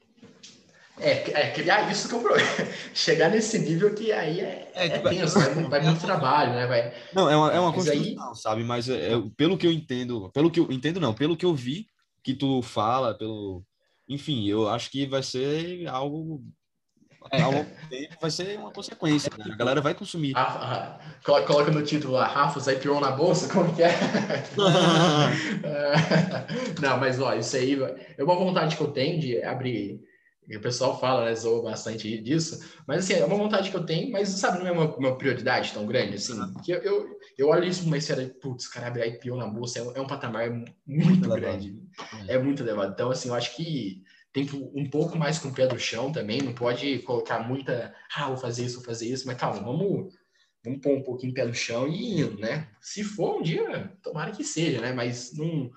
É, 0.99 1.47
é 1.47 1.51
criar 1.51 1.91
isso 1.91 2.07
que 2.07 2.13
eu 2.13 2.23
chegar 2.93 3.29
nesse 3.29 3.57
nível 3.57 3.95
que 3.95 4.11
aí 4.11 4.41
é, 4.41 4.71
é, 4.75 4.85
é 4.85 4.89
tipo, 4.89 5.09
tenso, 5.09 5.39
vai, 5.39 5.53
vai 5.63 5.81
muito 5.81 6.01
trabalho, 6.05 6.53
né? 6.53 6.67
Vai... 6.67 6.93
Não, 7.13 7.29
é 7.29 7.35
uma, 7.35 7.51
é 7.51 7.59
uma 7.59 7.73
coisa 7.73 7.91
aí... 7.91 8.15
sabe? 8.35 8.63
Mas 8.63 8.87
é, 8.87 9.13
é, 9.13 9.23
pelo 9.35 9.57
que 9.57 9.65
eu 9.65 9.71
entendo, 9.71 10.29
pelo 10.31 10.51
que 10.51 10.59
eu 10.59 10.71
entendo, 10.71 10.99
não, 10.99 11.13
pelo 11.13 11.35
que 11.35 11.45
eu 11.45 11.55
vi 11.55 11.87
que 12.23 12.33
tu 12.33 12.61
fala, 12.61 13.17
pelo, 13.17 13.65
enfim, 14.07 14.47
eu 14.47 14.69
acho 14.69 14.89
que 14.91 15.05
vai 15.05 15.23
ser 15.23 15.87
algo 15.87 16.43
é, 17.31 18.09
vai 18.19 18.29
ser 18.29 18.57
uma 18.59 18.71
consequência, 18.71 19.31
né? 19.37 19.45
A 19.51 19.55
galera 19.55 19.79
vai 19.81 19.93
consumir. 19.93 20.33
Ah, 20.35 20.99
ah, 20.99 20.99
coloca 21.23 21.71
no 21.71 21.81
título 21.81 22.13
lá, 22.13 22.27
Rafos 22.27 22.67
IPO 22.67 22.99
na 22.99 23.11
bolsa, 23.11 23.51
como 23.51 23.73
que 23.73 23.81
é? 23.87 23.95
Não, 26.81 26.99
mas 26.99 27.19
ó, 27.19 27.33
isso 27.33 27.55
aí 27.55 27.77
é 28.17 28.23
uma 28.23 28.35
vontade 28.35 28.75
que 28.75 28.81
eu 28.81 28.91
tenho 28.91 29.19
de 29.19 29.41
abrir. 29.43 30.01
O 30.49 30.59
pessoal 30.59 30.99
fala, 30.99 31.25
né, 31.25 31.35
zoa 31.35 31.63
bastante 31.63 32.17
disso, 32.21 32.59
mas 32.87 32.99
assim, 32.99 33.13
é 33.13 33.25
uma 33.25 33.37
vontade 33.37 33.69
que 33.69 33.77
eu 33.77 33.85
tenho, 33.85 34.11
mas 34.11 34.29
sabe, 34.29 34.59
não 34.59 34.67
é 34.67 34.71
uma, 34.71 34.95
uma 34.95 35.17
prioridade 35.17 35.71
tão 35.71 35.85
grande 35.85 36.15
assim. 36.15 36.39
Que 36.63 36.73
eu, 36.73 36.79
eu, 36.79 37.19
eu 37.37 37.47
olho 37.47 37.65
isso 37.65 37.85
uma 37.85 37.97
esfera, 37.97 38.33
putz, 38.41 38.67
cara, 38.67 38.87
abrir 38.87 39.07
IPO 39.07 39.37
na 39.37 39.47
bolsa 39.47 39.79
é, 39.79 39.97
é 39.97 40.01
um 40.01 40.07
patamar 40.07 40.49
muito, 40.49 40.73
muito 40.85 41.29
grande, 41.29 41.79
é. 42.27 42.35
é 42.35 42.39
muito 42.39 42.61
elevado. 42.61 42.91
Então, 42.93 43.09
assim, 43.09 43.29
eu 43.29 43.35
acho 43.35 43.55
que 43.55 44.03
tem 44.33 44.45
que 44.45 44.55
um 44.55 44.89
pouco 44.89 45.17
mais 45.17 45.37
com 45.37 45.49
o 45.49 45.53
pé 45.53 45.67
do 45.67 45.79
chão 45.79 46.11
também, 46.11 46.41
não 46.41 46.53
pode 46.53 46.99
colocar 46.99 47.39
muita, 47.47 47.93
ah, 48.15 48.27
vou 48.27 48.37
fazer 48.37 48.65
isso, 48.65 48.77
vou 48.77 48.85
fazer 48.85 49.07
isso, 49.07 49.27
mas 49.27 49.37
calma, 49.37 49.61
vamos, 49.61 50.13
vamos 50.65 50.81
pôr 50.81 50.97
um 50.97 51.03
pouquinho 51.03 51.31
o 51.31 51.35
pé 51.35 51.45
no 51.45 51.53
chão 51.53 51.87
e 51.87 52.19
indo, 52.19 52.39
né? 52.39 52.67
Se 52.81 53.03
for 53.03 53.37
um 53.37 53.41
dia, 53.43 53.93
tomara 54.01 54.31
que 54.31 54.43
seja, 54.43 54.81
né? 54.81 54.91
Mas 54.91 55.33
não, 55.37 55.71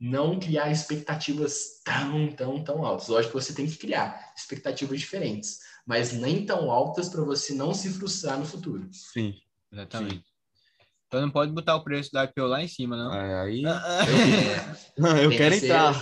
não 0.00 0.38
criar 0.38 0.70
expectativas 0.70 1.80
tão, 1.84 2.28
tão, 2.32 2.62
tão 2.62 2.84
altas. 2.84 3.08
Lógico 3.08 3.36
que 3.36 3.44
você 3.44 3.52
tem 3.52 3.66
que 3.66 3.76
criar 3.76 4.32
expectativas 4.36 5.00
diferentes, 5.00 5.60
mas 5.84 6.12
nem 6.12 6.44
tão 6.44 6.70
altas 6.70 7.08
para 7.08 7.22
você 7.22 7.54
não 7.54 7.74
se 7.74 7.90
frustrar 7.90 8.38
no 8.38 8.46
futuro. 8.46 8.88
Sim, 8.92 9.34
exatamente. 9.72 10.16
Sim. 10.16 10.22
Então 11.08 11.22
não 11.22 11.30
pode 11.30 11.50
botar 11.52 11.74
o 11.74 11.82
preço 11.82 12.12
da 12.12 12.24
IPO 12.24 12.42
lá 12.42 12.62
em 12.62 12.68
cima, 12.68 12.96
não. 12.96 13.14
É, 13.14 13.40
aí. 13.40 13.62
eu, 14.96 15.06
eu 15.22 15.30
quero 15.30 15.54
entrar. 15.54 15.94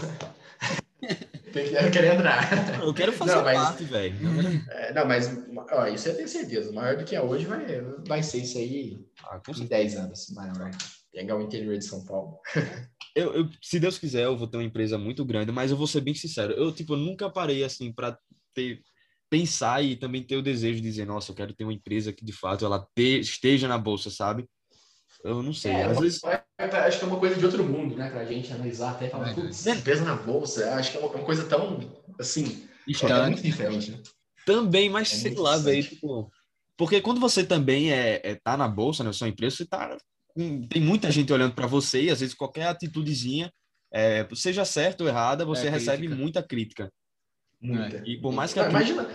Eu 1.01 1.91
quero 1.91 2.07
entrar. 2.07 2.83
Eu 2.83 2.93
quero 2.93 3.13
fazer 3.13 3.37
não, 3.37 3.45
mas, 3.45 3.59
parte, 3.59 3.85
velho. 3.85 4.17
É, 4.69 4.93
não, 4.93 5.07
mas 5.07 5.31
ó, 5.71 5.87
isso 5.87 6.09
eu 6.09 6.17
tenho 6.17 6.29
certeza. 6.29 6.73
Maior 6.73 6.97
do 6.97 7.05
que 7.05 7.15
é 7.15 7.23
hoje 7.23 7.47
vai, 7.47 7.81
vai 8.07 8.23
ser 8.23 8.39
isso 8.39 8.59
aí 8.59 9.07
ah, 9.25 9.41
em 9.57 9.67
10 9.67 9.97
anos. 9.97 10.31
Maior. 10.31 10.71
Pegar 11.17 11.35
o 11.35 11.41
interior 11.41 11.79
de 11.79 11.85
São 11.85 12.05
Paulo. 12.05 12.39
Eu, 13.15 13.33
eu, 13.33 13.49
se 13.63 13.81
Deus 13.81 13.99
quiser, 13.99 14.25
eu 14.25 14.37
vou 14.37 14.47
ter 14.47 14.59
uma 14.59 14.63
empresa 14.63 14.99
muito 14.99 15.25
grande, 15.25 15.51
mas 15.51 15.71
eu 15.71 15.77
vou 15.79 15.87
ser 15.87 16.03
bem 16.03 16.13
sincero. 16.13 16.53
Eu, 16.53 16.71
tipo, 16.71 16.97
nunca 16.97 17.31
parei, 17.31 17.65
assim, 17.65 17.91
para 17.91 18.19
ter 18.53 18.83
pensar 19.31 19.83
e 19.83 19.97
também 19.97 20.23
ter 20.23 20.37
o 20.37 20.43
desejo 20.43 20.83
de 20.83 20.83
dizer, 20.83 21.07
nossa, 21.07 21.31
eu 21.31 21.35
quero 21.35 21.55
ter 21.55 21.65
uma 21.65 21.73
empresa 21.73 22.13
que 22.13 22.23
de 22.23 22.33
fato 22.35 22.67
ela 22.67 22.87
te, 22.95 23.19
esteja 23.19 23.67
na 23.67 23.79
bolsa, 23.79 24.11
sabe? 24.11 24.47
Eu 25.25 25.43
não 25.43 25.55
sei. 25.55 25.73
É, 25.73 25.85
Às 25.85 25.99
vezes... 25.99 26.21
Acho 26.25 26.99
que 26.99 27.05
é 27.07 27.09
uma 27.09 27.19
coisa 27.19 27.37
de 27.37 27.45
outro 27.47 27.65
mundo, 27.65 27.97
né? 27.97 28.11
Pra 28.11 28.27
gente 28.27 28.53
analisar 28.53 28.91
até 28.91 29.09
falar, 29.09 29.35
putz, 29.35 29.65
peso 29.83 30.05
na 30.05 30.15
bolsa. 30.15 30.75
Acho 30.75 30.91
que 30.91 30.99
é 30.99 31.01
uma, 31.01 31.09
uma 31.09 31.25
coisa 31.25 31.45
tão, 31.45 31.81
assim, 32.21 32.69
é 33.03 33.27
muito 33.27 33.43
diferente, 33.43 33.93
né? 33.93 34.03
Também, 34.45 34.91
mas 34.91 35.11
é 35.11 35.17
sei 35.17 35.35
lá, 35.35 35.57
velho, 35.57 35.83
tipo... 35.83 36.31
Porque 36.77 37.01
quando 37.01 37.19
você 37.19 37.43
também 37.43 37.91
é, 37.91 38.21
é, 38.23 38.35
tá 38.35 38.59
na 38.59 38.69
bolsa, 38.69 39.03
né? 39.03 39.11
Sua 39.11 39.29
empresa, 39.29 39.57
você 39.57 39.65
tá... 39.65 39.97
Tem 40.69 40.83
muita 40.83 41.11
gente 41.11 41.33
olhando 41.33 41.55
para 41.55 41.67
você 41.67 42.03
e 42.03 42.11
às 42.11 42.21
vezes 42.21 42.35
qualquer 42.35 42.67
atitudezinha, 42.67 43.51
é, 43.93 44.27
seja 44.35 44.65
certa 44.65 45.03
ou 45.03 45.09
errada, 45.09 45.45
você 45.45 45.69
é 45.69 45.71
recebe 45.71 45.99
crítica. 45.99 46.21
muita 46.21 46.43
crítica. 46.43 46.93
Muita. 47.61 48.03
E 48.07 48.21
por 48.21 48.33
mais 48.33 48.53
que... 48.53 48.61
Imagina, 48.61 49.09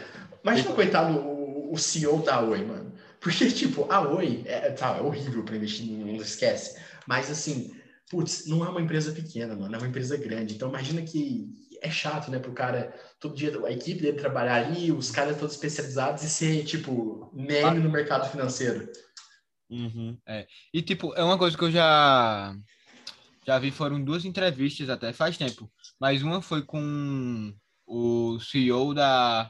imagina 0.43 0.73
coitado, 0.73 1.19
o, 1.19 1.73
o 1.73 1.77
CEO 1.77 2.23
da 2.23 2.41
Oi, 2.41 2.65
mano 2.65 2.91
Porque, 3.19 3.49
tipo, 3.51 3.85
a 3.91 4.01
Oi 4.01 4.41
é, 4.45 4.71
tá, 4.71 4.97
é 4.97 5.01
horrível 5.01 5.43
para 5.43 5.55
investir, 5.55 5.87
não 5.91 6.15
esquece. 6.15 6.79
Mas, 7.07 7.29
assim, 7.29 7.71
putz, 8.09 8.47
não 8.47 8.65
é 8.65 8.69
uma 8.69 8.81
empresa 8.81 9.11
pequena, 9.11 9.55
mano, 9.55 9.75
é 9.75 9.77
uma 9.77 9.87
empresa 9.87 10.17
grande. 10.17 10.55
Então, 10.55 10.69
imagina 10.69 11.01
que 11.03 11.49
é 11.81 11.89
chato, 11.89 12.29
né, 12.29 12.39
pro 12.39 12.51
cara, 12.51 12.93
todo 13.19 13.35
dia, 13.35 13.51
a 13.65 13.71
equipe 13.71 14.01
dele 14.01 14.17
trabalhar 14.17 14.55
ali, 14.55 14.91
os 14.91 15.09
caras 15.09 15.37
todos 15.37 15.55
especializados 15.55 16.23
e 16.23 16.29
ser, 16.29 16.63
tipo, 16.63 17.31
meme 17.33 17.79
no 17.79 17.89
mercado 17.89 18.29
financeiro. 18.29 18.87
Uhum. 19.71 20.17
É. 20.27 20.45
E, 20.73 20.81
tipo, 20.81 21.13
é 21.15 21.23
uma 21.23 21.37
coisa 21.37 21.57
que 21.57 21.63
eu 21.63 21.71
já 21.71 22.53
já 23.45 23.57
vi, 23.57 23.71
foram 23.71 24.03
duas 24.03 24.23
entrevistas 24.23 24.89
até, 24.89 25.11
faz 25.13 25.37
tempo. 25.37 25.71
Mas 25.99 26.21
uma 26.21 26.41
foi 26.41 26.61
com 26.61 27.53
o 27.87 28.39
CEO 28.39 28.93
da, 28.93 29.49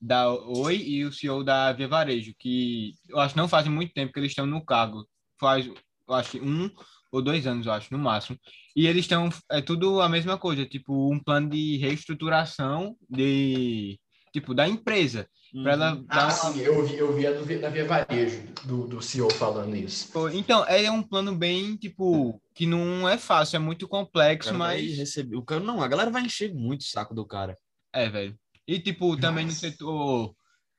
da 0.00 0.32
Oi 0.32 0.76
e 0.76 1.04
o 1.04 1.12
CEO 1.12 1.42
da 1.42 1.72
Via 1.72 1.88
Varejo, 1.88 2.34
que 2.38 2.94
eu 3.08 3.18
acho 3.18 3.34
que 3.34 3.40
não 3.40 3.48
fazem 3.48 3.72
muito 3.72 3.92
tempo 3.92 4.12
que 4.12 4.20
eles 4.20 4.30
estão 4.30 4.46
no 4.46 4.64
cargo. 4.64 5.06
Faz, 5.40 5.66
eu 5.66 6.14
acho 6.14 6.32
que 6.32 6.40
um 6.40 6.70
ou 7.10 7.20
dois 7.20 7.46
anos, 7.46 7.66
eu 7.66 7.72
acho, 7.72 7.92
no 7.92 7.98
máximo. 7.98 8.38
E 8.74 8.86
eles 8.86 9.04
estão, 9.04 9.28
é 9.50 9.60
tudo 9.60 10.00
a 10.00 10.08
mesma 10.08 10.38
coisa, 10.38 10.64
tipo, 10.64 11.12
um 11.12 11.18
plano 11.18 11.50
de 11.50 11.76
reestruturação 11.76 12.96
de, 13.10 13.98
tipo, 14.32 14.54
da 14.54 14.66
empresa. 14.66 15.28
Uhum. 15.52 15.68
ela 15.68 16.02
ah, 16.08 16.24
uma... 16.24 16.30
sim, 16.30 16.60
eu 16.60 16.86
vi, 16.86 16.96
eu 16.96 17.14
vi 17.14 17.26
a 17.26 17.32
do, 17.32 17.60
da 17.60 17.68
Via 17.68 17.84
Varejo, 17.84 18.42
do, 18.64 18.86
do 18.86 19.02
CEO 19.02 19.30
falando 19.30 19.76
isso. 19.76 20.10
Então, 20.32 20.64
é 20.66 20.90
um 20.90 21.02
plano 21.02 21.34
bem, 21.34 21.76
tipo, 21.76 22.40
que 22.54 22.66
não 22.66 23.08
é 23.08 23.18
fácil, 23.18 23.56
é 23.56 23.58
muito 23.58 23.86
complexo, 23.86 24.54
mas... 24.54 24.96
Receber... 24.96 25.36
O 25.36 25.42
cara, 25.42 25.60
não, 25.60 25.82
a 25.82 25.88
galera 25.88 26.10
vai 26.10 26.22
encher 26.22 26.54
muito 26.54 26.80
o 26.80 26.86
saco 26.86 27.14
do 27.14 27.26
cara. 27.26 27.56
É, 27.92 28.08
velho. 28.08 28.34
E, 28.66 28.78
tipo, 28.78 29.08
Nossa. 29.08 29.20
também 29.20 29.44
no 29.44 29.52
setor 29.52 30.34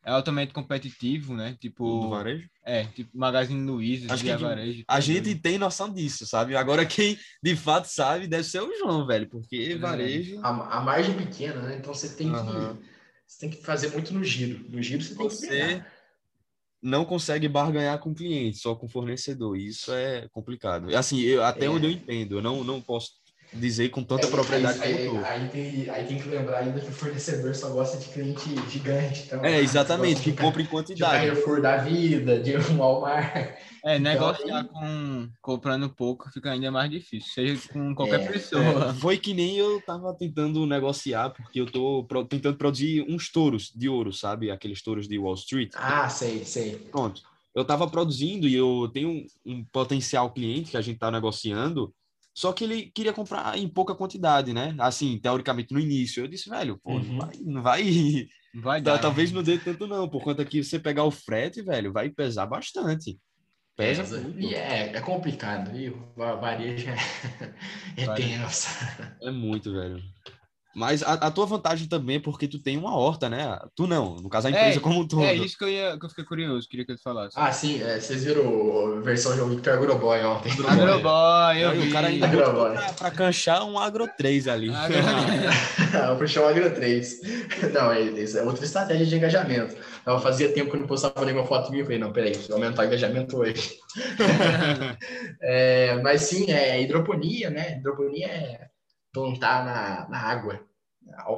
é 0.06 0.12
altamente 0.12 0.54
competitivo, 0.54 1.34
né? 1.34 1.56
Tipo. 1.60 2.02
Do 2.02 2.10
varejo? 2.10 2.50
É, 2.66 2.86
tipo 2.86 3.18
Magazine 3.18 3.66
Luiza, 3.66 4.14
Acho 4.14 4.24
que 4.24 4.36
varejo. 4.36 4.84
A 4.88 5.00
gente 5.00 5.36
tem 5.36 5.58
noção 5.58 5.92
disso, 5.92 6.26
sabe? 6.26 6.56
Agora 6.56 6.86
quem 6.86 7.18
de 7.42 7.56
fato 7.56 7.86
sabe 7.86 8.28
deve 8.28 8.44
ser 8.44 8.62
o 8.62 8.78
João, 8.78 9.06
velho, 9.06 9.30
porque 9.30 9.74
é. 9.74 9.78
varejo. 9.78 10.40
A, 10.44 10.78
a 10.78 10.82
margem 10.82 11.16
é 11.16 11.18
pequena, 11.18 11.62
né? 11.62 11.78
Então 11.78 11.94
você 11.94 12.10
tem 12.10 12.30
uhum. 12.30 12.76
que. 12.76 12.93
Você 13.34 13.40
tem 13.40 13.50
que 13.50 13.66
fazer 13.66 13.92
muito 13.92 14.14
no 14.14 14.24
giro. 14.24 14.64
No 14.70 14.82
giro 14.82 15.04
você 15.04 15.16
tem 15.16 15.30
você... 15.30 15.86
Não 16.80 17.04
consegue 17.04 17.48
barganhar 17.48 17.98
com 17.98 18.14
cliente, 18.14 18.58
só 18.58 18.76
com 18.76 18.88
fornecedor. 18.88 19.58
Isso 19.58 19.92
é 19.92 20.28
complicado. 20.30 20.96
Assim, 20.96 21.20
eu, 21.22 21.44
até 21.44 21.66
é. 21.66 21.70
onde 21.70 21.88
eu 21.88 21.92
entendo, 21.92 22.38
eu 22.38 22.42
não, 22.42 22.64
não 22.64 22.80
posso 22.80 23.14
dizer 23.54 23.90
com 23.90 24.04
tanta 24.04 24.28
propriedade 24.28 24.82
aí, 24.82 25.08
como 25.08 25.24
aí, 25.24 25.42
aí, 25.42 25.50
tem, 25.50 25.90
aí 25.90 26.06
tem 26.06 26.18
que 26.18 26.28
lembrar 26.28 26.60
ainda 26.60 26.80
que 26.80 26.90
o 26.90 26.92
fornecedor 26.92 27.54
só 27.56 27.70
gosta 27.70 27.98
de 27.98 28.08
cliente 28.08 28.44
gigante. 28.70 29.24
Então, 29.28 29.44
é, 29.46 29.60
exatamente, 29.60 30.22
que 30.22 30.34
compra 30.34 30.62
em 30.62 30.66
quantidade. 30.66 31.26
De 31.26 31.32
Carrefour 31.32 31.62
da 31.62 31.78
vida, 31.78 32.40
de 32.40 32.58
um 32.58 32.78
Walmart. 32.78 33.54
É, 33.86 33.98
então, 33.98 34.00
negociar 34.00 34.62
aí... 34.62 34.68
com 34.68 35.30
comprando 35.42 35.90
pouco 35.90 36.32
fica 36.32 36.52
ainda 36.52 36.72
mais 36.72 36.90
difícil, 36.90 37.32
seja 37.34 37.70
com 37.72 37.94
qualquer 37.94 38.22
é, 38.22 38.32
pessoa. 38.32 38.90
É, 38.90 38.94
foi 38.94 39.18
que 39.18 39.34
nem 39.34 39.58
eu 39.58 39.82
tava 39.82 40.14
tentando 40.14 40.66
negociar, 40.66 41.30
porque 41.30 41.60
eu 41.60 41.66
tô 41.66 42.04
pro, 42.06 42.26
tentando 42.26 42.58
produzir 42.58 43.06
uns 43.10 43.32
touros 43.32 43.72
de 43.76 43.90
ouro, 43.90 44.14
sabe? 44.14 44.50
Aqueles 44.50 44.82
touros 44.82 45.08
de 45.08 45.18
Wall 45.18 45.36
Street. 45.36 45.72
Ah, 45.76 46.10
sei, 46.10 46.44
sei. 46.46 46.76
Pronto. 46.92 47.22
Eu 47.54 47.64
tava 47.64 47.88
produzindo 47.88 48.48
e 48.48 48.56
eu 48.56 48.90
tenho 48.92 49.10
um, 49.10 49.26
um 49.46 49.66
potencial 49.66 50.32
cliente 50.32 50.72
que 50.72 50.78
a 50.78 50.82
gente 50.82 50.98
tá 50.98 51.12
negociando 51.12 51.94
só 52.34 52.52
que 52.52 52.64
ele 52.64 52.92
queria 52.94 53.14
comprar 53.14 53.58
em 53.58 53.68
pouca 53.68 53.94
quantidade, 53.94 54.54
né? 54.54 54.76
Assim, 54.80 55.20
teoricamente 55.20 55.74
no 55.74 55.80
início. 55.80 56.24
Eu 56.24 56.28
disse, 56.28 56.50
velho, 56.50 56.80
pô, 56.84 56.94
uhum. 56.94 57.04
não 57.04 57.18
vai. 57.18 57.36
Não 57.44 57.62
vai, 57.62 58.28
vai 58.56 58.82
dar, 58.82 58.98
talvez 59.00 59.32
não 59.32 59.44
dê 59.44 59.58
tanto, 59.58 59.86
não. 59.86 60.10
Por 60.10 60.24
conta 60.24 60.44
que 60.44 60.64
você 60.64 60.80
pegar 60.80 61.04
o 61.04 61.12
frete, 61.12 61.62
velho, 61.62 61.94
vai 61.94 62.10
pesar 62.10 62.48
bastante. 62.48 63.20
Pesa 63.76 64.04
Pesa. 64.04 64.34
E 64.38 64.54
é, 64.54 64.96
é 64.96 65.02
complicado. 65.02 65.76
E 65.76 65.90
o 65.90 66.14
varejo 66.16 66.90
é, 66.90 68.04
é 68.04 68.14
tenso. 68.14 68.68
É 69.22 69.32
muito, 69.32 69.72
velho. 69.72 70.02
Mas 70.76 71.04
a, 71.04 71.14
a, 71.14 71.32
tua 71.32 71.46
vantagem 71.46 71.88
também 71.88 72.16
é 72.16 72.20
porque 72.20 72.48
tu 72.48 72.58
tem 72.58 72.78
uma 72.78 72.98
horta, 72.98 73.30
né? 73.30 73.60
Tu 73.76 73.86
não, 73.86 74.16
no 74.16 74.28
caso 74.28 74.48
a 74.48 74.50
empresa 74.50 74.80
é, 74.80 74.82
como 74.82 75.02
um 75.02 75.08
todo. 75.08 75.24
É 75.24 75.36
isso 75.36 75.56
que 75.56 75.64
eu, 75.64 75.70
ia, 75.70 75.98
que 76.00 76.06
eu 76.06 76.10
fiquei 76.10 76.26
curioso, 76.26 76.68
queria 76.68 76.86
que 76.86 76.96
tu 76.96 77.02
falasse. 77.02 77.36
Ah, 77.38 77.52
sim, 77.52 77.82
é, 77.84 78.00
vocês 78.00 78.24
viram 78.24 78.98
a 78.98 79.02
versão 79.02 79.36
de 79.36 79.56
Victor 79.56 79.74
Agroboy 79.74 80.24
ontem. 80.24 80.52
Agroboy, 80.68 81.62
eu 81.62 81.72
vi. 81.74 81.90
O 81.90 81.92
cara 81.92 82.08
ainda 82.08 82.28
pra, 82.28 82.94
pra 82.94 83.12
canchar 83.12 83.64
um 83.64 83.78
Agro 83.78 84.10
3 84.18 84.48
ali. 84.48 84.74
Agro... 84.74 86.18
puxar 86.18 86.42
um 86.42 86.48
Agro 86.48 86.74
3. 86.74 87.22
Não, 87.72 87.92
é, 87.92 88.24
é 88.24 88.44
outra 88.44 88.66
estratégia 88.66 89.06
de 89.06 89.16
engajamento. 89.16 89.76
Eu 90.06 90.20
fazia 90.20 90.52
tempo 90.52 90.72
que 90.72 90.76
eu 90.76 90.82
não 90.82 90.88
postava 90.88 91.24
nenhuma 91.24 91.46
foto 91.46 91.70
minha, 91.70 91.82
eu 91.82 91.86
falei, 91.86 92.00
não, 92.00 92.12
peraí, 92.12 92.32
preciso 92.32 92.54
aumentar 92.54 92.82
o 92.82 92.86
engajamento 92.86 93.38
hoje. 93.38 93.78
é, 95.40 96.02
mas 96.02 96.22
sim, 96.22 96.52
é 96.52 96.82
hidroponia, 96.82 97.52
né? 97.52 97.78
Hidroponia 97.78 98.28
é 98.28 98.73
plantar 99.14 99.64
na, 99.64 100.10
na 100.10 100.20
água. 100.20 100.60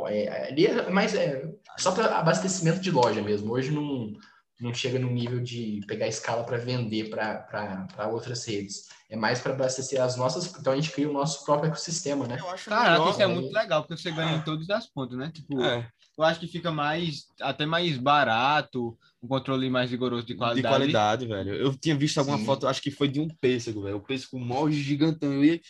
É, 0.09 0.47
ali 0.47 0.67
é 0.67 0.89
mais 0.89 1.13
é, 1.13 1.51
só 1.77 1.91
para 1.91 2.17
abastecimento 2.17 2.79
de 2.79 2.89
loja 2.89 3.21
mesmo. 3.21 3.51
Hoje 3.51 3.71
não, 3.71 4.13
não 4.59 4.73
chega 4.73 4.97
no 4.97 5.11
nível 5.11 5.41
de 5.41 5.81
pegar 5.85 6.07
escala 6.07 6.43
para 6.43 6.57
vender 6.57 7.09
para 7.09 8.07
outras 8.09 8.45
redes. 8.45 8.85
É 9.09 9.15
mais 9.15 9.39
para 9.39 9.53
abastecer 9.53 10.01
as 10.01 10.15
nossas. 10.15 10.47
Então 10.57 10.73
a 10.73 10.75
gente 10.75 10.91
cria 10.91 11.09
o 11.09 11.13
nosso 11.13 11.43
próprio 11.43 11.67
ecossistema, 11.67 12.27
né? 12.27 12.37
Eu 12.39 12.49
acho 12.49 12.69
Caraca, 12.69 13.09
isso 13.09 13.21
é 13.21 13.27
muito 13.27 13.53
legal, 13.53 13.83
porque 13.83 14.01
você 14.01 14.11
ganha 14.11 14.37
em 14.37 14.41
todos 14.41 14.69
as 14.69 14.87
pontos, 14.87 15.17
né? 15.17 15.29
Tipo, 15.33 15.61
é. 15.61 15.87
eu 16.17 16.23
acho 16.23 16.39
que 16.39 16.47
fica 16.47 16.71
mais 16.71 17.25
até 17.41 17.65
mais 17.65 17.97
barato, 17.97 18.97
um 19.21 19.27
controle 19.27 19.69
mais 19.69 19.91
rigoroso 19.91 20.25
de 20.25 20.35
qualidade. 20.35 20.61
De 20.61 20.91
qualidade, 20.91 21.27
velho. 21.27 21.53
Eu 21.53 21.75
tinha 21.77 21.95
visto 21.95 22.17
alguma 22.17 22.37
Sim. 22.37 22.45
foto, 22.45 22.67
acho 22.67 22.81
que 22.81 22.91
foi 22.91 23.07
de 23.07 23.19
um 23.19 23.27
pêssego, 23.27 23.83
velho. 23.83 23.97
O 23.97 24.01
pêssego 24.01 24.39
mó 24.39 24.69
gigantão. 24.69 25.33
Eu 25.33 25.43
ia... 25.43 25.61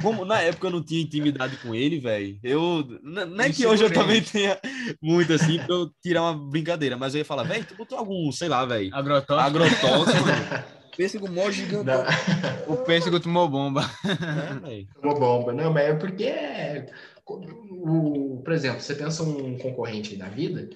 Como 0.00 0.24
na 0.24 0.40
época 0.40 0.66
eu 0.66 0.70
não 0.70 0.82
tinha 0.82 1.02
intimidade 1.02 1.56
com 1.58 1.74
ele, 1.74 2.00
velho. 2.00 2.38
Eu. 2.42 2.86
Não 3.02 3.44
é 3.44 3.50
que 3.50 3.66
hoje 3.66 3.84
eu 3.84 3.92
também 3.92 4.22
tenha 4.22 4.58
muito 5.00 5.32
assim, 5.32 5.58
pra 5.58 5.74
eu 5.74 5.90
tirar 6.02 6.22
uma 6.22 6.34
brincadeira, 6.34 6.96
mas 6.96 7.14
eu 7.14 7.18
ia 7.18 7.24
falar, 7.24 7.42
velho, 7.44 7.64
tu 7.64 7.74
botou 7.74 7.98
algum, 7.98 8.30
sei 8.32 8.48
lá, 8.48 8.64
velho. 8.64 8.94
Agrotóxico. 8.94 9.46
Agrotóxico, 9.46 10.24
Pêssego 10.96 11.30
mó 11.30 11.50
gigantão. 11.50 12.04
O 12.68 12.76
pêssego 12.76 13.18
tomou 13.18 13.48
bomba. 13.48 13.82
É, 14.66 14.84
tomou 15.00 15.18
bomba. 15.18 15.52
Não, 15.52 15.72
mas 15.72 15.84
é 15.84 15.94
porque. 15.94 16.32
O, 17.26 18.40
por 18.44 18.52
exemplo, 18.52 18.80
você 18.80 18.94
pensa 18.94 19.22
um 19.22 19.56
concorrente 19.56 20.16
da 20.16 20.28
vida, 20.28 20.68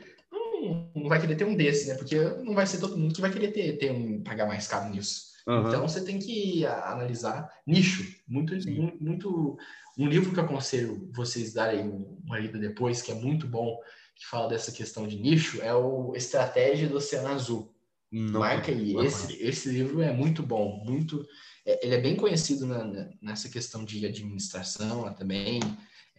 não, 0.94 1.08
vai 1.08 1.20
querer 1.20 1.36
ter 1.36 1.44
um 1.44 1.54
desse, 1.54 1.88
né? 1.88 1.94
Porque 1.94 2.16
não 2.42 2.54
vai 2.54 2.66
ser 2.66 2.78
todo 2.78 2.96
mundo 2.96 3.14
que 3.14 3.20
vai 3.20 3.30
querer 3.30 3.52
ter, 3.52 3.78
ter 3.78 3.92
um, 3.92 4.22
pagar 4.22 4.46
mais 4.46 4.66
caro 4.66 4.90
nisso. 4.90 5.25
Uhum. 5.46 5.68
Então 5.68 5.86
você 5.86 6.04
tem 6.04 6.18
que 6.18 6.66
analisar 6.66 7.48
nicho. 7.66 8.04
Muito, 8.26 8.54
muito. 9.00 9.56
Um 9.96 10.08
livro 10.08 10.32
que 10.32 10.40
eu 10.40 10.44
aconselho 10.44 11.08
vocês 11.14 11.52
darem 11.52 11.88
uma 12.24 12.38
lida 12.38 12.58
depois, 12.58 13.00
que 13.00 13.12
é 13.12 13.14
muito 13.14 13.46
bom, 13.46 13.78
que 14.14 14.26
fala 14.26 14.48
dessa 14.48 14.72
questão 14.72 15.06
de 15.06 15.16
nicho, 15.16 15.62
é 15.62 15.72
o 15.74 16.14
Estratégia 16.16 16.88
do 16.88 16.96
Oceano 16.96 17.28
Azul. 17.28 17.72
Não, 18.10 18.40
Marca 18.40 18.72
aí. 18.72 18.92
Não, 18.92 19.04
esse, 19.04 19.40
esse 19.42 19.68
livro 19.68 20.02
é 20.02 20.12
muito 20.12 20.42
bom, 20.42 20.82
muito. 20.84 21.24
É, 21.64 21.84
ele 21.86 21.94
é 21.94 22.00
bem 22.00 22.16
conhecido 22.16 22.66
na, 22.66 23.08
nessa 23.22 23.48
questão 23.48 23.84
de 23.84 24.04
administração 24.04 25.12
também. 25.14 25.60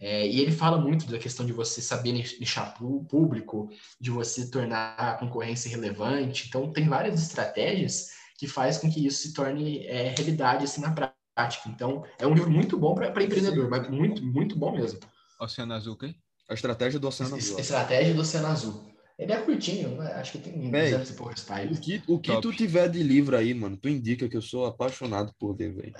É, 0.00 0.26
e 0.26 0.40
ele 0.40 0.52
fala 0.52 0.78
muito 0.78 1.10
da 1.10 1.18
questão 1.18 1.44
de 1.44 1.52
você 1.52 1.82
saber 1.82 2.12
nichar 2.12 2.72
público, 3.08 3.68
de 4.00 4.12
você 4.12 4.48
tornar 4.48 4.94
a 4.96 5.14
concorrência 5.14 5.68
relevante. 5.68 6.46
Então, 6.46 6.72
tem 6.72 6.88
várias 6.88 7.20
estratégias 7.20 8.17
que 8.38 8.46
faz 8.46 8.78
com 8.78 8.90
que 8.90 9.04
isso 9.04 9.22
se 9.22 9.34
torne 9.34 9.84
é, 9.86 10.14
realidade 10.16 10.64
assim 10.64 10.80
na 10.80 10.92
prática. 10.92 11.68
Então, 11.68 12.04
é 12.18 12.26
um 12.26 12.32
livro 12.32 12.50
muito 12.50 12.78
bom 12.78 12.94
para 12.94 13.08
empreendedor, 13.08 13.68
mas 13.68 13.90
muito, 13.90 14.24
muito 14.24 14.56
bom 14.56 14.72
mesmo. 14.72 15.00
Oceano 15.40 15.74
Azul, 15.74 15.96
quê? 15.96 16.14
A 16.48 16.54
estratégia 16.54 16.98
do 16.98 17.08
Oceano 17.08 17.36
Azul. 17.36 17.58
Estratégia 17.58 18.14
do 18.14 18.20
Oceano 18.20 18.46
Azul. 18.46 18.88
Ele 19.18 19.32
é 19.32 19.40
curtinho, 19.40 19.96
né? 19.96 20.12
acho 20.12 20.32
que 20.32 20.38
tem 20.38 20.70
200 20.70 21.10
e 21.10 21.12
poucos 21.14 21.42
páginas. 21.42 21.78
O 21.78 21.80
que, 21.80 22.02
o 22.06 22.20
que 22.20 22.40
tu 22.40 22.52
tiver 22.52 22.88
de 22.88 23.02
livro 23.02 23.36
aí, 23.36 23.52
mano, 23.52 23.76
tu 23.76 23.88
indica 23.88 24.28
que 24.28 24.36
eu 24.36 24.42
sou 24.42 24.64
apaixonado 24.64 25.34
por 25.36 25.58
ler, 25.58 25.74
velho. 25.74 25.94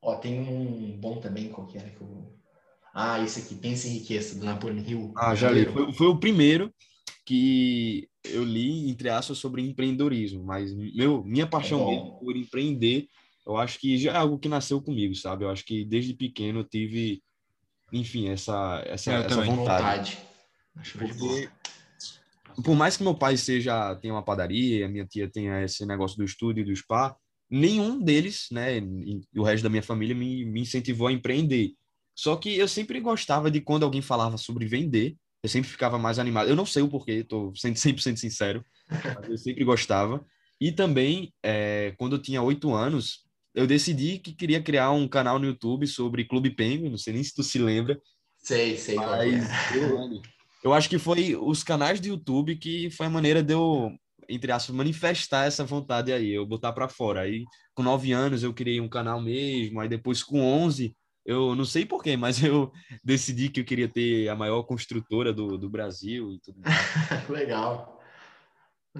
Ó, 0.00 0.14
tem 0.14 0.40
um 0.40 0.96
bom 0.98 1.20
também, 1.20 1.48
qual 1.48 1.66
que 1.66 1.76
era 1.76 1.90
que 1.90 2.00
eu 2.00 2.40
ah, 2.92 3.20
esse 3.22 3.40
aqui, 3.40 3.54
Pensa 3.54 3.86
em 3.86 3.92
Riqueza, 3.92 4.38
do 4.38 4.44
Napoleon 4.44 4.82
Hill. 4.84 5.12
Ah, 5.16 5.34
já 5.34 5.50
li. 5.50 5.64
Foi, 5.66 5.92
foi, 5.92 6.06
o 6.08 6.18
primeiro 6.18 6.72
que 7.30 8.08
eu 8.24 8.42
li, 8.42 8.90
entre 8.90 9.08
aspas, 9.08 9.38
sobre 9.38 9.62
empreendedorismo, 9.62 10.42
mas 10.42 10.74
meu, 10.74 11.22
minha 11.22 11.46
paixão 11.46 11.88
é 11.92 12.18
por 12.18 12.36
empreender, 12.36 13.06
eu 13.46 13.56
acho 13.56 13.78
que 13.78 13.96
já 13.96 14.14
é 14.14 14.16
algo 14.16 14.36
que 14.36 14.48
nasceu 14.48 14.82
comigo, 14.82 15.14
sabe? 15.14 15.44
Eu 15.44 15.50
acho 15.50 15.64
que 15.64 15.84
desde 15.84 16.12
pequeno 16.12 16.58
eu 16.58 16.64
tive, 16.64 17.22
enfim, 17.92 18.28
essa, 18.28 18.82
essa, 18.84 19.12
essa 19.12 19.42
vontade. 19.42 20.18
vontade. 20.18 20.18
Porque, 20.98 21.48
por 22.64 22.74
mais 22.74 22.96
que 22.96 23.04
meu 23.04 23.14
pai 23.14 23.36
seja 23.36 23.94
tenha 23.94 24.12
uma 24.12 24.24
padaria, 24.24 24.86
a 24.86 24.88
minha 24.88 25.06
tia 25.06 25.30
tenha 25.30 25.62
esse 25.62 25.86
negócio 25.86 26.16
do 26.16 26.24
estúdio 26.24 26.62
e 26.62 26.64
do 26.64 26.74
spa, 26.74 27.16
nenhum 27.48 28.02
deles, 28.02 28.48
né, 28.50 28.78
e 28.78 29.20
o 29.36 29.44
resto 29.44 29.62
da 29.62 29.70
minha 29.70 29.84
família 29.84 30.16
me, 30.16 30.44
me 30.44 30.62
incentivou 30.62 31.06
a 31.06 31.12
empreender. 31.12 31.74
Só 32.12 32.34
que 32.34 32.56
eu 32.56 32.66
sempre 32.66 32.98
gostava 32.98 33.52
de 33.52 33.60
quando 33.60 33.84
alguém 33.84 34.02
falava 34.02 34.36
sobre 34.36 34.66
vender, 34.66 35.16
eu 35.42 35.48
sempre 35.48 35.70
ficava 35.70 35.98
mais 35.98 36.18
animado. 36.18 36.48
Eu 36.48 36.56
não 36.56 36.66
sei 36.66 36.82
o 36.82 36.88
porquê, 36.88 37.24
tô 37.24 37.52
sendo 37.54 37.76
100% 37.76 38.16
sincero, 38.16 38.64
mas 38.88 39.28
eu 39.28 39.38
sempre 39.38 39.64
gostava. 39.64 40.24
E 40.60 40.70
também, 40.70 41.32
é, 41.42 41.94
quando 41.98 42.16
eu 42.16 42.22
tinha 42.22 42.42
oito 42.42 42.74
anos, 42.74 43.24
eu 43.54 43.66
decidi 43.66 44.18
que 44.18 44.32
queria 44.32 44.62
criar 44.62 44.90
um 44.90 45.08
canal 45.08 45.38
no 45.38 45.46
YouTube 45.46 45.86
sobre 45.86 46.24
Clube 46.24 46.50
Penguin, 46.50 46.90
não 46.90 46.98
sei 46.98 47.14
nem 47.14 47.22
se 47.22 47.34
tu 47.34 47.42
se 47.42 47.58
lembra. 47.58 48.00
Sei, 48.38 48.76
sei. 48.76 48.94
Mas 48.94 49.48
eu, 49.74 50.22
eu 50.64 50.74
acho 50.74 50.88
que 50.88 50.98
foi 50.98 51.34
os 51.34 51.62
canais 51.62 51.98
do 52.00 52.08
YouTube 52.08 52.56
que 52.56 52.90
foi 52.90 53.06
a 53.06 53.10
maneira 53.10 53.42
de 53.42 53.54
eu, 53.54 53.90
entre 54.28 54.52
aspas, 54.52 54.74
manifestar 54.74 55.46
essa 55.46 55.64
vontade 55.64 56.12
aí, 56.12 56.30
eu 56.30 56.46
botar 56.46 56.72
para 56.72 56.88
fora. 56.88 57.22
Aí, 57.22 57.44
com 57.74 57.82
nove 57.82 58.12
anos, 58.12 58.42
eu 58.42 58.52
criei 58.52 58.80
um 58.80 58.88
canal 58.88 59.20
mesmo, 59.20 59.80
aí 59.80 59.88
depois, 59.88 60.22
com 60.22 60.40
onze, 60.42 60.94
eu 61.24 61.54
não 61.54 61.64
sei 61.64 61.84
porquê, 61.84 62.16
mas 62.16 62.42
eu 62.44 62.72
decidi 63.04 63.48
que 63.48 63.60
eu 63.60 63.64
queria 63.64 63.88
ter 63.88 64.28
a 64.28 64.34
maior 64.34 64.62
construtora 64.62 65.32
do, 65.32 65.58
do 65.58 65.68
Brasil 65.68 66.32
e 66.32 66.40
tudo 66.40 66.60
mais. 66.60 66.76
Legal. 67.28 68.00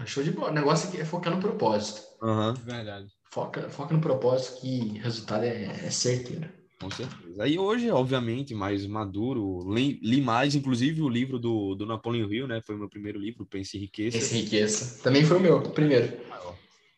Show 0.06 0.22
de 0.22 0.30
bola. 0.30 0.50
O 0.50 0.54
negócio 0.54 1.00
é 1.00 1.04
focar 1.04 1.34
no 1.34 1.40
propósito. 1.40 2.02
Uhum. 2.22 2.54
Verdade. 2.54 3.08
Foca, 3.32 3.68
foca 3.68 3.94
no 3.94 4.00
propósito 4.00 4.60
que 4.60 4.98
o 4.98 5.02
resultado 5.02 5.44
é, 5.44 5.64
é 5.64 5.90
certeiro. 5.90 6.48
Com 6.80 6.90
certeza. 6.90 7.42
Aí 7.42 7.58
hoje, 7.58 7.90
obviamente, 7.90 8.54
mais 8.54 8.86
maduro, 8.86 9.70
li, 9.74 10.00
li, 10.02 10.20
mais, 10.22 10.54
inclusive, 10.54 11.02
o 11.02 11.08
livro 11.08 11.38
do, 11.38 11.74
do 11.74 11.84
Napoleão 11.84 12.32
Hill, 12.32 12.48
né? 12.48 12.62
Foi 12.64 12.74
o 12.74 12.78
meu 12.78 12.88
primeiro 12.88 13.18
livro, 13.18 13.44
Pense 13.44 13.76
e 13.76 13.80
Riqueza. 13.80 14.18
Pense 14.18 14.34
e 14.34 14.40
Riqueza. 14.42 15.02
Também 15.02 15.24
foi 15.24 15.36
o 15.36 15.40
meu 15.40 15.60
primeiro. 15.60 16.16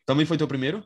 Também 0.06 0.24
foi 0.24 0.36
teu 0.36 0.46
primeiro? 0.46 0.84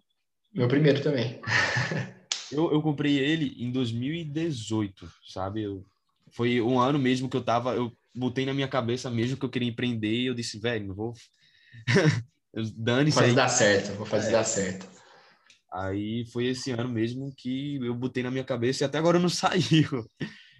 Meu 0.54 0.68
primeiro 0.68 1.02
também. 1.02 1.40
eu, 2.52 2.72
eu 2.72 2.82
comprei 2.82 3.18
ele 3.18 3.54
em 3.58 3.70
2018, 3.70 5.10
sabe? 5.28 5.62
Eu, 5.62 5.84
foi 6.32 6.60
um 6.60 6.78
ano 6.78 6.98
mesmo 6.98 7.28
que 7.28 7.36
eu 7.36 7.42
tava, 7.42 7.74
eu 7.74 7.92
botei 8.14 8.46
na 8.46 8.54
minha 8.54 8.68
cabeça 8.68 9.10
mesmo 9.10 9.36
que 9.36 9.44
eu 9.44 9.50
queria 9.50 9.68
empreender 9.68 10.20
e 10.20 10.26
eu 10.26 10.34
disse, 10.34 10.58
velho, 10.58 10.88
não 10.88 10.94
vou... 10.94 11.14
Dane-se 12.74 13.14
Vou 13.14 13.22
fazer 13.22 13.34
dar 13.34 13.48
certo, 13.48 13.96
vou 13.96 14.06
fazer 14.06 14.28
é. 14.28 14.32
dar 14.32 14.44
certo. 14.44 14.88
Aí 15.72 16.24
foi 16.32 16.46
esse 16.46 16.70
ano 16.70 16.88
mesmo 16.88 17.30
que 17.36 17.76
eu 17.76 17.94
botei 17.94 18.22
na 18.22 18.30
minha 18.30 18.44
cabeça 18.44 18.82
e 18.82 18.86
até 18.86 18.96
agora 18.96 19.18
não 19.18 19.28
saiu. 19.28 20.08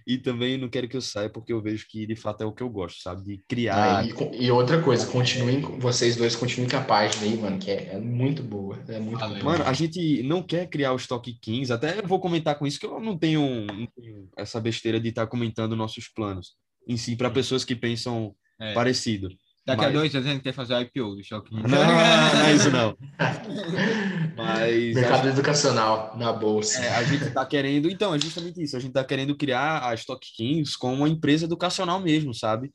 E 0.06 0.16
também 0.16 0.56
não 0.56 0.68
quero 0.68 0.88
que 0.88 0.96
eu 0.96 1.00
saia 1.00 1.28
porque 1.28 1.52
eu 1.52 1.60
vejo 1.60 1.86
que 1.88 2.06
de 2.06 2.14
fato 2.14 2.42
é 2.42 2.46
o 2.46 2.52
que 2.52 2.62
eu 2.62 2.70
gosto, 2.70 3.02
sabe? 3.02 3.24
De 3.24 3.44
criar. 3.48 3.98
Ah, 3.98 4.04
e, 4.04 4.44
e, 4.44 4.50
outra 4.52 4.80
coisa, 4.80 5.04
continuem, 5.06 5.60
vocês 5.78 6.14
dois 6.14 6.36
continuem 6.36 6.70
com 6.70 6.76
a 6.76 6.82
página 6.82 7.24
aí, 7.24 7.36
mano, 7.36 7.58
que 7.58 7.70
é, 7.70 7.94
é 7.94 7.98
muito 7.98 8.40
boa. 8.42 8.78
É 8.88 9.00
muito 9.00 9.18
Valeu. 9.18 9.44
Mano, 9.44 9.64
a 9.64 9.72
gente 9.72 10.22
não 10.22 10.42
quer 10.42 10.68
criar 10.68 10.92
o 10.92 10.96
Stock 10.96 11.32
15, 11.40 11.72
até 11.72 11.98
eu 11.98 12.06
vou 12.06 12.20
comentar 12.20 12.56
com 12.56 12.66
isso, 12.66 12.78
que 12.78 12.86
eu 12.86 13.00
não 13.00 13.18
tenho, 13.18 13.66
não 13.66 13.86
tenho 13.96 14.28
essa 14.36 14.60
besteira 14.60 15.00
de 15.00 15.08
estar 15.08 15.24
tá 15.24 15.30
comentando 15.30 15.74
nossos 15.74 16.06
planos 16.06 16.54
em 16.86 16.96
si, 16.96 17.16
para 17.16 17.28
pessoas 17.28 17.64
que 17.64 17.74
pensam 17.74 18.32
é. 18.60 18.74
parecido. 18.74 19.28
Daqui 19.66 19.82
mas... 19.82 19.90
a 19.90 19.92
dois 19.92 20.14
anos 20.14 20.28
a 20.28 20.32
gente 20.32 20.42
quer 20.42 20.52
fazer 20.52 20.74
o 20.74 20.80
IPO 20.80 21.16
do 21.16 21.24
Shock. 21.24 21.52
Não, 21.52 21.62
não, 21.62 22.00
é 22.46 22.54
isso 22.54 22.70
não. 22.70 22.96
mas 24.36 24.94
Mercado 24.94 25.24
gente... 25.24 25.32
educacional 25.32 26.16
na 26.16 26.32
bolsa. 26.32 26.78
É, 26.84 26.94
a 26.94 27.02
gente 27.02 27.24
está 27.24 27.44
querendo, 27.44 27.90
então, 27.90 28.14
é 28.14 28.18
justamente 28.18 28.62
isso. 28.62 28.76
A 28.76 28.78
gente 28.78 28.90
está 28.90 29.02
querendo 29.02 29.36
criar 29.36 29.84
a 29.84 29.92
Stock 29.94 30.24
Kings 30.36 30.78
como 30.78 30.94
uma 30.94 31.08
empresa 31.08 31.46
educacional 31.46 31.98
mesmo, 31.98 32.32
sabe? 32.32 32.72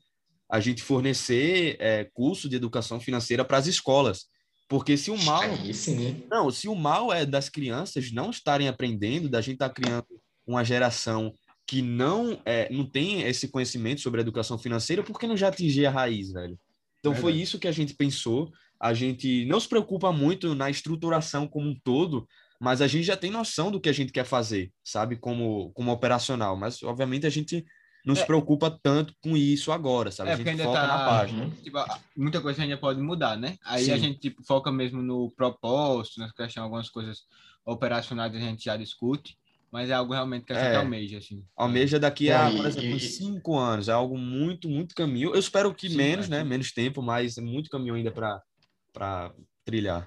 A 0.50 0.60
gente 0.60 0.82
fornecer 0.82 1.78
é, 1.80 2.06
curso 2.12 2.46
de 2.46 2.56
educação 2.56 3.00
financeira 3.00 3.42
para 3.42 3.56
as 3.56 3.66
escolas. 3.66 4.26
Porque 4.68 4.94
se 4.98 5.10
o 5.10 5.16
mal. 5.22 5.40
Aí 5.40 5.72
sim. 5.72 6.22
Não, 6.30 6.50
se 6.50 6.68
o 6.68 6.74
mal 6.74 7.10
é 7.10 7.24
das 7.24 7.48
crianças 7.48 8.12
não 8.12 8.28
estarem 8.28 8.68
aprendendo, 8.68 9.30
da 9.30 9.40
gente 9.40 9.54
estar 9.54 9.70
tá 9.70 9.74
criando 9.74 10.06
uma 10.46 10.62
geração 10.62 11.32
que 11.66 11.80
não, 11.80 12.38
é, 12.44 12.70
não 12.70 12.84
tem 12.84 13.22
esse 13.22 13.48
conhecimento 13.48 14.02
sobre 14.02 14.20
a 14.20 14.22
educação 14.22 14.58
financeira, 14.58 15.02
por 15.02 15.18
que 15.18 15.26
não 15.26 15.38
já 15.38 15.48
atingir 15.48 15.86
a 15.86 15.90
raiz, 15.90 16.32
velho? 16.32 16.58
Então 17.02 17.16
foi 17.16 17.32
isso 17.32 17.58
que 17.58 17.66
a 17.66 17.72
gente 17.72 17.94
pensou. 17.94 18.50
A 18.78 18.94
gente 18.94 19.44
não 19.46 19.58
se 19.58 19.68
preocupa 19.68 20.12
muito 20.12 20.54
na 20.54 20.70
estruturação 20.70 21.48
como 21.48 21.68
um 21.68 21.74
todo, 21.82 22.28
mas 22.60 22.80
a 22.80 22.86
gente 22.86 23.02
já 23.02 23.16
tem 23.16 23.28
noção 23.28 23.72
do 23.72 23.80
que 23.80 23.88
a 23.88 23.92
gente 23.92 24.12
quer 24.12 24.24
fazer, 24.24 24.72
sabe, 24.84 25.16
como, 25.16 25.72
como 25.72 25.90
operacional. 25.90 26.56
Mas, 26.56 26.80
obviamente, 26.84 27.26
a 27.26 27.30
gente 27.30 27.64
não 28.06 28.14
é. 28.14 28.16
se 28.16 28.24
preocupa 28.24 28.70
tanto 28.70 29.14
com 29.20 29.36
isso 29.36 29.72
agora, 29.72 30.12
sabe? 30.12 30.30
É, 30.30 30.34
a 30.34 30.36
gente 30.36 30.62
foca 30.62 30.80
tá, 30.80 30.86
na 30.86 30.98
página. 31.04 31.50
Tipo, 31.62 31.78
muita 32.16 32.40
coisa 32.40 32.62
ainda 32.62 32.76
pode 32.76 33.00
mudar, 33.00 33.36
né? 33.36 33.58
Aí 33.64 33.86
Sim. 33.86 33.92
a 33.92 33.98
gente 33.98 34.20
tipo, 34.20 34.44
foca 34.44 34.70
mesmo 34.70 35.02
no 35.02 35.28
propósito, 35.32 36.20
nas 36.20 36.30
questões, 36.30 36.62
algumas 36.62 36.88
coisas 36.88 37.22
operacionais 37.64 38.34
a 38.34 38.38
gente 38.38 38.64
já 38.64 38.76
discute. 38.76 39.36
Mas 39.72 39.88
é 39.88 39.94
algo 39.94 40.12
realmente 40.12 40.44
que 40.44 40.52
a 40.52 40.56
gente 40.56 40.74
é, 40.74 40.76
almeja, 40.76 41.16
assim. 41.16 41.42
Almeja 41.56 41.98
daqui 41.98 42.30
a, 42.30 42.50
por 42.50 42.66
exemplo, 42.66 43.00
cinco 43.00 43.58
anos. 43.58 43.88
É 43.88 43.92
algo 43.92 44.18
muito, 44.18 44.68
muito 44.68 44.94
caminho. 44.94 45.34
Eu 45.34 45.40
espero 45.40 45.74
que 45.74 45.88
sim, 45.88 45.96
menos, 45.96 46.28
né? 46.28 46.44
Menos 46.44 46.72
tempo, 46.72 47.00
mas 47.00 47.38
é 47.38 47.40
muito 47.40 47.70
caminho 47.70 47.94
ainda 47.94 48.12
para 48.12 49.32
trilhar. 49.64 50.06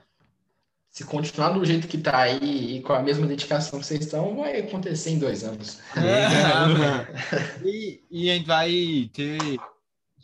Se 0.91 1.03
continuar 1.03 1.49
do 1.49 1.65
jeito 1.65 1.87
que 1.87 1.97
está 1.97 2.19
aí 2.19 2.77
e 2.77 2.81
com 2.81 2.93
a 2.93 3.01
mesma 3.01 3.25
dedicação 3.25 3.79
que 3.79 3.85
vocês 3.87 4.01
estão, 4.01 4.35
vai 4.37 4.59
acontecer 4.59 5.09
em 5.09 5.19
dois 5.19 5.43
anos. 5.43 5.79
É, 5.97 7.65
e, 7.67 8.03
e 8.09 8.29
a 8.29 8.35
gente 8.35 8.45
vai 8.45 9.09
ter 9.11 9.59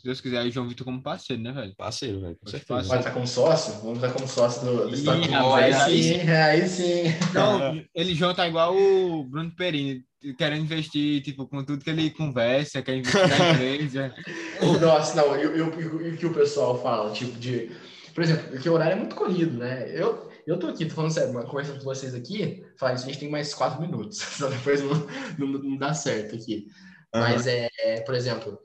se 0.02 0.06
Deus 0.08 0.20
quiser, 0.20 0.44
o 0.44 0.50
João 0.50 0.68
Vitor 0.68 0.84
como 0.84 1.00
parceiro, 1.00 1.40
né, 1.40 1.52
velho? 1.52 1.76
Parceiro, 1.76 2.20
velho. 2.20 2.36
Com 2.42 2.50
certeza. 2.50 2.88
Pode 2.88 3.00
estar 3.00 3.12
como 3.12 3.24
sócio? 3.24 3.74
Vamos 3.82 4.02
estar 4.02 4.10
como 4.10 4.26
sócio 4.26 4.64
do, 4.64 4.88
do 4.88 4.94
Stock 4.96 5.32
Aí 5.32 5.72
sim, 6.02 6.28
aí 6.28 6.68
sim. 6.68 7.02
Não, 7.32 7.80
ele 7.94 8.12
João 8.12 8.34
tá 8.34 8.48
igual 8.48 8.76
o 8.76 9.22
Bruno 9.22 9.54
Perini, 9.54 10.02
querendo 10.36 10.64
investir, 10.64 11.22
tipo, 11.22 11.46
com 11.46 11.62
tudo 11.62 11.84
que 11.84 11.90
ele 11.90 12.10
conversa, 12.10 12.82
quer 12.82 12.96
investir 12.96 13.28
na 13.28 13.50
empresa. 13.52 14.14
Nossa, 14.82 15.22
não, 15.22 15.38
e 15.38 15.60
o 15.60 16.16
que 16.16 16.26
o 16.26 16.34
pessoal 16.34 16.82
fala, 16.82 17.12
tipo, 17.12 17.38
de... 17.38 17.70
Por 18.12 18.24
exemplo, 18.24 18.58
que 18.58 18.68
o 18.68 18.72
horário 18.72 18.94
é 18.94 18.98
muito 18.98 19.14
corrido, 19.14 19.56
né? 19.56 19.88
Eu, 19.88 20.28
eu 20.48 20.58
tô 20.58 20.66
aqui, 20.66 20.84
tô 20.84 20.96
falando 20.96 21.12
sério, 21.12 21.32
conversando 21.44 21.78
com 21.78 21.84
vocês 21.84 22.12
aqui, 22.12 22.66
falando 22.76 22.96
isso, 22.96 23.06
a 23.06 23.08
gente 23.08 23.20
tem 23.20 23.30
mais 23.30 23.54
quatro 23.54 23.80
minutos, 23.80 24.18
senão 24.34 24.50
depois 24.50 24.82
não, 24.82 25.06
não, 25.38 25.46
não 25.46 25.76
dá 25.76 25.94
certo 25.94 26.34
aqui. 26.34 26.66
Uhum. 27.14 27.20
Mas, 27.20 27.46
é, 27.46 27.68
é, 27.84 28.00
por 28.00 28.16
exemplo, 28.16 28.58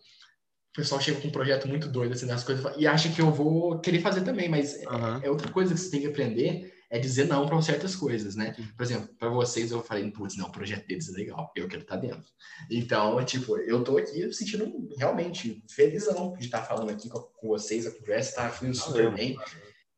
pessoal 0.78 1.02
chega 1.02 1.20
com 1.20 1.28
um 1.28 1.32
projeto 1.32 1.68
muito 1.68 1.88
doido, 1.88 2.14
assim, 2.14 2.28
das 2.28 2.44
coisas, 2.44 2.72
e 2.78 2.86
acha 2.86 3.10
que 3.10 3.20
eu 3.20 3.32
vou 3.32 3.80
querer 3.80 3.99
fazer 3.99 4.22
também, 4.22 4.48
mas 4.48 4.76
uhum. 4.86 5.24
é, 5.24 5.30
outra 5.30 5.52
coisa 5.52 5.74
que 5.74 5.80
você 5.80 5.90
tem 5.90 6.02
que 6.02 6.08
aprender 6.08 6.72
é 6.90 6.99
dizer 6.99 7.26
não 7.26 7.48
para 7.48 7.60
certas 7.64 7.95
coisas, 7.95 8.36
né? 8.36 8.56
Por 8.78 8.84
exemplo, 8.84 9.10
para 9.20 9.28
vocês 9.28 9.72
eu 9.72 9.82
falei, 9.82 10.10
putz, 10.12 10.38
não, 10.38 10.45
o 10.45 10.52
projeto 10.52 10.88
deles 10.88 11.10
é 11.10 11.12
legal, 11.14 11.52
eu 11.56 11.68
quero 11.68 11.82
estar 11.82 11.95
tá 11.95 12.02
dentro. 12.02 12.24
Então, 12.70 13.26
tipo, 13.26 13.58
eu 13.58 13.84
tô 13.84 13.98
aqui 13.98 14.32
sentindo 14.32 14.88
realmente 14.98 15.64
felizão 15.68 16.34
de 16.38 16.45
estar 16.45 16.62
falando 16.62 16.91
aqui 16.91 17.10
com, 17.10 17.20
com 17.20 17.48
vocês, 17.48 17.88
a 17.88 17.91
conversa 17.91 18.36
tá 18.36 18.49
fluindo 18.49 18.78
super 18.78 19.12
bem. 19.12 19.36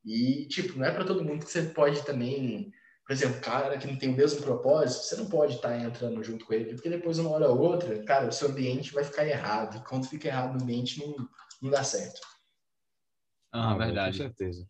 E, 0.03 0.47
tipo, 0.47 0.79
não 0.79 0.85
é 0.85 0.91
para 0.91 1.03
todo 1.03 1.23
mundo 1.23 1.45
que 1.45 1.51
você 1.51 1.61
pode 1.63 2.03
também 2.05 2.71
por 3.09 3.13
exemplo, 3.13 3.41
cara 3.41 3.75
que 3.75 3.87
não 3.87 3.95
tem 3.95 4.09
o 4.09 4.15
mesmo 4.15 4.39
propósito, 4.43 5.03
você 5.03 5.15
não 5.15 5.25
pode 5.25 5.55
estar 5.55 5.69
tá 5.69 5.79
entrando 5.79 6.23
junto 6.23 6.45
com 6.45 6.53
ele, 6.53 6.75
porque 6.75 6.91
depois, 6.91 7.17
uma 7.17 7.31
hora 7.31 7.49
ou 7.49 7.57
outra, 7.57 8.03
cara, 8.03 8.27
o 8.27 8.31
seu 8.31 8.49
ambiente 8.49 8.93
vai 8.93 9.03
ficar 9.03 9.25
errado. 9.25 9.77
E 9.77 9.83
quando 9.83 10.07
fica 10.07 10.27
errado 10.27 10.55
no 10.55 10.61
ambiente, 10.61 10.99
não, 10.99 11.27
não 11.59 11.71
dá 11.71 11.83
certo. 11.83 12.21
Ah, 13.51 13.71
ah 13.71 13.77
verdade. 13.79 14.15
Com 14.15 14.25
certeza. 14.25 14.63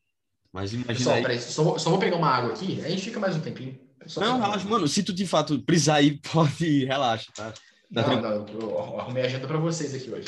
Mas 0.54 0.72
imagina 0.72 0.98
Pessoal, 0.98 1.16
aí... 1.18 1.22
peraí, 1.22 1.42
só 1.42 1.64
vou, 1.66 1.78
só 1.78 1.90
vou 1.90 2.00
pegar 2.00 2.16
uma 2.16 2.30
água 2.30 2.54
aqui, 2.54 2.80
a 2.80 2.88
gente 2.90 3.02
fica 3.02 3.20
mais 3.20 3.36
um 3.36 3.42
tempinho. 3.42 3.78
Só 4.06 4.22
não, 4.22 4.40
relaxa, 4.40 4.70
mano. 4.70 4.88
Se 4.88 5.04
tu 5.04 5.12
de 5.12 5.28
fato 5.28 5.60
precisar 5.60 6.02
ir, 6.02 6.22
pode 6.32 6.66
ir, 6.66 6.86
relaxa, 6.86 7.30
tá? 7.36 7.52
Tá 7.94 8.08
não, 8.08 8.22
não, 8.22 8.48
eu 8.48 9.00
arrumei 9.02 9.24
a 9.24 9.26
agenda 9.26 9.48
para 9.48 9.58
vocês 9.58 9.94
aqui 9.94 10.10
hoje. 10.10 10.28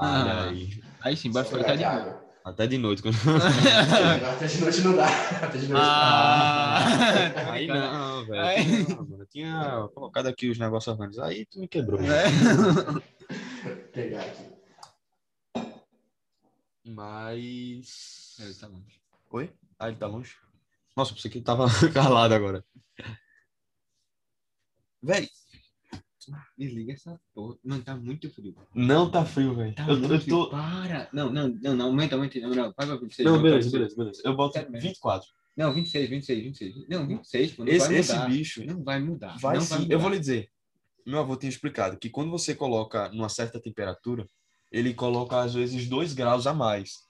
Ah, 0.00 0.48
aí. 0.48 0.82
aí 1.02 1.14
sim, 1.14 1.30
vai 1.30 1.44
ficar 1.44 1.76
de 1.76 1.84
água. 1.84 2.23
Até 2.44 2.66
de 2.66 2.76
noite. 2.76 3.00
Quando... 3.00 3.16
Até 4.36 4.46
de 4.46 4.60
noite 4.60 4.80
não 4.82 4.94
dá. 4.94 5.06
Até 5.06 5.58
de 5.58 5.66
noite 5.66 5.82
ah, 5.82 6.84
não 6.86 7.34
dá. 7.34 7.52
Aí 7.52 7.66
não, 7.66 8.26
velho. 8.26 8.42
Aí... 8.42 8.86
Eu 9.18 9.26
tinha 9.26 9.88
colocado 9.94 10.26
aqui 10.26 10.50
os 10.50 10.58
negócios 10.58 10.92
organizados. 10.92 11.30
Aí 11.30 11.46
tu 11.46 11.58
me 11.58 11.66
quebrou. 11.66 11.98
É. 12.02 12.28
Vou 12.28 13.76
pegar 13.92 14.20
aqui. 14.20 14.44
Mas. 16.84 18.36
Ele 18.38 18.54
tá 18.54 18.66
longe. 18.66 19.00
Oi? 19.30 19.50
Ah, 19.78 19.88
ele 19.88 19.96
tá 19.96 20.06
longe? 20.06 20.36
Nossa, 20.94 21.14
pensei 21.14 21.30
que 21.30 21.38
ele 21.38 21.44
tava 21.44 21.66
calado 21.94 22.34
agora. 22.34 22.62
Véi, 25.02 25.30
Desliga 26.56 26.92
essa 26.92 27.20
porra. 27.34 27.56
Não, 27.64 27.80
tá 27.80 27.96
muito 27.96 28.30
frio. 28.30 28.54
Não 28.74 29.10
tá 29.10 29.24
frio, 29.24 29.54
velho. 29.54 29.74
Tá 29.74 29.86
eu, 29.88 29.98
muito 29.98 30.14
eu 30.14 30.20
frio. 30.20 30.36
Tô... 30.36 30.50
Para. 30.50 31.08
Não, 31.12 31.32
não, 31.32 31.48
não, 31.48 31.76
não, 31.76 31.86
aumenta, 31.86 32.14
aumenta. 32.14 32.38
Não, 32.40 32.50
não, 32.50 32.72
paga 32.72 32.98
26. 32.98 33.28
Não, 33.28 33.42
beleza, 33.42 33.70
beleza, 33.70 33.96
beleza. 33.96 34.22
Eu 34.24 34.36
boto 34.36 34.58
24. 34.70 35.28
Não, 35.56 35.72
26, 35.72 36.10
26, 36.10 36.42
26. 36.42 36.88
Não, 36.88 37.06
26, 37.06 37.52
pô, 37.52 37.64
não 37.64 37.72
esse, 37.72 37.94
esse 37.94 38.18
bicho. 38.26 38.64
Não 38.64 38.82
vai 38.82 39.00
mudar. 39.00 39.38
Vai 39.38 39.56
não 39.56 39.62
sim. 39.62 39.68
Vai 39.68 39.78
mudar. 39.80 39.94
Eu 39.94 40.00
vou 40.00 40.10
lhe 40.10 40.18
dizer. 40.18 40.50
Meu 41.06 41.20
avô 41.20 41.36
tinha 41.36 41.50
explicado 41.50 41.98
que 41.98 42.08
quando 42.08 42.30
você 42.30 42.54
coloca 42.54 43.10
numa 43.10 43.28
certa 43.28 43.60
temperatura, 43.60 44.26
ele 44.72 44.94
coloca 44.94 45.38
às 45.38 45.54
vezes 45.54 45.86
2 45.86 46.14
graus 46.14 46.46
a 46.46 46.54
mais. 46.54 47.04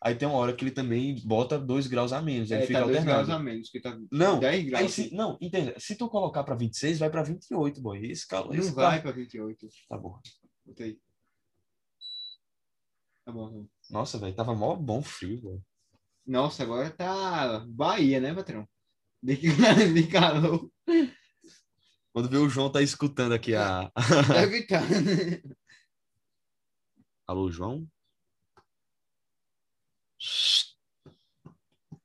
Aí 0.00 0.14
tem 0.14 0.28
uma 0.28 0.36
hora 0.36 0.54
que 0.54 0.62
ele 0.62 0.70
também 0.70 1.20
bota 1.24 1.58
2 1.58 1.86
graus 1.86 2.12
a 2.12 2.20
menos. 2.20 2.50
Ele 2.50 2.62
é, 2.62 2.66
fica 2.66 2.78
tá 2.78 2.84
alternando. 2.84 3.06
graus 3.06 3.30
a 3.30 3.38
menos, 3.38 3.70
que 3.70 3.80
tá 3.80 3.98
não, 4.12 4.38
10 4.38 4.64
graus. 4.66 4.82
Aí, 4.82 4.88
se, 4.90 5.14
não, 5.14 5.38
entenda. 5.40 5.74
Se 5.78 5.96
tu 5.96 6.08
colocar 6.08 6.44
para 6.44 6.54
26, 6.54 6.98
vai 6.98 7.10
para 7.10 7.22
28, 7.22 7.80
boy. 7.80 8.06
Esse 8.06 8.26
calor. 8.26 8.52
Não 8.52 8.60
esse 8.60 8.72
vai 8.72 9.00
para 9.00 9.12
28. 9.12 9.66
Tá 9.88 9.96
bom. 9.96 10.20
Botei. 10.64 10.98
Tá 13.24 13.32
bom. 13.32 13.66
Nossa, 13.90 14.18
velho, 14.18 14.34
tava 14.34 14.54
mó 14.54 14.76
bom 14.76 15.02
frio, 15.02 15.40
velho. 15.40 15.64
Nossa, 16.26 16.62
agora 16.62 16.90
tá 16.90 17.64
Bahia, 17.68 18.20
né, 18.20 18.34
patrão? 18.34 18.68
De, 19.22 19.36
de 19.94 20.06
calor. 20.08 20.70
Quando 22.12 22.28
vê 22.28 22.36
o 22.36 22.48
João 22.48 22.70
tá 22.70 22.82
escutando 22.82 23.32
aqui 23.32 23.54
a. 23.54 23.90
Deve 24.28 24.58
estar. 24.58 24.82
Alô, 27.26 27.50
João? 27.50 27.86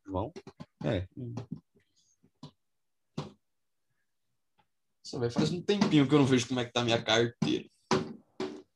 João? 0.05 0.31
É. 0.83 1.07
Isso 5.03 5.19
vai 5.19 5.29
faz 5.29 5.51
um 5.51 5.61
tempinho 5.61 6.07
que 6.07 6.13
eu 6.13 6.19
não 6.19 6.25
vejo 6.25 6.47
como 6.47 6.59
é 6.59 6.65
que 6.65 6.71
tá 6.71 6.81
a 6.81 6.85
minha 6.85 7.01
carteira. 7.01 7.65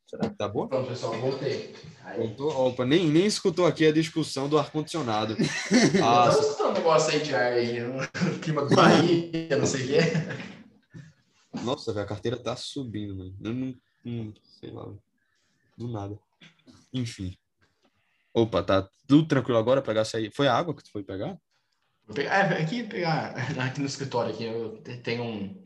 Será 0.07 0.29
que 0.29 0.35
tá 0.35 0.47
boa? 0.47 0.67
Pronto, 0.67 0.87
pessoal, 0.87 1.19
voltei. 1.19 1.75
Aí. 2.03 2.17
Voltou? 2.17 2.49
Opa, 2.67 2.85
nem, 2.85 3.07
nem 3.09 3.25
escutou 3.25 3.65
aqui 3.65 3.85
a 3.85 3.91
discussão 3.91 4.47
do 4.47 4.57
ar-condicionado. 4.57 5.35
Ah, 6.03 6.29
escutou 6.29 6.69
um 6.69 6.73
negócio 6.73 7.11
aí 7.11 7.23
de 7.23 7.33
ar 7.35 7.53
aí, 7.53 7.77
clima 8.43 8.65
do 8.65 8.75
Bahia, 8.75 9.57
não 9.57 9.65
sei 9.65 9.83
o 9.83 9.87
quê. 9.87 9.99
nossa, 11.63 11.91
velho, 11.93 12.05
a 12.05 12.07
carteira 12.07 12.37
tá 12.37 12.55
subindo, 12.55 13.15
mano. 13.15 13.35
Eu 13.43 13.53
não, 13.53 13.75
não- 14.03 14.33
sei 14.59 14.71
lá, 14.71 14.85
do 15.77 15.87
nada. 15.87 16.17
Enfim. 16.93 17.35
Opa, 18.35 18.61
tá 18.61 18.87
tudo 19.07 19.27
tranquilo 19.27 19.57
agora? 19.57 19.81
Pegar 19.81 20.01
essa 20.01 20.17
aí. 20.17 20.29
Foi 20.29 20.47
a 20.47 20.53
água 20.53 20.75
que 20.75 20.83
tu 20.83 20.91
foi 20.91 21.03
pegar? 21.03 21.37
Vou 22.05 22.13
pegar, 22.13 22.51
é, 22.51 22.61
aqui, 22.61 22.83
pegar, 22.83 23.29
aqui 23.59 23.79
no 23.79 23.87
escritório 23.87 24.31
aqui, 24.33 24.43
eu 24.43 24.77
te- 24.83 24.97
tenho 24.97 25.23
um, 25.23 25.63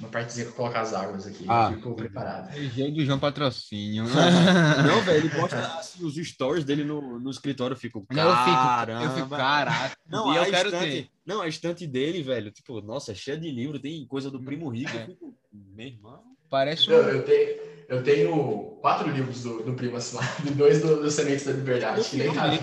uma 0.00 0.08
partezinha 0.08 0.46
que 0.46 0.52
eu 0.52 0.56
coloco 0.56 0.76
as 0.76 0.92
águas 0.92 1.24
aqui, 1.26 1.44
Ah. 1.48 1.68
eu 1.70 1.76
fico 1.76 1.94
preparado. 1.94 2.48
É 2.52 2.60
jeito 2.62 2.96
do 2.96 3.04
João 3.04 3.18
Patrocínio. 3.20 4.02
Não, 4.88 5.00
velho, 5.02 5.18
ele 5.26 5.30
posta 5.30 5.58
assim, 5.78 6.04
os 6.04 6.14
stories 6.16 6.64
dele 6.64 6.82
no, 6.82 7.20
no 7.20 7.30
escritório. 7.30 7.74
Eu 7.74 7.78
fico, 7.78 8.04
Não, 8.10 8.28
eu 8.28 8.36
fico, 8.38 8.56
caramba. 8.56 9.04
eu 9.04 9.10
fico, 9.14 9.28
caraca. 9.28 9.96
Não, 10.08 10.34
e 10.34 10.38
a 10.38 10.42
eu 10.44 10.50
quero 10.50 10.68
estante, 10.70 10.90
ter. 10.90 11.10
Não, 11.24 11.42
a 11.42 11.46
estante 11.48 11.86
dele, 11.86 12.22
velho, 12.24 12.50
tipo, 12.50 12.80
nossa, 12.80 13.12
é 13.12 13.14
cheia 13.14 13.38
de 13.38 13.50
livro, 13.50 13.78
tem 13.78 14.04
coisa 14.06 14.30
do 14.32 14.42
Primo 14.42 14.68
Rico. 14.70 14.96
É. 14.96 15.02
Eu 15.02 15.06
fico, 15.06 15.34
meu 15.52 15.86
irmão. 15.86 16.22
Parece 16.50 16.90
um... 16.90 16.94
eu 16.94 17.22
tenho, 17.24 17.67
eu 17.88 18.02
tenho 18.02 18.78
quatro 18.80 19.10
livros 19.10 19.42
do, 19.42 19.62
do 19.62 19.74
Primo 19.74 19.96
assinado 19.96 20.46
e 20.46 20.50
dois 20.50 20.82
do, 20.82 21.00
do 21.00 21.10
Sementes 21.10 21.46
da 21.46 21.52
Liberdade, 21.52 22.08
que 22.08 22.16
nem 22.18 22.32
cabe. 22.32 22.58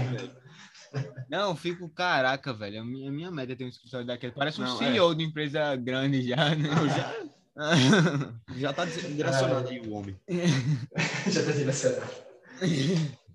Não, 1.30 1.50
eu 1.50 1.56
fico, 1.56 1.90
caraca, 1.90 2.54
velho. 2.54 2.82
A 2.82 2.86
minha, 2.86 3.10
a 3.10 3.12
minha 3.12 3.32
meta 3.32 3.54
é 3.54 3.56
ter 3.56 3.66
um 3.66 3.70
escritório 3.70 4.06
daquele. 4.06 4.32
Parece 4.32 4.62
um 4.62 4.66
Não, 4.66 4.78
CEO 4.78 5.16
de 5.16 5.24
empresa 5.24 5.76
grande 5.76 6.22
já, 6.22 6.56
né? 6.56 6.70
Não, 6.70 6.88
já, 6.88 7.16
já 8.56 8.74
tá 8.74 8.86
direcionado 8.86 9.68
aí 9.68 9.80
o 9.80 9.92
homem. 9.94 10.16
Já 11.28 11.44
tá 11.44 11.52
direcionado. 11.52 12.12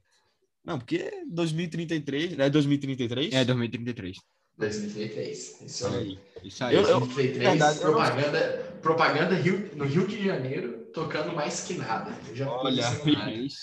Não, 0.65 0.79
porque 0.79 1.11
2033, 1.29 2.37
né? 2.37 2.49
2033? 2.49 3.33
é 3.33 3.45
2033. 3.45 4.19
2033. 4.59 5.61
Isso 5.63 5.87
é 5.87 5.97
aí. 5.99 6.19
Isso 6.45 6.65
aí. 6.65 6.75
Eu- 6.77 6.83
eu- 6.83 7.01
2033, 7.01 7.51
verdade, 7.51 7.79
eu 7.81 7.85
não- 7.85 7.93
propaganda, 7.93 8.77
propaganda 8.83 9.35
Rio, 9.35 9.71
no 9.77 9.85
Rio 9.85 10.07
de 10.07 10.25
Janeiro, 10.25 10.87
tocando 10.93 11.33
mais 11.35 11.63
que 11.63 11.75
nada. 11.75 12.11
Eu 12.29 12.37
já 12.37 12.47
fiz 12.47 12.55
Olha. 12.55 12.83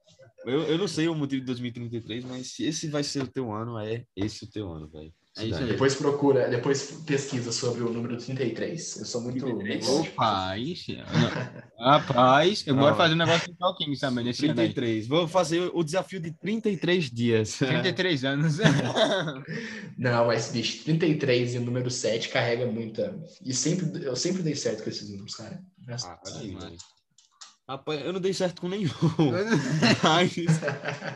Eu, 0.46 0.60
eu 0.64 0.76
não 0.76 0.86
sei 0.86 1.08
o 1.08 1.14
motivo 1.14 1.40
de 1.40 1.46
2033, 1.46 2.22
mas 2.22 2.48
se 2.48 2.64
esse 2.66 2.86
vai 2.88 3.02
ser 3.02 3.22
o 3.22 3.26
teu 3.26 3.50
ano, 3.50 3.78
é 3.78 4.04
esse 4.14 4.44
o 4.44 4.46
teu 4.50 4.70
ano, 4.70 4.86
velho. 4.86 5.10
É 5.36 5.46
isso 5.46 5.58
aí. 5.58 5.66
Depois 5.66 5.96
procura, 5.96 6.48
depois 6.48 6.92
pesquisa 7.04 7.50
sobre 7.50 7.82
o 7.82 7.92
número 7.92 8.16
33. 8.16 8.98
Eu 8.98 9.04
sou 9.04 9.20
muito. 9.20 9.44
33. 9.44 9.88
Opa, 9.88 10.48
aí 10.50 10.76
sim. 10.76 10.98
Não. 10.98 11.84
Rapaz, 11.86 12.64
eu 12.64 12.76
boro 12.76 12.94
fazer 12.94 13.14
um 13.14 13.18
negócio 13.18 13.52
o 13.60 13.74
Kings 13.74 14.00
também 14.00 14.24
nesse 14.24 14.46
ano 14.46 14.60
aí. 14.60 14.72
33. 14.72 15.08
Vou 15.08 15.26
fazer 15.26 15.70
o 15.74 15.82
desafio 15.82 16.20
de 16.20 16.30
33 16.30 17.10
dias. 17.10 17.58
33 17.58 18.24
anos. 18.24 18.58
Não, 19.98 20.26
mas, 20.26 20.52
bicho, 20.52 20.84
33 20.84 21.54
e 21.54 21.58
o 21.58 21.62
número 21.62 21.90
7 21.90 22.28
carrega 22.28 22.66
muita. 22.66 23.18
E 23.44 23.52
sempre, 23.52 24.04
eu 24.04 24.14
sempre 24.14 24.40
dei 24.42 24.54
certo 24.54 24.84
com 24.84 24.90
esses 24.90 25.08
números, 25.10 25.34
cara. 25.34 25.60
Graças 25.84 26.08
Ah, 26.10 26.20
Deus. 26.24 26.62
velho. 26.62 26.76
Rapaz, 27.66 28.04
eu 28.04 28.12
não 28.12 28.20
dei 28.20 28.34
certo 28.34 28.60
com 28.60 28.68
nenhum. 28.68 28.90
Mas 30.04 30.36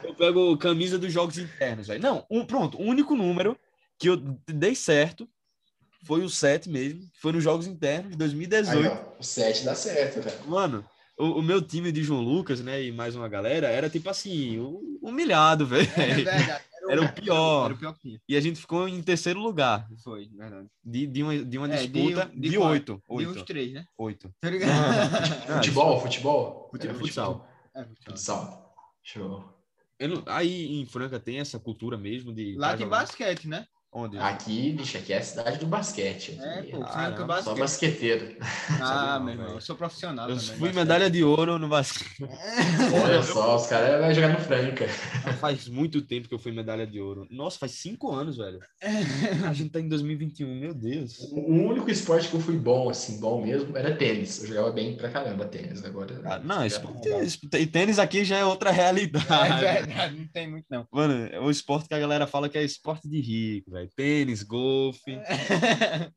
eu 0.03 0.15
pego 0.15 0.57
camisa 0.57 0.99
dos 0.99 1.13
jogos 1.13 1.37
internos, 1.37 1.87
velho. 1.87 2.03
Não, 2.03 2.25
um, 2.31 2.45
pronto, 2.45 2.79
o 2.79 2.83
único 2.83 3.15
número 3.15 3.57
que 3.99 4.09
eu 4.09 4.17
dei 4.47 4.75
certo 4.75 5.29
foi 6.05 6.23
o 6.23 6.29
7 6.31 6.69
mesmo, 6.71 7.01
que 7.01 7.19
foi 7.21 7.33
nos 7.33 7.43
jogos 7.43 7.67
internos 7.67 8.13
de 8.13 8.17
2018. 8.19 8.79
Aí, 8.79 8.87
ó, 8.89 9.19
o 9.21 9.23
7 9.23 9.65
dá 9.65 9.75
certo, 9.75 10.23
velho. 10.23 10.47
Mano, 10.47 10.85
o, 11.19 11.25
o 11.39 11.43
meu 11.43 11.61
time 11.61 11.91
de 11.91 12.03
João 12.05 12.21
Lucas, 12.23 12.61
né, 12.61 12.83
e 12.83 12.93
mais 12.93 13.17
uma 13.17 13.29
galera, 13.29 13.67
era 13.69 13.91
tipo 13.91 14.09
assim, 14.09 14.59
hu- 14.59 14.99
humilhado, 15.03 15.67
velho. 15.67 15.91
É 15.97 16.15
verdade. 16.15 16.63
Era 16.89 17.03
o 17.03 17.13
pior. 17.13 17.65
Era 17.67 17.75
o 17.75 17.77
pior. 17.77 17.97
E 18.27 18.35
a 18.37 18.41
gente 18.41 18.59
ficou 18.61 18.89
em 18.89 19.03
terceiro 19.03 19.41
lugar 19.41 19.87
Foi, 20.03 20.27
verdade. 20.29 20.69
de, 20.83 21.07
de 21.07 21.23
uma, 21.23 21.37
de 21.45 21.59
uma 21.59 21.67
É, 21.75 21.87
de- 21.87 21.89
disputa 21.89 22.31
de 22.35 22.49
de 22.49 22.57
oito. 22.57 23.03
De 23.07 23.27
uns 23.27 23.37
Oito. 23.37 23.45
três, 23.45 23.73
né? 23.75 23.85
Oito. 23.99 24.33
Tá 24.41 24.49
ligado? 24.49 24.71
Ah, 24.71 25.57
Futebol, 25.61 26.01
futebol? 26.01 26.69
Fute- 26.71 26.87
Era 26.89 26.97
futsal. 26.99 27.47
É, 27.75 27.85
Futsal. 28.07 28.75
Show. 29.03 29.45
Eu 29.99 30.09
não- 30.09 30.23
aí 30.27 30.81
em 30.81 30.87
Franca 30.87 31.19
tem 31.21 31.41
essa 31.41 31.59
cultura 31.59 31.99
mesmo 31.99 32.33
de. 32.33 32.55
Lá 32.55 32.69
tá 32.71 32.77
tem 32.79 32.87
jogando- 32.87 33.01
basquete, 33.01 33.49
né? 33.49 33.67
Onde? 33.91 34.19
Aqui, 34.19 34.73
bicho, 34.73 34.99
aqui 34.99 35.15
é 35.15 35.19
a 35.19 35.23
cidade 35.23 35.59
do 35.59 35.67
basquete. 35.67 36.39
É, 36.39 36.63
pô, 36.65 36.85
Franca 36.85 37.17
Só 37.17 37.27
basquete. 37.27 37.59
basqueteiro. 37.59 38.37
Ah, 38.83 39.17
não, 39.19 39.25
meu 39.25 39.35
irmão, 39.35 39.55
eu 39.55 39.61
sou 39.63 39.75
profissional 39.77 40.29
eu 40.29 40.37
também. 40.37 40.47
fui 40.51 40.59
basquete. 40.59 40.77
medalha 40.77 41.11
de 41.11 41.25
ouro 41.25 41.59
no 41.59 41.69
basquete. 41.69 42.19
Olha 43.03 43.23
só, 43.23 43.57
os 43.57 43.67
caras 43.67 43.99
vão 43.99 44.13
jogar 44.13 44.29
no 44.29 44.41
Franca. 44.41 44.87
faz 45.41 45.69
muito 45.69 46.03
tempo 46.03 46.29
que 46.29 46.35
eu 46.35 46.39
fui 46.39 46.53
medalha 46.53 46.87
de 46.87 47.01
ouro. 47.01 47.27
Nossa, 47.31 47.59
faz 47.59 47.73
cinco 47.73 48.13
anos, 48.13 48.37
velho. 48.37 48.59
A 49.49 49.55
gente 49.55 49.71
tá 49.71 49.81
em 49.81 49.89
2021, 49.89 50.55
meu 50.55 50.75
Deus. 50.75 51.19
O 51.33 51.51
único 51.51 51.91
esporte 51.91 52.29
que 52.29 52.35
eu 52.35 52.41
fui 52.41 52.59
bom, 52.59 52.91
assim, 52.91 53.19
bom 53.19 53.43
mesmo, 53.43 53.75
era 53.75 53.97
tênis. 53.97 54.43
Eu 54.43 54.49
jogava 54.49 54.71
bem 54.71 54.99
pra 54.99 55.09
caramba 55.09 55.47
tênis. 55.47 55.83
Agora. 55.83 56.21
Ah, 56.27 56.39
não, 56.39 56.65
esporte, 56.65 57.09
e 57.55 57.67
tênis 57.67 57.99
aqui 57.99 58.23
já 58.23 58.37
é 58.37 58.45
outra 58.45 58.71
realidade. 58.71 59.27
É 59.65 59.83
verdade, 59.83 60.19
não 60.19 60.29
tem 60.29 60.51
muito 60.51 60.67
não. 60.71 60.87
Mano, 60.93 61.27
é 61.33 61.41
o 61.41 61.51
esporte 61.51 61.89
que 61.89 61.95
a 61.95 61.99
galera 61.99 62.27
fala 62.27 62.51
que 62.51 62.59
é 62.59 62.63
esporte 62.63 63.09
de 63.09 63.19
rico, 63.19 63.71
velho. 63.71 63.78
Tênis, 63.95 64.43
golfe. 64.43 65.19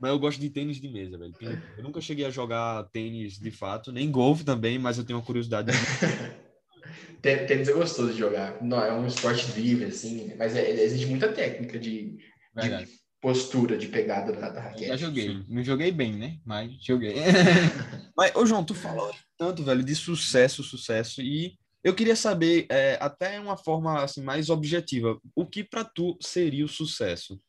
Mas 0.00 0.10
eu 0.10 0.18
gosto 0.18 0.40
de 0.40 0.50
tênis 0.50 0.80
de 0.80 0.88
mesa, 0.88 1.16
velho. 1.16 1.32
Eu 1.76 1.84
nunca 1.84 2.00
cheguei 2.00 2.24
a 2.24 2.30
jogar 2.30 2.82
tênis 2.90 3.38
de 3.38 3.52
fato, 3.52 3.92
nem 3.92 4.10
golfe 4.10 4.42
também, 4.42 4.76
mas 4.76 4.98
eu 4.98 5.04
tenho 5.04 5.16
uma 5.20 5.24
curiosidade. 5.24 5.70
Tê- 7.22 7.44
Tênis 7.46 7.68
é 7.68 7.72
gostoso 7.72 8.12
de 8.12 8.18
jogar. 8.18 8.60
Não, 8.60 8.82
é 8.82 8.92
um 8.92 9.06
esporte 9.06 9.52
livre, 9.52 9.84
assim, 9.86 10.34
mas 10.36 10.56
é- 10.56 10.70
exige 10.82 11.06
muita 11.06 11.32
técnica 11.32 11.78
de, 11.78 12.18
Verdade. 12.52 12.88
postura, 13.20 13.78
de 13.78 13.86
pegada 13.86 14.32
da, 14.32 14.48
da 14.50 14.60
Já 14.60 14.68
raquete. 14.70 14.98
joguei. 14.98 15.28
sim. 15.28 15.46
Não 15.48 15.62
joguei 15.62 15.92
bem, 15.92 16.16
né? 16.16 16.38
Mas 16.44 16.72
joguei. 16.84 17.14
Mas, 18.16 18.34
ô 18.34 18.44
João, 18.44 18.64
tu 18.64 18.74
falou 18.74 19.14
tanto, 19.38 19.62
velho, 19.62 19.84
de 19.84 19.94
sucesso, 19.94 20.64
sucesso, 20.64 21.22
e 21.22 21.56
eu 21.84 21.94
queria 21.94 22.14
saber, 22.14 22.66
é, 22.70 22.96
até 23.00 23.40
uma 23.40 23.56
forma 23.56 24.02
assim, 24.02 24.22
mais 24.22 24.50
objetiva, 24.50 25.18
o 25.34 25.44
que 25.46 25.64
pra 25.64 25.84
tu 25.84 26.16
seria 26.20 26.64
o 26.64 26.68
sucesso? 26.68 27.40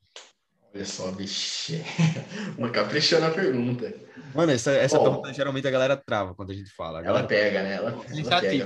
Olha 0.73 0.85
só, 0.85 1.11
vixe. 1.11 1.84
Uma 2.57 2.72
caprichando 2.72 3.27
a 3.27 3.30
pergunta. 3.30 3.93
Mano, 4.34 4.51
essa, 4.51 4.72
essa 4.72 4.97
Bom. 4.97 5.03
pergunta 5.03 5.34
geralmente 5.34 5.68
a 5.68 5.72
galera 5.72 5.95
trava 5.95 6.34
quando 6.34 6.51
a 6.51 6.55
gente 6.55 6.72
fala. 6.72 6.97
A 6.97 7.01
Ela 7.01 7.07
galera... 7.22 7.27
pega, 7.27 7.64
né? 7.64 7.76
Ela, 7.76 7.89
ela 7.91 8.41
pega. 8.41 8.65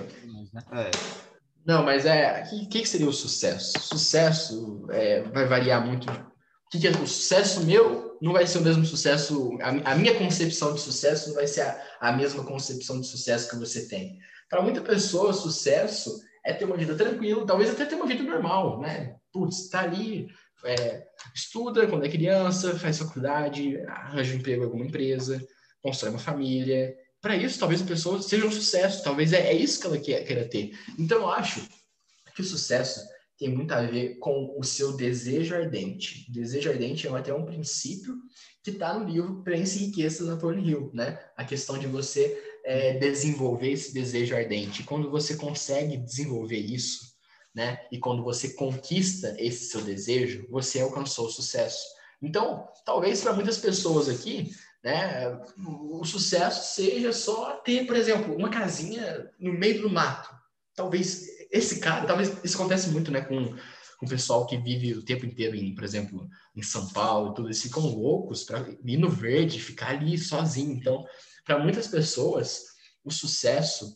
né? 0.54 0.64
É, 0.72 0.92
Não, 1.66 1.84
mas 1.84 2.06
é. 2.06 2.44
O 2.46 2.50
que, 2.50 2.66
que 2.68 2.82
que 2.82 2.88
seria 2.88 3.10
o 3.10 3.14
sucesso? 3.14 3.78
Sucesso 3.82 4.88
é, 4.90 5.22
vai 5.24 5.46
variar 5.48 5.86
muito. 5.86 6.10
O 6.10 6.70
que, 6.72 6.80
que 6.80 6.88
é 6.88 6.92
o 6.92 7.06
sucesso 7.06 7.66
meu 7.66 8.18
não 8.22 8.32
vai 8.32 8.48
ser 8.48 8.60
o 8.60 8.62
mesmo 8.62 8.86
sucesso. 8.86 9.58
A, 9.62 9.92
a 9.92 9.96
minha 9.96 10.18
concepção 10.18 10.74
de 10.74 10.80
sucesso 10.80 11.28
não 11.28 11.36
vai 11.36 11.48
ser 11.48 11.62
a, 11.62 11.84
a 12.00 12.12
mesma 12.14 12.46
concepção 12.46 13.02
de 13.02 13.08
sucesso 13.08 13.50
que 13.50 13.58
você 13.58 13.86
tem. 13.86 14.18
Para 14.50 14.62
muita 14.62 14.82
pessoa, 14.82 15.34
sucesso 15.34 16.22
é 16.46 16.54
ter 16.54 16.66
uma 16.66 16.78
vida 16.78 16.96
tranquila, 16.96 17.46
talvez 17.46 17.70
até 17.70 17.86
ter 17.86 17.96
uma 17.96 18.08
vida 18.08 18.24
normal, 18.24 18.80
né? 18.80 19.18
Putz, 19.32 19.70
tá 19.70 19.82
ali, 19.82 20.28
é, 20.64 21.06
estuda 21.36 21.88
quando 21.88 22.06
é 22.06 22.10
criança, 22.10 22.78
faz 22.80 22.98
faculdade, 22.98 23.78
arranja 23.88 24.34
um 24.34 24.38
emprego 24.38 24.62
em 24.62 24.66
alguma 24.66 24.86
empresa, 24.86 25.46
constrói 25.82 26.12
uma 26.12 26.20
família. 26.20 26.96
Para 27.22 27.36
isso, 27.36 27.60
talvez 27.60 27.82
a 27.82 27.86
pessoa 27.86 28.22
seja 28.22 28.46
um 28.46 28.52
sucesso, 28.52 29.04
talvez 29.04 29.34
é, 29.34 29.48
é 29.48 29.54
isso 29.54 29.80
que 29.80 29.88
ela 29.88 29.98
quer, 29.98 30.24
queira 30.24 30.48
ter. 30.48 30.72
Então, 30.98 31.20
eu 31.20 31.30
acho 31.30 31.68
que 32.34 32.42
o 32.42 32.46
sucesso 32.46 33.02
tem 33.38 33.50
muito 33.50 33.72
a 33.72 33.82
ver 33.82 34.18
com 34.18 34.56
o 34.58 34.64
seu 34.64 34.96
desejo 34.96 35.56
ardente. 35.56 36.26
O 36.30 36.34
desejo 36.34 36.70
ardente 36.70 37.08
é 37.08 37.12
até 37.12 37.34
um 37.34 37.46
princípio 37.46 38.16
que 38.64 38.72
está 38.72 38.98
no 38.98 39.08
livro 39.08 39.44
Prensa 39.44 39.78
e 39.78 39.86
Riqueza 39.86 40.26
da 40.26 40.32
Napoleon 40.32 40.64
Hill, 40.64 40.92
né? 40.94 41.20
A 41.36 41.46
questão 41.46 41.78
de 41.78 41.88
você 41.88 42.57
é, 42.68 42.98
desenvolver 42.98 43.72
esse 43.72 43.94
desejo 43.94 44.36
ardente. 44.36 44.84
Quando 44.84 45.10
você 45.10 45.38
consegue 45.38 45.96
desenvolver 45.96 46.60
isso, 46.60 47.16
né? 47.56 47.80
E 47.90 47.98
quando 47.98 48.22
você 48.22 48.50
conquista 48.56 49.34
esse 49.40 49.70
seu 49.70 49.82
desejo, 49.82 50.46
você 50.50 50.82
alcançou 50.82 51.28
o 51.28 51.32
sucesso. 51.32 51.82
Então, 52.22 52.68
talvez 52.86 53.22
para 53.22 53.32
muitas 53.32 53.58
pessoas 53.58 54.10
aqui, 54.10 54.52
né, 54.84 55.40
o 55.66 56.04
sucesso 56.04 56.76
seja 56.76 57.14
só 57.14 57.54
ter, 57.58 57.88
por 57.88 57.96
exemplo, 57.96 58.36
uma 58.36 58.50
casinha 58.50 59.32
no 59.40 59.54
meio 59.54 59.82
do 59.82 59.90
mato. 59.90 60.30
Talvez 60.76 61.26
esse 61.50 61.80
cara, 61.80 62.06
talvez 62.06 62.34
isso 62.44 62.58
acontece 62.58 62.90
muito, 62.90 63.12
né, 63.12 63.22
com, 63.22 63.56
com 63.98 64.06
o 64.06 64.10
pessoal 64.10 64.46
que 64.46 64.58
vive 64.58 64.94
o 64.94 65.06
tempo 65.06 65.26
inteiro 65.26 65.56
em, 65.56 65.74
por 65.74 65.86
exemplo, 65.86 66.28
em 66.56 66.62
São 66.62 66.88
Paulo, 66.90 67.34
tudo, 67.34 67.48
eles 67.48 67.62
ficam 67.62 67.84
loucos 67.84 68.44
para 68.44 68.68
ir 68.84 68.98
no 68.98 69.10
verde, 69.10 69.62
ficar 69.62 69.92
ali 69.92 70.18
sozinho. 70.18 70.74
Então, 70.74 71.06
para 71.48 71.58
muitas 71.58 71.88
pessoas, 71.88 72.66
o 73.06 73.10
sucesso 73.10 73.96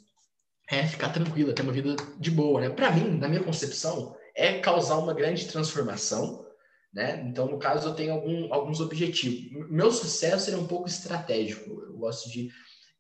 é 0.69 0.87
ficar 0.87 1.09
tranquila, 1.09 1.53
ter 1.53 1.63
uma 1.63 1.73
vida 1.73 1.97
de 2.17 2.31
boa, 2.31 2.61
né? 2.61 2.69
Para 2.69 2.91
mim, 2.91 3.17
na 3.17 3.27
minha 3.27 3.43
concepção, 3.43 4.15
é 4.33 4.59
causar 4.59 4.97
uma 4.97 5.13
grande 5.13 5.45
transformação, 5.45 6.47
né? 6.93 7.21
Então, 7.27 7.47
no 7.47 7.59
caso, 7.59 7.89
eu 7.89 7.93
tenho 7.93 8.13
algum, 8.13 8.53
alguns 8.53 8.79
objetivos. 8.79 9.69
Meu 9.69 9.91
sucesso 9.91 10.49
é 10.49 10.55
um 10.55 10.65
pouco 10.65 10.87
estratégico, 10.87 11.69
eu 11.69 11.97
gosto 11.97 12.29
de, 12.29 12.49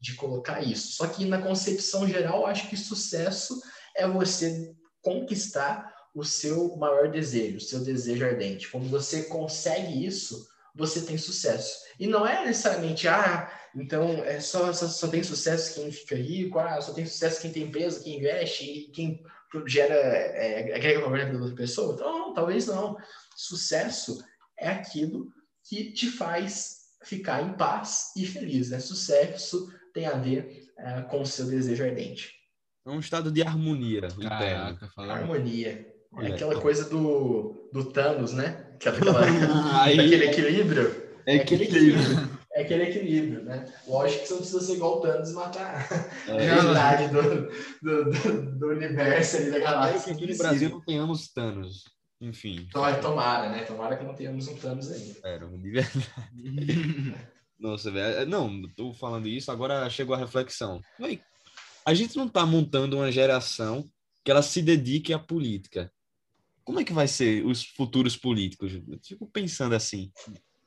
de 0.01 0.15
colocar 0.15 0.61
isso. 0.61 0.97
Só 0.97 1.07
que 1.07 1.23
na 1.23 1.41
concepção 1.41 2.05
geral, 2.05 2.45
acho 2.45 2.69
que 2.69 2.75
sucesso 2.75 3.57
é 3.95 4.05
você 4.05 4.75
conquistar 5.01 5.89
o 6.13 6.25
seu 6.25 6.75
maior 6.75 7.09
desejo, 7.09 7.55
o 7.55 7.61
seu 7.61 7.79
desejo 7.79 8.25
ardente. 8.25 8.69
Quando 8.69 8.89
você 8.89 9.23
consegue 9.23 10.05
isso, 10.05 10.45
você 10.75 11.01
tem 11.01 11.17
sucesso. 11.17 11.79
E 11.99 12.07
não 12.07 12.25
é 12.25 12.45
necessariamente, 12.45 13.07
ah, 13.07 13.51
então 13.75 14.23
é 14.23 14.39
só, 14.39 14.71
só, 14.73 14.87
só 14.87 15.07
tem 15.07 15.23
sucesso 15.23 15.75
quem 15.75 15.91
fica 15.91 16.15
rico, 16.15 16.59
ah, 16.59 16.81
só 16.81 16.93
tem 16.93 17.05
sucesso 17.05 17.41
quem 17.41 17.51
tem 17.51 17.63
empresa, 17.63 18.03
quem 18.03 18.17
investe 18.17 18.63
e 18.65 18.91
quem 18.91 19.23
gera, 19.67 19.93
é, 19.93 20.75
agrega 20.75 21.01
valor 21.01 21.17
na 21.17 21.25
vida 21.25 21.37
da 21.37 21.43
outra 21.43 21.57
pessoa. 21.57 21.95
Então, 21.95 22.19
não, 22.19 22.33
talvez 22.33 22.67
não. 22.67 22.97
Sucesso 23.35 24.23
é 24.57 24.69
aquilo 24.69 25.31
que 25.63 25.91
te 25.91 26.09
faz 26.09 26.81
ficar 27.03 27.41
em 27.43 27.53
paz 27.53 28.11
e 28.15 28.25
feliz, 28.25 28.69
né? 28.69 28.79
Sucesso 28.79 29.71
tem 29.93 30.05
a 30.05 30.13
ver 30.13 30.69
é, 30.77 31.01
com 31.03 31.21
o 31.21 31.25
seu 31.25 31.47
desejo 31.47 31.83
ardente. 31.83 32.31
É 32.85 32.89
um 32.89 32.99
estado 32.99 33.31
de 33.31 33.43
harmonia 33.43 34.07
Caraca, 34.21 34.91
Harmonia. 34.97 35.87
É 36.19 36.27
aquela 36.27 36.59
coisa 36.59 36.89
do, 36.89 37.60
do 37.71 37.85
Thanos, 37.85 38.33
né? 38.33 38.65
Aquela, 38.81 39.21
aquele 39.85 40.25
equilíbrio. 40.25 41.11
É, 41.25 41.35
aquele 41.35 41.65
equilíbrio. 41.65 42.41
É 42.53 42.63
aquele 42.63 42.83
equilíbrio, 42.83 43.43
né? 43.43 43.71
Lógico 43.87 44.23
que 44.23 44.27
você 44.27 44.33
não 44.33 44.39
precisa 44.41 44.61
ser 44.61 44.73
igual 44.73 44.97
o 44.97 45.01
Thanos 45.01 45.29
e 45.29 45.33
matar 45.33 45.87
é. 46.27 46.49
a 46.49 46.63
metade 46.63 47.07
do, 47.07 47.21
do, 47.81 48.11
do, 48.11 48.59
do, 48.59 48.67
universo 48.67 49.37
ali 49.37 49.51
da 49.51 49.59
galáxia. 49.59 50.15
que 50.15 50.23
aqui 50.23 50.31
no 50.33 50.37
Brasil 50.37 50.69
não 50.69 50.81
tenhamos 50.81 51.31
Thanos. 51.31 51.83
Enfim. 52.19 52.67
Tomara, 53.01 53.49
né? 53.49 53.63
Tomara 53.63 53.95
que 53.95 54.03
não 54.03 54.13
tenhamos 54.13 54.47
um 54.47 54.55
Thanos 54.57 54.91
ainda. 54.91 55.05
Espero, 55.05 55.57
de 55.57 55.71
verdade. 55.71 57.15
Nossa, 57.57 57.89
velho. 57.89 58.17
É, 58.17 58.25
não, 58.25 58.61
tô 58.75 58.93
falando 58.93 59.27
isso, 59.27 59.51
agora 59.51 59.89
chegou 59.89 60.15
a 60.15 60.19
reflexão. 60.19 60.81
A 61.85 61.93
gente 61.93 62.17
não 62.17 62.27
tá 62.27 62.45
montando 62.45 62.97
uma 62.97 63.11
geração 63.11 63.87
que 64.25 64.31
ela 64.31 64.41
se 64.41 64.61
dedique 64.61 65.13
à 65.13 65.19
política. 65.19 65.91
Como 66.71 66.79
é 66.79 66.85
que 66.85 66.93
vai 66.93 67.05
ser 67.05 67.45
os 67.45 67.65
futuros 67.65 68.15
políticos? 68.15 68.71
Eu 68.87 68.97
fico 69.03 69.27
pensando 69.27 69.75
assim. 69.75 70.09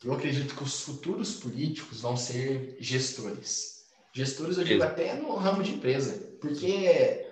Eu 0.04 0.12
acredito 0.12 0.54
que 0.54 0.62
os 0.62 0.82
futuros 0.82 1.36
políticos 1.36 2.02
vão 2.02 2.14
ser 2.14 2.76
gestores. 2.78 3.86
Gestores, 4.12 4.58
eu 4.58 4.64
digo 4.64 4.82
até 4.82 5.14
no 5.14 5.34
ramo 5.34 5.62
de 5.62 5.72
empresa, 5.72 6.36
porque 6.42 7.24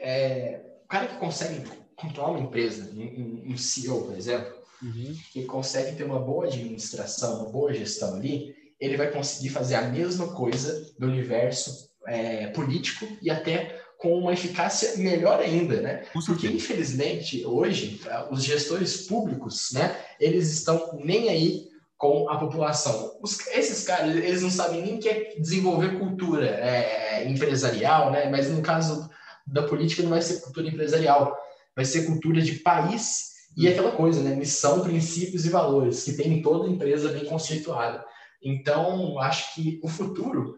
é, 0.00 0.60
o 0.84 0.88
cara 0.88 1.06
que 1.06 1.18
consegue 1.18 1.64
controlar 1.94 2.32
uma 2.32 2.40
empresa, 2.40 2.90
um, 2.92 3.52
um 3.52 3.56
CEO, 3.56 4.06
por 4.06 4.16
exemplo, 4.16 4.54
uhum. 4.82 5.16
que 5.30 5.44
consegue 5.44 5.96
ter 5.96 6.02
uma 6.02 6.18
boa 6.18 6.46
administração, 6.46 7.42
uma 7.42 7.50
boa 7.50 7.72
gestão 7.72 8.16
ali, 8.16 8.56
ele 8.80 8.96
vai 8.96 9.12
conseguir 9.12 9.50
fazer 9.50 9.76
a 9.76 9.88
mesma 9.88 10.32
coisa 10.32 10.92
do 10.98 11.06
universo 11.06 11.88
é, 12.08 12.48
político 12.48 13.06
e 13.22 13.30
até 13.30 13.79
com 14.00 14.18
uma 14.18 14.32
eficácia 14.32 14.96
melhor 14.96 15.40
ainda, 15.40 15.80
né? 15.80 16.04
Porque, 16.26 16.46
infelizmente, 16.48 17.44
hoje, 17.44 18.00
os 18.30 18.42
gestores 18.42 19.06
públicos, 19.06 19.70
né, 19.72 19.94
eles 20.18 20.50
estão 20.50 20.98
nem 21.04 21.28
aí 21.28 21.68
com 21.98 22.30
a 22.30 22.38
população. 22.38 23.18
Os, 23.20 23.46
esses 23.48 23.84
caras, 23.84 24.16
eles 24.16 24.40
não 24.40 24.50
sabem 24.50 24.80
nem 24.80 24.98
que 24.98 25.08
é 25.08 25.34
desenvolver 25.38 25.98
cultura 25.98 26.46
é, 26.46 27.28
empresarial, 27.28 28.10
né? 28.10 28.30
Mas 28.30 28.48
no 28.48 28.62
caso 28.62 29.10
da 29.46 29.64
política 29.64 30.02
não 30.02 30.10
vai 30.10 30.22
ser 30.22 30.40
cultura 30.40 30.68
empresarial, 30.68 31.36
vai 31.76 31.84
ser 31.84 32.06
cultura 32.06 32.40
de 32.40 32.54
país 32.54 33.32
e 33.54 33.68
hum. 33.68 33.70
aquela 33.70 33.92
coisa, 33.92 34.22
né? 34.22 34.34
Missão, 34.34 34.80
princípios 34.80 35.44
e 35.44 35.50
valores 35.50 36.02
que 36.04 36.14
tem 36.14 36.38
em 36.38 36.42
toda 36.42 36.70
empresa 36.70 37.12
bem 37.12 37.26
conceituada. 37.26 38.02
Então, 38.42 39.18
acho 39.18 39.54
que 39.54 39.78
o 39.82 39.88
futuro 39.88 40.56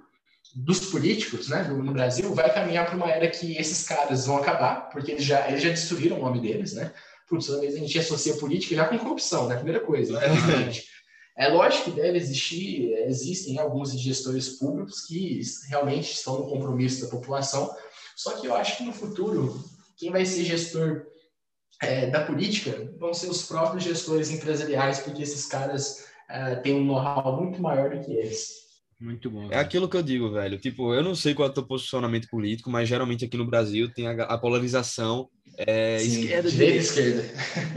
dos 0.54 0.80
políticos, 0.90 1.48
né, 1.48 1.62
no 1.62 1.92
Brasil, 1.92 2.34
vai 2.34 2.52
caminhar 2.52 2.86
para 2.86 2.96
uma 2.96 3.10
era 3.10 3.28
que 3.28 3.56
esses 3.56 3.86
caras 3.86 4.26
vão 4.26 4.36
acabar, 4.36 4.90
porque 4.90 5.12
eles 5.12 5.24
já, 5.24 5.48
eles 5.48 5.62
já 5.62 5.70
destruíram 5.70 6.18
o 6.18 6.22
nome 6.22 6.40
deles, 6.40 6.74
né? 6.74 6.92
Putz, 7.28 7.46
toda 7.46 7.60
vez 7.60 7.74
a 7.74 7.78
gente 7.78 7.98
associa 7.98 8.36
política 8.36 8.74
já 8.74 8.86
com 8.86 8.98
corrupção, 8.98 9.48
né? 9.48 9.56
Primeira 9.56 9.80
coisa, 9.80 10.20
É 11.34 11.48
lógico 11.48 11.84
que 11.84 11.90
deve 11.92 12.18
existir, 12.18 12.92
existem 13.06 13.58
alguns 13.58 13.98
gestores 13.98 14.50
públicos 14.50 15.06
que 15.06 15.40
realmente 15.68 16.12
estão 16.12 16.38
no 16.38 16.48
compromisso 16.48 17.00
da 17.00 17.10
população, 17.10 17.74
só 18.14 18.32
que 18.32 18.46
eu 18.46 18.54
acho 18.54 18.76
que 18.76 18.84
no 18.84 18.92
futuro, 18.92 19.58
quem 19.96 20.10
vai 20.10 20.26
ser 20.26 20.44
gestor 20.44 21.06
é, 21.80 22.10
da 22.10 22.24
política 22.24 22.92
vão 22.98 23.14
ser 23.14 23.28
os 23.28 23.44
próprios 23.44 23.82
gestores 23.82 24.30
empresariais, 24.30 25.00
porque 25.00 25.22
esses 25.22 25.46
caras 25.46 26.04
é, 26.28 26.56
têm 26.56 26.74
um 26.74 26.84
know-how 26.84 27.40
muito 27.42 27.62
maior 27.62 27.96
do 27.96 28.04
que 28.04 28.12
eles. 28.12 28.61
Muito 29.02 29.28
bom. 29.28 29.50
É 29.50 29.58
aquilo 29.58 29.88
que 29.88 29.96
eu 29.96 30.02
digo, 30.02 30.30
velho. 30.30 30.56
Tipo, 30.58 30.94
eu 30.94 31.02
não 31.02 31.12
sei 31.12 31.34
qual 31.34 31.48
é 31.48 31.50
o 31.50 31.54
teu 31.54 31.66
posicionamento 31.66 32.28
político, 32.28 32.70
mas 32.70 32.88
geralmente 32.88 33.24
aqui 33.24 33.36
no 33.36 33.44
Brasil 33.44 33.92
tem 33.92 34.06
a, 34.06 34.12
a 34.12 34.38
polarização 34.38 35.28
é, 35.58 35.98
Sim, 35.98 36.20
esquerda, 36.20 36.50
direita. 36.50 36.78
esquerda. 36.78 37.24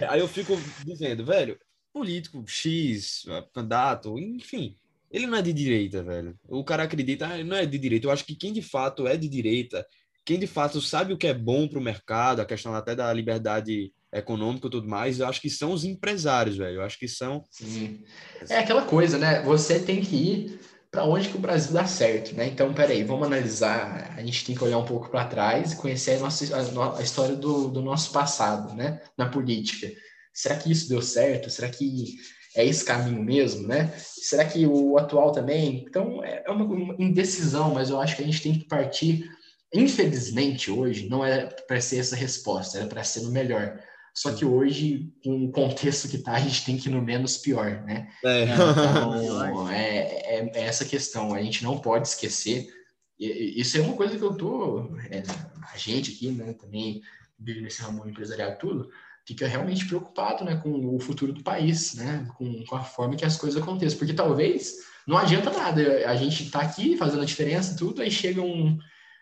Aí 0.08 0.20
eu 0.20 0.28
fico 0.28 0.56
dizendo, 0.86 1.26
velho, 1.26 1.58
político 1.92 2.44
X, 2.46 3.26
candidato, 3.56 4.20
enfim, 4.20 4.76
ele 5.10 5.26
não 5.26 5.40
é 5.40 5.42
de 5.42 5.52
direita, 5.52 6.04
velho. 6.04 6.38
O 6.48 6.64
cara 6.64 6.84
acredita, 6.84 7.26
ah, 7.26 7.44
não 7.44 7.58
é 7.58 7.66
de 7.66 7.80
direita. 7.80 8.06
Eu 8.06 8.12
acho 8.12 8.24
que 8.24 8.36
quem 8.36 8.54
de 8.54 8.62
fato 8.62 9.08
é 9.08 9.18
de 9.18 9.28
direita, 9.28 9.84
quem 10.24 10.38
de 10.38 10.46
fato 10.46 10.80
sabe 10.80 11.12
o 11.12 11.18
que 11.18 11.26
é 11.26 11.34
bom 11.34 11.68
para 11.68 11.80
o 11.80 11.84
mercado, 11.84 12.40
a 12.40 12.46
questão 12.46 12.76
até 12.76 12.96
da 12.96 13.12
liberdade 13.12 13.92
econômica 14.14 14.68
e 14.68 14.70
tudo 14.70 14.88
mais, 14.88 15.20
eu 15.20 15.28
acho 15.28 15.42
que 15.42 15.50
são 15.50 15.72
os 15.72 15.84
empresários, 15.84 16.56
velho. 16.56 16.76
Eu 16.76 16.84
acho 16.84 17.00
que 17.00 17.08
são. 17.08 17.44
Sim. 17.50 18.04
É 18.48 18.60
aquela 18.60 18.84
coisa, 18.84 19.18
né? 19.18 19.42
Você 19.42 19.80
tem 19.80 20.02
que 20.02 20.16
ir 20.16 20.75
para 20.96 21.04
onde 21.04 21.28
que 21.28 21.36
o 21.36 21.42
Brasil 21.42 21.74
dá 21.74 21.86
certo, 21.86 22.34
né? 22.34 22.48
Então, 22.48 22.74
peraí, 22.74 23.04
vamos 23.04 23.28
analisar. 23.28 24.14
A 24.16 24.22
gente 24.22 24.46
tem 24.46 24.56
que 24.56 24.64
olhar 24.64 24.78
um 24.78 24.86
pouco 24.86 25.10
para 25.10 25.26
trás 25.26 25.74
e 25.74 25.76
conhecer 25.76 26.16
a, 26.16 26.20
nossa, 26.20 26.56
a, 26.56 27.00
a 27.00 27.04
história 27.04 27.36
do, 27.36 27.68
do, 27.68 27.82
nosso 27.82 28.14
passado, 28.14 28.74
né? 28.74 29.02
Na 29.18 29.28
política. 29.28 29.92
Será 30.34 30.56
que 30.56 30.72
isso 30.72 30.88
deu 30.88 31.02
certo? 31.02 31.50
Será 31.50 31.68
que 31.68 32.16
é 32.56 32.66
esse 32.66 32.86
caminho 32.86 33.22
mesmo, 33.22 33.68
né? 33.68 33.94
Será 33.98 34.46
que 34.46 34.66
o 34.66 34.98
atual 34.98 35.34
também? 35.34 35.84
Então, 35.86 36.24
é, 36.24 36.44
é 36.48 36.50
uma, 36.50 36.64
uma 36.64 36.96
indecisão, 36.98 37.74
mas 37.74 37.90
eu 37.90 38.00
acho 38.00 38.16
que 38.16 38.24
a 38.24 38.26
gente 38.26 38.42
tem 38.42 38.58
que 38.58 38.66
partir. 38.66 39.30
Infelizmente, 39.74 40.72
hoje, 40.72 41.10
não 41.10 41.26
é 41.26 41.48
para 41.68 41.82
ser 41.82 41.98
essa 41.98 42.16
resposta, 42.16 42.78
era 42.78 42.88
para 42.88 43.04
ser 43.04 43.20
no 43.20 43.32
melhor. 43.32 43.78
Só 44.18 44.32
que 44.34 44.46
hoje, 44.46 45.12
com 45.22 45.44
o 45.44 45.52
contexto 45.52 46.08
que 46.08 46.18
tá, 46.18 46.32
a 46.32 46.40
gente 46.40 46.64
tem 46.64 46.78
que 46.78 46.88
ir 46.88 46.92
no 46.92 47.02
menos 47.02 47.36
pior, 47.36 47.84
né? 47.84 48.08
É. 48.24 48.44
Então, 48.46 49.70
é, 49.70 49.98
é, 49.98 50.52
é, 50.54 50.62
essa 50.62 50.86
questão. 50.86 51.34
A 51.34 51.42
gente 51.42 51.62
não 51.66 51.80
pode 51.80 52.08
esquecer. 52.08 52.66
Isso 53.20 53.78
é 53.78 53.82
uma 53.82 53.98
coisa 53.98 54.18
que 54.18 54.24
eu 54.24 54.34
tô... 54.34 54.90
É, 55.10 55.22
a 55.74 55.78
gente 55.78 56.14
aqui, 56.14 56.32
né, 56.32 56.54
também 56.54 57.02
vive 57.38 57.60
nesse 57.60 57.82
ramo 57.82 58.08
empresarial 58.08 58.58
tudo, 58.58 58.90
fica 59.28 59.48
realmente 59.48 59.86
preocupado, 59.86 60.46
né, 60.46 60.56
com 60.56 60.96
o 60.96 61.00
futuro 61.00 61.34
do 61.34 61.44
país, 61.44 61.96
né? 61.96 62.26
Com, 62.38 62.64
com 62.64 62.76
a 62.78 62.84
forma 62.84 63.18
que 63.18 63.26
as 63.26 63.36
coisas 63.36 63.62
acontecem. 63.62 63.98
Porque 63.98 64.14
talvez 64.14 64.76
não 65.06 65.18
adianta 65.18 65.52
nada. 65.52 66.10
A 66.10 66.16
gente 66.16 66.50
tá 66.50 66.62
aqui 66.62 66.96
fazendo 66.96 67.22
a 67.22 67.26
diferença 67.26 67.74
e 67.74 67.76
tudo, 67.76 68.02
aí 68.02 68.10
chega 68.10 68.42
um... 68.42 68.78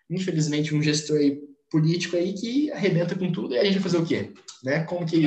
Infelizmente, 0.07 0.75
um 0.75 0.83
gestor 0.83 1.17
aí 1.17 1.41
político 1.73 2.15
aí 2.15 2.33
que 2.33 2.71
arrebenta 2.71 3.15
com 3.15 3.31
tudo 3.31 3.55
e 3.55 3.57
a 3.57 3.63
gente 3.63 3.79
vai 3.79 3.81
fazer 3.81 3.97
o 3.97 4.05
quê? 4.05 4.31
Né? 4.63 4.83
Como 4.83 5.07
que, 5.07 5.23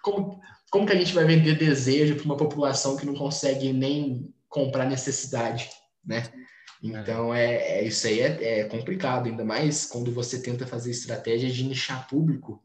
como, 0.00 0.40
como 0.70 0.86
que 0.86 0.92
a 0.92 0.96
gente 0.96 1.12
vai 1.12 1.24
vender 1.24 1.58
desejo 1.58 2.14
para 2.14 2.24
uma 2.24 2.36
população 2.36 2.96
que 2.96 3.04
não 3.04 3.14
consegue 3.14 3.72
nem 3.72 4.32
comprar 4.48 4.88
necessidade, 4.88 5.68
né? 6.04 6.22
Então, 6.80 7.34
é, 7.34 7.80
é 7.80 7.84
isso 7.84 8.06
aí 8.06 8.20
é, 8.20 8.60
é, 8.60 8.64
complicado, 8.64 9.26
ainda 9.26 9.44
mais 9.44 9.86
quando 9.86 10.12
você 10.12 10.40
tenta 10.40 10.64
fazer 10.64 10.92
estratégia 10.92 11.50
de 11.50 11.64
nichar 11.64 12.06
público 12.06 12.62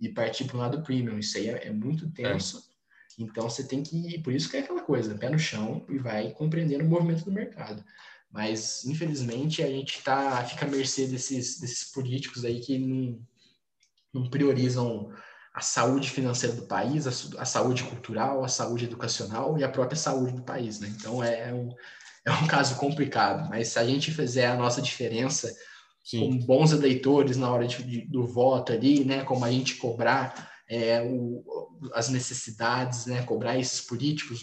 e 0.00 0.08
partir 0.08 0.44
para 0.44 0.56
o 0.56 0.58
lado 0.58 0.82
premium. 0.82 1.20
Isso 1.20 1.38
aí 1.38 1.48
é, 1.48 1.68
é 1.68 1.70
muito 1.70 2.10
tenso. 2.10 2.58
É. 2.58 3.22
Então, 3.22 3.48
você 3.48 3.62
tem 3.62 3.84
que 3.84 3.96
ir, 3.96 4.22
por 4.24 4.32
isso 4.32 4.50
que 4.50 4.56
é 4.56 4.60
aquela 4.60 4.82
coisa, 4.82 5.14
pé 5.14 5.30
no 5.30 5.38
chão 5.38 5.86
e 5.88 5.98
vai 5.98 6.32
compreendendo 6.32 6.84
o 6.84 6.88
movimento 6.88 7.24
do 7.24 7.30
mercado. 7.30 7.84
Mas, 8.32 8.84
infelizmente, 8.86 9.62
a 9.62 9.68
gente 9.68 10.02
tá, 10.02 10.42
fica 10.44 10.64
à 10.64 10.68
mercê 10.68 11.06
desses, 11.06 11.60
desses 11.60 11.92
políticos 11.92 12.44
aí 12.44 12.60
que 12.60 12.78
não, 12.78 13.20
não 14.12 14.30
priorizam 14.30 15.12
a 15.54 15.60
saúde 15.60 16.08
financeira 16.08 16.56
do 16.56 16.62
país, 16.62 17.06
a, 17.06 17.42
a, 17.42 17.44
saúde 17.44 17.84
cultural, 17.84 18.42
a 18.42 18.48
saúde 18.48 18.86
educacional 18.86 19.58
e 19.58 19.64
a 19.64 19.68
própria 19.68 19.98
saúde 19.98 20.32
do 20.32 20.42
país, 20.42 20.80
né? 20.80 20.88
Então, 20.96 21.22
é, 21.22 21.50
é 21.50 21.52
um, 21.52 21.68
é 22.24 22.32
um 22.32 22.46
caso 22.46 22.76
complicado. 22.76 23.50
Mas 23.50 23.68
se 23.68 23.78
a 23.78 23.84
gente 23.84 24.10
fizer 24.10 24.46
a 24.46 24.56
nossa 24.56 24.80
diferença 24.80 25.54
Sim. 26.02 26.20
com 26.20 26.46
bons 26.46 26.72
eleitores 26.72 27.36
na 27.36 27.50
hora 27.50 27.66
de, 27.66 27.82
de, 27.82 28.00
do 28.08 28.26
voto 28.26 28.72
ali, 28.72 29.04
né? 29.04 29.24
Como 29.24 29.44
a 29.44 29.50
gente 29.50 29.76
cobrar 29.76 30.50
é, 30.66 31.02
o, 31.02 31.44
as 31.92 32.08
necessidades, 32.08 33.04
né, 33.04 33.22
cobrar 33.24 33.58
esses 33.58 33.82
políticos, 33.82 34.42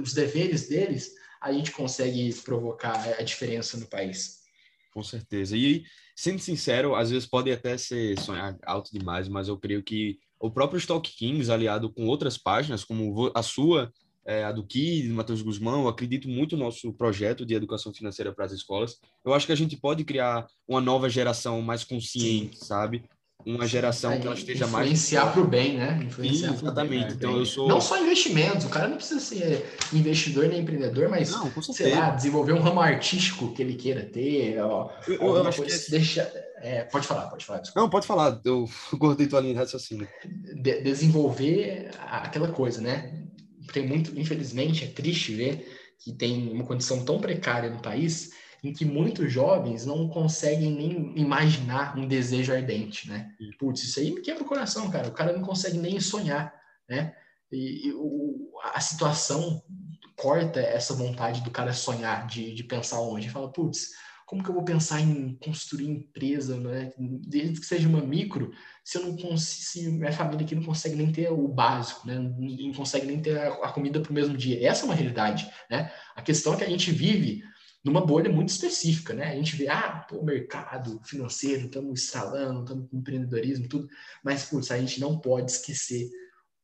os 0.00 0.14
deveres 0.14 0.68
deles, 0.68 1.10
a 1.44 1.52
gente 1.52 1.70
consegue 1.72 2.32
provocar 2.42 2.96
a 3.18 3.22
diferença 3.22 3.76
no 3.76 3.86
país. 3.86 4.40
Com 4.92 5.02
certeza. 5.02 5.54
E, 5.54 5.84
sendo 6.16 6.38
sincero, 6.38 6.94
às 6.94 7.10
vezes 7.10 7.28
pode 7.28 7.52
até 7.52 7.76
ser 7.76 8.18
sonhar 8.18 8.56
alto 8.64 8.90
demais, 8.90 9.28
mas 9.28 9.46
eu 9.46 9.58
creio 9.58 9.82
que 9.82 10.18
o 10.40 10.50
próprio 10.50 10.78
Stock 10.78 11.08
Kings, 11.10 11.50
aliado 11.50 11.92
com 11.92 12.06
outras 12.06 12.38
páginas, 12.38 12.82
como 12.82 13.30
a 13.34 13.42
sua, 13.42 13.92
é, 14.26 14.44
a 14.44 14.52
do 14.52 14.64
Kid, 14.64 15.08
Matheus 15.10 15.42
Guzmão, 15.42 15.82
eu 15.82 15.88
acredito 15.88 16.28
muito 16.28 16.56
no 16.56 16.64
nosso 16.64 16.92
projeto 16.94 17.44
de 17.44 17.54
educação 17.54 17.92
financeira 17.92 18.32
para 18.32 18.46
as 18.46 18.52
escolas. 18.52 18.96
Eu 19.22 19.34
acho 19.34 19.44
que 19.44 19.52
a 19.52 19.56
gente 19.56 19.76
pode 19.76 20.02
criar 20.02 20.46
uma 20.66 20.80
nova 20.80 21.10
geração 21.10 21.60
mais 21.60 21.84
consciente, 21.84 22.56
Sim. 22.56 22.64
sabe? 22.64 23.04
Uma 23.46 23.66
geração 23.66 24.18
que 24.18 24.26
ela 24.26 24.34
esteja 24.34 24.66
mais 24.66 24.86
influenciar 24.86 25.32
para 25.32 25.40
o 25.40 25.46
bem, 25.46 25.76
né? 25.76 26.00
Influenciar 26.04 26.50
Sim, 26.50 26.54
exatamente. 26.54 27.04
Bem, 27.04 27.14
então 27.14 27.38
eu 27.38 27.46
sou 27.46 27.68
não 27.68 27.80
só 27.80 28.00
investimentos, 28.02 28.64
o 28.64 28.68
cara 28.68 28.88
não 28.88 28.96
precisa 28.96 29.20
ser 29.20 29.76
investidor 29.92 30.48
nem 30.48 30.60
empreendedor, 30.60 31.08
mas 31.08 31.30
não, 31.30 31.50
sei 31.62 31.94
lá, 31.94 32.10
desenvolver 32.10 32.52
um 32.52 32.60
ramo 32.60 32.80
artístico 32.80 33.52
que 33.52 33.62
ele 33.62 33.74
queira 33.74 34.02
ter, 34.02 34.58
ó, 34.60 34.90
eu, 35.06 35.20
eu 35.20 35.46
acho 35.46 35.62
que 35.62 35.90
deixa 35.90 36.30
é, 36.64 36.82
pode 36.84 37.06
falar, 37.06 37.28
pode 37.28 37.44
falar. 37.44 37.58
Desculpa. 37.58 37.80
Não, 37.80 37.90
pode 37.90 38.06
falar. 38.06 38.40
Eu 38.42 38.66
cortei 38.98 39.26
tua 39.26 39.40
linha 39.40 39.52
de 39.52 39.60
raciocínio. 39.60 40.08
De 40.24 40.80
desenvolver 40.80 41.90
aquela 42.00 42.48
coisa, 42.48 42.80
né? 42.80 43.22
Tem 43.70 43.86
muito, 43.86 44.18
infelizmente, 44.18 44.82
é 44.82 44.86
triste 44.86 45.34
ver 45.34 45.68
que 45.98 46.10
tem 46.12 46.50
uma 46.50 46.64
condição 46.64 47.04
tão 47.04 47.20
precária 47.20 47.68
no 47.68 47.80
país 47.80 48.30
em 48.64 48.72
que 48.72 48.84
muitos 48.84 49.30
jovens 49.30 49.84
não 49.84 50.08
conseguem 50.08 50.72
nem 50.72 51.12
imaginar 51.16 51.96
um 51.98 52.08
desejo 52.08 52.52
ardente, 52.52 53.08
né? 53.08 53.30
Putz, 53.58 53.82
isso 53.82 54.00
aí 54.00 54.10
me 54.10 54.22
quebra 54.22 54.42
o 54.42 54.46
coração, 54.46 54.90
cara. 54.90 55.08
O 55.08 55.12
cara 55.12 55.34
não 55.34 55.42
consegue 55.42 55.76
nem 55.76 56.00
sonhar, 56.00 56.52
né? 56.88 57.14
E, 57.52 57.88
e 57.88 57.92
o, 57.92 58.50
a 58.72 58.80
situação 58.80 59.62
corta 60.16 60.60
essa 60.60 60.94
vontade 60.94 61.42
do 61.42 61.50
cara 61.50 61.74
sonhar, 61.74 62.26
de, 62.26 62.54
de 62.54 62.64
pensar 62.64 63.00
longe. 63.00 63.28
Fala, 63.28 63.52
putz, 63.52 63.90
como 64.24 64.42
que 64.42 64.48
eu 64.48 64.54
vou 64.54 64.64
pensar 64.64 64.98
em 65.00 65.36
construir 65.44 65.90
empresa, 65.90 66.58
né? 66.58 66.90
Desde 66.98 67.60
que 67.60 67.66
seja 67.66 67.86
uma 67.86 68.00
micro, 68.00 68.50
se 68.82 68.96
eu 68.96 69.02
não 69.02 69.16
consigo, 69.16 69.38
se 69.38 69.90
minha 69.90 70.12
família 70.12 70.46
aqui 70.46 70.54
não 70.54 70.62
consegue 70.62 70.96
nem 70.96 71.12
ter 71.12 71.30
o 71.30 71.46
básico, 71.46 72.06
né? 72.06 72.18
Não 72.18 72.72
consegue 72.72 73.06
nem 73.06 73.20
ter 73.20 73.38
a, 73.38 73.48
a 73.66 73.72
comida 73.72 74.00
para 74.00 74.10
o 74.10 74.14
mesmo 74.14 74.34
dia. 74.34 74.66
Essa 74.66 74.82
é 74.82 74.86
uma 74.86 74.94
realidade, 74.94 75.50
né? 75.70 75.92
A 76.16 76.22
questão 76.22 76.54
é 76.54 76.56
que 76.56 76.64
a 76.64 76.70
gente 76.70 76.90
vive 76.90 77.44
numa 77.84 78.04
bolha 78.04 78.32
muito 78.32 78.48
específica, 78.48 79.12
né? 79.12 79.26
A 79.26 79.36
gente 79.36 79.54
vê, 79.56 79.68
ah, 79.68 80.06
pô, 80.08 80.22
mercado 80.22 80.98
financeiro, 81.04 81.66
estamos 81.66 82.02
estralando, 82.02 82.62
estamos 82.62 82.88
com 82.88 82.96
empreendedorismo, 82.96 83.68
tudo, 83.68 83.88
mas, 84.24 84.46
putz, 84.46 84.70
a 84.70 84.78
gente 84.78 84.98
não 85.00 85.18
pode 85.18 85.52
esquecer 85.52 86.10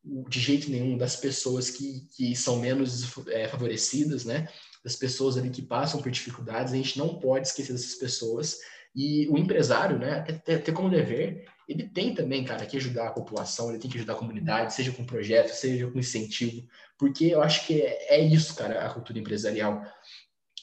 de 0.02 0.40
jeito 0.40 0.70
nenhum 0.70 0.96
das 0.96 1.14
pessoas 1.16 1.70
que, 1.70 2.06
que 2.16 2.34
são 2.34 2.58
menos 2.58 3.14
é, 3.28 3.46
favorecidas, 3.46 4.24
né? 4.24 4.48
Das 4.82 4.96
pessoas 4.96 5.36
ali 5.36 5.50
que 5.50 5.60
passam 5.60 6.00
por 6.00 6.10
dificuldades, 6.10 6.72
a 6.72 6.76
gente 6.76 6.98
não 6.98 7.18
pode 7.18 7.48
esquecer 7.48 7.74
dessas 7.74 7.96
pessoas. 7.96 8.58
E 8.96 9.28
o 9.28 9.36
empresário, 9.36 9.98
né, 9.98 10.22
ter, 10.22 10.62
ter 10.62 10.72
como 10.72 10.88
dever, 10.88 11.44
ele 11.68 11.86
tem 11.88 12.14
também, 12.14 12.44
cara, 12.44 12.66
que 12.66 12.76
ajudar 12.76 13.08
a 13.08 13.12
população, 13.12 13.68
ele 13.68 13.78
tem 13.78 13.90
que 13.90 13.98
ajudar 13.98 14.14
a 14.14 14.16
comunidade, 14.16 14.74
seja 14.74 14.90
com 14.90 15.04
projeto, 15.04 15.50
seja 15.50 15.88
com 15.88 15.98
incentivo, 15.98 16.66
porque 16.98 17.26
eu 17.26 17.40
acho 17.40 17.66
que 17.66 17.80
é, 17.80 18.16
é 18.16 18.20
isso, 18.20 18.56
cara, 18.56 18.84
a 18.84 18.92
cultura 18.92 19.18
empresarial 19.18 19.80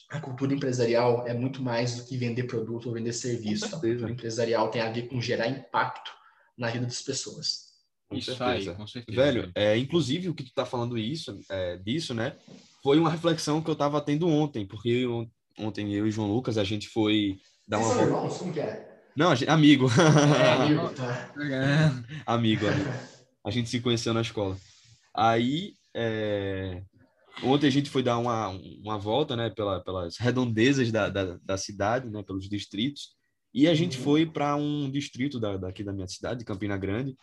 a 0.08 0.20
cultura 0.20 0.54
empresarial 0.54 1.26
é 1.26 1.34
muito 1.34 1.62
mais 1.62 1.96
do 1.96 2.04
que 2.04 2.16
vender 2.16 2.44
produto 2.44 2.86
ou 2.86 2.94
vender 2.94 3.12
serviço. 3.12 3.66
A 3.66 3.70
cultura 3.70 4.10
empresarial 4.10 4.70
tem 4.70 4.80
a 4.80 4.90
ver 4.90 5.08
com 5.08 5.20
gerar 5.20 5.48
impacto 5.48 6.10
na 6.56 6.70
vida 6.70 6.86
das 6.86 7.02
pessoas. 7.02 7.68
Com 8.08 8.16
isso 8.16 8.34
certeza. 8.34 8.70
aí, 8.70 8.76
com 8.76 8.86
certeza. 8.86 9.22
Velho, 9.22 9.52
é, 9.54 9.76
inclusive 9.76 10.30
o 10.30 10.34
que 10.34 10.42
tu 10.42 10.52
tá 10.54 10.64
falando 10.64 10.96
isso, 10.96 11.38
é, 11.50 11.76
disso, 11.76 12.14
né? 12.14 12.36
Foi 12.82 12.98
uma 12.98 13.10
reflexão 13.10 13.60
que 13.60 13.70
eu 13.70 13.76
tava 13.76 14.00
tendo 14.00 14.26
ontem, 14.28 14.66
porque 14.66 14.88
eu, 14.88 15.28
ontem 15.58 15.92
eu 15.92 16.06
e 16.06 16.10
João 16.10 16.32
Lucas, 16.32 16.56
a 16.56 16.64
gente 16.64 16.88
foi 16.88 17.38
dar 17.66 17.78
uma 17.78 17.88
volta. 17.88 18.02
Irmãos, 18.04 18.38
como 18.38 18.52
que 18.52 18.60
é? 18.60 18.88
Não, 19.14 19.36
gente, 19.36 19.50
amigo. 19.50 19.88
É, 20.40 20.52
amigo, 20.52 20.88
tá. 20.96 21.30
amigo, 22.24 22.66
amigo. 22.66 22.90
A 23.44 23.50
gente 23.50 23.68
se 23.68 23.80
conheceu 23.80 24.14
na 24.14 24.22
escola. 24.22 24.56
Aí, 25.14 25.74
é, 25.94 26.82
Ontem 27.42 27.68
a 27.68 27.70
gente 27.70 27.88
foi 27.88 28.02
dar 28.02 28.18
uma, 28.18 28.48
uma 28.48 28.98
volta, 28.98 29.36
né, 29.36 29.48
pela, 29.50 29.80
pelas 29.80 30.16
redondezas 30.18 30.90
da, 30.90 31.08
da, 31.08 31.38
da, 31.42 31.56
cidade, 31.56 32.10
né, 32.10 32.22
pelos 32.22 32.48
distritos, 32.48 33.16
e 33.54 33.68
a 33.68 33.74
gente 33.74 33.96
foi 33.96 34.26
para 34.26 34.56
um 34.56 34.90
distrito 34.90 35.38
da, 35.38 35.56
daqui 35.56 35.84
da 35.84 35.92
minha 35.92 36.08
cidade, 36.08 36.44
Campina 36.44 36.76
Grande, 36.76 37.16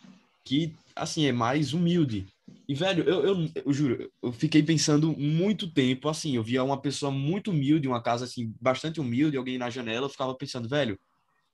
que, 0.44 0.74
assim, 0.94 1.26
é 1.26 1.32
mais 1.32 1.72
humilde. 1.72 2.26
E, 2.68 2.74
velho, 2.74 3.04
eu, 3.04 3.26
eu, 3.26 3.50
eu, 3.64 3.72
juro, 3.72 4.10
eu 4.22 4.32
fiquei 4.32 4.62
pensando 4.62 5.12
muito 5.16 5.70
tempo, 5.70 6.08
assim, 6.08 6.36
eu 6.36 6.42
via 6.42 6.62
uma 6.64 6.80
pessoa 6.80 7.10
muito 7.12 7.50
humilde, 7.50 7.88
uma 7.88 8.02
casa, 8.02 8.24
assim, 8.24 8.54
bastante 8.60 9.00
humilde, 9.00 9.36
alguém 9.36 9.58
na 9.58 9.70
janela, 9.70 10.06
eu 10.06 10.10
ficava 10.10 10.34
pensando, 10.34 10.68
velho, 10.68 10.98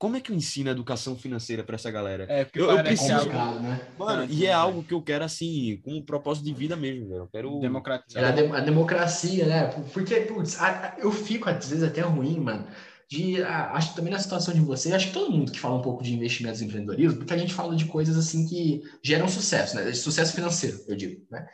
como 0.03 0.16
é 0.16 0.20
que 0.20 0.33
eu 0.33 0.37
ensino 0.37 0.69
a 0.69 0.73
educação 0.73 1.15
financeira 1.15 1.62
para 1.62 1.77
essa 1.77 1.89
galera? 1.89 2.27
É, 2.29 2.45
porque 2.45 2.61
eu, 2.61 2.69
eu 2.69 2.79
é 2.79 2.83
preciso, 2.83 3.12
algo, 3.31 3.61
né? 3.61 3.81
Mano, 3.97 4.27
e 4.29 4.45
é 4.45 4.53
algo 4.53 4.83
que 4.83 4.93
eu 4.93 5.01
quero 5.01 5.23
assim, 5.23 5.81
com 5.85 5.93
um 5.93 6.03
propósito 6.03 6.45
de 6.45 6.53
vida 6.53 6.74
mesmo, 6.74 7.09
velho. 7.09 7.20
Eu 7.20 7.29
quero 7.29 7.61
democratizar. 7.61 8.20
É 8.20 8.27
a, 8.27 8.31
de, 8.33 8.47
a, 8.49 8.59
democracia, 8.59 9.47
né? 9.47 9.66
Porque, 9.93 10.16
putz, 10.23 10.61
a, 10.61 10.97
eu 10.99 11.12
fico 11.12 11.49
às 11.49 11.69
vezes 11.69 11.85
até 11.85 12.01
ruim, 12.01 12.41
mano. 12.41 12.66
De, 13.09 13.41
acho 13.45 13.91
que 13.91 13.97
também 13.97 14.12
na 14.12 14.19
situação 14.19 14.53
de 14.53 14.61
vocês, 14.61 14.93
acho 14.93 15.07
que 15.07 15.12
todo 15.12 15.31
mundo 15.31 15.53
que 15.53 15.61
fala 15.61 15.77
um 15.77 15.83
pouco 15.83 16.03
de 16.03 16.12
investimentos 16.12 16.61
e 16.61 16.65
empreendedorismo, 16.65 17.19
porque 17.19 17.35
a 17.35 17.39
gente 17.39 17.55
fala 17.55 17.77
de 17.77 17.85
coisas 17.85 18.16
assim 18.16 18.45
que 18.49 18.83
geram 19.05 19.29
sucesso, 19.29 19.77
né? 19.77 19.93
Sucesso 19.93 20.35
financeiro, 20.35 20.81
eu 20.89 20.97
digo, 20.97 21.23
né? 21.31 21.47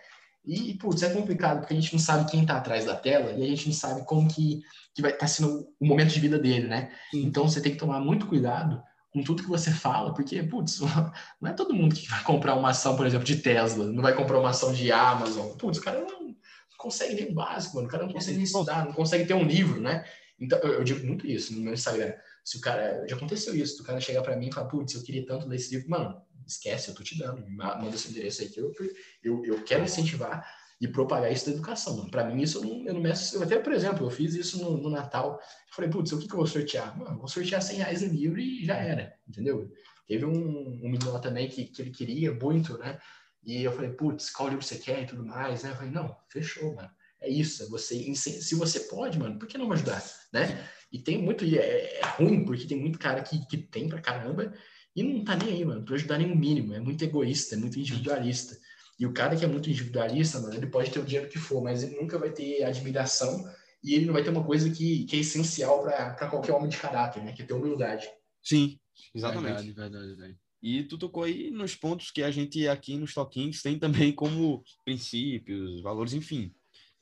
E, 0.49 0.73
putz, 0.79 1.03
é 1.03 1.13
complicado, 1.13 1.61
porque 1.61 1.75
a 1.75 1.77
gente 1.77 1.93
não 1.93 2.01
sabe 2.01 2.31
quem 2.31 2.41
está 2.41 2.57
atrás 2.57 2.87
da 2.87 2.97
tela 2.97 3.33
e 3.33 3.43
a 3.43 3.47
gente 3.47 3.67
não 3.67 3.75
sabe 3.75 4.03
como 4.07 4.27
que, 4.27 4.63
que 4.95 5.03
vai 5.03 5.11
estar 5.11 5.27
tá 5.27 5.29
sendo 5.29 5.69
o 5.79 5.87
momento 5.87 6.09
de 6.09 6.21
vida 6.21 6.39
dele, 6.39 6.67
né? 6.67 6.91
Sim. 7.11 7.27
Então, 7.27 7.47
você 7.47 7.61
tem 7.61 7.73
que 7.73 7.79
tomar 7.79 8.01
muito 8.01 8.27
cuidado 8.27 8.83
com 9.13 9.23
tudo 9.23 9.43
que 9.43 9.49
você 9.49 9.71
fala, 9.71 10.15
porque, 10.15 10.43
putz, 10.43 10.81
não 11.39 11.51
é 11.51 11.53
todo 11.53 11.75
mundo 11.75 11.95
que 11.95 12.09
vai 12.09 12.23
comprar 12.23 12.55
uma 12.55 12.71
ação, 12.71 12.97
por 12.97 13.07
exemplo, 13.07 13.27
de 13.27 13.37
Tesla, 13.37 13.85
não 13.85 14.03
vai 14.03 14.15
comprar 14.15 14.41
uma 14.41 14.49
ação 14.49 14.73
de 14.73 14.91
Amazon. 14.91 15.55
Putz, 15.59 15.79
o 15.79 15.83
cara 15.83 16.01
não 16.01 16.35
consegue 16.79 17.15
nem 17.15 17.31
o 17.31 17.35
básico, 17.35 17.77
mano. 17.77 17.87
O 17.87 17.91
cara 17.91 18.05
não 18.05 18.13
consegue 18.13 18.37
nem 18.39 18.45
estudar, 18.45 18.87
não 18.87 18.93
consegue 18.95 19.27
ter 19.27 19.35
um 19.35 19.45
livro, 19.45 19.83
né? 19.83 20.03
Então, 20.41 20.59
eu, 20.61 20.75
eu 20.75 20.85
digo 20.85 21.07
muito 21.07 21.27
isso 21.27 21.53
no 21.53 21.61
meu 21.61 21.75
Instagram. 21.75 22.15
Se 22.43 22.57
o 22.57 22.61
cara, 22.63 23.05
já 23.07 23.17
aconteceu 23.17 23.55
isso, 23.55 23.83
o 23.83 23.85
cara 23.85 24.01
chegar 24.01 24.23
para 24.23 24.37
mim 24.37 24.49
e 24.49 24.55
falar, 24.55 24.69
putz, 24.69 24.95
eu 24.95 25.03
queria 25.03 25.27
tanto 25.27 25.47
ler 25.47 25.57
esse 25.57 25.75
livro, 25.75 25.91
mano, 25.91 26.23
esquece, 26.49 26.89
eu 26.89 26.95
tô 26.95 27.03
te 27.03 27.19
dando, 27.19 27.49
manda 27.49 27.97
seu 27.97 28.11
endereço 28.11 28.43
aí 28.43 28.49
que 28.49 28.61
eu, 28.61 28.73
eu, 29.23 29.45
eu 29.45 29.65
quero 29.65 29.85
incentivar 29.85 30.47
e 30.81 30.87
propagar 30.87 31.33
isso 31.33 31.47
da 31.47 31.53
educação. 31.53 32.09
Para 32.09 32.25
mim, 32.25 32.43
isso 32.43 32.59
eu 32.59 32.65
não, 32.65 32.87
eu 32.87 32.95
não 32.95 33.01
meço. 33.01 33.43
Até, 33.43 33.59
por 33.59 33.73
exemplo, 33.73 34.07
eu 34.07 34.11
fiz 34.11 34.35
isso 34.35 34.63
no, 34.63 34.77
no 34.77 34.91
Natal. 34.91 35.41
Eu 35.41 35.75
falei, 35.75 35.91
putz, 35.91 36.13
o 36.13 36.19
que, 36.19 36.27
que 36.27 36.33
eu 36.33 36.39
vou 36.39 36.47
sortear? 36.47 36.97
Mano, 36.97 37.19
vou 37.19 37.29
sortear 37.29 37.61
100 37.61 37.77
reais 37.79 38.03
em 38.03 38.09
livro 38.09 38.39
e 38.39 38.65
já 38.65 38.77
era, 38.77 39.15
entendeu? 39.29 39.71
Teve 40.07 40.25
um, 40.25 40.31
um 40.31 40.89
menino 40.89 41.13
lá 41.13 41.19
também 41.19 41.49
que, 41.49 41.65
que 41.65 41.83
ele 41.83 41.91
queria 41.91 42.33
muito, 42.33 42.79
né? 42.79 42.99
E 43.45 43.63
eu 43.63 43.73
falei, 43.73 43.91
putz, 43.91 44.31
qual 44.31 44.49
livro 44.49 44.65
você 44.65 44.77
quer 44.77 45.03
e 45.03 45.07
tudo 45.07 45.25
mais, 45.25 45.63
né? 45.63 45.71
Eu 45.71 45.77
falei, 45.77 45.91
não, 45.91 46.17
fechou, 46.29 46.75
mano. 46.75 46.91
É 47.21 47.29
isso, 47.29 47.65
é 47.65 47.67
você, 47.67 48.15
se 48.15 48.55
você 48.55 48.81
pode, 48.81 49.19
mano, 49.19 49.39
por 49.39 49.49
que 49.49 49.59
não 49.59 49.73
ajudar, 49.73 50.05
né? 50.33 50.69
E 50.93 51.01
tem 51.01 51.21
muito, 51.21 51.45
e 51.45 51.59
é, 51.59 51.99
é 51.99 52.07
ruim, 52.17 52.45
porque 52.45 52.67
tem 52.67 52.79
muito 52.79 52.99
cara 52.99 53.21
que, 53.23 53.45
que 53.47 53.57
tem 53.57 53.89
pra 53.89 54.01
caramba 54.01 54.55
e 54.99 55.03
não 55.03 55.25
tá 55.25 55.37
nem 55.37 55.55
aí, 55.55 55.65
mano, 55.65 55.85
pra 55.85 55.95
ajudar 55.95 56.19
nem 56.19 56.31
o 56.31 56.37
mínimo. 56.37 56.75
É 56.75 56.81
muito 56.81 57.03
egoísta, 57.05 57.55
é 57.55 57.59
muito 57.59 57.79
individualista. 57.79 58.59
E 58.99 59.07
o 59.07 59.13
cara 59.13 59.37
que 59.37 59.45
é 59.45 59.49
muito 59.49 59.71
individualista, 59.71 60.41
mano, 60.41 60.55
ele 60.55 60.67
pode 60.67 60.91
ter 60.91 60.99
o 60.99 61.05
dinheiro 61.05 61.31
que 61.31 61.39
for, 61.39 61.63
mas 61.63 61.85
ele 61.85 61.97
nunca 61.97 62.19
vai 62.19 62.33
ter 62.33 62.65
admiração 62.65 63.49
e 63.83 63.95
ele 63.95 64.07
não 64.07 64.13
vai 64.13 64.25
ter 64.25 64.31
uma 64.31 64.45
coisa 64.45 64.69
que, 64.71 65.05
que 65.05 65.17
é 65.17 65.21
essencial 65.21 65.83
para 65.83 66.29
qualquer 66.29 66.53
homem 66.53 66.69
de 66.69 66.77
caráter, 66.77 67.23
né? 67.23 67.33
Que 67.33 67.43
é 67.43 67.45
ter 67.47 67.55
humildade. 67.55 68.09
Sim, 68.43 68.79
exatamente. 69.15 69.55
Verdade, 69.55 69.73
verdade, 69.73 70.07
verdade. 70.09 70.39
E 70.61 70.83
tu 70.83 70.99
tocou 70.99 71.23
aí 71.23 71.51
nos 71.53 71.77
pontos 71.77 72.11
que 72.11 72.23
a 72.23 72.31
gente 72.33 72.67
aqui 72.67 72.97
nos 72.97 73.15
Toquinhos 73.15 73.63
tem 73.63 73.79
também 73.79 74.11
como 74.13 74.65
princípios, 74.85 75.81
valores, 75.81 76.13
enfim. 76.13 76.53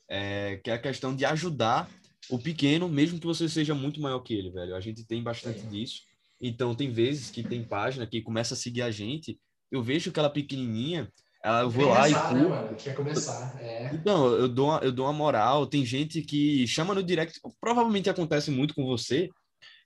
É, 0.07 0.57
que 0.57 0.69
é 0.69 0.73
a 0.73 0.79
questão 0.79 1.15
de 1.15 1.25
ajudar 1.25 1.89
o 2.29 2.37
pequeno, 2.37 2.87
mesmo 2.87 3.19
que 3.19 3.25
você 3.25 3.49
seja 3.49 3.73
muito 3.73 3.99
maior 3.99 4.19
que 4.19 4.33
ele, 4.33 4.51
velho. 4.51 4.75
A 4.75 4.79
gente 4.79 5.03
tem 5.05 5.23
bastante 5.23 5.61
é. 5.61 5.69
disso. 5.69 6.03
Então, 6.41 6.75
tem 6.75 6.91
vezes 6.91 7.29
que 7.29 7.43
tem 7.43 7.63
página 7.63 8.05
que 8.05 8.21
começa 8.21 8.53
a 8.53 8.57
seguir 8.57 8.81
a 8.81 8.91
gente. 8.91 9.39
Eu 9.71 9.81
vejo 9.81 10.09
aquela 10.09 10.29
pequenininha, 10.29 11.11
ela, 11.43 11.61
eu 11.61 11.69
vou 11.69 11.89
lá 11.89 12.07
e 12.07 12.13
né, 12.13 12.47
mano? 12.47 12.75
Quer 12.75 12.95
começar, 12.95 13.57
é. 13.59 13.89
Então, 13.93 14.27
eu 14.33 14.47
dou, 14.47 14.67
uma, 14.67 14.79
eu 14.79 14.91
dou 14.91 15.05
uma 15.05 15.13
moral. 15.13 15.65
Tem 15.65 15.85
gente 15.85 16.21
que 16.21 16.67
chama 16.67 16.93
no 16.93 17.03
direct, 17.03 17.39
provavelmente 17.59 18.09
acontece 18.09 18.51
muito 18.51 18.73
com 18.73 18.85
você, 18.85 19.29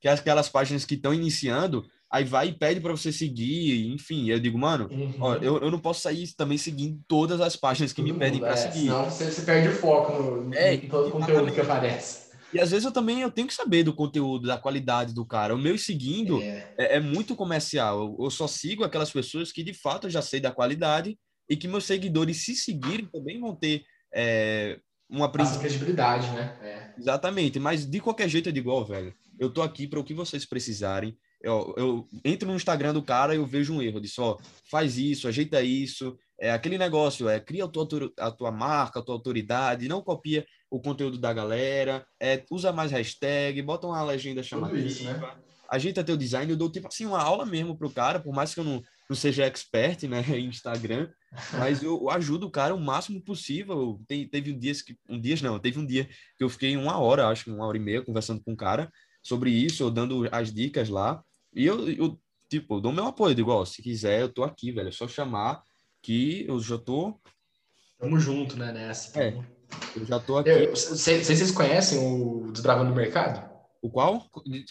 que 0.01 0.07
é 0.07 0.11
aquelas 0.11 0.49
páginas 0.49 0.85
que 0.85 0.95
estão 0.95 1.13
iniciando, 1.13 1.85
aí 2.11 2.23
vai 2.23 2.49
e 2.49 2.53
pede 2.53 2.81
para 2.81 2.91
você 2.91 3.11
seguir, 3.11 3.87
enfim. 3.93 4.29
Eu 4.29 4.39
digo, 4.39 4.57
mano, 4.57 4.89
uhum. 4.91 5.15
ó, 5.19 5.35
eu, 5.35 5.59
eu 5.59 5.71
não 5.71 5.79
posso 5.79 6.01
sair 6.01 6.27
também 6.35 6.57
seguindo 6.57 6.99
todas 7.07 7.39
as 7.39 7.55
páginas 7.55 7.93
que 7.93 8.01
me 8.01 8.11
pedem 8.11 8.39
para 8.39 8.53
é, 8.53 8.57
seguir. 8.57 8.87
Senão 8.87 9.05
você, 9.05 9.31
você 9.31 9.41
perde 9.43 9.69
o 9.69 9.75
foco 9.75 10.21
no, 10.21 10.53
é, 10.53 10.73
em 10.73 10.89
todo 10.89 11.07
o 11.07 11.11
conteúdo 11.11 11.51
que 11.51 11.61
aparece. 11.61 12.30
E 12.53 12.59
às 12.59 12.71
vezes 12.71 12.85
eu 12.85 12.91
também 12.91 13.21
eu 13.21 13.31
tenho 13.31 13.47
que 13.47 13.53
saber 13.53 13.83
do 13.83 13.93
conteúdo, 13.93 14.47
da 14.47 14.57
qualidade 14.57 15.13
do 15.13 15.25
cara. 15.25 15.55
O 15.55 15.57
meu 15.57 15.77
seguindo 15.77 16.41
é, 16.41 16.73
é, 16.77 16.95
é 16.97 16.99
muito 16.99 17.35
comercial. 17.35 17.99
Eu, 17.99 18.25
eu, 18.25 18.29
só 18.29 18.47
sigo 18.47 18.83
aquelas 18.83 19.11
pessoas 19.11 19.51
que 19.51 19.63
de 19.63 19.73
fato 19.73 20.07
eu 20.07 20.11
já 20.11 20.21
sei 20.21 20.39
da 20.39 20.51
qualidade 20.51 21.17
e 21.49 21.55
que 21.55 21.67
meus 21.67 21.85
seguidores, 21.85 22.37
se 22.43 22.55
seguirem, 22.55 23.05
também 23.05 23.39
vão 23.39 23.55
ter 23.55 23.83
é, 24.13 24.79
uma 25.09 25.29
credibilidade, 25.29 26.29
né? 26.31 26.57
É. 26.61 26.93
Exatamente. 26.97 27.59
Mas 27.59 27.85
de 27.85 27.99
qualquer 27.99 28.29
jeito 28.29 28.49
é 28.49 28.51
de 28.51 28.59
igual, 28.59 28.85
velho. 28.85 29.13
Eu 29.39 29.49
tô 29.49 29.61
aqui 29.61 29.87
para 29.87 29.99
o 29.99 30.03
que 30.03 30.13
vocês 30.13 30.45
precisarem. 30.45 31.17
Eu, 31.41 31.73
eu, 31.75 32.07
entro 32.23 32.47
no 32.47 32.55
Instagram 32.55 32.93
do 32.93 33.01
cara 33.01 33.33
e 33.33 33.37
eu 33.37 33.45
vejo 33.45 33.73
um 33.73 33.81
erro 33.81 33.99
de 33.99 34.07
só 34.07 34.37
faz 34.69 34.97
isso, 34.97 35.27
ajeita 35.27 35.61
isso. 35.61 36.17
É 36.39 36.51
aquele 36.51 36.77
negócio, 36.77 37.27
é 37.27 37.39
cria 37.39 37.65
a 37.65 37.67
tua, 37.67 37.87
a 38.19 38.31
tua 38.31 38.51
marca, 38.51 38.99
a 38.99 39.03
tua 39.03 39.15
autoridade, 39.15 39.87
não 39.87 40.01
copia 40.01 40.45
o 40.71 40.79
conteúdo 40.79 41.17
da 41.17 41.33
galera, 41.33 42.05
é, 42.19 42.43
usa 42.49 42.71
mais 42.71 42.91
hashtag, 42.91 43.61
bota 43.61 43.85
uma 43.85 44.01
legenda 44.01 44.41
chamativa, 44.41 44.79
isso, 44.79 45.03
né? 45.03 45.19
ajeita 45.69 46.03
teu 46.03 46.17
design, 46.17 46.49
eu 46.49 46.57
dou 46.57 46.69
tipo 46.69 46.87
assim 46.87 47.05
uma 47.05 47.21
aula 47.21 47.45
mesmo 47.45 47.77
pro 47.77 47.89
cara, 47.89 48.19
por 48.19 48.33
mais 48.33 48.53
que 48.53 48.59
eu 48.59 48.63
não, 48.63 48.81
não 49.09 49.15
seja 49.15 49.45
expert, 49.45 50.03
né, 50.03 50.21
em 50.37 50.47
Instagram, 50.47 51.09
mas 51.57 51.83
eu, 51.83 51.99
eu 52.01 52.09
ajudo 52.09 52.47
o 52.47 52.51
cara 52.51 52.73
o 52.73 52.79
máximo 52.79 53.21
possível. 53.21 54.01
Tem, 54.07 54.27
teve 54.27 54.51
um 54.51 54.59
dia 54.59 54.73
que 54.73 54.97
um 55.09 55.19
dia 55.19 55.35
não, 55.41 55.59
teve 55.59 55.77
um 55.77 55.85
dia 55.85 56.05
que 56.37 56.43
eu 56.43 56.49
fiquei 56.49 56.75
uma 56.75 56.97
hora, 56.97 57.27
acho 57.27 57.45
que 57.45 57.51
uma 57.51 57.65
hora 57.65 57.77
e 57.77 57.79
meia 57.79 58.01
conversando 58.01 58.41
com 58.43 58.53
o 58.53 58.57
cara 58.57 58.91
sobre 59.23 59.49
isso, 59.49 59.83
eu 59.83 59.91
dando 59.91 60.27
as 60.31 60.53
dicas 60.53 60.89
lá. 60.89 61.21
E 61.53 61.65
eu, 61.65 61.89
eu 61.89 62.19
tipo, 62.49 62.75
eu 62.75 62.81
dou 62.81 62.91
meu 62.91 63.05
apoio, 63.07 63.35
digo, 63.35 63.51
ó, 63.51 63.63
se 63.63 63.81
quiser, 63.81 64.21
eu 64.21 64.29
tô 64.29 64.43
aqui, 64.43 64.71
velho, 64.71 64.89
é 64.89 64.91
só 64.91 65.07
chamar 65.07 65.61
que 66.01 66.45
eu 66.47 66.59
já 66.59 66.77
tô 66.77 67.19
Tamo 67.97 68.19
junto, 68.19 68.57
né, 68.57 68.71
nessa. 68.71 69.21
É. 69.21 69.60
Eu 69.95 70.05
já 70.05 70.19
tô 70.19 70.37
aqui. 70.37 70.67
Vocês 70.67 71.51
conhecem 71.51 71.99
o 71.99 72.51
Desbravando 72.51 72.91
o 72.91 72.95
Mercado? 72.95 73.49
O 73.81 73.89
qual? 73.89 74.25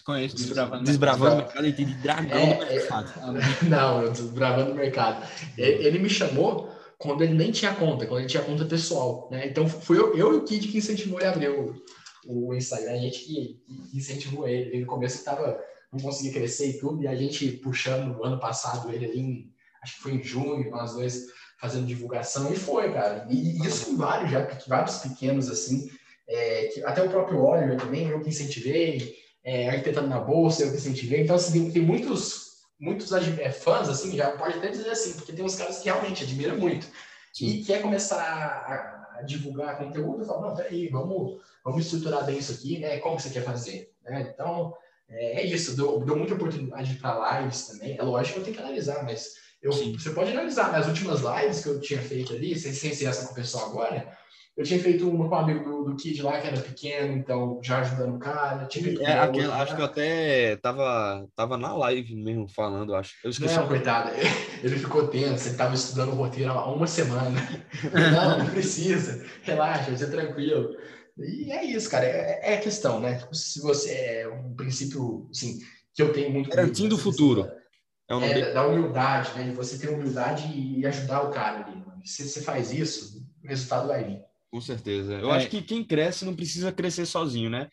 Conheço 0.05 0.35
Desbravando, 0.35 0.83
Desbravando 0.83 1.33
o 1.33 1.37
Mercado. 1.37 1.65
Ele 1.65 1.73
tem 1.73 1.85
de 1.85 1.93
dragão 1.95 2.39
é, 2.39 2.53
do 2.53 2.65
mercado. 2.65 3.13
É, 3.19 3.65
não, 3.65 4.11
Desbravando 4.11 4.71
o 4.71 4.75
Mercado. 4.75 5.27
Ele 5.57 5.99
me 5.99 6.09
chamou 6.09 6.69
quando 6.97 7.23
ele 7.23 7.33
nem 7.33 7.51
tinha 7.51 7.73
conta, 7.73 8.05
quando 8.05 8.19
ele 8.19 8.29
tinha 8.29 8.43
conta 8.43 8.63
pessoal, 8.63 9.27
né? 9.31 9.47
Então 9.47 9.67
fui 9.67 9.97
eu, 9.97 10.15
eu 10.15 10.33
e 10.33 10.37
o 10.37 10.43
Kid 10.43 10.67
que 10.67 10.77
incentivou 10.77 11.19
ele 11.19 11.27
a 11.27 11.31
abrir 11.31 11.49
o, 11.49 11.73
o 12.27 12.53
Instagram, 12.53 12.93
a 12.93 12.97
gente 12.97 13.25
que, 13.25 13.59
incentivou 13.93 14.47
ele. 14.47 14.69
Ele 14.69 14.81
no 14.81 14.87
começo 14.87 15.17
estava 15.17 15.59
não 15.91 15.99
conseguia 15.99 16.31
crescer 16.31 16.69
e 16.69 16.79
tudo, 16.79 17.03
e 17.03 17.07
a 17.07 17.15
gente 17.15 17.51
puxando 17.57 18.17
o 18.17 18.23
ano 18.23 18.39
passado 18.39 18.89
ele 18.93 19.05
ali, 19.05 19.19
em, 19.19 19.53
acho 19.83 19.97
que 19.97 20.03
foi 20.03 20.13
em 20.13 20.23
junho, 20.23 20.71
nós 20.71 20.93
dois 20.93 21.25
fazendo 21.61 21.85
divulgação, 21.85 22.51
e 22.51 22.55
foi, 22.55 22.91
cara. 22.91 23.27
E, 23.29 23.35
e 23.35 23.67
isso 23.67 23.91
em 23.91 23.95
vários, 23.95 24.31
já, 24.31 24.47
vários 24.67 24.97
pequenos, 24.97 25.47
assim, 25.47 25.91
é, 26.27 26.65
que, 26.65 26.83
até 26.83 27.03
o 27.03 27.09
próprio 27.09 27.43
Oliver 27.43 27.79
também, 27.79 28.09
eu 28.09 28.19
que 28.19 28.29
incentivei, 28.29 29.15
é, 29.43 29.69
arquitetando 29.69 30.07
na 30.07 30.19
bolsa, 30.19 30.63
eu 30.63 30.71
que 30.71 30.77
incentivei. 30.77 31.21
Então, 31.21 31.35
assim, 31.35 31.51
tem, 31.51 31.71
tem 31.71 31.81
muitos, 31.83 32.63
muitos 32.79 33.11
é, 33.11 33.51
fãs, 33.51 33.87
assim, 33.87 34.17
já 34.17 34.31
pode 34.31 34.57
até 34.57 34.69
dizer 34.69 34.89
assim, 34.89 35.13
porque 35.13 35.33
tem 35.33 35.45
uns 35.45 35.55
caras 35.55 35.77
que 35.77 35.85
realmente 35.85 36.23
admiram 36.23 36.57
muito. 36.57 36.87
Sim. 37.31 37.45
E 37.45 37.63
quer 37.63 37.83
começar 37.83 38.19
a, 38.19 39.19
a 39.19 39.21
divulgar 39.21 39.77
conteúdo, 39.77 40.25
fala, 40.25 40.49
não, 40.49 40.55
peraí, 40.55 40.87
vamos, 40.87 41.41
vamos 41.63 41.85
estruturar 41.85 42.25
bem 42.25 42.39
isso 42.39 42.53
aqui, 42.53 42.79
né? 42.79 42.97
Como 42.97 43.19
você 43.19 43.29
quer 43.29 43.43
fazer? 43.43 43.93
Né? 44.03 44.31
Então, 44.33 44.73
é, 45.07 45.41
é 45.41 45.45
isso, 45.45 45.75
deu, 45.75 45.99
deu 45.99 46.15
muita 46.15 46.33
oportunidade 46.33 46.95
para 46.95 47.39
lives 47.39 47.67
também. 47.67 47.97
É 47.99 48.01
lógico 48.01 48.33
que 48.33 48.39
eu 48.39 48.43
tenho 48.45 48.57
que 48.57 48.63
analisar, 48.63 49.03
mas 49.03 49.40
eu, 49.61 49.71
você 49.71 50.09
pode 50.09 50.31
analisar, 50.31 50.71
nas 50.71 50.87
últimas 50.87 51.21
lives 51.21 51.61
que 51.61 51.69
eu 51.69 51.79
tinha 51.79 52.01
feito 52.01 52.33
ali, 52.33 52.57
sem, 52.57 52.73
sem 52.73 52.93
ser 52.93 53.05
essa 53.05 53.27
com 53.27 53.33
o 53.33 53.35
pessoal 53.35 53.69
agora, 53.69 54.17
eu 54.57 54.65
tinha 54.65 54.79
feito 54.79 55.09
uma 55.09 55.29
com 55.29 55.35
um 55.35 55.37
amigo 55.37 55.63
do, 55.63 55.83
do 55.85 55.95
Kid 55.95 56.21
lá, 56.21 56.41
que 56.41 56.47
era 56.47 56.59
pequeno, 56.59 57.13
então 57.13 57.59
já 57.63 57.79
ajudando 57.79 58.15
o 58.15 58.19
cara. 58.19 58.65
Tinha 58.65 58.83
feito 58.83 59.01
é, 59.01 59.19
aquele, 59.19 59.45
acho 59.45 59.75
que 59.75 59.81
eu 59.81 59.85
até 59.85 60.55
tava, 60.57 61.27
tava 61.35 61.57
na 61.57 61.75
live 61.75 62.15
mesmo 62.15 62.47
falando, 62.47 62.93
acho. 62.93 63.13
Eu 63.23 63.29
esqueci. 63.29 63.55
Não, 63.55 63.67
coitado, 63.67 64.11
ele 64.61 64.77
ficou 64.77 65.07
tenso, 65.07 65.47
ele 65.47 65.57
tava 65.57 65.73
estudando 65.73 66.11
o 66.11 66.15
roteiro 66.15 66.51
há 66.51 66.71
uma 66.71 66.87
semana. 66.87 67.39
não, 68.13 68.39
não 68.39 68.45
precisa, 68.47 69.23
relaxa, 69.43 69.91
você 69.91 70.09
tranquilo. 70.09 70.75
E 71.17 71.51
é 71.51 71.63
isso, 71.63 71.89
cara, 71.89 72.05
é, 72.05 72.53
é 72.53 72.57
questão, 72.57 72.99
né? 72.99 73.21
Se 73.31 73.61
você 73.61 73.91
é 73.91 74.27
um 74.27 74.53
princípio, 74.53 75.29
assim, 75.31 75.59
que 75.93 76.01
eu 76.01 76.11
tenho 76.11 76.31
muito. 76.31 76.49
Garantindo 76.49 76.95
o 76.95 76.99
futuro. 76.99 77.47
É, 78.11 78.15
um 78.15 78.23
é 78.23 78.53
da 78.53 78.67
humildade, 78.67 79.31
né? 79.35 79.43
De 79.45 79.51
você 79.51 79.77
ter 79.77 79.93
humildade 79.93 80.51
e 80.53 80.85
ajudar 80.85 81.21
o 81.21 81.31
cara 81.31 81.65
ali. 81.65 81.81
Se 82.03 82.27
você 82.27 82.41
faz 82.41 82.71
isso, 82.71 83.25
o 83.43 83.47
resultado 83.47 83.87
vai 83.87 84.03
vir. 84.03 84.19
Com 84.51 84.59
certeza. 84.59 85.13
Eu 85.13 85.31
é. 85.31 85.37
acho 85.37 85.49
que 85.49 85.61
quem 85.61 85.81
cresce 85.81 86.25
não 86.25 86.35
precisa 86.35 86.73
crescer 86.73 87.05
sozinho, 87.05 87.49
né? 87.49 87.69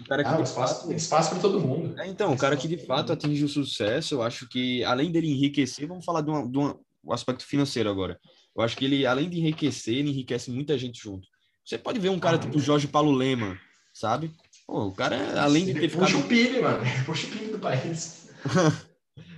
O 0.00 0.04
cara 0.04 0.24
que 0.24 0.30
ah, 0.30 0.40
espaço, 0.40 0.80
fato... 0.80 0.92
espaço 0.92 1.30
para 1.30 1.38
todo 1.38 1.60
mundo. 1.60 1.98
É, 2.00 2.08
então, 2.08 2.32
o 2.32 2.36
cara 2.36 2.56
que 2.56 2.66
de 2.66 2.78
fato 2.78 3.12
atinge 3.12 3.44
o 3.44 3.48
sucesso, 3.48 4.16
eu 4.16 4.22
acho 4.22 4.48
que 4.48 4.82
além 4.82 5.12
dele 5.12 5.30
enriquecer, 5.30 5.86
vamos 5.86 6.04
falar 6.04 6.22
de, 6.22 6.30
uma, 6.30 6.48
de 6.50 6.58
uma, 6.58 6.76
um 7.04 7.12
aspecto 7.12 7.46
financeiro 7.46 7.88
agora. 7.88 8.18
Eu 8.56 8.62
acho 8.62 8.76
que 8.76 8.84
ele, 8.84 9.06
além 9.06 9.30
de 9.30 9.38
enriquecer, 9.38 9.94
ele 9.94 10.10
enriquece 10.10 10.50
muita 10.50 10.76
gente 10.76 11.00
junto. 11.00 11.28
Você 11.64 11.78
pode 11.78 12.00
ver 12.00 12.08
um 12.08 12.18
cara 12.18 12.36
ah, 12.36 12.40
tipo 12.40 12.58
Jorge 12.58 12.88
Paulo 12.88 13.12
Lema, 13.12 13.56
sabe? 13.94 14.32
Pô, 14.66 14.86
o 14.86 14.92
cara, 14.92 15.40
além 15.40 15.66
de 15.66 15.74
ter 15.74 15.88
ficado. 15.88 16.06
Puxa 16.06 16.18
o 16.18 16.22
PIB, 16.24 16.60
mano. 16.60 16.82
Puxa 17.06 17.26
o 17.28 17.30
PIB 17.30 17.52
do 17.52 17.58
país. 17.60 18.30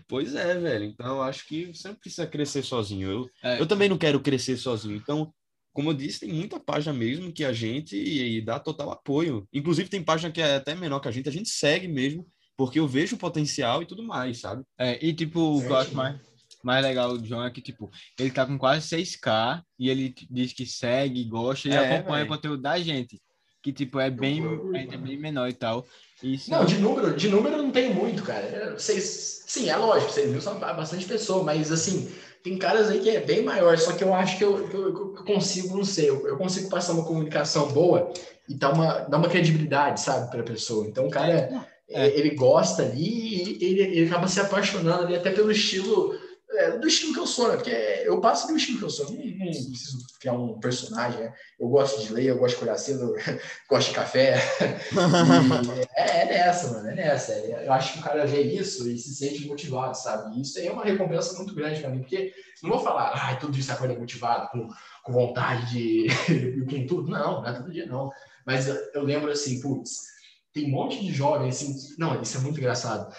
Pois 0.08 0.34
é, 0.34 0.58
velho. 0.58 0.86
Então, 0.86 1.16
eu 1.16 1.22
acho 1.22 1.46
que 1.46 1.66
você 1.66 1.88
não 1.88 1.94
precisa 1.94 2.26
crescer 2.26 2.62
sozinho. 2.62 3.10
Eu, 3.10 3.30
é. 3.42 3.60
eu 3.60 3.66
também 3.66 3.88
não 3.88 3.98
quero 3.98 4.20
crescer 4.20 4.56
sozinho. 4.56 4.96
Então, 4.96 5.32
como 5.72 5.90
eu 5.90 5.94
disse, 5.94 6.20
tem 6.20 6.32
muita 6.32 6.58
página 6.58 6.92
mesmo 6.92 7.32
que 7.32 7.44
a 7.44 7.52
gente 7.52 7.94
e, 7.94 8.38
e 8.38 8.40
dá 8.40 8.58
total 8.58 8.90
apoio. 8.90 9.46
Inclusive, 9.52 9.90
tem 9.90 10.02
página 10.02 10.32
que 10.32 10.40
é 10.40 10.56
até 10.56 10.74
menor 10.74 11.00
que 11.00 11.08
a 11.08 11.10
gente, 11.10 11.28
a 11.28 11.32
gente 11.32 11.50
segue 11.50 11.86
mesmo, 11.86 12.26
porque 12.56 12.80
eu 12.80 12.88
vejo 12.88 13.16
o 13.16 13.18
potencial 13.18 13.82
e 13.82 13.86
tudo 13.86 14.02
mais, 14.02 14.40
sabe? 14.40 14.64
É, 14.78 14.98
e 15.04 15.12
tipo, 15.12 15.40
o 15.40 15.60
que 15.60 15.68
eu 15.68 15.76
acho 15.76 15.94
mais, 15.94 16.18
mais 16.64 16.82
legal 16.82 17.16
do 17.16 17.24
João 17.24 17.44
é 17.44 17.50
que, 17.50 17.60
tipo, 17.60 17.90
ele 18.18 18.30
tá 18.30 18.46
com 18.46 18.58
quase 18.58 18.88
6K 18.96 19.62
e 19.78 19.90
ele 19.90 20.14
diz 20.30 20.54
que 20.54 20.66
segue, 20.66 21.22
gosta 21.24 21.68
e 21.68 21.72
é, 21.72 21.78
acompanha 21.78 22.24
véio. 22.24 22.32
o 22.32 22.34
conteúdo 22.34 22.62
da 22.62 22.78
gente. 22.80 23.20
Que, 23.62 23.72
tipo, 23.72 23.98
é 23.98 24.10
bem, 24.10 24.42
é 24.74 24.96
bem 24.96 25.18
menor 25.18 25.48
e 25.48 25.52
tal. 25.52 25.84
Isso. 26.22 26.50
Não, 26.50 26.64
de 26.64 26.78
número, 26.78 27.14
de 27.14 27.28
número 27.28 27.56
não 27.56 27.70
tem 27.70 27.92
muito, 27.92 28.22
cara. 28.22 28.74
Vocês, 28.76 29.44
sim, 29.46 29.68
é 29.68 29.76
lógico, 29.76 30.12
vocês 30.12 30.30
viu, 30.30 30.40
são 30.40 30.58
bastante 30.58 31.04
pessoa, 31.04 31.44
mas 31.44 31.70
assim, 31.70 32.08
tem 32.42 32.56
caras 32.56 32.88
aí 32.88 33.00
que 33.00 33.10
é 33.10 33.20
bem 33.20 33.42
maior, 33.42 33.76
só 33.78 33.92
que 33.92 34.02
eu 34.02 34.14
acho 34.14 34.38
que 34.38 34.44
eu, 34.44 34.68
que 34.68 34.74
eu, 34.74 35.12
que 35.12 35.20
eu 35.20 35.24
consigo, 35.24 35.76
não 35.76 35.84
sei, 35.84 36.08
eu, 36.08 36.26
eu, 36.26 36.36
consigo 36.36 36.68
passar 36.68 36.92
uma 36.92 37.04
comunicação 37.04 37.68
boa 37.68 38.12
e 38.48 38.54
dar 38.54 38.72
uma, 38.72 39.00
dar 39.00 39.18
uma 39.18 39.28
credibilidade, 39.28 40.00
sabe, 40.00 40.30
para 40.30 40.40
a 40.40 40.44
pessoa. 40.44 40.86
Então, 40.86 41.06
o 41.06 41.10
cara, 41.10 41.66
é. 41.88 42.18
ele 42.18 42.30
gosta 42.30 42.82
ali 42.82 43.58
e 43.58 43.64
ele, 43.64 43.80
ele 43.80 44.06
acaba 44.06 44.26
se 44.26 44.40
apaixonando 44.40 45.04
ali 45.04 45.16
até 45.16 45.30
pelo 45.30 45.52
estilo 45.52 46.16
é, 46.58 46.76
do 46.76 46.88
estilo 46.88 47.14
que 47.14 47.20
eu 47.20 47.26
sou, 47.26 47.48
né? 47.48 47.54
Porque 47.54 47.70
eu 47.70 48.20
passo 48.20 48.48
do 48.48 48.56
estilo 48.56 48.78
que 48.78 48.84
eu 48.84 48.90
sou. 48.90 49.08
Não, 49.10 49.16
não 49.16 49.24
preciso 49.24 50.04
criar 50.18 50.32
um 50.32 50.58
personagem, 50.58 51.20
né? 51.20 51.32
Eu 51.58 51.68
gosto 51.68 52.02
de 52.02 52.12
ler, 52.12 52.24
eu 52.24 52.38
gosto 52.38 52.50
de 52.50 52.56
acordar 52.56 52.78
cedo, 52.78 53.16
eu 53.16 53.38
gosto 53.70 53.90
de 53.90 53.94
café. 53.94 54.34
é, 55.94 56.22
é, 56.22 56.24
nessa, 56.24 56.72
mano, 56.72 56.88
é 56.88 56.94
nessa. 56.96 57.32
Eu 57.32 57.72
acho 57.72 57.92
que 57.92 57.98
o 58.00 58.02
cara 58.02 58.26
vê 58.26 58.42
isso 58.42 58.90
e 58.90 58.98
se 58.98 59.14
sente 59.14 59.46
motivado, 59.46 59.96
sabe? 59.96 60.36
E 60.36 60.42
isso 60.42 60.58
aí 60.58 60.66
é 60.66 60.72
uma 60.72 60.84
recompensa 60.84 61.36
muito 61.36 61.54
grande 61.54 61.80
para 61.80 61.90
mim, 61.90 62.00
porque 62.00 62.34
não 62.60 62.70
vou 62.70 62.80
falar, 62.80 63.12
ai, 63.14 63.34
ah, 63.34 63.36
todo 63.36 63.52
dia 63.52 63.72
acorda 63.72 63.94
motivado, 63.94 64.48
com, 64.50 64.68
com 65.04 65.12
vontade 65.12 65.70
de 65.70 66.08
com 66.68 66.86
tudo. 66.88 67.08
Não, 67.08 67.40
não 67.40 67.48
é 67.48 67.52
todo 67.52 67.70
dia, 67.70 67.86
não. 67.86 68.10
Mas 68.44 68.66
eu, 68.66 68.76
eu 68.94 69.04
lembro 69.04 69.30
assim, 69.30 69.60
putz, 69.60 70.08
tem 70.52 70.66
um 70.66 70.70
monte 70.70 70.98
de 70.98 71.12
jovens 71.12 71.54
assim, 71.54 71.94
não, 71.96 72.20
isso 72.20 72.36
é 72.36 72.40
muito 72.40 72.58
engraçado 72.58 73.14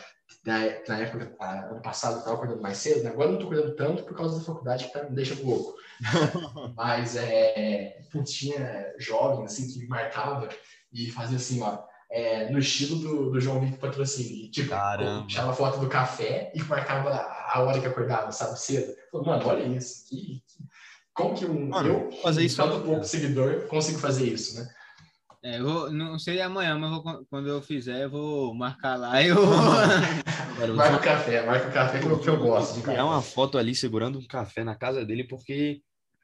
na, 0.49 0.59
na 0.87 0.97
época, 0.99 1.31
ano 1.69 1.81
passado, 1.81 2.13
eu 2.13 2.19
estava 2.19 2.35
acordando 2.35 2.61
mais 2.61 2.79
cedo, 2.79 3.03
né? 3.03 3.11
agora 3.11 3.29
não 3.29 3.35
estou 3.35 3.51
acordando 3.51 3.75
tanto 3.75 4.03
por 4.03 4.17
causa 4.17 4.39
da 4.39 4.45
faculdade 4.45 4.85
que 4.85 4.93
tá, 4.93 5.03
me 5.03 5.15
deixa 5.15 5.37
louco. 5.43 5.75
Mas 6.75 7.15
é, 7.15 7.99
tinha 8.25 8.93
jovem 8.97 9.45
assim 9.45 9.67
que 9.67 9.87
marcava 9.87 10.49
e 10.91 11.11
fazia 11.11 11.37
assim, 11.37 11.61
ó, 11.61 11.83
é, 12.11 12.49
no 12.49 12.57
estilo 12.57 12.95
do, 12.97 13.31
do 13.31 13.39
João 13.39 13.59
Vitor 13.59 13.77
Patrocínio. 13.77 14.49
Tipo, 14.49 14.73
tirava 15.27 15.53
foto 15.53 15.79
do 15.79 15.87
café 15.87 16.51
e 16.55 16.63
marcava 16.63 17.11
a 17.11 17.61
hora 17.61 17.79
que 17.79 17.85
acordava, 17.85 18.31
sabe, 18.31 18.59
cedo. 18.59 18.95
Falei, 19.11 19.27
mano, 19.27 19.47
olha 19.47 19.63
isso. 19.77 20.09
Que, 20.09 20.41
que, 20.47 20.63
como 21.13 21.35
que 21.35 21.45
um, 21.45 21.69
mano, 21.69 21.89
eu, 21.89 22.11
fazer 22.23 22.43
isso 22.43 22.57
tanto 22.57 22.81
pouco 22.81 23.03
seguidor, 23.03 23.67
consigo 23.67 23.99
fazer 23.99 24.25
isso, 24.25 24.59
né? 24.59 24.67
É, 25.41 25.57
eu 25.57 25.63
vou, 25.63 25.91
não 25.91 26.19
sei 26.19 26.41
amanhã, 26.41 26.77
mas 26.77 26.91
vou, 26.91 27.25
quando 27.29 27.47
eu 27.47 27.61
fizer, 27.61 28.03
eu 28.03 28.09
vou 28.09 28.53
marcar 28.53 28.97
lá. 28.97 29.23
Eu... 29.23 29.37
marca 30.75 30.97
o 30.97 31.01
café, 31.01 31.45
marca 31.45 31.69
o 31.69 31.71
café 31.71 31.99
que 31.99 32.05
eu, 32.05 32.19
que 32.19 32.29
eu 32.29 32.37
gosto 32.37 32.75
de 32.75 32.81
café. 32.81 32.97
É 32.97 33.03
uma 33.03 33.21
foto 33.21 33.57
ali 33.57 33.73
segurando 33.73 34.19
um 34.19 34.27
café 34.27 34.65
na 34.65 34.75
casa 34.75 35.05
dele, 35.05 35.23
porque 35.23 35.81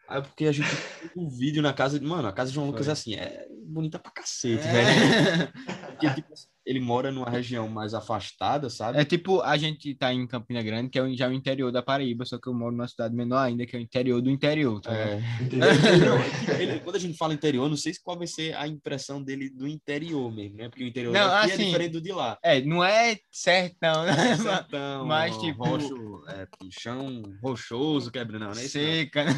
é 0.10 0.22
porque 0.22 0.46
a 0.46 0.52
gente 0.52 0.70
um 1.16 1.30
vídeo 1.30 1.62
na 1.64 1.74
casa. 1.74 2.00
Mano, 2.02 2.28
a 2.28 2.34
casa 2.34 2.50
de 2.50 2.56
João 2.56 2.68
Lucas 2.68 2.88
é 2.88 2.92
assim, 2.92 3.16
é 3.16 3.48
bonita 3.66 3.98
pra 3.98 4.12
cacete, 4.12 4.68
é. 4.68 4.72
velho. 4.72 5.54
Porque, 5.96 6.14
tipo, 6.14 6.34
ele 6.66 6.80
mora 6.80 7.12
numa 7.12 7.30
região 7.30 7.70
mais 7.70 7.94
afastada, 7.94 8.70
sabe? 8.70 9.00
É 9.00 9.06
tipo, 9.06 9.42
a 9.42 9.56
gente 9.56 9.94
tá 9.94 10.12
em 10.12 10.26
Campina 10.26 10.64
Grande, 10.64 10.90
que 10.90 10.98
é 10.98 11.14
já 11.14 11.28
o 11.28 11.34
interior 11.34 11.72
da 11.72 11.84
Paraíba, 11.84 12.26
só 12.26 12.40
que 12.40 12.48
eu 12.48 12.54
moro 12.54 12.72
numa 12.72 12.88
cidade 12.88 13.16
menor 13.16 13.38
ainda, 13.38 13.66
que 13.66 13.76
é 13.76 13.80
o 13.80 13.82
interior 13.82 14.20
do 14.20 14.32
interior. 14.32 14.82
Tá 14.82 14.92
é. 14.92 15.22
ele, 16.60 16.80
quando 16.80 16.96
a 16.96 17.00
gente 17.00 17.18
fala 17.18 17.34
interior, 17.34 17.70
não 17.70 17.78
sei 17.78 17.94
qual 18.04 18.18
vai 18.18 18.26
ser 18.26 18.56
a 18.56 18.68
impressão 18.68 19.22
dele 19.22 19.50
do 19.50 19.68
interior 19.68 20.34
mesmo, 20.34 20.58
né? 20.58 20.68
Porque 20.68 20.84
o 20.84 20.88
interior 20.88 21.14
não, 21.14 21.22
é 21.22 21.46
assim, 21.46 21.64
é 21.64 21.66
diferente 21.66 21.92
do 21.92 22.02
de 22.02 22.12
lá. 22.12 22.38
É, 22.44 22.62
não 22.62 22.84
é 22.84 23.18
sertão, 23.32 24.04
né? 24.04 24.32
É 24.32 24.36
sertão, 24.36 25.06
mas 25.08 25.38
tipo... 25.38 25.64
Roxo, 25.64 26.24
é, 26.30 26.48
chão 26.72 27.22
rochoso, 27.44 28.12
quebra, 28.12 28.40
não, 28.40 28.50
né? 28.50 28.56
Seca, 28.56 29.24
né? 29.24 29.32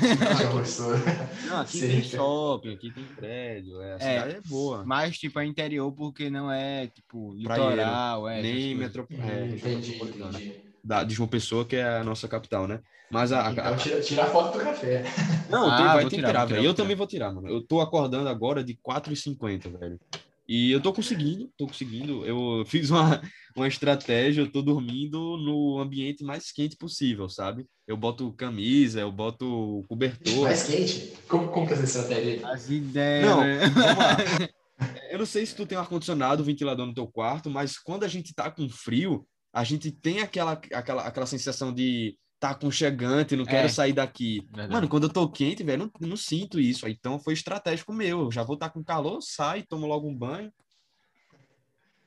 Não, 1.46 1.60
aqui 1.60 1.78
Seca. 1.78 1.94
tem 1.94 2.04
shopping, 2.04 2.74
aqui 2.74 2.92
tem 2.92 3.04
prédio, 3.04 3.82
é, 3.82 3.94
a 3.94 3.96
é, 3.96 4.00
cidade 4.00 4.36
é 4.36 4.42
boa. 4.48 4.86
Mas, 4.86 5.18
tipo, 5.18 5.40
é 5.40 5.46
interior 5.46 5.92
porque 5.92 6.30
não 6.30 6.52
é, 6.52 6.88
tipo, 6.88 7.17
litoral, 7.36 8.28
é. 8.30 8.42
Nem 8.42 8.76
metropolitano. 8.76 9.32
É, 9.32 9.48
entendi, 9.48 9.96
entendi. 9.96 10.62
Da, 10.84 11.04
de 11.04 11.14
João 11.14 11.28
Pessoa, 11.28 11.66
que 11.66 11.76
é 11.76 11.98
a 11.98 12.04
nossa 12.04 12.28
capital, 12.28 12.68
né? 12.68 12.80
Mas 13.10 13.32
a, 13.32 13.52
então, 13.52 13.66
a... 13.66 13.76
tira, 13.78 14.02
tira 14.02 14.24
a 14.24 14.28
foto 14.28 14.58
do 14.58 14.64
café. 14.64 15.04
Não, 15.50 15.70
ah, 15.70 15.78
tem, 15.78 15.86
vai 15.86 16.04
ter 16.06 16.10
que 16.18 16.26
tirar, 16.26 16.46
velho. 16.46 16.64
Eu 16.64 16.74
também 16.74 16.96
vou 16.96 17.08
tirar, 17.08 17.34
mano. 17.34 17.48
Eu 17.48 17.62
tô 17.62 17.80
acordando 17.80 18.28
agora 18.28 18.64
de 18.64 18.76
4h50, 18.76 19.80
velho. 19.80 20.00
E 20.48 20.72
eu 20.72 20.80
tô 20.80 20.94
conseguindo, 20.94 21.52
tô 21.58 21.68
conseguindo. 21.68 22.26
Eu 22.26 22.64
fiz 22.66 22.90
uma, 22.90 23.22
uma 23.56 23.68
estratégia, 23.68 24.42
eu 24.42 24.52
tô 24.52 24.62
dormindo 24.62 25.38
no 25.38 25.78
ambiente 25.80 26.24
mais 26.24 26.52
quente 26.52 26.78
possível, 26.78 27.28
sabe? 27.28 27.66
Eu 27.86 27.98
boto 27.98 28.32
camisa, 28.32 29.02
eu 29.02 29.12
boto 29.12 29.84
cobertor. 29.90 30.44
Mais 30.44 30.64
quente? 30.64 31.14
Como, 31.28 31.50
como 31.50 31.68
que 31.68 31.74
é 31.74 31.76
essa 31.76 31.86
estratégia? 31.86 32.48
As 32.48 32.70
ideias. 32.70 33.26
Não, 33.26 33.42
né? 33.42 33.60
vamos 33.68 33.98
lá. 33.98 34.18
Eu 35.10 35.20
não 35.20 35.26
sei 35.26 35.46
se 35.46 35.56
tu 35.56 35.66
tem 35.66 35.78
um 35.78 35.82
ar-condicionado, 35.82 36.44
ventilador 36.44 36.86
no 36.86 36.94
teu 36.94 37.08
quarto, 37.08 37.50
mas 37.50 37.78
quando 37.80 38.04
a 38.04 38.08
gente 38.08 38.34
tá 38.34 38.52
com 38.52 38.70
frio, 38.70 39.28
a 39.52 39.64
gente 39.64 39.92
tem 39.92 40.20
aquela, 40.22 40.54
aquela, 40.74 41.02
aquela 41.04 41.26
sensação 41.26 41.74
de 41.74 42.18
tá 42.40 42.52
aconchegante, 42.52 43.36
não 43.36 43.46
quero 43.46 43.66
é. 43.66 43.70
sair 43.70 43.94
daqui. 43.94 44.42
Verdade. 44.48 44.72
Mano, 44.72 44.88
quando 44.88 45.04
eu 45.04 45.14
tô 45.14 45.28
quente, 45.30 45.64
velho, 45.64 45.92
não, 46.00 46.10
não 46.10 46.18
sinto 46.18 46.60
isso. 46.60 46.88
Então 46.88 47.20
foi 47.20 47.34
estratégico 47.34 47.92
meu. 47.92 48.22
Eu 48.22 48.32
já 48.32 48.44
vou 48.44 48.54
estar 48.54 48.68
tá 48.68 48.74
com 48.74 48.84
calor, 48.84 49.20
sai, 49.22 49.64
tomo 49.64 49.88
logo 49.88 50.08
um 50.08 50.16
banho. 50.16 50.52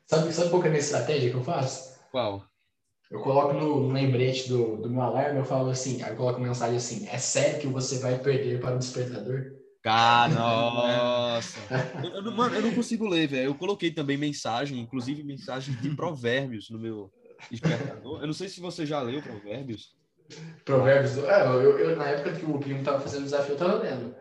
Sabe, 0.06 0.32
sabe 0.32 0.50
qual 0.50 0.62
é 0.62 0.66
a 0.66 0.70
minha 0.70 0.80
estratégia 0.80 1.30
que 1.30 1.36
eu 1.36 1.44
faço? 1.44 1.98
Qual? 2.10 2.44
Eu 3.10 3.20
coloco 3.20 3.54
no, 3.54 3.88
no 3.88 3.92
lembrete 3.92 4.48
do, 4.48 4.76
do 4.76 4.88
meu 4.88 5.02
alarme, 5.02 5.40
eu 5.40 5.44
falo 5.44 5.70
assim, 5.70 6.00
eu 6.00 6.16
coloco 6.16 6.40
mensagem 6.40 6.76
assim, 6.76 7.08
é 7.08 7.18
sério 7.18 7.60
que 7.60 7.66
você 7.66 7.98
vai 7.98 8.16
perder 8.18 8.60
para 8.60 8.76
o 8.76 8.78
despertador? 8.78 9.59
Cara, 9.82 10.32
nossa. 10.34 11.58
eu, 12.04 12.24
eu, 12.24 12.32
mano, 12.32 12.54
eu 12.54 12.62
não 12.62 12.74
consigo 12.74 13.08
ler, 13.08 13.26
velho. 13.26 13.46
Eu 13.46 13.54
coloquei 13.54 13.90
também 13.90 14.16
mensagem, 14.16 14.78
inclusive 14.78 15.22
mensagem 15.22 15.74
de 15.76 15.90
provérbios 15.96 16.70
no 16.70 16.78
meu 16.78 17.10
despertador. 17.50 18.20
Eu 18.20 18.26
não 18.26 18.34
sei 18.34 18.48
se 18.48 18.60
você 18.60 18.84
já 18.84 19.00
leu 19.00 19.22
provérbios. 19.22 19.94
Provérbios. 20.64 21.18
É, 21.18 21.46
eu, 21.46 21.78
eu, 21.78 21.96
na 21.96 22.06
época 22.06 22.32
que 22.32 22.44
o 22.44 22.58
primo 22.58 22.82
tava 22.82 23.00
fazendo 23.00 23.22
o 23.22 23.24
desafio, 23.24 23.54
eu 23.54 23.58
tava 23.58 23.82
lendo. 23.82 24.14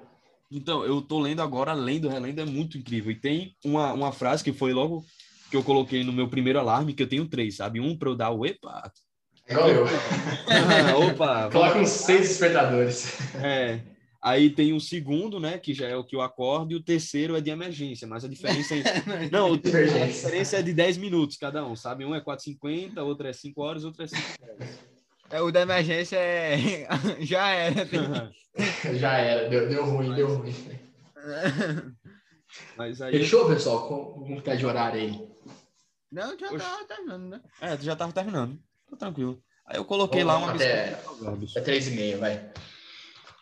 Então, 0.52 0.84
eu 0.84 1.02
tô 1.02 1.20
lendo 1.20 1.42
agora, 1.42 1.74
lendo, 1.74 2.10
relendo, 2.10 2.40
é 2.40 2.46
muito 2.46 2.78
incrível. 2.78 3.12
E 3.12 3.16
tem 3.16 3.56
uma, 3.64 3.94
uma 3.94 4.12
frase 4.12 4.44
que 4.44 4.52
foi 4.52 4.74
logo 4.74 5.06
que 5.52 5.56
eu 5.56 5.64
coloquei 5.64 6.04
no 6.04 6.14
meu 6.14 6.28
primeiro 6.28 6.60
alarme, 6.60 6.94
que 6.94 7.04
eu 7.04 7.10
tenho 7.10 7.28
três, 7.28 7.58
sabe? 7.58 7.80
Um 7.80 7.98
para 7.98 8.10
eu 8.10 8.16
dar 8.16 8.32
o 8.32 8.46
epa. 8.46 8.92
Igual 9.48 9.70
eu. 9.70 9.86
ah, 10.48 10.98
opa. 10.98 11.50
Coloca 11.52 11.80
uns 11.80 11.90
seis 11.90 12.30
despertadores. 12.30 13.20
É. 13.36 13.80
Aí 14.22 14.50
tem 14.50 14.74
o 14.74 14.82
segundo, 14.82 15.40
né, 15.40 15.58
que 15.58 15.74
já 15.74 15.88
é 15.88 15.96
o 15.96 16.04
que 16.04 16.14
eu 16.14 16.22
acordo, 16.22 16.74
e 16.74 16.76
o 16.76 16.84
terceiro 16.84 17.38
é 17.38 17.42
de 17.42 17.50
emergência, 17.50 18.06
mas 18.06 18.26
a 18.26 18.28
diferença 18.28 18.76
é... 18.76 18.84
Não, 19.32 19.54
a 19.54 19.58
diferença 19.58 20.58
é 20.58 20.62
de 20.62 20.74
10 20.74 20.98
minutos 20.98 21.38
cada 21.38 21.66
um, 21.66 21.74
sabe? 21.74 22.04
Um 22.04 22.14
é 22.14 22.22
4,50, 22.22 23.02
outro 23.02 23.28
é 23.28 23.34
5 23.34 23.62
horas, 23.62 23.86
outro 23.86 24.04
é 24.04 24.08
5 24.08 24.22
horas. 24.44 24.80
É, 25.32 25.42
o 25.42 25.52
da 25.52 25.62
emergência 25.62 26.18
é. 26.18 26.88
Já 27.22 27.50
era. 27.50 27.86
Tem... 27.86 28.98
Já 28.98 29.18
era, 29.18 29.48
deu, 29.48 29.70
deu 29.70 29.86
ruim, 29.86 30.14
deu 30.14 30.36
ruim. 30.36 30.54
Mas 32.76 33.02
aí... 33.02 33.12
Fechou, 33.20 33.48
pessoal? 33.48 33.88
Como 33.88 34.42
tá 34.42 34.56
de 34.56 34.66
horário 34.66 35.00
aí? 35.00 35.30
Não, 36.12 36.38
já 36.38 36.48
Oxe. 36.48 36.58
tava 36.58 36.86
terminando, 36.86 37.30
né? 37.30 37.42
É, 37.62 37.78
tu 37.78 37.84
já 37.84 37.96
tava 37.96 38.12
terminando. 38.12 38.60
Tá 38.90 38.98
tranquilo. 38.98 39.42
Aí 39.68 39.78
eu 39.78 39.86
coloquei 39.86 40.24
Vamos 40.24 40.42
lá 40.42 40.48
uma 40.48 40.56
até, 40.56 41.00
até 41.52 41.62
três 41.62 41.88
e 41.88 41.92
meia, 41.92 42.18
vai. 42.18 42.52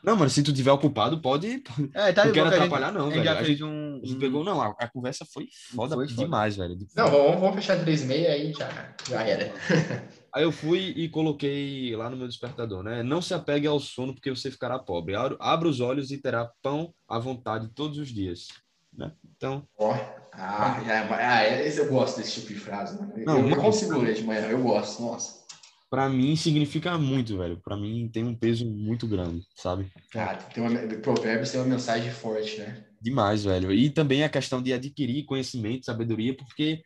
Não, 0.07 0.15
mano, 0.15 0.29
se 0.29 0.41
tu 0.41 0.53
tiver 0.53 0.71
ocupado, 0.71 1.19
pode. 1.21 1.61
É, 1.93 2.13
tá 2.13 2.23
não 2.23 2.31
quero 2.31 2.47
atrapalhar, 2.47 2.93
não, 2.93 3.09
velho. 3.09 3.23
Já 3.25 3.33
a 3.33 3.35
fez 3.37 3.49
gente, 3.49 3.63
um, 3.65 3.99
a 4.01 4.07
gente 4.07 4.19
pegou, 4.19 4.41
não, 4.41 4.61
a, 4.61 4.73
a, 4.79 4.87
conversa 4.87 5.25
foi 5.25 5.49
foda 5.75 5.95
foi 5.95 6.07
demais, 6.07 6.55
foda. 6.55 6.69
velho. 6.69 6.79
Não, 6.95 7.11
vamos, 7.11 7.41
vamos 7.41 7.55
fechar 7.55 7.77
três 7.81 8.03
e 8.03 8.05
meia 8.05 8.31
aí 8.31 8.53
já, 8.53 8.95
já 9.09 9.21
era. 9.23 9.51
Aí 10.33 10.43
eu 10.43 10.51
fui 10.51 10.93
e 10.95 11.09
coloquei 11.09 11.95
lá 11.95 12.11
no 12.11 12.17
meu 12.17 12.27
despertador, 12.27 12.83
né? 12.83 13.01
Não 13.01 13.21
se 13.23 13.33
apegue 13.33 13.65
ao 13.65 13.79
sono 13.79 14.13
porque 14.13 14.29
você 14.29 14.51
ficará 14.51 14.77
pobre. 14.77 15.15
Abra 15.15 15.67
os 15.67 15.79
olhos 15.79 16.11
e 16.11 16.17
terá 16.21 16.51
pão 16.61 16.93
à 17.07 17.17
vontade 17.17 17.69
todos 17.73 17.97
os 17.97 18.09
dias. 18.09 18.49
Né? 18.95 19.11
Então. 19.35 19.67
Ó, 19.79 19.89
oh, 19.89 19.93
ah, 20.33 20.77
ah, 21.09 21.43
esse 21.65 21.79
eu 21.79 21.89
gosto 21.89 22.17
desse 22.17 22.41
tipo 22.41 22.53
de 22.53 22.59
frase, 22.59 22.99
mano. 22.99 23.13
Não, 23.17 23.39
eu, 23.39 23.49
eu 23.49 23.57
consigo 23.57 23.97
ler 23.97 24.13
de 24.13 24.23
manhã, 24.23 24.41
eu 24.41 24.61
gosto, 24.61 25.01
nossa. 25.01 25.46
Pra 25.89 26.09
mim 26.09 26.35
significa 26.35 26.97
muito, 26.97 27.37
velho. 27.37 27.59
Pra 27.63 27.77
mim 27.77 28.09
tem 28.11 28.23
um 28.23 28.35
peso 28.35 28.69
muito 28.69 29.07
grande, 29.07 29.45
sabe? 29.55 29.89
Cara, 30.11 30.35
tem 30.37 30.63
uma, 30.63 30.79
provérbios 31.01 31.51
tem 31.51 31.61
uma 31.61 31.69
mensagem 31.69 32.11
forte, 32.11 32.59
né? 32.59 32.83
Demais, 33.01 33.45
velho. 33.45 33.71
E 33.71 33.89
também 33.89 34.23
a 34.23 34.29
questão 34.29 34.61
de 34.61 34.73
adquirir 34.73 35.25
conhecimento, 35.25 35.85
sabedoria, 35.85 36.35
porque 36.35 36.81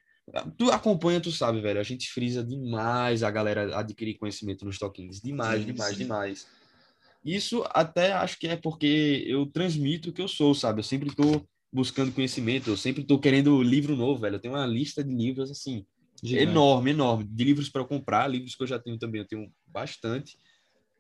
Tu 0.58 0.72
acompanha, 0.72 1.20
tu 1.20 1.32
sabe, 1.32 1.62
velho. 1.62 1.80
A 1.80 1.84
gente 1.84 2.10
frisa 2.10 2.44
demais 2.44 3.24
a 3.24 3.32
galera 3.32 3.78
adquirir 3.78 4.18
conhecimento 4.18 4.66
nos 4.66 4.78
toquinhos. 4.78 5.20
Demais, 5.20 5.62
sim, 5.62 5.74
demais, 5.74 5.98
sim. 5.98 6.04
demais. 6.04 6.46
Isso 7.24 7.64
até 7.70 8.14
acho 8.14 8.40
que 8.40 8.48
é 8.48 8.56
porque 8.56 9.24
eu 9.28 9.46
transmito 9.46 10.10
o 10.10 10.14
que 10.14 10.22
eu 10.22 10.28
sou, 10.28 10.56
sabe? 10.56 10.80
Eu 10.80 10.84
sempre 10.84 11.14
tô 11.14 11.46
buscando 11.72 12.12
conhecimento, 12.12 12.70
eu 12.70 12.78
sempre 12.78 13.04
tô 13.04 13.20
querendo 13.20 13.62
livro 13.62 13.96
novo, 13.96 14.22
velho. 14.22 14.36
Eu 14.36 14.40
tenho 14.40 14.54
uma 14.54 14.66
lista 14.66 15.04
de 15.04 15.14
livros, 15.14 15.52
assim, 15.52 15.86
Gigante. 16.22 16.50
enorme, 16.50 16.92
enorme. 16.92 17.24
De 17.24 17.44
livros 17.44 17.70
para 17.70 17.84
comprar, 17.84 18.28
livros 18.28 18.56
que 18.56 18.64
eu 18.64 18.68
já 18.68 18.80
tenho 18.80 18.98
também, 18.98 19.22
eu 19.22 19.28
tenho 19.28 19.52
bastante. 19.66 20.38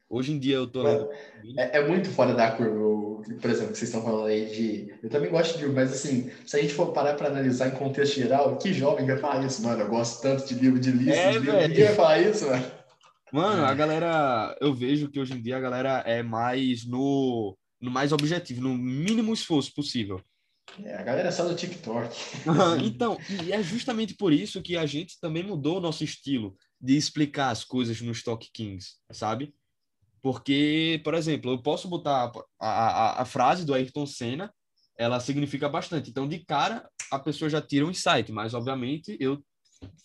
Hoje 0.10 0.34
em 0.34 0.40
dia 0.40 0.56
eu 0.56 0.68
tô 0.68 0.84
lendo. 0.84 1.10
É, 1.58 1.78
é, 1.78 1.88
muito 1.88 2.10
fora 2.10 2.34
da 2.34 2.52
curva, 2.52 3.24
por 3.40 3.50
exemplo, 3.50 3.72
que 3.72 3.78
vocês 3.78 3.84
estão 3.84 4.04
falando 4.04 4.26
aí 4.26 4.46
de. 4.48 4.94
Eu 5.02 5.10
também 5.10 5.32
gosto 5.32 5.54
de 5.54 5.60
livro, 5.60 5.74
mas 5.74 5.94
assim, 5.94 6.30
se 6.46 6.58
a 6.58 6.62
gente 6.62 6.74
for 6.74 6.92
parar 6.92 7.14
para 7.14 7.30
analisar 7.30 7.70
em 7.70 7.78
contexto 7.78 8.16
geral, 8.16 8.58
que 8.58 8.74
jovem 8.74 9.06
vai 9.06 9.18
falar 9.18 9.46
isso, 9.46 9.64
mano? 9.64 9.84
Eu 9.84 9.88
gosto 9.88 10.22
tanto 10.22 10.46
de 10.46 10.56
livro 10.56 10.80
de 10.80 10.92
lista, 10.92 11.14
é, 11.14 11.32
de 11.32 11.40
livro. 11.40 11.62
Ninguém 11.62 11.86
vai 11.86 11.96
falar 11.96 12.20
isso, 12.20 12.46
mano. 12.46 12.72
Mano, 13.32 13.64
a 13.64 13.74
galera. 13.74 14.58
Eu 14.60 14.74
vejo 14.74 15.08
que 15.08 15.20
hoje 15.20 15.34
em 15.34 15.42
dia 15.42 15.56
a 15.56 15.62
galera 15.62 16.04
é 16.06 16.22
mais 16.22 16.86
no, 16.86 17.58
no 17.80 17.90
mais 17.90 18.12
objetivo, 18.12 18.62
no 18.62 18.78
mínimo 18.78 19.34
esforço 19.34 19.74
possível. 19.74 20.22
É, 20.84 20.96
a 20.96 21.04
galera 21.04 21.28
é 21.28 21.32
só 21.32 21.48
do 21.48 21.56
TikTok. 21.56 22.16
então, 22.84 23.18
e 23.44 23.52
é 23.52 23.62
justamente 23.62 24.14
por 24.16 24.32
isso 24.32 24.62
que 24.62 24.78
a 24.78 24.86
gente 24.86 25.20
também 25.20 25.44
mudou 25.44 25.78
o 25.78 25.82
nosso 25.82 26.04
estilo 26.04 26.56
de 26.80 26.96
explicar 26.96 27.50
as 27.50 27.64
coisas 27.64 28.00
nos 28.02 28.18
Stock 28.18 28.50
Kings, 28.54 28.96
sabe? 29.12 29.54
Porque, 30.22 31.02
por 31.04 31.14
exemplo, 31.14 31.52
eu 31.52 31.62
posso 31.62 31.88
botar 31.88 32.32
a, 32.60 32.68
a, 32.68 33.22
a 33.22 33.26
frase 33.26 33.66
do 33.66 33.74
Ayrton 33.74 34.06
Senna, 34.06 34.54
ela 34.98 35.20
significa 35.20 35.68
bastante. 35.68 36.10
Então, 36.10 36.28
de 36.28 36.40
cara, 36.46 36.88
a 37.12 37.20
pessoa 37.20 37.50
já 37.50 37.62
tira 37.62 37.86
um 37.86 37.92
insight, 37.92 38.32
mas, 38.32 38.54
obviamente, 38.54 39.18
eu 39.20 39.44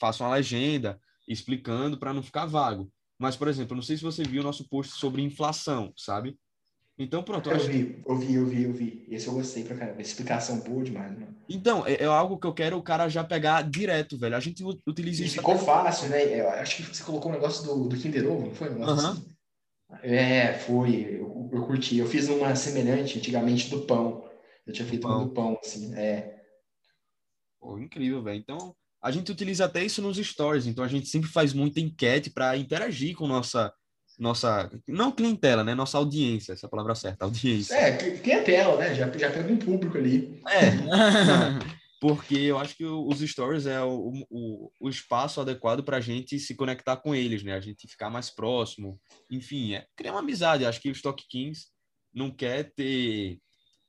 faço 0.00 0.24
uma 0.24 0.34
legenda 0.34 0.98
explicando 1.28 1.98
para 1.98 2.14
não 2.14 2.22
ficar 2.22 2.46
vago. 2.46 2.90
Mas, 3.18 3.36
por 3.36 3.48
exemplo, 3.48 3.74
não 3.74 3.82
sei 3.82 3.96
se 3.96 4.02
você 4.02 4.22
viu 4.24 4.40
o 4.40 4.44
nosso 4.44 4.68
post 4.68 4.94
sobre 4.94 5.22
inflação, 5.22 5.92
sabe? 5.96 6.38
Então, 6.98 7.22
pronto. 7.22 7.50
Eu, 7.50 7.58
vi, 7.58 8.02
eu 8.06 8.16
vi, 8.16 8.34
eu 8.34 8.46
vi, 8.46 8.62
eu 8.62 8.72
vi. 8.72 9.06
Esse 9.10 9.26
eu 9.26 9.34
gostei 9.34 9.64
pra 9.64 9.76
caramba. 9.76 10.00
Explicação 10.00 10.60
boa 10.60 10.82
demais, 10.82 11.12
mano. 11.12 11.36
Então, 11.48 11.86
é, 11.86 12.02
é, 12.02 12.04
algo 12.06 12.38
que 12.38 12.46
eu 12.46 12.54
quero 12.54 12.78
o 12.78 12.82
cara 12.82 13.08
já 13.08 13.22
pegar 13.22 13.62
direto, 13.62 14.16
velho. 14.16 14.34
A 14.34 14.40
gente 14.40 14.64
utiliza 14.86 15.22
e 15.22 15.26
isso. 15.26 15.36
Ficou 15.36 15.58
fácil, 15.58 16.08
né? 16.08 16.40
Eu 16.40 16.48
acho 16.50 16.76
que 16.76 16.82
você 16.94 17.04
colocou 17.04 17.30
um 17.30 17.34
negócio 17.34 17.64
do, 17.64 17.88
do 17.88 17.96
Kinder 17.96 18.26
Ovo, 18.26 18.46
não 18.46 18.54
foi? 18.54 18.70
Um 18.70 18.78
negócio 18.78 19.08
assim. 19.08 19.36
É, 20.02 20.54
foi. 20.54 21.18
Eu, 21.20 21.50
eu 21.52 21.66
curti. 21.66 21.98
Eu 21.98 22.06
fiz 22.06 22.28
uma 22.28 22.56
semelhante 22.56 23.18
antigamente 23.18 23.68
do 23.68 23.82
pão. 23.82 24.26
Eu 24.66 24.72
tinha 24.72 24.88
feito 24.88 25.02
pão. 25.02 25.18
uma 25.18 25.24
do 25.26 25.32
pão, 25.32 25.58
assim. 25.62 25.94
É. 25.94 26.34
Pô, 27.60 27.78
incrível, 27.78 28.22
velho. 28.22 28.38
Então, 28.38 28.74
a 29.02 29.10
gente 29.10 29.30
utiliza 29.30 29.66
até 29.66 29.84
isso 29.84 30.00
nos 30.00 30.16
stories. 30.16 30.66
Então, 30.66 30.82
a 30.82 30.88
gente 30.88 31.08
sempre 31.08 31.28
faz 31.28 31.52
muita 31.52 31.78
enquete 31.78 32.30
para 32.30 32.56
interagir 32.56 33.14
com 33.14 33.26
nossa 33.26 33.70
nossa, 34.18 34.70
não 34.88 35.12
clientela, 35.12 35.62
né? 35.62 35.74
Nossa 35.74 35.98
audiência, 35.98 36.52
essa 36.52 36.66
é 36.66 36.70
palavra 36.70 36.94
certa, 36.94 37.24
audiência. 37.24 37.74
É, 37.74 37.96
clientela, 37.96 38.76
né? 38.78 38.94
Já, 38.94 39.10
já 39.10 39.30
pega 39.30 39.52
um 39.52 39.58
público 39.58 39.98
ali. 39.98 40.40
É. 40.48 40.70
porque 42.00 42.36
eu 42.36 42.58
acho 42.58 42.76
que 42.76 42.84
os 42.84 43.20
stories 43.20 43.66
é 43.66 43.82
o, 43.82 44.12
o, 44.30 44.70
o 44.80 44.88
espaço 44.88 45.40
adequado 45.40 45.82
para 45.82 45.96
a 45.96 46.00
gente 46.00 46.38
se 46.38 46.54
conectar 46.54 46.96
com 46.96 47.14
eles, 47.14 47.42
né? 47.42 47.54
A 47.54 47.60
gente 47.60 47.88
ficar 47.88 48.10
mais 48.10 48.30
próximo, 48.30 49.00
enfim, 49.30 49.74
é 49.74 49.86
criar 49.96 50.12
uma 50.12 50.20
amizade. 50.20 50.64
Acho 50.64 50.80
que 50.80 50.88
o 50.88 50.92
Stock 50.92 51.22
Kings 51.28 51.66
não 52.12 52.30
quer 52.30 52.72
ter 52.74 53.38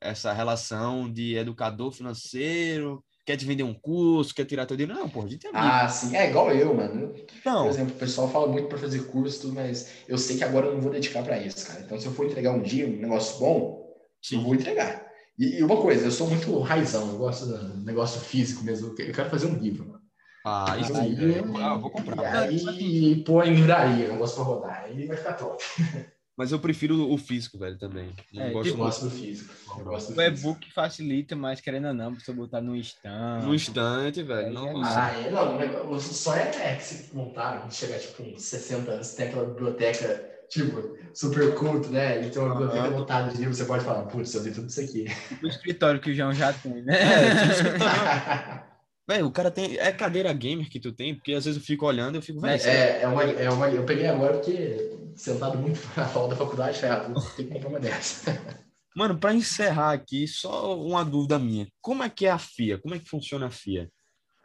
essa 0.01 0.31
relação 0.31 1.11
de 1.11 1.35
educador 1.35 1.91
financeiro 1.91 3.03
quer 3.27 3.35
te 3.35 3.43
vender 3.43 3.63
um 3.63 3.73
curso, 3.73 4.33
quer 4.33 4.45
tirar 4.45 4.65
teu 4.65 4.77
dinheiro. 4.77 4.97
Não, 4.97 5.09
pô, 5.09 5.21
a 5.21 5.27
gente 5.27 5.45
é 5.45 5.49
amigo. 5.49 5.65
Ah, 5.65 5.89
sim. 5.89 6.15
É 6.15 6.29
igual 6.29 6.49
eu, 6.51 6.73
mano. 6.73 7.13
Não. 7.45 7.63
Por 7.63 7.69
exemplo, 7.69 7.93
o 7.93 7.97
pessoal 7.99 8.31
fala 8.31 8.47
muito 8.47 8.69
para 8.69 8.77
fazer 8.77 9.05
curso, 9.07 9.41
tudo, 9.41 9.53
mas 9.53 9.91
eu 10.07 10.17
sei 10.17 10.37
que 10.37 10.45
agora 10.45 10.67
eu 10.67 10.75
não 10.75 10.81
vou 10.81 10.93
dedicar 10.93 11.21
para 11.21 11.37
isso, 11.37 11.67
cara. 11.67 11.81
Então, 11.81 11.99
se 11.99 12.05
eu 12.05 12.13
for 12.13 12.25
entregar 12.25 12.53
um 12.53 12.61
dia 12.61 12.87
um 12.87 13.01
negócio 13.01 13.37
bom, 13.37 13.85
eu 14.31 14.41
vou 14.41 14.55
entregar. 14.55 15.05
E, 15.37 15.59
e 15.59 15.63
uma 15.63 15.75
coisa, 15.75 16.05
eu 16.05 16.11
sou 16.11 16.27
muito 16.29 16.57
raizão, 16.59 17.09
eu 17.09 17.17
gosto 17.17 17.45
do 17.47 17.77
negócio 17.83 18.21
físico 18.21 18.63
mesmo. 18.63 18.95
Eu 18.97 19.13
quero 19.13 19.29
fazer 19.29 19.47
um 19.47 19.57
livro, 19.59 19.85
mano. 19.85 20.01
Ah, 20.45 20.77
isso 20.77 20.95
Aí. 20.95 21.17
Ah, 21.19 21.73
eu 21.75 21.81
vou 21.81 21.91
comprar. 21.91 22.49
E 22.53 22.69
aí, 22.69 23.23
pô, 23.25 23.43
em 23.43 23.53
livraria, 23.55 24.05
eu 24.05 24.17
gosto 24.17 24.35
pra 24.35 24.43
rodar. 24.45 24.83
Aí 24.85 25.05
vai 25.05 25.17
ficar 25.17 25.33
top. 25.33 25.61
Mas 26.37 26.51
eu 26.51 26.59
prefiro 26.59 27.11
o 27.11 27.17
físico, 27.17 27.57
velho, 27.57 27.77
também. 27.79 28.13
Não 28.31 28.43
É, 28.43 28.51
gosto 28.51 28.67
Eu 28.67 28.73
tipo, 28.73 28.83
gosto 28.83 29.05
do 29.05 29.09
físico. 29.11 29.51
Eu 29.79 29.85
gosto 29.85 30.13
do 30.13 30.19
O 30.19 30.23
e-book 30.23 30.71
facilita, 30.71 31.35
mas 31.35 31.59
querendo 31.59 31.87
ou 31.87 31.93
não, 31.95 32.13
pra 32.13 32.23
você 32.23 32.31
botar 32.31 32.61
no 32.61 32.75
stand. 32.75 33.41
no 33.43 33.55
instante, 33.55 34.21
velho. 34.21 34.53
Não 34.53 34.67
é 34.67 34.73
consigo. 34.73 34.99
Ah, 34.99 35.11
é, 35.25 35.31
não, 35.31 35.55
o 35.55 35.57
negócio- 35.57 36.11
o 36.11 36.13
sonho 36.13 36.41
é 36.41 36.75
que 36.75 36.83
se 36.83 37.15
montar, 37.15 37.59
quando 37.61 37.73
chegar 37.73 37.99
tipo 37.99 38.21
uns 38.21 38.43
60 38.43 38.91
anos, 38.91 39.15
tem 39.15 39.27
aquela 39.29 39.45
biblioteca, 39.45 40.29
tipo, 40.47 40.95
super 41.13 41.55
culto, 41.55 41.89
né? 41.89 42.23
E 42.25 42.29
tem 42.29 42.39
uma 42.41 42.51
biblioteca 42.51 42.87
Aham. 42.87 42.99
lotada 42.99 43.31
de 43.31 43.37
livros, 43.39 43.57
você 43.57 43.65
pode 43.65 43.83
falar, 43.83 44.03
putz, 44.05 44.33
eu 44.35 44.43
li 44.43 44.51
tudo 44.51 44.67
isso 44.67 44.79
aqui. 44.79 45.05
O 45.41 45.47
escritório 45.47 45.99
que 45.99 46.11
o 46.11 46.13
João 46.15 46.33
já 46.33 46.53
tem, 46.53 46.83
né? 46.83 46.93
É, 47.01 47.29
tipo. 47.53 49.09
Velho, 49.09 49.25
o 49.27 49.31
cara 49.31 49.49
tem. 49.49 49.77
É 49.77 49.91
cadeira 49.91 50.31
gamer 50.33 50.69
que 50.69 50.79
tu 50.79 50.91
tem, 50.91 51.15
porque 51.15 51.33
às 51.33 51.45
vezes 51.45 51.59
eu 51.59 51.65
fico 51.65 51.85
olhando 51.85 52.15
e 52.15 52.17
eu 52.17 52.21
fico, 52.21 52.39
velho. 52.39 52.61
é, 52.63 53.01
é 53.01 53.07
uma, 53.07 53.23
é 53.23 53.49
uma. 53.49 53.69
Eu 53.69 53.85
peguei 53.85 54.07
agora 54.07 54.33
porque 54.33 55.06
sentado 55.17 55.57
muito 55.57 55.79
na 55.97 56.05
aula 56.13 56.29
da 56.29 56.35
faculdade, 56.35 56.79
falei, 56.79 56.95
ah, 56.95 56.99
vou 57.07 57.21
ter 57.35 57.43
que 57.45 57.53
comprar 57.53 57.69
uma 57.69 57.79
dessa. 57.79 58.31
Mano, 58.95 59.17
pra 59.19 59.33
encerrar 59.33 59.91
aqui, 59.93 60.27
só 60.27 60.75
uma 60.75 61.05
dúvida 61.05 61.37
minha. 61.37 61.67
Como 61.81 62.01
é 62.03 62.09
que 62.09 62.25
é 62.25 62.31
a 62.31 62.39
FIA? 62.39 62.79
Como 62.79 62.95
é 62.95 62.99
que 62.99 63.07
funciona 63.07 63.45
a 63.45 63.51
FIA? 63.51 63.89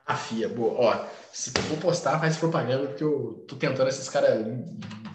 A 0.07 0.15
FIA, 0.15 0.47
boa. 0.49 0.75
Ó, 0.79 1.07
se 1.33 1.51
eu 1.57 1.63
for 1.63 1.79
postar, 1.79 2.19
faz 2.21 2.37
propaganda, 2.37 2.89
porque 2.89 3.03
eu 3.05 3.45
tô 3.49 3.57
tentando 3.57 3.89
esses 3.89 4.09
caras 4.11 4.45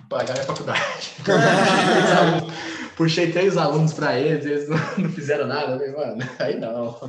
pagar 0.10 0.34
minha 0.34 0.46
faculdade. 0.46 1.14
Puxei 2.96 3.32
três 3.32 3.58
alunos- 3.58 3.94
para 3.94 4.20
eles, 4.20 4.44
eles 4.44 4.68
não, 4.70 4.78
fizeram 5.12 5.46
nada. 5.46 5.74
Eu 5.74 5.94
falei, 5.94 6.16
mano, 6.16 6.30
aí 6.40 6.60
não. 6.60 7.00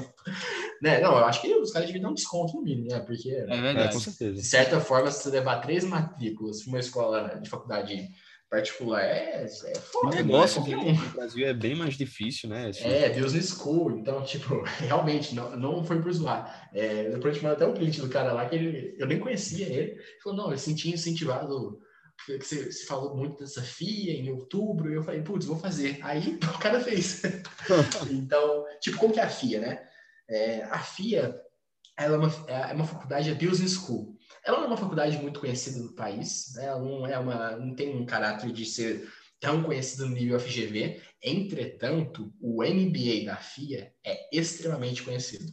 Né? 0.82 1.00
Não, 1.00 1.16
eu 1.16 1.24
acho 1.24 1.40
que 1.40 1.54
os 1.54 1.72
caras 1.72 1.86
deviam 1.88 2.02
dar 2.02 2.10
um 2.10 2.14
desconto 2.14 2.56
no 2.56 2.62
mínimo, 2.62 2.88
né? 2.90 3.00
Porque, 3.00 3.30
É 3.30 3.44
É, 3.44 3.46
com 3.46 3.62
verdade. 3.62 3.96
de 3.96 4.02
certeza. 4.02 4.42
certa 4.42 4.80
forma, 4.80 5.10
se 5.10 5.22
você 5.22 5.30
levar 5.30 5.60
três 5.60 5.82
matrículas 5.84 6.60
para 6.62 6.68
uma 6.68 6.78
escola 6.78 7.40
de 7.40 7.48
faculdade 7.48 8.06
particular, 8.50 9.02
é, 9.02 9.44
é 9.44 9.72
O 9.72 9.80
foda. 9.80 10.16
negócio 10.16 10.60
né? 10.62 10.66
aqui 10.66 10.74
Qualquer 10.74 10.92
um. 10.92 11.04
no 11.04 11.10
Brasil 11.10 11.46
é 11.46 11.54
bem 11.54 11.76
mais 11.76 11.94
difícil, 11.96 12.48
né? 12.48 12.68
Assim, 12.68 12.84
É, 12.84 13.10
Business 13.10 13.50
School. 13.50 13.98
Então, 13.98 14.22
tipo, 14.24 14.62
realmente, 14.78 15.34
não, 15.34 15.56
não 15.56 15.84
foi 15.84 16.00
por 16.00 16.12
zoar. 16.12 16.68
É, 16.72 17.10
depois 17.10 17.34
eu 17.34 17.40
te 17.40 17.46
até 17.46 17.66
o 17.66 17.74
print 17.74 18.00
do 18.00 18.08
cara 18.08 18.32
lá, 18.32 18.48
que 18.48 18.56
ele, 18.56 18.96
eu 18.98 19.06
nem 19.06 19.18
conhecia 19.18 19.66
ele. 19.66 19.92
Ele 19.92 20.02
falou, 20.22 20.38
não, 20.38 20.50
eu 20.52 20.58
senti 20.58 20.90
incentivado, 20.90 21.78
que 22.26 22.38
você, 22.40 22.72
você 22.72 22.84
falou 22.86 23.16
muito 23.16 23.38
dessa 23.38 23.62
FIA 23.62 24.12
em 24.12 24.30
outubro, 24.30 24.90
e 24.90 24.94
eu 24.94 25.02
falei, 25.02 25.22
putz, 25.22 25.46
vou 25.46 25.58
fazer. 25.58 25.98
Aí 26.02 26.38
o 26.42 26.58
cara 26.58 26.80
fez. 26.80 27.22
então, 28.10 28.64
tipo, 28.80 28.98
como 28.98 29.12
que 29.12 29.20
é 29.20 29.24
a 29.24 29.30
FIA, 29.30 29.60
né? 29.60 29.82
É, 30.28 30.62
a 30.64 30.78
FIA, 30.78 31.38
ela 31.98 32.16
é 32.16 32.18
uma, 32.18 32.46
é 32.48 32.74
uma 32.74 32.86
faculdade, 32.86 33.30
é 33.30 33.34
Business 33.34 33.74
School. 33.74 34.17
Ela 34.48 34.58
não 34.58 34.64
é 34.64 34.68
uma 34.68 34.76
faculdade 34.76 35.18
muito 35.18 35.40
conhecida 35.40 35.78
no 35.78 35.92
país, 35.92 36.54
né? 36.54 36.64
ela 36.64 36.80
não, 36.80 37.06
é 37.06 37.18
uma, 37.18 37.56
não 37.56 37.74
tem 37.74 37.94
um 37.94 38.06
caráter 38.06 38.50
de 38.50 38.64
ser 38.64 39.06
tão 39.38 39.62
conhecida 39.62 40.04
no 40.04 40.14
nível 40.14 40.40
FGV, 40.40 41.00
Entretanto, 41.22 42.32
o 42.40 42.62
MBA 42.62 43.24
da 43.26 43.36
FIA 43.36 43.92
é 44.04 44.28
extremamente 44.32 45.02
conhecido. 45.02 45.52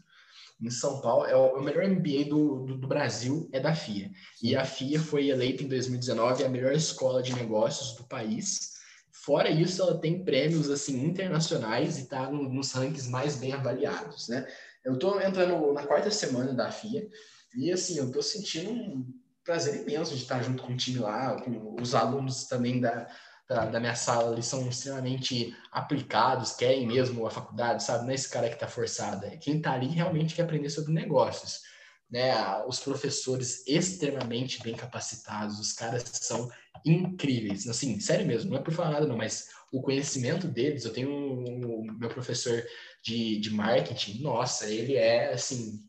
Em 0.61 0.69
São 0.69 1.01
Paulo, 1.01 1.25
é 1.25 1.35
o, 1.35 1.57
o 1.57 1.63
melhor 1.63 1.87
MBA 1.87 2.25
do, 2.29 2.65
do, 2.65 2.77
do 2.77 2.87
Brasil 2.87 3.49
é 3.51 3.59
da 3.59 3.75
FIA. 3.75 4.11
E 4.41 4.55
a 4.55 4.63
FIA 4.63 4.99
foi 5.01 5.29
eleita 5.29 5.63
em 5.63 5.67
2019 5.67 6.43
a 6.43 6.49
melhor 6.49 6.73
escola 6.73 7.21
de 7.21 7.33
negócios 7.33 7.95
do 7.95 8.03
país. 8.05 8.75
Fora 9.11 9.49
isso, 9.49 9.81
ela 9.81 9.99
tem 9.99 10.23
prêmios 10.23 10.69
assim 10.69 11.03
internacionais 11.03 11.97
e 11.97 12.03
está 12.03 12.29
no, 12.29 12.47
nos 12.47 12.71
rankings 12.71 13.09
mais 13.09 13.35
bem 13.37 13.53
avaliados, 13.53 14.29
né? 14.29 14.47
Eu 14.83 14.93
estou 14.93 15.19
entrando 15.19 15.73
na 15.73 15.85
quarta 15.85 16.11
semana 16.11 16.53
da 16.53 16.71
FIA 16.71 17.09
e 17.55 17.71
assim 17.71 17.97
eu 17.97 18.07
estou 18.07 18.21
sentindo 18.21 18.71
um 18.71 19.05
prazer 19.43 19.81
imenso 19.81 20.15
de 20.15 20.23
estar 20.23 20.41
junto 20.41 20.63
com 20.63 20.73
o 20.73 20.77
time 20.77 20.99
lá, 20.99 21.39
com 21.41 21.75
os 21.79 21.93
alunos 21.93 22.45
também 22.45 22.81
da, 22.81 23.07
da, 23.47 23.65
da, 23.65 23.79
minha 23.79 23.95
sala, 23.95 24.33
eles 24.33 24.47
são 24.47 24.67
extremamente 24.67 25.55
aplicados, 25.71 26.53
querem 26.53 26.87
mesmo 26.87 27.25
a 27.25 27.31
faculdade, 27.31 27.83
sabe? 27.83 28.03
Não 28.03 28.11
é 28.11 28.15
esse 28.15 28.29
cara 28.29 28.47
que 28.49 28.55
está 28.55 28.67
forçado, 28.67 29.25
é 29.25 29.37
quem 29.37 29.57
está 29.57 29.73
ali 29.73 29.87
realmente 29.87 30.33
quer 30.33 30.43
aprender 30.43 30.69
sobre 30.69 30.93
negócios. 30.93 31.61
Né? 32.09 32.33
Os 32.67 32.79
professores 32.79 33.65
extremamente 33.67 34.61
bem 34.63 34.75
capacitados, 34.75 35.59
os 35.59 35.73
caras 35.73 36.03
são 36.05 36.49
incríveis, 36.83 37.67
assim, 37.67 37.99
sério 37.99 38.25
mesmo, 38.25 38.51
não 38.51 38.57
é 38.57 38.61
por 38.61 38.73
falar 38.73 38.91
nada 38.91 39.07
não, 39.07 39.17
mas 39.17 39.49
o 39.71 39.81
conhecimento 39.81 40.47
deles, 40.47 40.85
eu 40.85 40.93
tenho 40.93 41.09
um, 41.09 41.81
um, 41.81 41.97
meu 41.97 42.09
professor 42.09 42.63
de, 43.03 43.39
de 43.39 43.49
marketing, 43.51 44.21
nossa, 44.21 44.67
ele 44.69 44.95
é, 44.95 45.33
assim, 45.33 45.83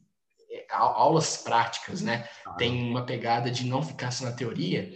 aulas 0.70 1.38
práticas, 1.38 2.00
né? 2.00 2.28
Tem 2.56 2.88
uma 2.88 3.04
pegada 3.04 3.50
de 3.50 3.66
não 3.66 3.82
ficar 3.82 4.10
só 4.10 4.24
na 4.24 4.32
teoria, 4.32 4.92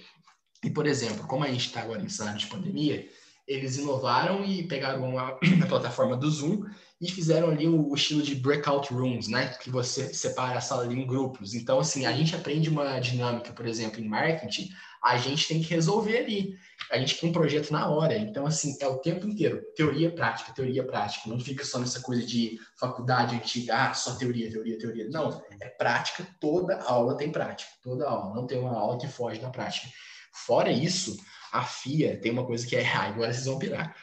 e, 0.62 0.70
por 0.70 0.86
exemplo, 0.86 1.26
como 1.26 1.44
a 1.44 1.48
gente 1.48 1.66
está 1.66 1.80
agora 1.80 2.02
em 2.02 2.08
cenário 2.08 2.38
de 2.38 2.46
pandemia, 2.46 3.08
eles 3.46 3.78
inovaram 3.78 4.44
e 4.44 4.62
pegaram 4.62 5.18
a, 5.18 5.28
a, 5.28 5.66
plataforma 5.66 6.16
do 6.16 6.30
Zoom 6.30 6.64
e 7.00 7.10
fizeram 7.10 7.50
ali 7.50 7.66
o, 7.66 7.90
o, 7.90 7.94
estilo 7.94 8.22
de 8.22 8.34
breakout 8.34 8.92
rooms, 8.92 9.26
né? 9.26 9.48
Que 9.60 9.70
você 9.70 10.12
separa 10.12 10.58
a 10.58 10.60
sala 10.60 10.82
ali 10.82 11.00
em 11.00 11.06
grupos. 11.06 11.54
Então, 11.54 11.80
assim, 11.80 12.04
a 12.04 12.12
gente 12.12 12.36
aprende 12.36 12.68
uma 12.68 13.00
dinâmica, 13.00 13.52
por 13.52 13.66
exemplo, 13.66 14.00
em 14.00 14.06
marketing, 14.06 14.70
a 15.02 15.16
gente 15.16 15.48
tem 15.48 15.62
que 15.62 15.72
resolver 15.74 16.18
ali. 16.18 16.58
A 16.90 16.98
gente 16.98 17.18
tem 17.18 17.30
um 17.30 17.32
projeto 17.32 17.70
na 17.70 17.88
hora. 17.88 18.16
Então, 18.16 18.46
assim, 18.46 18.76
é 18.80 18.86
o 18.86 18.98
tempo 18.98 19.26
inteiro. 19.26 19.62
Teoria, 19.76 20.10
prática, 20.10 20.52
teoria, 20.52 20.84
prática. 20.84 21.28
Não 21.28 21.38
fica 21.38 21.64
só 21.64 21.78
nessa 21.78 22.00
coisa 22.00 22.26
de 22.26 22.58
faculdade 22.78 23.34
antiga, 23.34 23.74
ah, 23.76 23.94
só 23.94 24.14
teoria, 24.16 24.50
teoria, 24.50 24.78
teoria. 24.78 25.08
Não, 25.08 25.42
é 25.60 25.68
prática. 25.68 26.26
Toda 26.40 26.82
aula 26.82 27.16
tem 27.16 27.30
prática. 27.30 27.70
Toda 27.82 28.08
aula. 28.08 28.34
Não 28.34 28.46
tem 28.46 28.58
uma 28.58 28.76
aula 28.76 28.98
que 28.98 29.06
foge 29.06 29.40
da 29.40 29.50
prática. 29.50 29.88
Fora 30.32 30.70
isso, 30.70 31.16
a 31.52 31.62
FIA 31.62 32.20
tem 32.20 32.32
uma 32.32 32.44
coisa 32.44 32.66
que 32.66 32.76
é. 32.76 32.86
Ah, 32.86 33.04
agora 33.08 33.32
vocês 33.32 33.46
vão 33.46 33.58
pirar. 33.58 33.94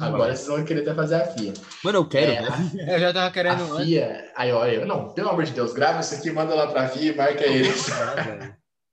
agora 0.00 0.34
vocês 0.34 0.48
vão 0.48 0.64
querer 0.64 0.82
até 0.82 0.94
fazer 0.94 1.16
a 1.16 1.26
FIA. 1.26 1.52
Mano, 1.84 1.98
eu 1.98 2.08
quero. 2.08 2.32
É, 2.32 2.38
a, 2.38 2.94
eu 2.94 3.00
já 3.00 3.12
tava 3.12 3.30
querendo. 3.30 3.76
A 3.76 3.80
FIA. 3.80 4.32
Aí, 4.36 4.52
olha, 4.52 4.86
não, 4.86 5.12
pelo 5.12 5.30
amor 5.30 5.44
de 5.44 5.52
Deus, 5.52 5.72
grava 5.72 6.00
isso 6.00 6.14
aqui, 6.14 6.30
manda 6.30 6.54
lá 6.54 6.66
pra 6.68 6.88
FIA 6.88 7.12
e 7.12 7.16
marca 7.16 7.44
eles. 7.44 7.86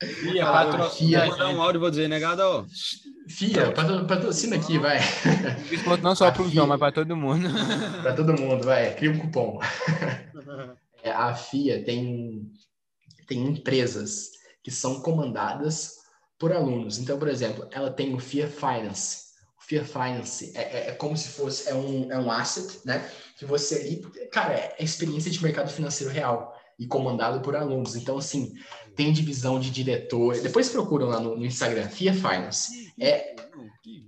FIA, 0.01 0.45
patrocina. 0.45 1.26
Vou 1.26 1.30
mandar 1.31 1.49
um 1.49 1.61
áudio 1.61 1.80
e 1.80 1.81
vou 1.81 1.89
dizer, 1.89 2.07
negado, 2.07 2.41
ó. 2.41 2.65
FIA, 3.27 3.71
patrocina 3.71 4.55
aqui, 4.55 4.77
vai. 4.80 4.99
Desconto 5.69 6.01
não 6.01 6.15
só 6.15 6.31
pro 6.31 6.49
João, 6.49 6.67
mas 6.67 6.80
pra 6.80 6.91
todo 6.91 7.15
mundo. 7.15 7.49
pra 8.01 8.13
todo 8.13 8.39
mundo, 8.39 8.63
vai. 8.63 8.95
Cria 8.95 9.11
um 9.11 9.19
cupom. 9.19 9.59
a 11.05 11.35
FIA 11.35 11.84
tem, 11.84 12.49
tem 13.27 13.43
empresas 13.45 14.31
que 14.63 14.71
são 14.71 15.01
comandadas 15.01 15.95
por 16.38 16.53
alunos. 16.53 16.97
Então, 16.97 17.19
por 17.19 17.27
exemplo, 17.27 17.67
ela 17.71 17.91
tem 17.91 18.15
o 18.15 18.19
FIA 18.19 18.47
Finance. 18.47 19.30
O 19.59 19.63
FIA 19.63 19.84
Finance 19.84 20.53
é, 20.55 20.61
é, 20.61 20.89
é 20.89 20.91
como 20.93 21.17
se 21.17 21.27
fosse 21.30 21.69
é 21.69 21.76
um, 21.76 22.11
é 22.11 22.17
um 22.17 22.31
asset, 22.31 22.80
né? 22.85 23.07
Que 23.38 23.45
você 23.45 23.76
ali, 23.76 24.30
cara, 24.31 24.53
é 24.53 24.76
experiência 24.80 25.30
de 25.30 25.43
mercado 25.43 25.69
financeiro 25.69 26.11
real 26.13 26.59
e 26.80 26.88
comandado 26.88 27.41
por 27.41 27.56
alunos. 27.56 27.95
Então, 27.95 28.18
assim, 28.18 28.53
tem 28.95 29.11
divisão 29.11 29.60
de 29.60 29.69
diretor. 29.69 30.39
Depois 30.39 30.69
procuram 30.69 31.07
lá 31.07 31.19
no, 31.19 31.35
no 31.35 31.45
Instagram, 31.45 31.88
FIA 31.89 32.14
Finance. 32.14 32.93
É, 32.99 33.35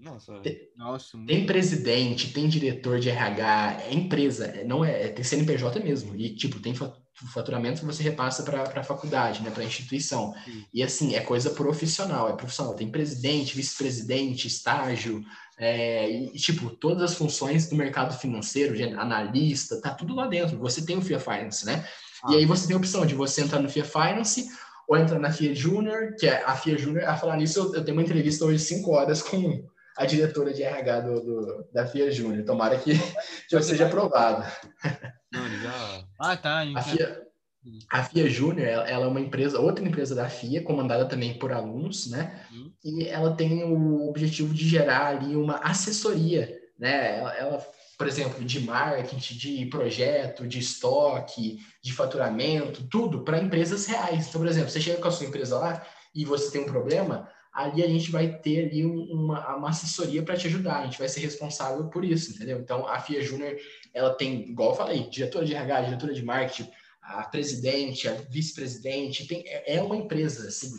Nossa, 0.01 0.39
tem, 0.39 0.57
Nossa, 0.75 1.17
tem 1.27 1.45
presidente, 1.45 2.33
tem 2.33 2.47
diretor 2.47 2.99
de 2.99 3.09
RH, 3.09 3.81
é 3.87 3.93
empresa, 3.93 4.63
não 4.65 4.83
é, 4.85 5.09
tem 5.09 5.23
CNPJ 5.23 5.79
mesmo. 5.81 6.15
E, 6.15 6.33
tipo, 6.33 6.59
tem 6.59 6.73
faturamento 7.33 7.81
que 7.81 7.85
você 7.85 8.01
repassa 8.01 8.43
para 8.43 8.63
a 8.63 8.83
faculdade, 8.83 9.41
né, 9.41 9.51
para 9.51 9.63
a 9.63 9.65
instituição. 9.65 10.33
Sim. 10.45 10.65
E 10.73 10.81
assim, 10.81 11.15
é 11.15 11.19
coisa 11.19 11.49
profissional, 11.49 12.29
é 12.29 12.33
profissional. 12.33 12.73
Tem 12.73 12.89
presidente, 12.89 13.55
vice-presidente, 13.55 14.47
estágio, 14.47 15.23
é, 15.61 16.09
e, 16.09 16.33
tipo, 16.33 16.71
todas 16.71 17.11
as 17.11 17.17
funções 17.17 17.69
do 17.69 17.75
mercado 17.75 18.17
financeiro, 18.17 18.73
analista, 18.99 19.79
tá 19.79 19.93
tudo 19.93 20.15
lá 20.15 20.25
dentro. 20.25 20.57
Você 20.57 20.83
tem 20.83 20.97
o 20.97 21.01
FIA 21.01 21.19
Finance, 21.19 21.65
né? 21.67 21.87
Ah. 22.23 22.31
E 22.31 22.37
aí 22.37 22.45
você 22.45 22.67
tem 22.67 22.75
a 22.75 22.79
opção 22.79 23.05
de 23.05 23.15
você 23.15 23.41
entrar 23.41 23.59
no 23.59 23.69
FIA 23.69 23.85
Finance 23.85 24.49
ou 24.87 24.97
entrar 24.97 25.19
na 25.19 25.31
FIA 25.31 25.55
Júnior, 25.55 26.15
que 26.19 26.27
é 26.27 26.43
a 26.43 26.55
FIA 26.55 26.77
Júnior. 26.77 27.05
A 27.05 27.15
falar 27.15 27.37
nisso, 27.37 27.59
eu, 27.59 27.75
eu 27.75 27.85
tenho 27.85 27.97
uma 27.97 28.03
entrevista 28.03 28.45
hoje, 28.45 28.59
5 28.59 28.91
horas, 28.91 29.21
com 29.21 29.63
a 29.97 30.05
diretora 30.05 30.53
de 30.53 30.63
RH 30.63 30.99
do, 31.01 31.21
do 31.21 31.65
da 31.73 31.85
FIA 31.85 32.11
Júnior. 32.11 32.45
Tomara 32.45 32.77
que 32.77 32.93
já 33.49 33.61
seja 33.61 33.87
aprovado. 33.87 34.45
Ah, 36.19 36.35
tá. 36.37 36.63
A 36.75 36.81
FIA, 36.81 37.21
a 37.91 38.03
FIA 38.03 38.29
Júnior, 38.29 38.67
ela, 38.67 38.89
ela, 38.89 39.05
é 39.05 39.07
uma 39.07 39.19
empresa, 39.19 39.59
outra 39.59 39.85
empresa 39.85 40.15
da 40.15 40.27
FIA, 40.27 40.63
comandada 40.63 41.05
também 41.05 41.37
por 41.37 41.51
alunos, 41.51 42.09
né? 42.09 42.45
Hum. 42.51 42.71
E 42.83 43.07
ela 43.07 43.35
tem 43.35 43.63
o 43.63 44.09
objetivo 44.09 44.53
de 44.53 44.67
gerar 44.67 45.07
ali 45.07 45.35
uma 45.35 45.57
assessoria, 45.57 46.57
né? 46.77 47.19
Ela, 47.19 47.35
ela 47.35 47.67
por 48.01 48.07
exemplo, 48.07 48.43
de 48.43 48.59
marketing, 48.61 49.37
de 49.37 49.65
projeto, 49.67 50.47
de 50.47 50.57
estoque, 50.57 51.59
de 51.83 51.93
faturamento, 51.93 52.87
tudo 52.89 53.23
para 53.23 53.37
empresas 53.37 53.85
reais. 53.85 54.27
Então, 54.27 54.41
por 54.41 54.47
exemplo, 54.47 54.71
você 54.71 54.81
chega 54.81 54.99
com 54.99 55.07
a 55.07 55.11
sua 55.11 55.27
empresa 55.27 55.59
lá 55.59 55.85
e 56.15 56.25
você 56.25 56.49
tem 56.49 56.61
um 56.61 56.65
problema, 56.65 57.29
ali 57.53 57.83
a 57.83 57.87
gente 57.87 58.09
vai 58.09 58.39
ter 58.39 58.65
ali 58.65 58.83
uma, 58.83 59.55
uma 59.55 59.69
assessoria 59.69 60.23
para 60.23 60.35
te 60.35 60.47
ajudar, 60.47 60.79
a 60.79 60.85
gente 60.85 60.97
vai 60.97 61.07
ser 61.07 61.19
responsável 61.19 61.89
por 61.89 62.03
isso, 62.03 62.31
entendeu? 62.31 62.57
Então, 62.57 62.87
a 62.87 62.99
FIA 62.99 63.21
Júnior, 63.21 63.55
ela 63.93 64.15
tem, 64.15 64.49
igual 64.49 64.71
eu 64.71 64.75
falei, 64.75 65.07
diretora 65.07 65.45
de 65.45 65.53
RH, 65.53 65.81
diretora 65.81 66.13
de 66.15 66.25
marketing, 66.25 66.71
a 67.01 67.23
presidente, 67.23 68.07
a 68.07 68.13
vice-presidente, 68.13 69.27
tem, 69.27 69.43
é, 69.45 69.77
é 69.77 69.83
uma 69.83 69.97
empresa 69.97 70.47
assim, 70.47 70.71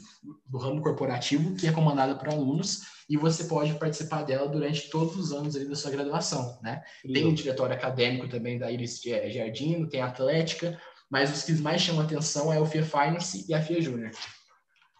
do 0.46 0.58
ramo 0.58 0.80
corporativo 0.80 1.54
que 1.56 1.66
é 1.66 1.72
comandada 1.72 2.14
por 2.14 2.28
alunos 2.28 2.82
e 3.08 3.16
você 3.16 3.44
pode 3.44 3.74
participar 3.74 4.22
dela 4.22 4.48
durante 4.48 4.88
todos 4.88 5.16
os 5.16 5.32
anos 5.32 5.56
ali 5.56 5.66
da 5.66 5.74
sua 5.74 5.90
graduação, 5.90 6.58
né? 6.62 6.82
Tem 7.02 7.26
um 7.26 7.34
diretório 7.34 7.74
acadêmico 7.74 8.28
também 8.28 8.58
da 8.58 8.70
Iris 8.70 9.00
Jardim, 9.02 9.86
tem 9.86 10.00
a 10.00 10.06
Atlética, 10.06 10.80
mas 11.10 11.30
os 11.30 11.42
que 11.42 11.52
mais 11.60 11.82
chamam 11.82 12.02
atenção 12.02 12.52
é 12.52 12.58
o 12.58 12.64
FIA 12.66 12.84
Finance 12.84 13.44
e 13.48 13.52
a 13.52 13.60
FIA 13.60 13.82
Júnior. 13.82 14.12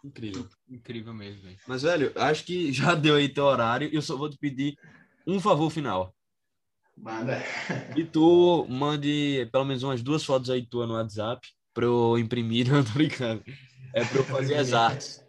Incrível. 0.05 0.49
Incrível 0.69 1.15
mesmo, 1.15 1.43
velho. 1.43 1.57
Mas, 1.67 1.83
velho, 1.83 2.13
acho 2.17 2.45
que 2.45 2.73
já 2.73 2.95
deu 2.95 3.15
aí 3.15 3.29
teu 3.29 3.45
horário 3.45 3.89
e 3.91 3.95
eu 3.95 4.03
só 4.03 4.17
vou 4.17 4.29
te 4.29 4.37
pedir 4.37 4.77
um 5.27 5.41
favor 5.41 5.71
final. 5.71 6.15
Manda. 6.97 7.43
E 7.97 8.05
tu 8.05 8.67
mande 8.69 9.49
pelo 9.51 9.65
menos 9.65 9.83
umas 9.83 10.03
duas 10.03 10.25
fotos 10.25 10.51
aí 10.51 10.65
tua 10.65 10.87
no 10.87 10.95
WhatsApp 10.95 11.47
para 11.75 11.85
eu 11.85 12.19
imprimir, 12.19 12.69
não 12.71 12.85
tô 12.85 12.93
brincando. 12.93 13.43
É 13.95 14.05
para 14.05 14.19
eu 14.19 14.25
fazer 14.25 14.55
as 14.57 14.73
artes. 14.73 15.25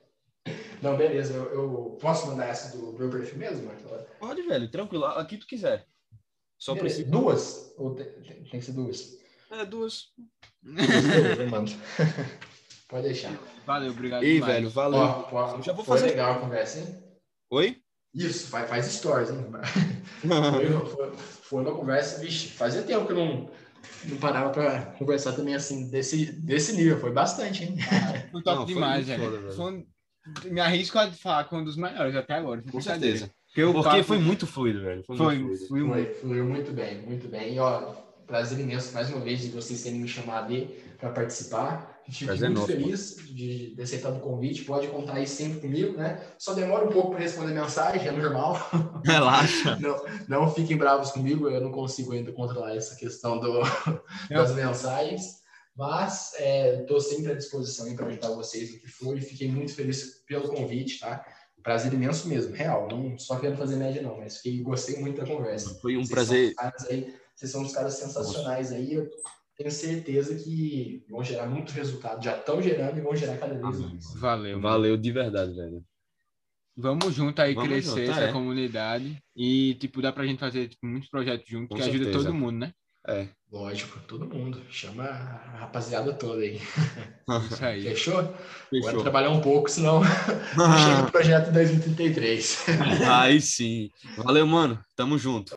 Não, 0.82 0.98
beleza. 0.98 1.34
Eu, 1.34 1.54
eu, 1.54 1.98
posso 2.02 2.28
mandar 2.28 2.48
essa 2.48 2.76
do 2.78 2.92
meu 2.94 3.10
perfil 3.10 3.38
mesmo, 3.38 3.66
Marcelo? 3.66 4.06
Pode, 4.20 4.42
velho, 4.42 4.70
tranquilo. 4.70 5.06
Aqui 5.06 5.38
tu 5.38 5.48
quiser. 5.48 5.88
Só 6.60 6.76
precisa. 6.76 7.10
Duas? 7.10 7.74
Ou 7.78 7.96
tem, 7.96 8.06
tem, 8.06 8.60
que 8.60 8.62
ser 8.62 8.74
duas? 8.74 9.18
É, 9.52 9.66
duas. 9.66 10.14
Eu 10.64 11.50
mando. 11.50 11.72
Pode 12.88 13.08
deixar. 13.08 13.34
Valeu, 13.66 13.92
obrigado. 13.92 14.24
E, 14.24 14.40
velho, 14.40 14.70
valeu. 14.70 15.00
Ó, 15.00 15.30
ó, 15.32 15.62
já 15.62 15.74
vou 15.74 15.84
foi 15.84 15.98
fazer. 15.98 16.12
legal 16.12 16.34
a 16.34 16.40
conversa, 16.40 16.80
hein? 16.80 17.04
Oi? 17.50 17.83
Isso, 18.14 18.48
faz, 18.48 18.70
faz 18.70 18.86
stories, 18.86 19.32
hein? 19.32 19.46
foi, 20.22 20.86
foi, 20.86 21.12
foi 21.18 21.62
uma 21.62 21.74
conversa, 21.74 22.20
vixe, 22.20 22.50
fazia 22.50 22.84
tempo 22.84 23.08
que 23.08 23.12
eu 23.12 23.18
não, 23.18 23.50
não 24.06 24.18
parava 24.18 24.52
para 24.52 24.82
conversar 24.98 25.34
também 25.34 25.56
assim, 25.56 25.90
desse, 25.90 26.32
desse 26.32 26.76
nível. 26.76 27.00
Foi 27.00 27.12
bastante, 27.12 27.64
hein? 27.64 27.78
Foi 28.32 28.44
top 28.44 28.60
não, 28.60 28.66
demais, 28.66 29.08
velho. 29.08 29.52
Foi, 29.54 29.86
me 30.46 30.60
arrisco 30.60 30.98
a 31.00 31.12
falar 31.12 31.46
com 31.46 31.58
um 31.58 31.64
dos 31.64 31.76
maiores 31.76 32.16
até 32.16 32.34
agora. 32.36 32.62
Com 32.72 32.82
certeza. 32.82 33.30
Porque, 33.48 33.72
Porque 33.72 33.84
papo... 33.84 34.04
foi 34.04 34.18
muito 34.18 34.48
fluido, 34.48 34.82
velho. 34.82 35.04
Foi, 35.04 35.18
foi, 35.18 35.38
muito 35.38 35.68
fluido. 35.68 35.88
Foi, 35.88 36.06
fluiu 36.06 36.46
muito 36.46 36.72
bem, 36.72 37.02
muito 37.04 37.28
bem. 37.28 37.54
E, 37.54 37.60
ó, 37.60 37.94
prazer 38.26 38.60
imenso 38.60 38.94
mais 38.94 39.10
uma 39.12 39.20
vez 39.20 39.42
de 39.42 39.50
vocês 39.50 39.84
terem 39.84 40.00
me 40.00 40.08
chamado 40.08 40.52
aí 40.52 40.68
para 40.98 41.12
participar. 41.12 41.93
Fico 42.10 42.32
muito 42.32 42.50
nosso, 42.50 42.68
feliz 42.68 43.16
de, 43.16 43.76
de 43.76 43.82
aceitar 43.82 44.12
o 44.12 44.20
convite. 44.20 44.66
Pode 44.66 44.88
contar 44.88 45.14
aí 45.14 45.28
sempre 45.28 45.62
comigo, 45.62 45.98
né? 45.98 46.22
Só 46.38 46.54
demora 46.54 46.86
um 46.86 46.92
pouco 46.92 47.12
para 47.12 47.20
responder 47.20 47.54
mensagem, 47.54 48.08
é 48.08 48.12
normal. 48.12 48.58
Relaxa. 49.06 49.78
não, 49.82 50.04
não 50.28 50.54
fiquem 50.54 50.78
bravos 50.78 51.12
comigo, 51.12 51.50
eu 51.50 51.62
não 51.62 51.72
consigo 51.72 52.12
ainda 52.12 52.32
controlar 52.32 52.76
essa 52.76 52.96
questão 52.96 53.40
do, 53.40 53.62
das 54.30 54.54
mensagens. 54.54 55.44
Mas 55.76 56.34
estou 56.80 56.98
é, 56.98 57.02
sempre 57.02 57.32
à 57.32 57.36
disposição 57.36 57.96
para 57.96 58.06
ajudar 58.08 58.30
vocês 58.30 58.74
no 58.74 58.80
que 58.80 58.88
for 58.88 59.18
e 59.18 59.22
fiquei 59.22 59.52
muito 59.52 59.74
feliz 59.74 60.24
pelo 60.28 60.50
convite, 60.50 61.00
tá? 61.00 61.26
Prazer 61.64 61.94
imenso 61.94 62.28
mesmo, 62.28 62.54
real. 62.54 62.88
Não 62.92 63.18
só 63.18 63.40
querendo 63.40 63.58
fazer 63.58 63.78
média, 63.78 64.02
não, 64.02 64.18
mas 64.18 64.38
fiquei, 64.38 64.62
gostei 64.62 65.00
muito 65.00 65.20
da 65.20 65.26
conversa. 65.26 65.74
Foi 65.82 65.96
um 65.96 66.02
vocês 66.02 66.10
prazer. 66.10 66.54
São 66.54 66.90
aí, 66.90 67.16
vocês 67.34 67.52
são 67.52 67.62
uns 67.62 67.74
caras 67.74 67.96
sensacionais 67.96 68.72
aí. 68.72 68.94
Eu 68.94 69.10
tenho 69.56 69.72
certeza 69.72 70.36
que 70.36 71.06
vão 71.10 71.24
gerar 71.24 71.48
muito 71.48 71.72
resultado. 71.72 72.24
Já 72.24 72.38
estão 72.38 72.62
gerando 72.62 72.98
e 72.98 73.02
vão 73.02 73.16
gerar 73.16 73.38
cada 73.38 73.54
vez 73.54 73.80
mais. 73.80 74.14
Valeu. 74.16 74.60
Valeu 74.60 74.98
de 74.98 75.12
verdade, 75.12 75.54
velho. 75.54 75.84
Vamos 76.76 77.14
junto 77.14 77.40
aí 77.40 77.54
Vamos 77.54 77.70
crescer 77.70 78.08
junto, 78.08 78.12
essa 78.12 78.30
é. 78.30 78.32
comunidade 78.32 79.18
e, 79.36 79.76
tipo, 79.76 80.02
dá 80.02 80.12
pra 80.12 80.26
gente 80.26 80.40
fazer 80.40 80.68
tipo, 80.68 80.88
muitos 80.88 81.08
projetos 81.08 81.48
juntos 81.48 81.70
Com 81.70 81.76
que 81.76 81.84
certeza. 81.84 82.10
ajuda 82.10 82.18
todo 82.18 82.34
mundo, 82.34 82.58
né? 82.58 82.74
É. 83.08 83.28
Lógico, 83.52 84.00
todo 84.08 84.26
mundo. 84.26 84.62
Chama 84.70 85.04
a 85.04 85.58
rapaziada 85.60 86.14
toda 86.14 86.42
aí. 86.42 86.60
Isso 87.52 87.66
aí. 87.66 87.84
Fechou? 87.84 88.34
Fechou. 88.70 88.92
Bora 88.92 89.02
trabalhar 89.02 89.30
um 89.30 89.42
pouco, 89.42 89.70
senão 89.70 90.02
chega 90.56 91.08
o 91.08 91.12
projeto 91.12 91.52
2033. 91.52 92.66
Aí 93.08 93.42
sim. 93.42 93.90
Valeu, 94.18 94.48
mano. 94.48 94.80
Tamo 94.96 95.18
junto. 95.18 95.52